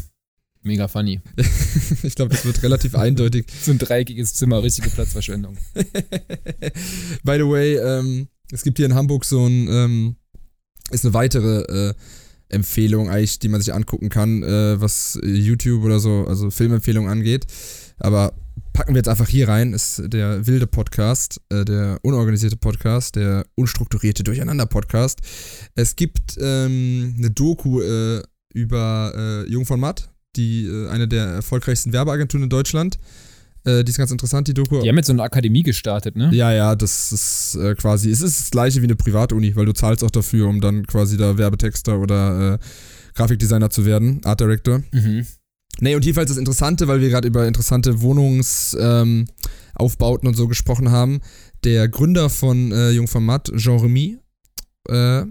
Mega 0.62 0.88
funny. 0.88 1.20
ich 2.02 2.14
glaube, 2.14 2.34
das 2.34 2.44
wird 2.44 2.62
relativ 2.62 2.94
eindeutig. 2.96 3.46
So 3.62 3.70
ein 3.70 3.78
dreieckiges 3.78 4.34
Zimmer, 4.34 4.62
richtige 4.62 4.90
Platzverschwendung. 4.90 5.56
By 7.24 7.36
the 7.36 7.48
way, 7.48 7.76
ähm, 7.76 8.28
es 8.52 8.62
gibt 8.62 8.78
hier 8.78 8.86
in 8.86 8.94
Hamburg 8.94 9.24
so 9.24 9.46
ein, 9.46 9.68
ähm, 9.68 10.16
ist 10.90 11.04
eine 11.04 11.14
weitere, 11.14 11.90
äh, 11.90 11.94
Empfehlung 12.48 13.10
eigentlich, 13.10 13.38
die 13.38 13.48
man 13.48 13.60
sich 13.60 13.74
angucken 13.74 14.08
kann, 14.08 14.42
äh, 14.42 14.80
was 14.80 15.18
YouTube 15.22 15.84
oder 15.84 16.00
so, 16.00 16.24
also 16.26 16.50
Filmempfehlungen 16.50 17.10
angeht. 17.10 17.46
Aber 17.98 18.32
packen 18.78 18.94
wir 18.94 19.00
jetzt 19.00 19.08
einfach 19.08 19.26
hier 19.28 19.48
rein, 19.48 19.72
ist 19.72 20.00
der 20.06 20.46
wilde 20.46 20.68
Podcast, 20.68 21.40
äh, 21.48 21.64
der 21.64 21.98
unorganisierte 22.02 22.56
Podcast, 22.56 23.16
der 23.16 23.44
unstrukturierte 23.56 24.22
Durcheinander-Podcast. 24.22 25.18
Es 25.74 25.96
gibt 25.96 26.38
ähm, 26.40 27.12
eine 27.18 27.32
Doku 27.32 27.80
äh, 27.80 28.22
über 28.54 29.12
äh, 29.16 29.50
Jung 29.50 29.66
von 29.66 29.80
Matt, 29.80 30.10
die 30.36 30.66
äh, 30.66 30.90
eine 30.90 31.08
der 31.08 31.24
erfolgreichsten 31.24 31.92
Werbeagenturen 31.92 32.44
in 32.44 32.50
Deutschland. 32.50 33.00
Äh, 33.64 33.82
die 33.82 33.90
ist 33.90 33.98
ganz 33.98 34.12
interessant, 34.12 34.46
die 34.46 34.54
Doku. 34.54 34.80
Die 34.80 34.88
haben 34.88 34.96
jetzt 34.96 35.08
so 35.08 35.12
eine 35.12 35.24
Akademie 35.24 35.64
gestartet, 35.64 36.14
ne? 36.14 36.30
Ja, 36.32 36.52
ja, 36.52 36.76
das 36.76 37.10
ist 37.10 37.56
äh, 37.56 37.74
quasi, 37.74 38.12
es 38.12 38.20
ist 38.20 38.42
das 38.42 38.50
gleiche 38.52 38.80
wie 38.80 38.86
eine 38.86 38.94
Privatuni, 38.94 39.56
weil 39.56 39.66
du 39.66 39.72
zahlst 39.72 40.04
auch 40.04 40.12
dafür, 40.12 40.46
um 40.46 40.60
dann 40.60 40.86
quasi 40.86 41.16
da 41.16 41.36
Werbetexter 41.36 41.98
oder 41.98 42.60
Grafikdesigner 43.16 43.70
zu 43.70 43.84
werden, 43.84 44.20
Art 44.22 44.38
Director. 44.38 44.84
Mhm. 44.92 45.26
Nee, 45.80 45.94
und 45.94 46.04
jedenfalls 46.04 46.28
das 46.28 46.38
Interessante, 46.38 46.88
weil 46.88 47.00
wir 47.00 47.08
gerade 47.08 47.28
über 47.28 47.46
interessante 47.46 48.00
Wohnungsaufbauten 48.02 49.28
ähm, 50.26 50.28
und 50.28 50.34
so 50.36 50.48
gesprochen 50.48 50.90
haben. 50.90 51.20
Der 51.64 51.88
Gründer 51.88 52.30
von 52.30 52.72
äh, 52.72 52.90
Jung 52.90 53.06
von 53.08 53.24
Matt, 53.24 53.52
Jean 53.56 53.78
Remy, 53.78 54.18
äh, 54.88 55.22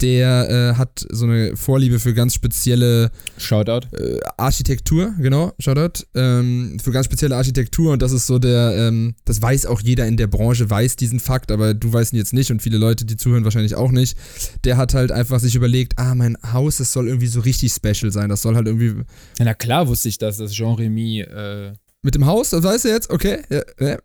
der 0.00 0.50
äh, 0.50 0.78
hat 0.78 1.06
so 1.10 1.24
eine 1.24 1.56
Vorliebe 1.56 1.98
für 1.98 2.12
ganz 2.12 2.34
spezielle 2.34 3.10
Shoutout. 3.38 3.88
Äh, 3.96 4.20
Architektur, 4.36 5.14
genau, 5.18 5.52
Shoutout. 5.58 6.04
Ähm, 6.14 6.78
für 6.82 6.90
ganz 6.90 7.06
spezielle 7.06 7.36
Architektur 7.36 7.92
und 7.92 8.02
das 8.02 8.12
ist 8.12 8.26
so 8.26 8.38
der, 8.38 8.74
ähm, 8.76 9.14
das 9.24 9.40
weiß 9.40 9.66
auch 9.66 9.80
jeder 9.80 10.06
in 10.06 10.16
der 10.16 10.26
Branche, 10.26 10.68
weiß 10.68 10.96
diesen 10.96 11.20
Fakt, 11.20 11.50
aber 11.50 11.72
du 11.72 11.92
weißt 11.92 12.12
ihn 12.12 12.18
jetzt 12.18 12.34
nicht 12.34 12.50
und 12.50 12.60
viele 12.60 12.78
Leute, 12.78 13.04
die 13.04 13.16
zuhören, 13.16 13.44
wahrscheinlich 13.44 13.74
auch 13.74 13.90
nicht. 13.90 14.18
Der 14.64 14.76
hat 14.76 14.94
halt 14.94 15.12
einfach 15.12 15.40
sich 15.40 15.54
überlegt, 15.54 15.94
ah, 15.98 16.14
mein 16.14 16.36
Haus, 16.52 16.76
das 16.76 16.92
soll 16.92 17.08
irgendwie 17.08 17.28
so 17.28 17.40
richtig 17.40 17.72
special 17.72 18.12
sein, 18.12 18.28
das 18.28 18.42
soll 18.42 18.54
halt 18.54 18.66
irgendwie. 18.66 19.02
Ja, 19.38 19.44
na 19.44 19.54
klar 19.54 19.88
wusste 19.88 20.08
ich 20.08 20.18
das, 20.18 20.36
dass 20.36 20.52
Jean 20.52 20.74
Remy. 20.74 21.20
Äh 21.20 21.72
mit 22.06 22.14
dem 22.14 22.24
Haus, 22.24 22.50
das 22.50 22.62
weißt 22.62 22.84
du 22.84 22.88
jetzt? 22.88 23.10
Okay. 23.10 23.42
Ja, 23.50 23.62
ja. 23.80 23.98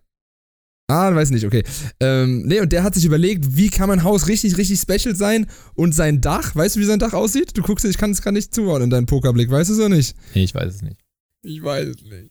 Ah, 0.88 1.14
weiß 1.14 1.30
nicht, 1.30 1.46
okay. 1.46 1.62
Ähm, 2.00 2.42
nee, 2.42 2.60
und 2.60 2.72
der 2.72 2.82
hat 2.82 2.94
sich 2.94 3.04
überlegt, 3.04 3.56
wie 3.56 3.70
kann 3.70 3.88
mein 3.88 4.02
Haus 4.02 4.28
richtig, 4.28 4.56
richtig 4.58 4.80
special 4.80 5.16
sein 5.16 5.46
und 5.74 5.94
sein 5.94 6.20
Dach, 6.20 6.54
weißt 6.54 6.76
du, 6.76 6.80
wie 6.80 6.84
sein 6.84 6.98
Dach 6.98 7.12
aussieht? 7.14 7.56
Du 7.56 7.62
guckst, 7.62 7.84
ich 7.84 7.96
kann 7.96 8.10
es 8.10 8.20
gerade 8.20 8.34
nicht 8.34 8.54
zuordnen 8.54 8.84
in 8.84 8.90
deinen 8.90 9.06
Pokerblick, 9.06 9.50
weißt 9.50 9.70
du 9.70 9.74
es 9.74 9.80
oder 9.80 9.88
nicht? 9.88 10.14
Nee, 10.34 10.44
ich 10.44 10.54
weiß 10.54 10.74
es 10.74 10.82
nicht. 10.82 11.00
Ich 11.42 11.62
weiß 11.62 11.88
es 11.88 12.02
nicht. 12.02 12.30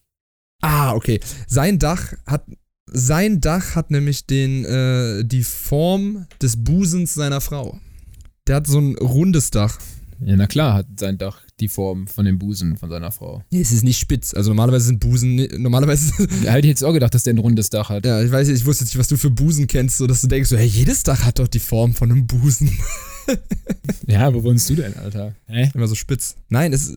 Ah, 0.62 0.94
okay. 0.94 1.20
Sein 1.48 1.80
Dach 1.80 2.14
hat, 2.28 2.46
sein 2.86 3.42
Dach 3.42 3.76
hat 3.76 3.90
nämlich 3.90 4.28
den, 4.28 4.66
äh, 4.66 5.24
die 5.26 5.44
Form 5.44 6.28
des 6.42 6.64
Busens 6.64 7.14
seiner 7.14 7.42
Frau. 7.42 7.80
Der 8.48 8.58
hat 8.58 8.68
so 8.68 8.80
ein 8.80 8.96
rundes 8.98 9.50
Dach. 9.50 9.80
Ja, 10.24 10.36
na 10.36 10.46
klar, 10.46 10.76
hat 10.76 10.88
sein 11.00 11.18
Dach 11.18 11.42
die 11.62 11.68
Form 11.68 12.08
von 12.08 12.26
dem 12.26 12.40
Busen 12.40 12.76
von 12.76 12.90
seiner 12.90 13.12
Frau. 13.12 13.44
Nee, 13.52 13.62
es 13.62 13.72
ist 13.72 13.84
nicht 13.84 14.00
spitz. 14.00 14.34
Also 14.34 14.50
normalerweise 14.50 14.88
sind 14.88 15.00
Busen, 15.00 15.48
normalerweise. 15.58 16.12
Ja, 16.44 16.52
hätte 16.54 16.68
ich 16.68 16.72
jetzt 16.72 16.84
auch 16.84 16.94
gedacht, 16.94 17.14
dass 17.14 17.24
der 17.24 17.34
ein 17.34 17.38
rundes 17.38 17.70
Dach 17.70 17.90
hat. 17.90 18.06
Ja, 18.06 18.22
ich 18.22 18.32
weiß 18.32 18.48
nicht, 18.48 18.60
ich 18.60 18.66
wusste 18.66 18.84
nicht, 18.84 18.98
was 18.98 19.08
du 19.08 19.18
für 19.18 19.30
Busen 19.30 19.68
kennst, 19.68 19.98
so 19.98 20.08
dass 20.08 20.22
du 20.22 20.28
denkst, 20.28 20.50
so, 20.50 20.58
hey, 20.58 20.68
jedes 20.68 21.04
Dach 21.04 21.24
hat 21.24 21.40
doch 21.40 21.48
die 21.48 21.60
Form 21.60 21.94
von 21.94 22.12
einem 22.12 22.26
Busen. 22.26 22.72
ja, 24.08 24.34
wo 24.34 24.44
wohnst 24.44 24.70
du 24.70 24.76
denn, 24.76 24.96
Alter? 24.98 25.36
Hä? 25.46 25.70
Immer 25.74 25.88
so 25.88 25.96
spitz. 25.96 26.36
Nein, 26.50 26.74
es, 26.74 26.96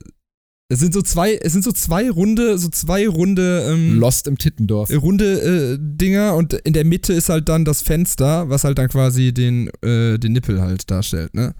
es 0.68 0.78
sind 0.80 0.94
so 0.94 1.02
zwei, 1.02 1.34
es 1.34 1.52
sind 1.52 1.62
so 1.62 1.72
zwei 1.72 2.08
runde, 2.10 2.58
so 2.58 2.68
zwei 2.68 3.06
runde. 3.06 3.66
Ähm, 3.70 3.98
Lost 3.98 4.26
im 4.26 4.38
Tittendorf. 4.38 4.90
Runde 4.90 5.74
äh, 5.74 5.78
Dinger 5.80 6.34
und 6.36 6.54
in 6.54 6.72
der 6.72 6.84
Mitte 6.84 7.12
ist 7.12 7.28
halt 7.28 7.48
dann 7.48 7.64
das 7.64 7.82
Fenster, 7.82 8.48
was 8.48 8.64
halt 8.64 8.78
dann 8.78 8.88
quasi 8.88 9.34
den, 9.34 9.68
äh, 9.82 10.18
den 10.18 10.32
Nippel 10.32 10.62
halt 10.62 10.90
darstellt, 10.90 11.34
ne? 11.34 11.54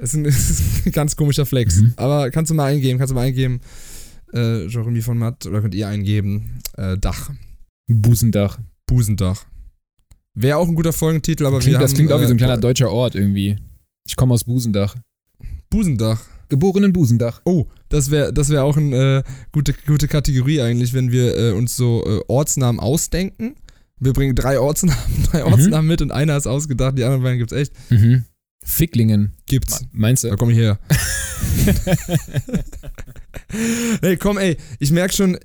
Das 0.00 0.10
ist 0.10 0.14
ein, 0.14 0.24
ist 0.26 0.86
ein 0.86 0.92
ganz 0.92 1.16
komischer 1.16 1.46
Flex. 1.46 1.80
Mhm. 1.80 1.92
Aber 1.96 2.30
kannst 2.30 2.50
du 2.50 2.54
mal 2.54 2.66
eingeben, 2.66 2.98
kannst 2.98 3.10
du 3.10 3.14
mal 3.14 3.26
eingeben, 3.26 3.60
äh, 4.32 4.66
Jeremy 4.66 5.00
von 5.00 5.18
Matt, 5.18 5.46
oder 5.46 5.60
könnt 5.60 5.74
ihr 5.74 5.88
eingeben, 5.88 6.60
äh, 6.76 6.96
Dach. 6.98 7.30
Busendach. 7.88 8.58
Busendach. 8.86 9.46
Wäre 10.34 10.58
auch 10.58 10.68
ein 10.68 10.74
guter 10.74 10.92
Folgentitel, 10.92 11.46
aber 11.46 11.58
klingt, 11.58 11.74
wir 11.74 11.80
Das 11.80 11.90
haben, 11.90 11.96
klingt 11.96 12.12
auch 12.12 12.20
wie 12.20 12.26
so 12.26 12.30
ein 12.30 12.36
äh, 12.36 12.38
kleiner 12.38 12.58
deutscher 12.58 12.90
Ort 12.90 13.14
irgendwie. 13.14 13.56
Ich 14.06 14.16
komme 14.16 14.34
aus 14.34 14.44
Busendach. 14.44 14.96
Busendach. 15.70 16.20
Geboren 16.48 16.84
in 16.84 16.92
Busendach. 16.92 17.42
Oh, 17.44 17.66
das 17.90 18.10
wäre 18.10 18.32
das 18.32 18.48
wär 18.48 18.64
auch 18.64 18.76
eine 18.76 19.18
äh, 19.18 19.22
gute, 19.52 19.74
gute 19.86 20.08
Kategorie 20.08 20.62
eigentlich, 20.62 20.94
wenn 20.94 21.12
wir 21.12 21.36
äh, 21.36 21.52
uns 21.52 21.76
so 21.76 22.04
äh, 22.06 22.20
Ortsnamen 22.28 22.80
ausdenken. 22.80 23.54
Wir 24.00 24.12
bringen 24.12 24.34
drei 24.34 24.58
Ortsnamen, 24.58 25.02
drei 25.30 25.44
mhm. 25.44 25.52
Ortsnamen 25.52 25.86
mit 25.86 26.00
und 26.00 26.10
einer 26.10 26.36
ist 26.36 26.46
ausgedacht, 26.46 26.96
die 26.96 27.04
anderen 27.04 27.22
beiden 27.22 27.38
gibt 27.38 27.52
es 27.52 27.58
echt. 27.58 27.72
Mhm. 27.90 28.24
Ficklingen. 28.62 29.32
Gibt's. 29.46 29.84
Meinst 29.92 30.24
du? 30.24 30.28
Da 30.28 30.36
komm 30.36 30.50
ich 30.50 30.56
her. 30.56 30.78
hey, 34.02 34.16
komm, 34.16 34.38
ey, 34.38 34.56
ich 34.78 34.90
merk 34.90 35.12
schon, 35.12 35.38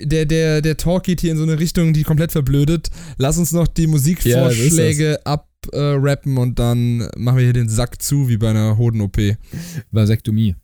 der, 0.00 0.26
der, 0.26 0.60
der 0.62 0.76
Talk 0.76 1.04
geht 1.04 1.20
hier 1.20 1.32
in 1.32 1.38
so 1.38 1.42
eine 1.42 1.58
Richtung, 1.58 1.92
die 1.92 2.02
komplett 2.02 2.32
verblödet. 2.32 2.90
Lass 3.16 3.38
uns 3.38 3.52
noch 3.52 3.66
die 3.66 3.86
Musikvorschläge 3.86 5.18
ja, 5.24 5.38
abrappen 5.68 6.38
und 6.38 6.58
dann 6.58 7.08
machen 7.16 7.38
wir 7.38 7.44
hier 7.44 7.52
den 7.52 7.68
Sack 7.68 8.02
zu, 8.02 8.28
wie 8.28 8.36
bei 8.36 8.50
einer 8.50 8.78
Hoden-OP. 8.78 9.18
Vasektomie. 9.90 10.56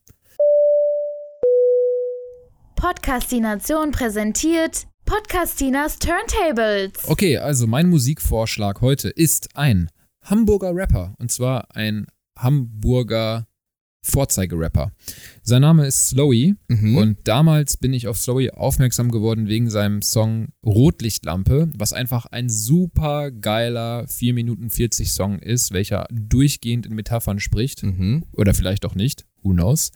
Podcastination 2.77 3.91
präsentiert 3.91 4.87
Podcastinas 5.05 5.99
Turntables. 5.99 6.93
Okay, 7.09 7.39
also 7.39 7.67
mein 7.67 7.89
Musikvorschlag 7.89 8.81
heute 8.81 9.09
ist 9.09 9.57
ein 9.57 9.91
Hamburger 10.31 10.75
Rapper. 10.75 11.15
Und 11.19 11.31
zwar 11.31 11.75
ein 11.75 12.07
Hamburger 12.39 13.47
Vorzeigerapper. 14.03 14.93
Sein 15.43 15.63
Name 15.63 15.87
ist 15.87 16.09
Slowy 16.09 16.55
mhm. 16.69 16.97
und 16.97 17.19
damals 17.25 17.77
bin 17.77 17.93
ich 17.93 18.07
auf 18.09 18.17
Slowy 18.17 18.51
aufmerksam 18.51 19.11
geworden 19.11 19.49
wegen 19.49 19.71
seinem 19.71 20.03
Song 20.03 20.49
Rotlichtlampe, 20.65 21.71
was 21.77 21.93
einfach 21.93 22.27
ein 22.27 22.49
super 22.49 23.31
geiler 23.31 24.07
4 24.07 24.35
Minuten 24.35 24.71
40 24.71 25.13
Song 25.13 25.39
ist, 25.39 25.73
welcher 25.73 26.07
durchgehend 26.11 26.87
in 26.87 26.95
Metaphern 26.95 27.41
spricht. 27.41 27.83
Mhm. 27.83 28.25
Oder 28.33 28.55
vielleicht 28.55 28.87
auch 28.87 28.95
nicht. 28.95 29.27
Who 29.43 29.53
knows? 29.53 29.93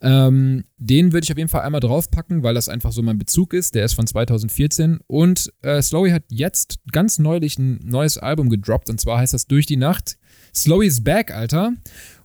Ähm, 0.00 0.64
den 0.78 1.12
würde 1.12 1.24
ich 1.24 1.32
auf 1.32 1.38
jeden 1.38 1.50
Fall 1.50 1.62
einmal 1.62 1.80
draufpacken, 1.80 2.42
weil 2.42 2.54
das 2.54 2.68
einfach 2.68 2.92
so 2.92 3.02
mein 3.02 3.18
Bezug 3.18 3.52
ist. 3.52 3.74
Der 3.74 3.84
ist 3.84 3.92
von 3.92 4.06
2014 4.06 5.00
und 5.06 5.52
äh, 5.62 5.82
Slowy 5.82 6.10
hat 6.10 6.24
jetzt 6.28 6.78
ganz 6.90 7.18
neulich 7.18 7.58
ein 7.58 7.80
neues 7.84 8.16
Album 8.16 8.48
gedroppt 8.48 8.88
und 8.88 9.00
zwar 9.00 9.18
heißt 9.18 9.34
das 9.34 9.46
Durch 9.46 9.66
die 9.66 9.76
Nacht. 9.76 10.16
Slowy 10.54 10.86
is 10.86 11.04
back, 11.04 11.30
Alter 11.30 11.74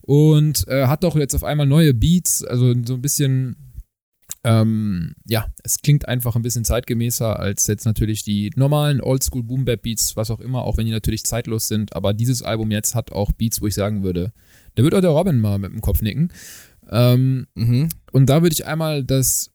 und 0.06 0.68
äh, 0.68 0.86
hat 0.86 1.04
doch 1.04 1.16
jetzt 1.16 1.34
auf 1.34 1.44
einmal 1.44 1.66
neue 1.66 1.94
Beats, 1.94 2.44
also 2.44 2.74
so 2.86 2.94
ein 2.94 3.02
bisschen, 3.02 3.56
ähm, 4.44 5.16
ja, 5.28 5.48
es 5.64 5.80
klingt 5.80 6.08
einfach 6.08 6.36
ein 6.36 6.44
bisschen 6.44 6.64
zeitgemäßer 6.64 7.40
als 7.40 7.66
jetzt 7.66 7.86
natürlich 7.86 8.24
die 8.24 8.52
normalen 8.56 9.02
Oldschool 9.02 9.42
Boom 9.42 9.66
Bap 9.66 9.82
Beats, 9.82 10.16
was 10.16 10.30
auch 10.30 10.40
immer, 10.40 10.64
auch 10.64 10.78
wenn 10.78 10.86
die 10.86 10.92
natürlich 10.92 11.24
zeitlos 11.24 11.68
sind, 11.68 11.96
aber 11.96 12.14
dieses 12.14 12.44
Album 12.44 12.70
jetzt 12.70 12.94
hat 12.94 13.12
auch 13.12 13.32
Beats, 13.32 13.62
wo 13.62 13.68
ich 13.68 13.74
sagen 13.74 14.04
würde, 14.04 14.32
da 14.76 14.84
wird 14.84 14.94
auch 14.94 15.02
der 15.02 15.10
Robin 15.10 15.40
mal 15.40 15.58
mit 15.58 15.72
dem 15.72 15.82
Kopf 15.82 16.04
nicken. 16.04 16.32
Ähm, 16.92 17.48
mhm. 17.56 17.90
Und 18.12 18.30
da 18.30 18.44
würde 18.44 18.54
ich 18.54 18.68
einmal 18.68 19.04
das, 19.04 19.50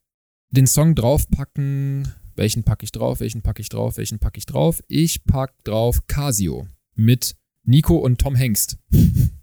den 0.50 0.66
Song 0.66 0.96
draufpacken. 0.96 2.08
Welchen 2.34 2.64
packe 2.64 2.84
ich 2.84 2.90
drauf? 2.90 3.20
Welchen 3.20 3.42
packe 3.42 3.62
ich 3.62 3.68
drauf? 3.68 3.98
Welchen 3.98 4.18
packe 4.18 4.38
ich 4.38 4.46
drauf? 4.46 4.82
Ich 4.88 5.24
pack 5.24 5.52
drauf 5.62 6.08
Casio 6.08 6.66
mit 6.96 7.36
Nico 7.62 7.98
und 7.98 8.18
Tom 8.18 8.34
Hengst. 8.34 8.78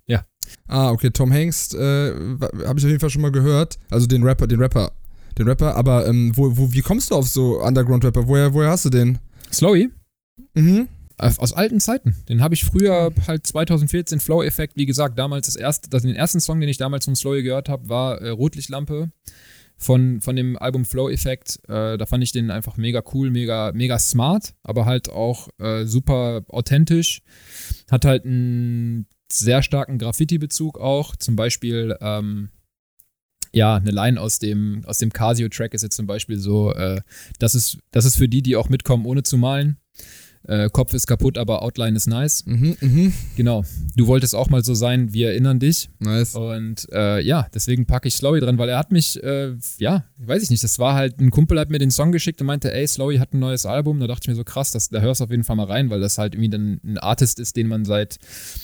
Ah, 0.68 0.91
okay, 0.91 1.10
Tom 1.10 1.32
Hanks 1.32 1.74
äh, 1.74 2.14
habe 2.66 2.80
ich 2.80 2.86
auf 2.86 2.89
jeden 2.89 3.00
Fall 3.00 3.10
schon 3.10 3.22
mal 3.22 3.32
gehört. 3.32 3.78
Also 3.89 4.08
den 4.08 4.24
Rapper, 4.24 4.48
den 4.48 4.60
Rapper, 4.60 4.91
den 5.38 5.48
Rapper. 5.48 5.76
Aber 5.76 6.08
ähm, 6.08 6.32
wo, 6.36 6.58
wo, 6.58 6.72
wie 6.74 6.82
kommst 6.82 7.12
du 7.12 7.16
auf 7.16 7.28
so 7.28 7.62
Underground-Rapper? 7.62 8.28
Woher, 8.28 8.54
woher 8.54 8.70
hast 8.70 8.86
du 8.86 8.89
den? 8.89 9.20
Slowy? 9.52 9.89
Mhm. 10.54 10.88
Aus 11.18 11.54
alten 11.54 11.80
Zeiten. 11.80 12.16
Den 12.30 12.41
habe 12.41 12.54
ich 12.54 12.64
früher 12.64 13.12
halt 13.28 13.48
2014 13.48 14.20
Flow 14.20 14.43
Effekt, 14.43 14.74
wie 14.76 14.86
gesagt, 14.86 15.18
damals 15.18 15.48
das 15.48 15.56
erste, 15.56 15.89
das, 15.89 16.04
den 16.04 16.16
ersten 16.16 16.39
Song, 16.39 16.60
den 16.60 16.70
ich 16.70 16.78
damals 16.78 17.06
von 17.06 17.16
Slowy 17.16 17.41
gehört 17.41 17.70
habe, 17.70 17.89
war 17.89 18.22
äh, 18.22 18.30
Rotlichtlampe 18.30 19.10
von, 19.78 20.22
von 20.22 20.36
dem 20.36 20.58
Album 20.58 20.86
Flow 20.86 21.10
Effect. 21.10 21.60
Äh, 21.68 21.98
da 21.98 22.06
fand 22.06 22.24
ich 22.24 22.34
den 22.34 22.52
einfach 22.52 22.78
mega 22.78 23.02
cool, 23.14 23.32
mega, 23.32 23.72
mega 23.74 23.98
smart, 23.98 24.54
aber 24.62 24.86
halt 24.86 25.10
auch 25.10 25.48
äh, 25.60 25.86
super 25.86 26.43
authentisch. 26.50 27.22
Hat 27.89 28.06
halt 28.06 28.26
einen 28.26 29.08
sehr 29.32 29.61
starken 29.63 29.97
Graffiti-Bezug 29.97 30.80
auch. 30.80 31.15
Zum 31.15 31.36
Beispiel, 31.36 31.97
ähm, 32.01 32.49
ja, 33.53 33.75
eine 33.75 33.91
Line 33.91 34.19
aus 34.19 34.39
dem, 34.39 34.84
aus 34.86 34.97
dem 34.97 35.11
Casio-Track 35.11 35.73
ist 35.73 35.84
jetzt 35.84 35.95
zum 35.95 36.07
Beispiel 36.07 36.38
so, 36.38 36.73
äh, 36.73 37.01
das, 37.39 37.55
ist, 37.55 37.78
das 37.91 38.05
ist 38.05 38.17
für 38.17 38.28
die, 38.28 38.41
die 38.41 38.55
auch 38.55 38.69
mitkommen, 38.69 39.05
ohne 39.05 39.23
zu 39.23 39.38
malen. 39.38 39.78
Äh, 40.44 40.70
Kopf 40.70 40.94
ist 40.94 41.08
kaputt, 41.08 41.38
aber 41.38 41.62
Outline 41.62 41.96
ist 41.98 42.08
nice. 42.08 42.46
Mhm, 42.46 42.78
mh. 42.80 43.12
Genau. 43.36 43.64
Du 43.96 44.08
wolltest 44.08 44.36
auch 44.36 44.50
mal 44.50 44.64
so 44.64 44.74
sein, 44.74 45.14
wir 45.14 45.30
erinnern 45.30 45.60
dich. 45.60 45.90
Nice. 46.00 46.36
Und 46.36 46.88
äh, 46.92 47.22
ja, 47.22 47.48
deswegen 47.54 47.86
packe 47.86 48.08
ich 48.08 48.16
Slowy 48.16 48.40
dran, 48.40 48.58
weil 48.58 48.70
er 48.70 48.78
hat 48.78 48.92
mich, 48.92 49.22
äh, 49.24 49.54
ja, 49.78 50.06
weiß 50.18 50.44
ich 50.44 50.50
nicht, 50.50 50.64
das 50.64 50.80
war 50.80 50.96
halt, 50.96 51.20
ein 51.20 51.32
Kumpel 51.32 51.60
hat 51.60 51.70
mir 51.70 51.80
den 51.80 51.92
Song 51.92 52.12
geschickt 52.12 52.40
und 52.42 52.48
meinte, 52.48 52.74
ey, 52.74 52.88
Slowy 52.88 53.18
hat 53.18 53.34
ein 53.34 53.40
neues 53.40 53.66
Album. 53.66 54.00
Da 54.00 54.08
dachte 54.08 54.22
ich 54.24 54.28
mir 54.30 54.36
so, 54.36 54.44
krass, 54.44 54.72
das, 54.72 54.90
da 54.90 55.02
hörst 55.02 55.22
du 55.22 55.26
auf 55.26 55.32
jeden 55.32 55.44
Fall 55.44 55.56
mal 55.56 55.66
rein, 55.66 55.90
weil 55.90 56.00
das 56.00 56.18
halt 56.18 56.34
irgendwie 56.34 56.50
dann 56.50 56.80
ein 56.84 56.98
Artist 56.98 57.40
ist, 57.40 57.56
den 57.56 57.68
man 57.68 57.86
seit, 57.86 58.18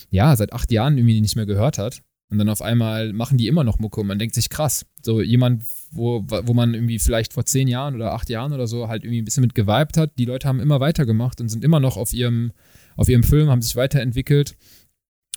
ja, 0.09 0.35
seit 0.35 0.53
acht 0.53 0.71
Jahren 0.71 0.97
irgendwie 0.97 1.21
nicht 1.21 1.35
mehr 1.35 1.45
gehört 1.45 1.77
hat. 1.77 2.01
Und 2.29 2.39
dann 2.39 2.49
auf 2.49 2.63
einmal 2.63 3.13
machen 3.13 3.37
die 3.37 3.47
immer 3.47 3.63
noch 3.63 3.77
Mucke 3.77 4.01
und 4.01 4.07
man 4.07 4.17
denkt 4.17 4.33
sich, 4.33 4.49
krass, 4.49 4.85
so 5.03 5.21
jemand, 5.21 5.63
wo, 5.93 6.23
wo 6.27 6.53
man 6.53 6.73
irgendwie 6.73 6.99
vielleicht 6.99 7.33
vor 7.33 7.45
zehn 7.45 7.67
Jahren 7.67 7.95
oder 7.95 8.13
acht 8.13 8.29
Jahren 8.29 8.53
oder 8.53 8.67
so 8.67 8.87
halt 8.87 9.03
irgendwie 9.03 9.21
ein 9.21 9.25
bisschen 9.25 9.41
mit 9.41 9.55
geweibt 9.55 9.97
hat, 9.97 10.17
die 10.17 10.25
Leute 10.25 10.47
haben 10.47 10.59
immer 10.59 10.79
weitergemacht 10.79 11.39
und 11.39 11.49
sind 11.49 11.63
immer 11.63 11.79
noch 11.79 11.97
auf 11.97 12.13
ihrem, 12.13 12.51
auf 12.95 13.09
ihrem 13.09 13.23
Film, 13.23 13.49
haben 13.49 13.61
sich 13.61 13.75
weiterentwickelt 13.75 14.55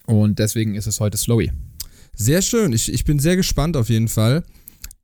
und 0.06 0.38
deswegen 0.38 0.74
ist 0.74 0.86
es 0.86 1.00
heute 1.00 1.16
Slowy. 1.16 1.52
Sehr 2.14 2.42
schön, 2.42 2.72
ich, 2.72 2.92
ich 2.92 3.04
bin 3.04 3.18
sehr 3.18 3.36
gespannt 3.36 3.76
auf 3.76 3.88
jeden 3.88 4.08
Fall. 4.08 4.42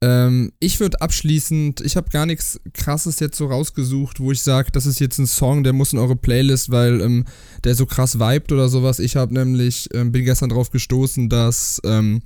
Ähm, 0.02 0.52
ich 0.58 0.80
würde 0.80 1.00
abschließend, 1.00 1.80
ich 1.80 1.96
habe 1.96 2.10
gar 2.10 2.26
nichts 2.26 2.60
krasses 2.74 3.20
jetzt 3.20 3.36
so 3.36 3.46
rausgesucht, 3.46 4.18
wo 4.18 4.32
ich 4.32 4.42
sage, 4.42 4.70
das 4.72 4.84
ist 4.84 4.98
jetzt 4.98 5.18
ein 5.18 5.28
Song, 5.28 5.62
der 5.62 5.72
muss 5.72 5.92
in 5.92 6.00
eure 6.00 6.16
Playlist, 6.16 6.72
weil 6.72 7.00
ähm, 7.00 7.24
der 7.62 7.76
so 7.76 7.86
krass 7.86 8.18
vibet 8.18 8.50
oder 8.50 8.68
sowas. 8.68 8.98
Ich 8.98 9.14
habe 9.14 9.32
nämlich, 9.32 9.88
ähm, 9.94 10.10
bin 10.10 10.24
gestern 10.24 10.48
drauf 10.48 10.70
gestoßen, 10.70 11.28
dass 11.28 11.80
ähm, 11.84 12.22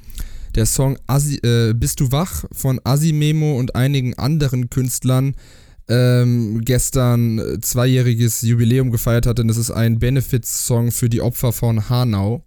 der 0.57 0.67
Song 0.67 0.99
Asi, 1.07 1.37
äh, 1.37 1.75
Bist 1.75 2.01
du 2.01 2.11
wach? 2.11 2.45
von 2.53 2.81
Asimemo 2.83 3.59
und 3.59 3.77
einigen 3.77 4.15
anderen 4.15 4.71
Künstlern 4.71 5.35
ähm, 5.89 6.63
gestern 6.65 7.59
zweijähriges 7.61 8.43
Jubiläum 8.43 8.91
gefeiert 8.91 9.27
hat, 9.27 9.39
denn 9.39 9.47
das 9.49 9.57
ist 9.57 9.71
ein 9.71 10.01
Benefits-Song 10.01 10.91
für 10.91 11.09
die 11.09 11.21
Opfer 11.21 11.53
von 11.53 11.89
Hanau 11.89 12.43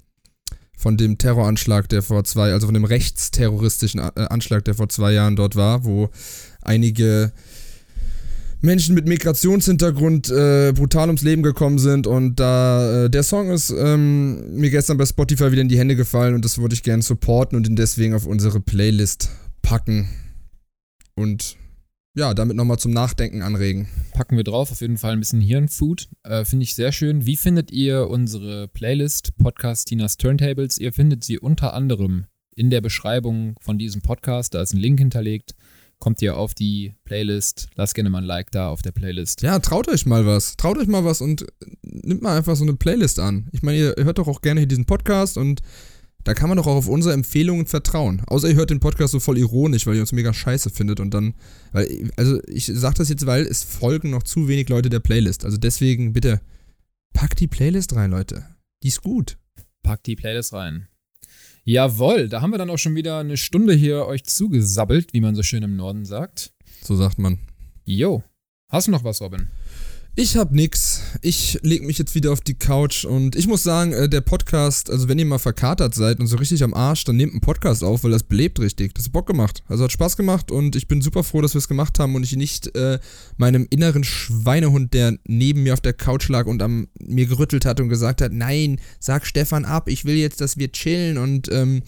von 0.75 0.95
dem 0.97 1.17
Terroranschlag, 1.17 1.89
der 1.89 2.01
vor 2.01 2.23
zwei, 2.23 2.53
also 2.53 2.67
von 2.67 2.73
dem 2.73 2.85
rechtsterroristischen 2.85 3.99
äh, 3.99 4.11
Anschlag, 4.29 4.63
der 4.65 4.75
vor 4.75 4.89
zwei 4.89 5.11
Jahren 5.11 5.35
dort 5.35 5.55
war, 5.55 5.83
wo 5.83 6.09
einige 6.61 7.31
Menschen 8.61 8.93
mit 8.95 9.07
Migrationshintergrund 9.07 10.29
äh, 10.29 10.73
brutal 10.73 11.07
ums 11.07 11.21
Leben 11.21 11.43
gekommen 11.43 11.79
sind 11.79 12.07
und 12.07 12.39
da 12.39 13.05
äh, 13.05 13.09
der 13.09 13.23
Song 13.23 13.51
ist 13.51 13.69
ähm, 13.69 14.57
mir 14.57 14.69
gestern 14.69 14.97
bei 14.97 15.05
Spotify 15.05 15.51
wieder 15.51 15.61
in 15.61 15.69
die 15.69 15.79
Hände 15.79 15.95
gefallen 15.95 16.35
und 16.35 16.43
das 16.43 16.57
würde 16.57 16.73
ich 16.73 16.83
gerne 16.83 17.01
supporten 17.01 17.55
und 17.55 17.67
ihn 17.67 17.75
deswegen 17.75 18.13
auf 18.13 18.25
unsere 18.25 18.59
Playlist 18.59 19.29
packen 19.61 20.09
und 21.15 21.57
ja, 22.15 22.33
damit 22.33 22.57
nochmal 22.57 22.79
zum 22.79 22.91
Nachdenken 22.91 23.43
anregen. 23.43 23.87
Packen 24.13 24.35
wir 24.35 24.43
drauf, 24.43 24.71
auf 24.71 24.81
jeden 24.81 24.97
Fall 24.97 25.13
ein 25.13 25.19
bisschen 25.19 25.41
Hirnfood. 25.41 26.09
Äh, 26.23 26.43
Finde 26.43 26.63
ich 26.63 26.75
sehr 26.75 26.91
schön. 26.91 27.25
Wie 27.25 27.37
findet 27.37 27.71
ihr 27.71 28.09
unsere 28.09 28.67
Playlist 28.67 29.37
Podcast 29.37 29.87
Tinas 29.87 30.17
Turntables? 30.17 30.79
Ihr 30.79 30.91
findet 30.91 31.23
sie 31.23 31.39
unter 31.39 31.73
anderem 31.73 32.25
in 32.55 32.69
der 32.69 32.81
Beschreibung 32.81 33.55
von 33.61 33.77
diesem 33.77 34.01
Podcast. 34.01 34.53
Da 34.53 34.61
ist 34.61 34.73
ein 34.73 34.79
Link 34.79 34.99
hinterlegt. 34.99 35.55
Kommt 35.99 36.21
ihr 36.21 36.37
auf 36.37 36.53
die 36.53 36.95
Playlist. 37.03 37.67
Lasst 37.75 37.93
gerne 37.93 38.09
mal 38.09 38.19
ein 38.19 38.23
Like 38.23 38.51
da 38.51 38.69
auf 38.69 38.81
der 38.81 38.93
Playlist. 38.93 39.41
Ja, 39.41 39.59
traut 39.59 39.89
euch 39.89 40.05
mal 40.05 40.25
was. 40.25 40.55
Traut 40.55 40.77
euch 40.77 40.87
mal 40.87 41.03
was 41.03 41.19
und 41.19 41.45
nimmt 41.81 42.21
mal 42.21 42.37
einfach 42.37 42.55
so 42.55 42.63
eine 42.63 42.75
Playlist 42.75 43.19
an. 43.19 43.49
Ich 43.51 43.63
meine, 43.63 43.77
ihr 43.77 43.95
hört 43.97 44.17
doch 44.17 44.27
auch 44.27 44.41
gerne 44.41 44.61
hier 44.61 44.67
diesen 44.67 44.85
Podcast 44.85 45.37
und 45.37 45.61
da 46.23 46.33
kann 46.33 46.49
man 46.49 46.57
doch 46.57 46.67
auch 46.67 46.75
auf 46.75 46.87
unsere 46.87 47.13
Empfehlungen 47.13 47.65
vertrauen. 47.65 48.21
Außer 48.27 48.49
ihr 48.49 48.55
hört 48.55 48.69
den 48.69 48.79
Podcast 48.79 49.11
so 49.11 49.19
voll 49.19 49.37
ironisch, 49.37 49.87
weil 49.87 49.95
ihr 49.95 50.01
uns 50.01 50.11
mega 50.11 50.33
scheiße 50.33 50.69
findet 50.69 50.99
und 50.99 51.13
dann, 51.13 51.33
weil, 51.71 52.11
also 52.17 52.41
ich 52.47 52.65
sag 52.65 52.95
das 52.95 53.09
jetzt, 53.09 53.25
weil 53.25 53.45
es 53.45 53.63
folgen 53.63 54.11
noch 54.11 54.23
zu 54.23 54.47
wenig 54.47 54.69
Leute 54.69 54.89
der 54.89 54.99
Playlist. 54.99 55.45
Also 55.45 55.57
deswegen 55.57 56.13
bitte, 56.13 56.41
packt 57.13 57.39
die 57.39 57.47
Playlist 57.47 57.95
rein, 57.95 58.11
Leute. 58.11 58.45
Die 58.83 58.89
ist 58.89 59.01
gut. 59.01 59.37
Packt 59.81 60.07
die 60.07 60.15
Playlist 60.15 60.53
rein. 60.53 60.87
Jawoll, 61.63 62.29
da 62.29 62.41
haben 62.41 62.51
wir 62.51 62.57
dann 62.57 62.69
auch 62.69 62.77
schon 62.77 62.95
wieder 62.95 63.19
eine 63.19 63.37
Stunde 63.37 63.73
hier 63.73 64.05
euch 64.05 64.23
zugesabbelt, 64.23 65.13
wie 65.13 65.21
man 65.21 65.35
so 65.35 65.43
schön 65.43 65.63
im 65.63 65.75
Norden 65.75 66.05
sagt. 66.05 66.53
So 66.81 66.95
sagt 66.95 67.19
man. 67.19 67.39
Jo. 67.85 68.23
Hast 68.69 68.87
du 68.87 68.91
noch 68.91 69.03
was, 69.03 69.21
Robin? 69.21 69.47
Ich 70.21 70.35
hab 70.35 70.51
nix. 70.51 71.01
Ich 71.21 71.59
leg 71.61 71.81
mich 71.81 71.97
jetzt 71.97 72.13
wieder 72.13 72.33
auf 72.33 72.41
die 72.41 72.53
Couch 72.53 73.05
und 73.05 73.37
ich 73.37 73.47
muss 73.47 73.63
sagen, 73.63 73.93
äh, 73.93 74.09
der 74.09 74.19
Podcast, 74.19 74.89
also 74.89 75.07
wenn 75.07 75.17
ihr 75.17 75.23
mal 75.23 75.39
verkatert 75.39 75.95
seid 75.95 76.19
und 76.19 76.27
so 76.27 76.35
richtig 76.35 76.61
am 76.61 76.73
Arsch, 76.73 77.05
dann 77.05 77.15
nehmt 77.15 77.31
einen 77.31 77.39
Podcast 77.39 77.85
auf, 77.85 78.03
weil 78.03 78.11
das 78.11 78.23
belebt 78.23 78.59
richtig. 78.59 78.93
Das 78.93 79.05
hat 79.05 79.13
Bock 79.13 79.27
gemacht. 79.27 79.63
Also 79.69 79.85
hat 79.85 79.93
Spaß 79.93 80.17
gemacht 80.17 80.51
und 80.51 80.75
ich 80.75 80.89
bin 80.89 81.01
super 81.01 81.23
froh, 81.23 81.39
dass 81.39 81.53
wir 81.53 81.59
es 81.59 81.69
gemacht 81.69 81.99
haben 81.99 82.15
und 82.15 82.23
ich 82.23 82.35
nicht 82.35 82.75
äh, 82.75 82.99
meinem 83.37 83.65
inneren 83.69 84.03
Schweinehund, 84.03 84.93
der 84.93 85.17
neben 85.23 85.63
mir 85.63 85.71
auf 85.71 85.79
der 85.79 85.93
Couch 85.93 86.27
lag 86.27 86.47
und 86.47 86.61
am 86.61 86.89
mir 86.99 87.25
gerüttelt 87.25 87.63
hat 87.63 87.79
und 87.79 87.87
gesagt 87.87 88.19
hat, 88.19 88.33
nein, 88.33 88.81
sag 88.99 89.25
Stefan 89.25 89.63
ab, 89.63 89.87
ich 89.87 90.03
will 90.03 90.15
jetzt, 90.15 90.41
dass 90.41 90.57
wir 90.57 90.69
chillen 90.73 91.17
und 91.17 91.49
ähm, 91.49 91.81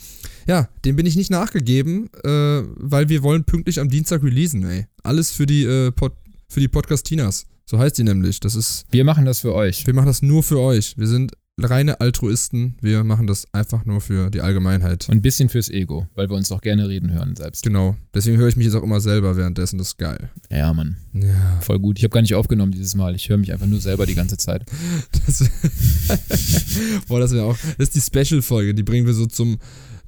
ja, 0.48 0.70
dem 0.86 0.96
bin 0.96 1.06
ich 1.06 1.18
nicht 1.18 1.32
nachgegeben, 1.32 2.10
äh, 2.24 2.64
weil 2.78 3.10
wir 3.10 3.24
wollen 3.24 3.44
pünktlich 3.44 3.82
am 3.82 3.90
Dienstag 3.90 4.24
releasen, 4.24 4.64
ey. 4.64 4.86
Alles 5.04 5.32
für 5.32 5.46
die, 5.46 5.66
äh, 5.66 5.92
Pod 5.92 6.14
für 6.48 6.62
die 6.62 6.70
Podcastinas. 6.70 7.51
So 7.72 7.80
heißt 7.80 7.98
die 7.98 8.04
nämlich. 8.04 8.42
Das 8.42 8.54
ist. 8.54 8.84
Wir 8.92 9.06
machen 9.06 9.24
das 9.24 9.40
für 9.40 9.56
euch. 9.56 9.88
Wir 9.88 9.94
machen 9.94 10.08
das 10.08 10.22
nur 10.22 10.44
für 10.44 10.60
euch. 10.60 10.98
Wir 10.98 11.08
sind 11.08 11.32
reine 11.58 12.02
Altruisten. 12.02 12.76
Wir 12.82 13.06
machen 13.06 13.28
das 13.28 13.48
einfach 13.54 13.86
nur 13.86 14.02
für 14.02 14.30
die 14.30 14.42
Allgemeinheit. 14.42 15.08
Und 15.08 15.16
ein 15.16 15.22
bisschen 15.22 15.48
fürs 15.48 15.70
Ego, 15.70 16.06
weil 16.16 16.30
wir 16.30 16.36
uns 16.36 16.52
auch 16.52 16.60
gerne 16.60 16.90
reden 16.90 17.14
hören 17.14 17.34
selbst. 17.38 17.64
Genau. 17.64 17.96
Deswegen 18.14 18.36
höre 18.36 18.50
ich 18.50 18.58
mich 18.58 18.66
jetzt 18.66 18.76
auch 18.76 18.84
immer 18.84 19.00
selber 19.00 19.38
währenddessen. 19.38 19.78
Das 19.78 19.88
ist 19.88 19.98
geil. 19.98 20.30
Ja, 20.50 20.74
Mann. 20.74 20.98
Ja. 21.14 21.62
Voll 21.62 21.80
gut. 21.80 21.98
Ich 21.98 22.04
habe 22.04 22.12
gar 22.12 22.20
nicht 22.20 22.36
aufgenommen 22.36 22.74
dieses 22.74 22.94
Mal. 22.94 23.16
Ich 23.16 23.30
höre 23.30 23.38
mich 23.38 23.54
einfach 23.54 23.68
nur 23.68 23.80
selber 23.80 24.06
die 24.06 24.16
ganze 24.16 24.36
Zeit. 24.36 24.66
Das, 25.26 25.40
Boah, 27.08 27.22
das 27.22 27.32
wäre 27.32 27.46
auch. 27.46 27.58
Das 27.78 27.88
ist 27.88 27.96
die 27.96 28.02
Special-Folge. 28.02 28.74
Die 28.74 28.84
bringen 28.84 29.08
wir 29.08 29.14
so 29.14 29.28
zum 29.28 29.60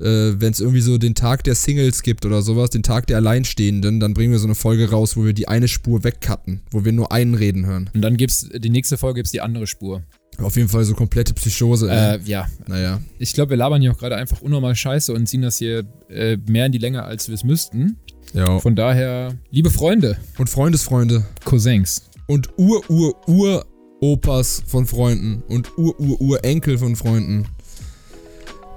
äh, 0.03 0.39
wenn 0.39 0.51
es 0.51 0.59
irgendwie 0.59 0.81
so 0.81 0.97
den 0.97 1.15
Tag 1.15 1.43
der 1.45 1.55
Singles 1.55 2.03
gibt 2.03 2.25
oder 2.25 2.41
sowas, 2.41 2.69
den 2.69 2.83
Tag 2.83 3.07
der 3.07 3.17
Alleinstehenden, 3.17 3.99
dann 3.99 4.13
bringen 4.13 4.31
wir 4.31 4.39
so 4.39 4.47
eine 4.47 4.55
Folge 4.55 4.89
raus, 4.89 5.15
wo 5.15 5.25
wir 5.25 5.33
die 5.33 5.47
eine 5.47 5.67
Spur 5.67 6.03
wegcutten, 6.03 6.61
wo 6.71 6.85
wir 6.85 6.91
nur 6.91 7.11
einen 7.11 7.35
reden 7.35 7.65
hören. 7.65 7.89
Und 7.93 8.01
dann 8.01 8.17
gibt's, 8.17 8.49
die 8.53 8.69
nächste 8.69 8.97
Folge 8.97 9.19
gibt's 9.19 9.31
die 9.31 9.41
andere 9.41 9.65
Spur. 9.65 10.03
Auf 10.39 10.57
jeden 10.57 10.69
Fall 10.69 10.83
so 10.83 10.95
komplette 10.95 11.33
Psychose. 11.33 11.89
Äh, 11.89 12.19
ja. 12.25 12.47
Naja. 12.67 12.99
Ich 13.19 13.33
glaube, 13.33 13.51
wir 13.51 13.57
labern 13.57 13.81
hier 13.81 13.91
auch 13.91 13.97
gerade 13.97 14.15
einfach 14.15 14.41
unnormal 14.41 14.75
scheiße 14.75 15.13
und 15.13 15.27
ziehen 15.27 15.43
das 15.43 15.57
hier 15.57 15.85
äh, 16.09 16.37
mehr 16.47 16.65
in 16.65 16.71
die 16.71 16.79
Länge, 16.79 17.03
als 17.03 17.27
wir 17.27 17.35
es 17.35 17.43
müssten. 17.43 17.97
Ja. 18.33 18.59
Von 18.59 18.75
daher, 18.75 19.35
liebe 19.51 19.69
Freunde. 19.69 20.17
Und 20.39 20.49
Freundesfreunde. 20.49 21.23
Cousins. 21.45 22.09
Und 22.27 22.49
Ur-Ur-Ur-Opas 22.57 24.63
von 24.65 24.87
Freunden. 24.87 25.43
Und 25.47 25.77
Ur-Ur-Ur-Enkel 25.77 26.79
von 26.79 26.95
Freunden. 26.95 27.45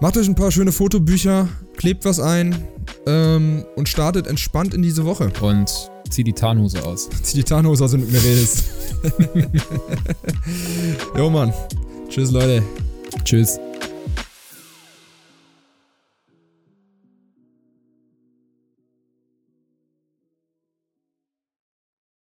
Macht 0.00 0.16
euch 0.18 0.28
ein 0.28 0.34
paar 0.34 0.50
schöne 0.50 0.72
Fotobücher, 0.72 1.48
klebt 1.76 2.04
was 2.04 2.20
ein 2.20 2.54
ähm, 3.06 3.64
und 3.76 3.88
startet 3.88 4.26
entspannt 4.26 4.74
in 4.74 4.82
diese 4.82 5.06
Woche. 5.06 5.32
Und 5.40 5.72
zieh 6.10 6.22
die 6.22 6.34
Tarnhose 6.34 6.84
aus. 6.84 7.08
Zieh 7.22 7.38
die 7.38 7.44
Tarnhose 7.44 7.84
aus, 7.84 7.92
wenn 7.92 8.00
du 8.00 8.06
mit 8.06 8.14
mir 8.14 8.22
redest. 8.22 8.64
jo, 11.16 11.30
Mann. 11.30 11.52
Tschüss, 12.10 12.30
Leute. 12.30 12.62
Tschüss. 13.24 13.58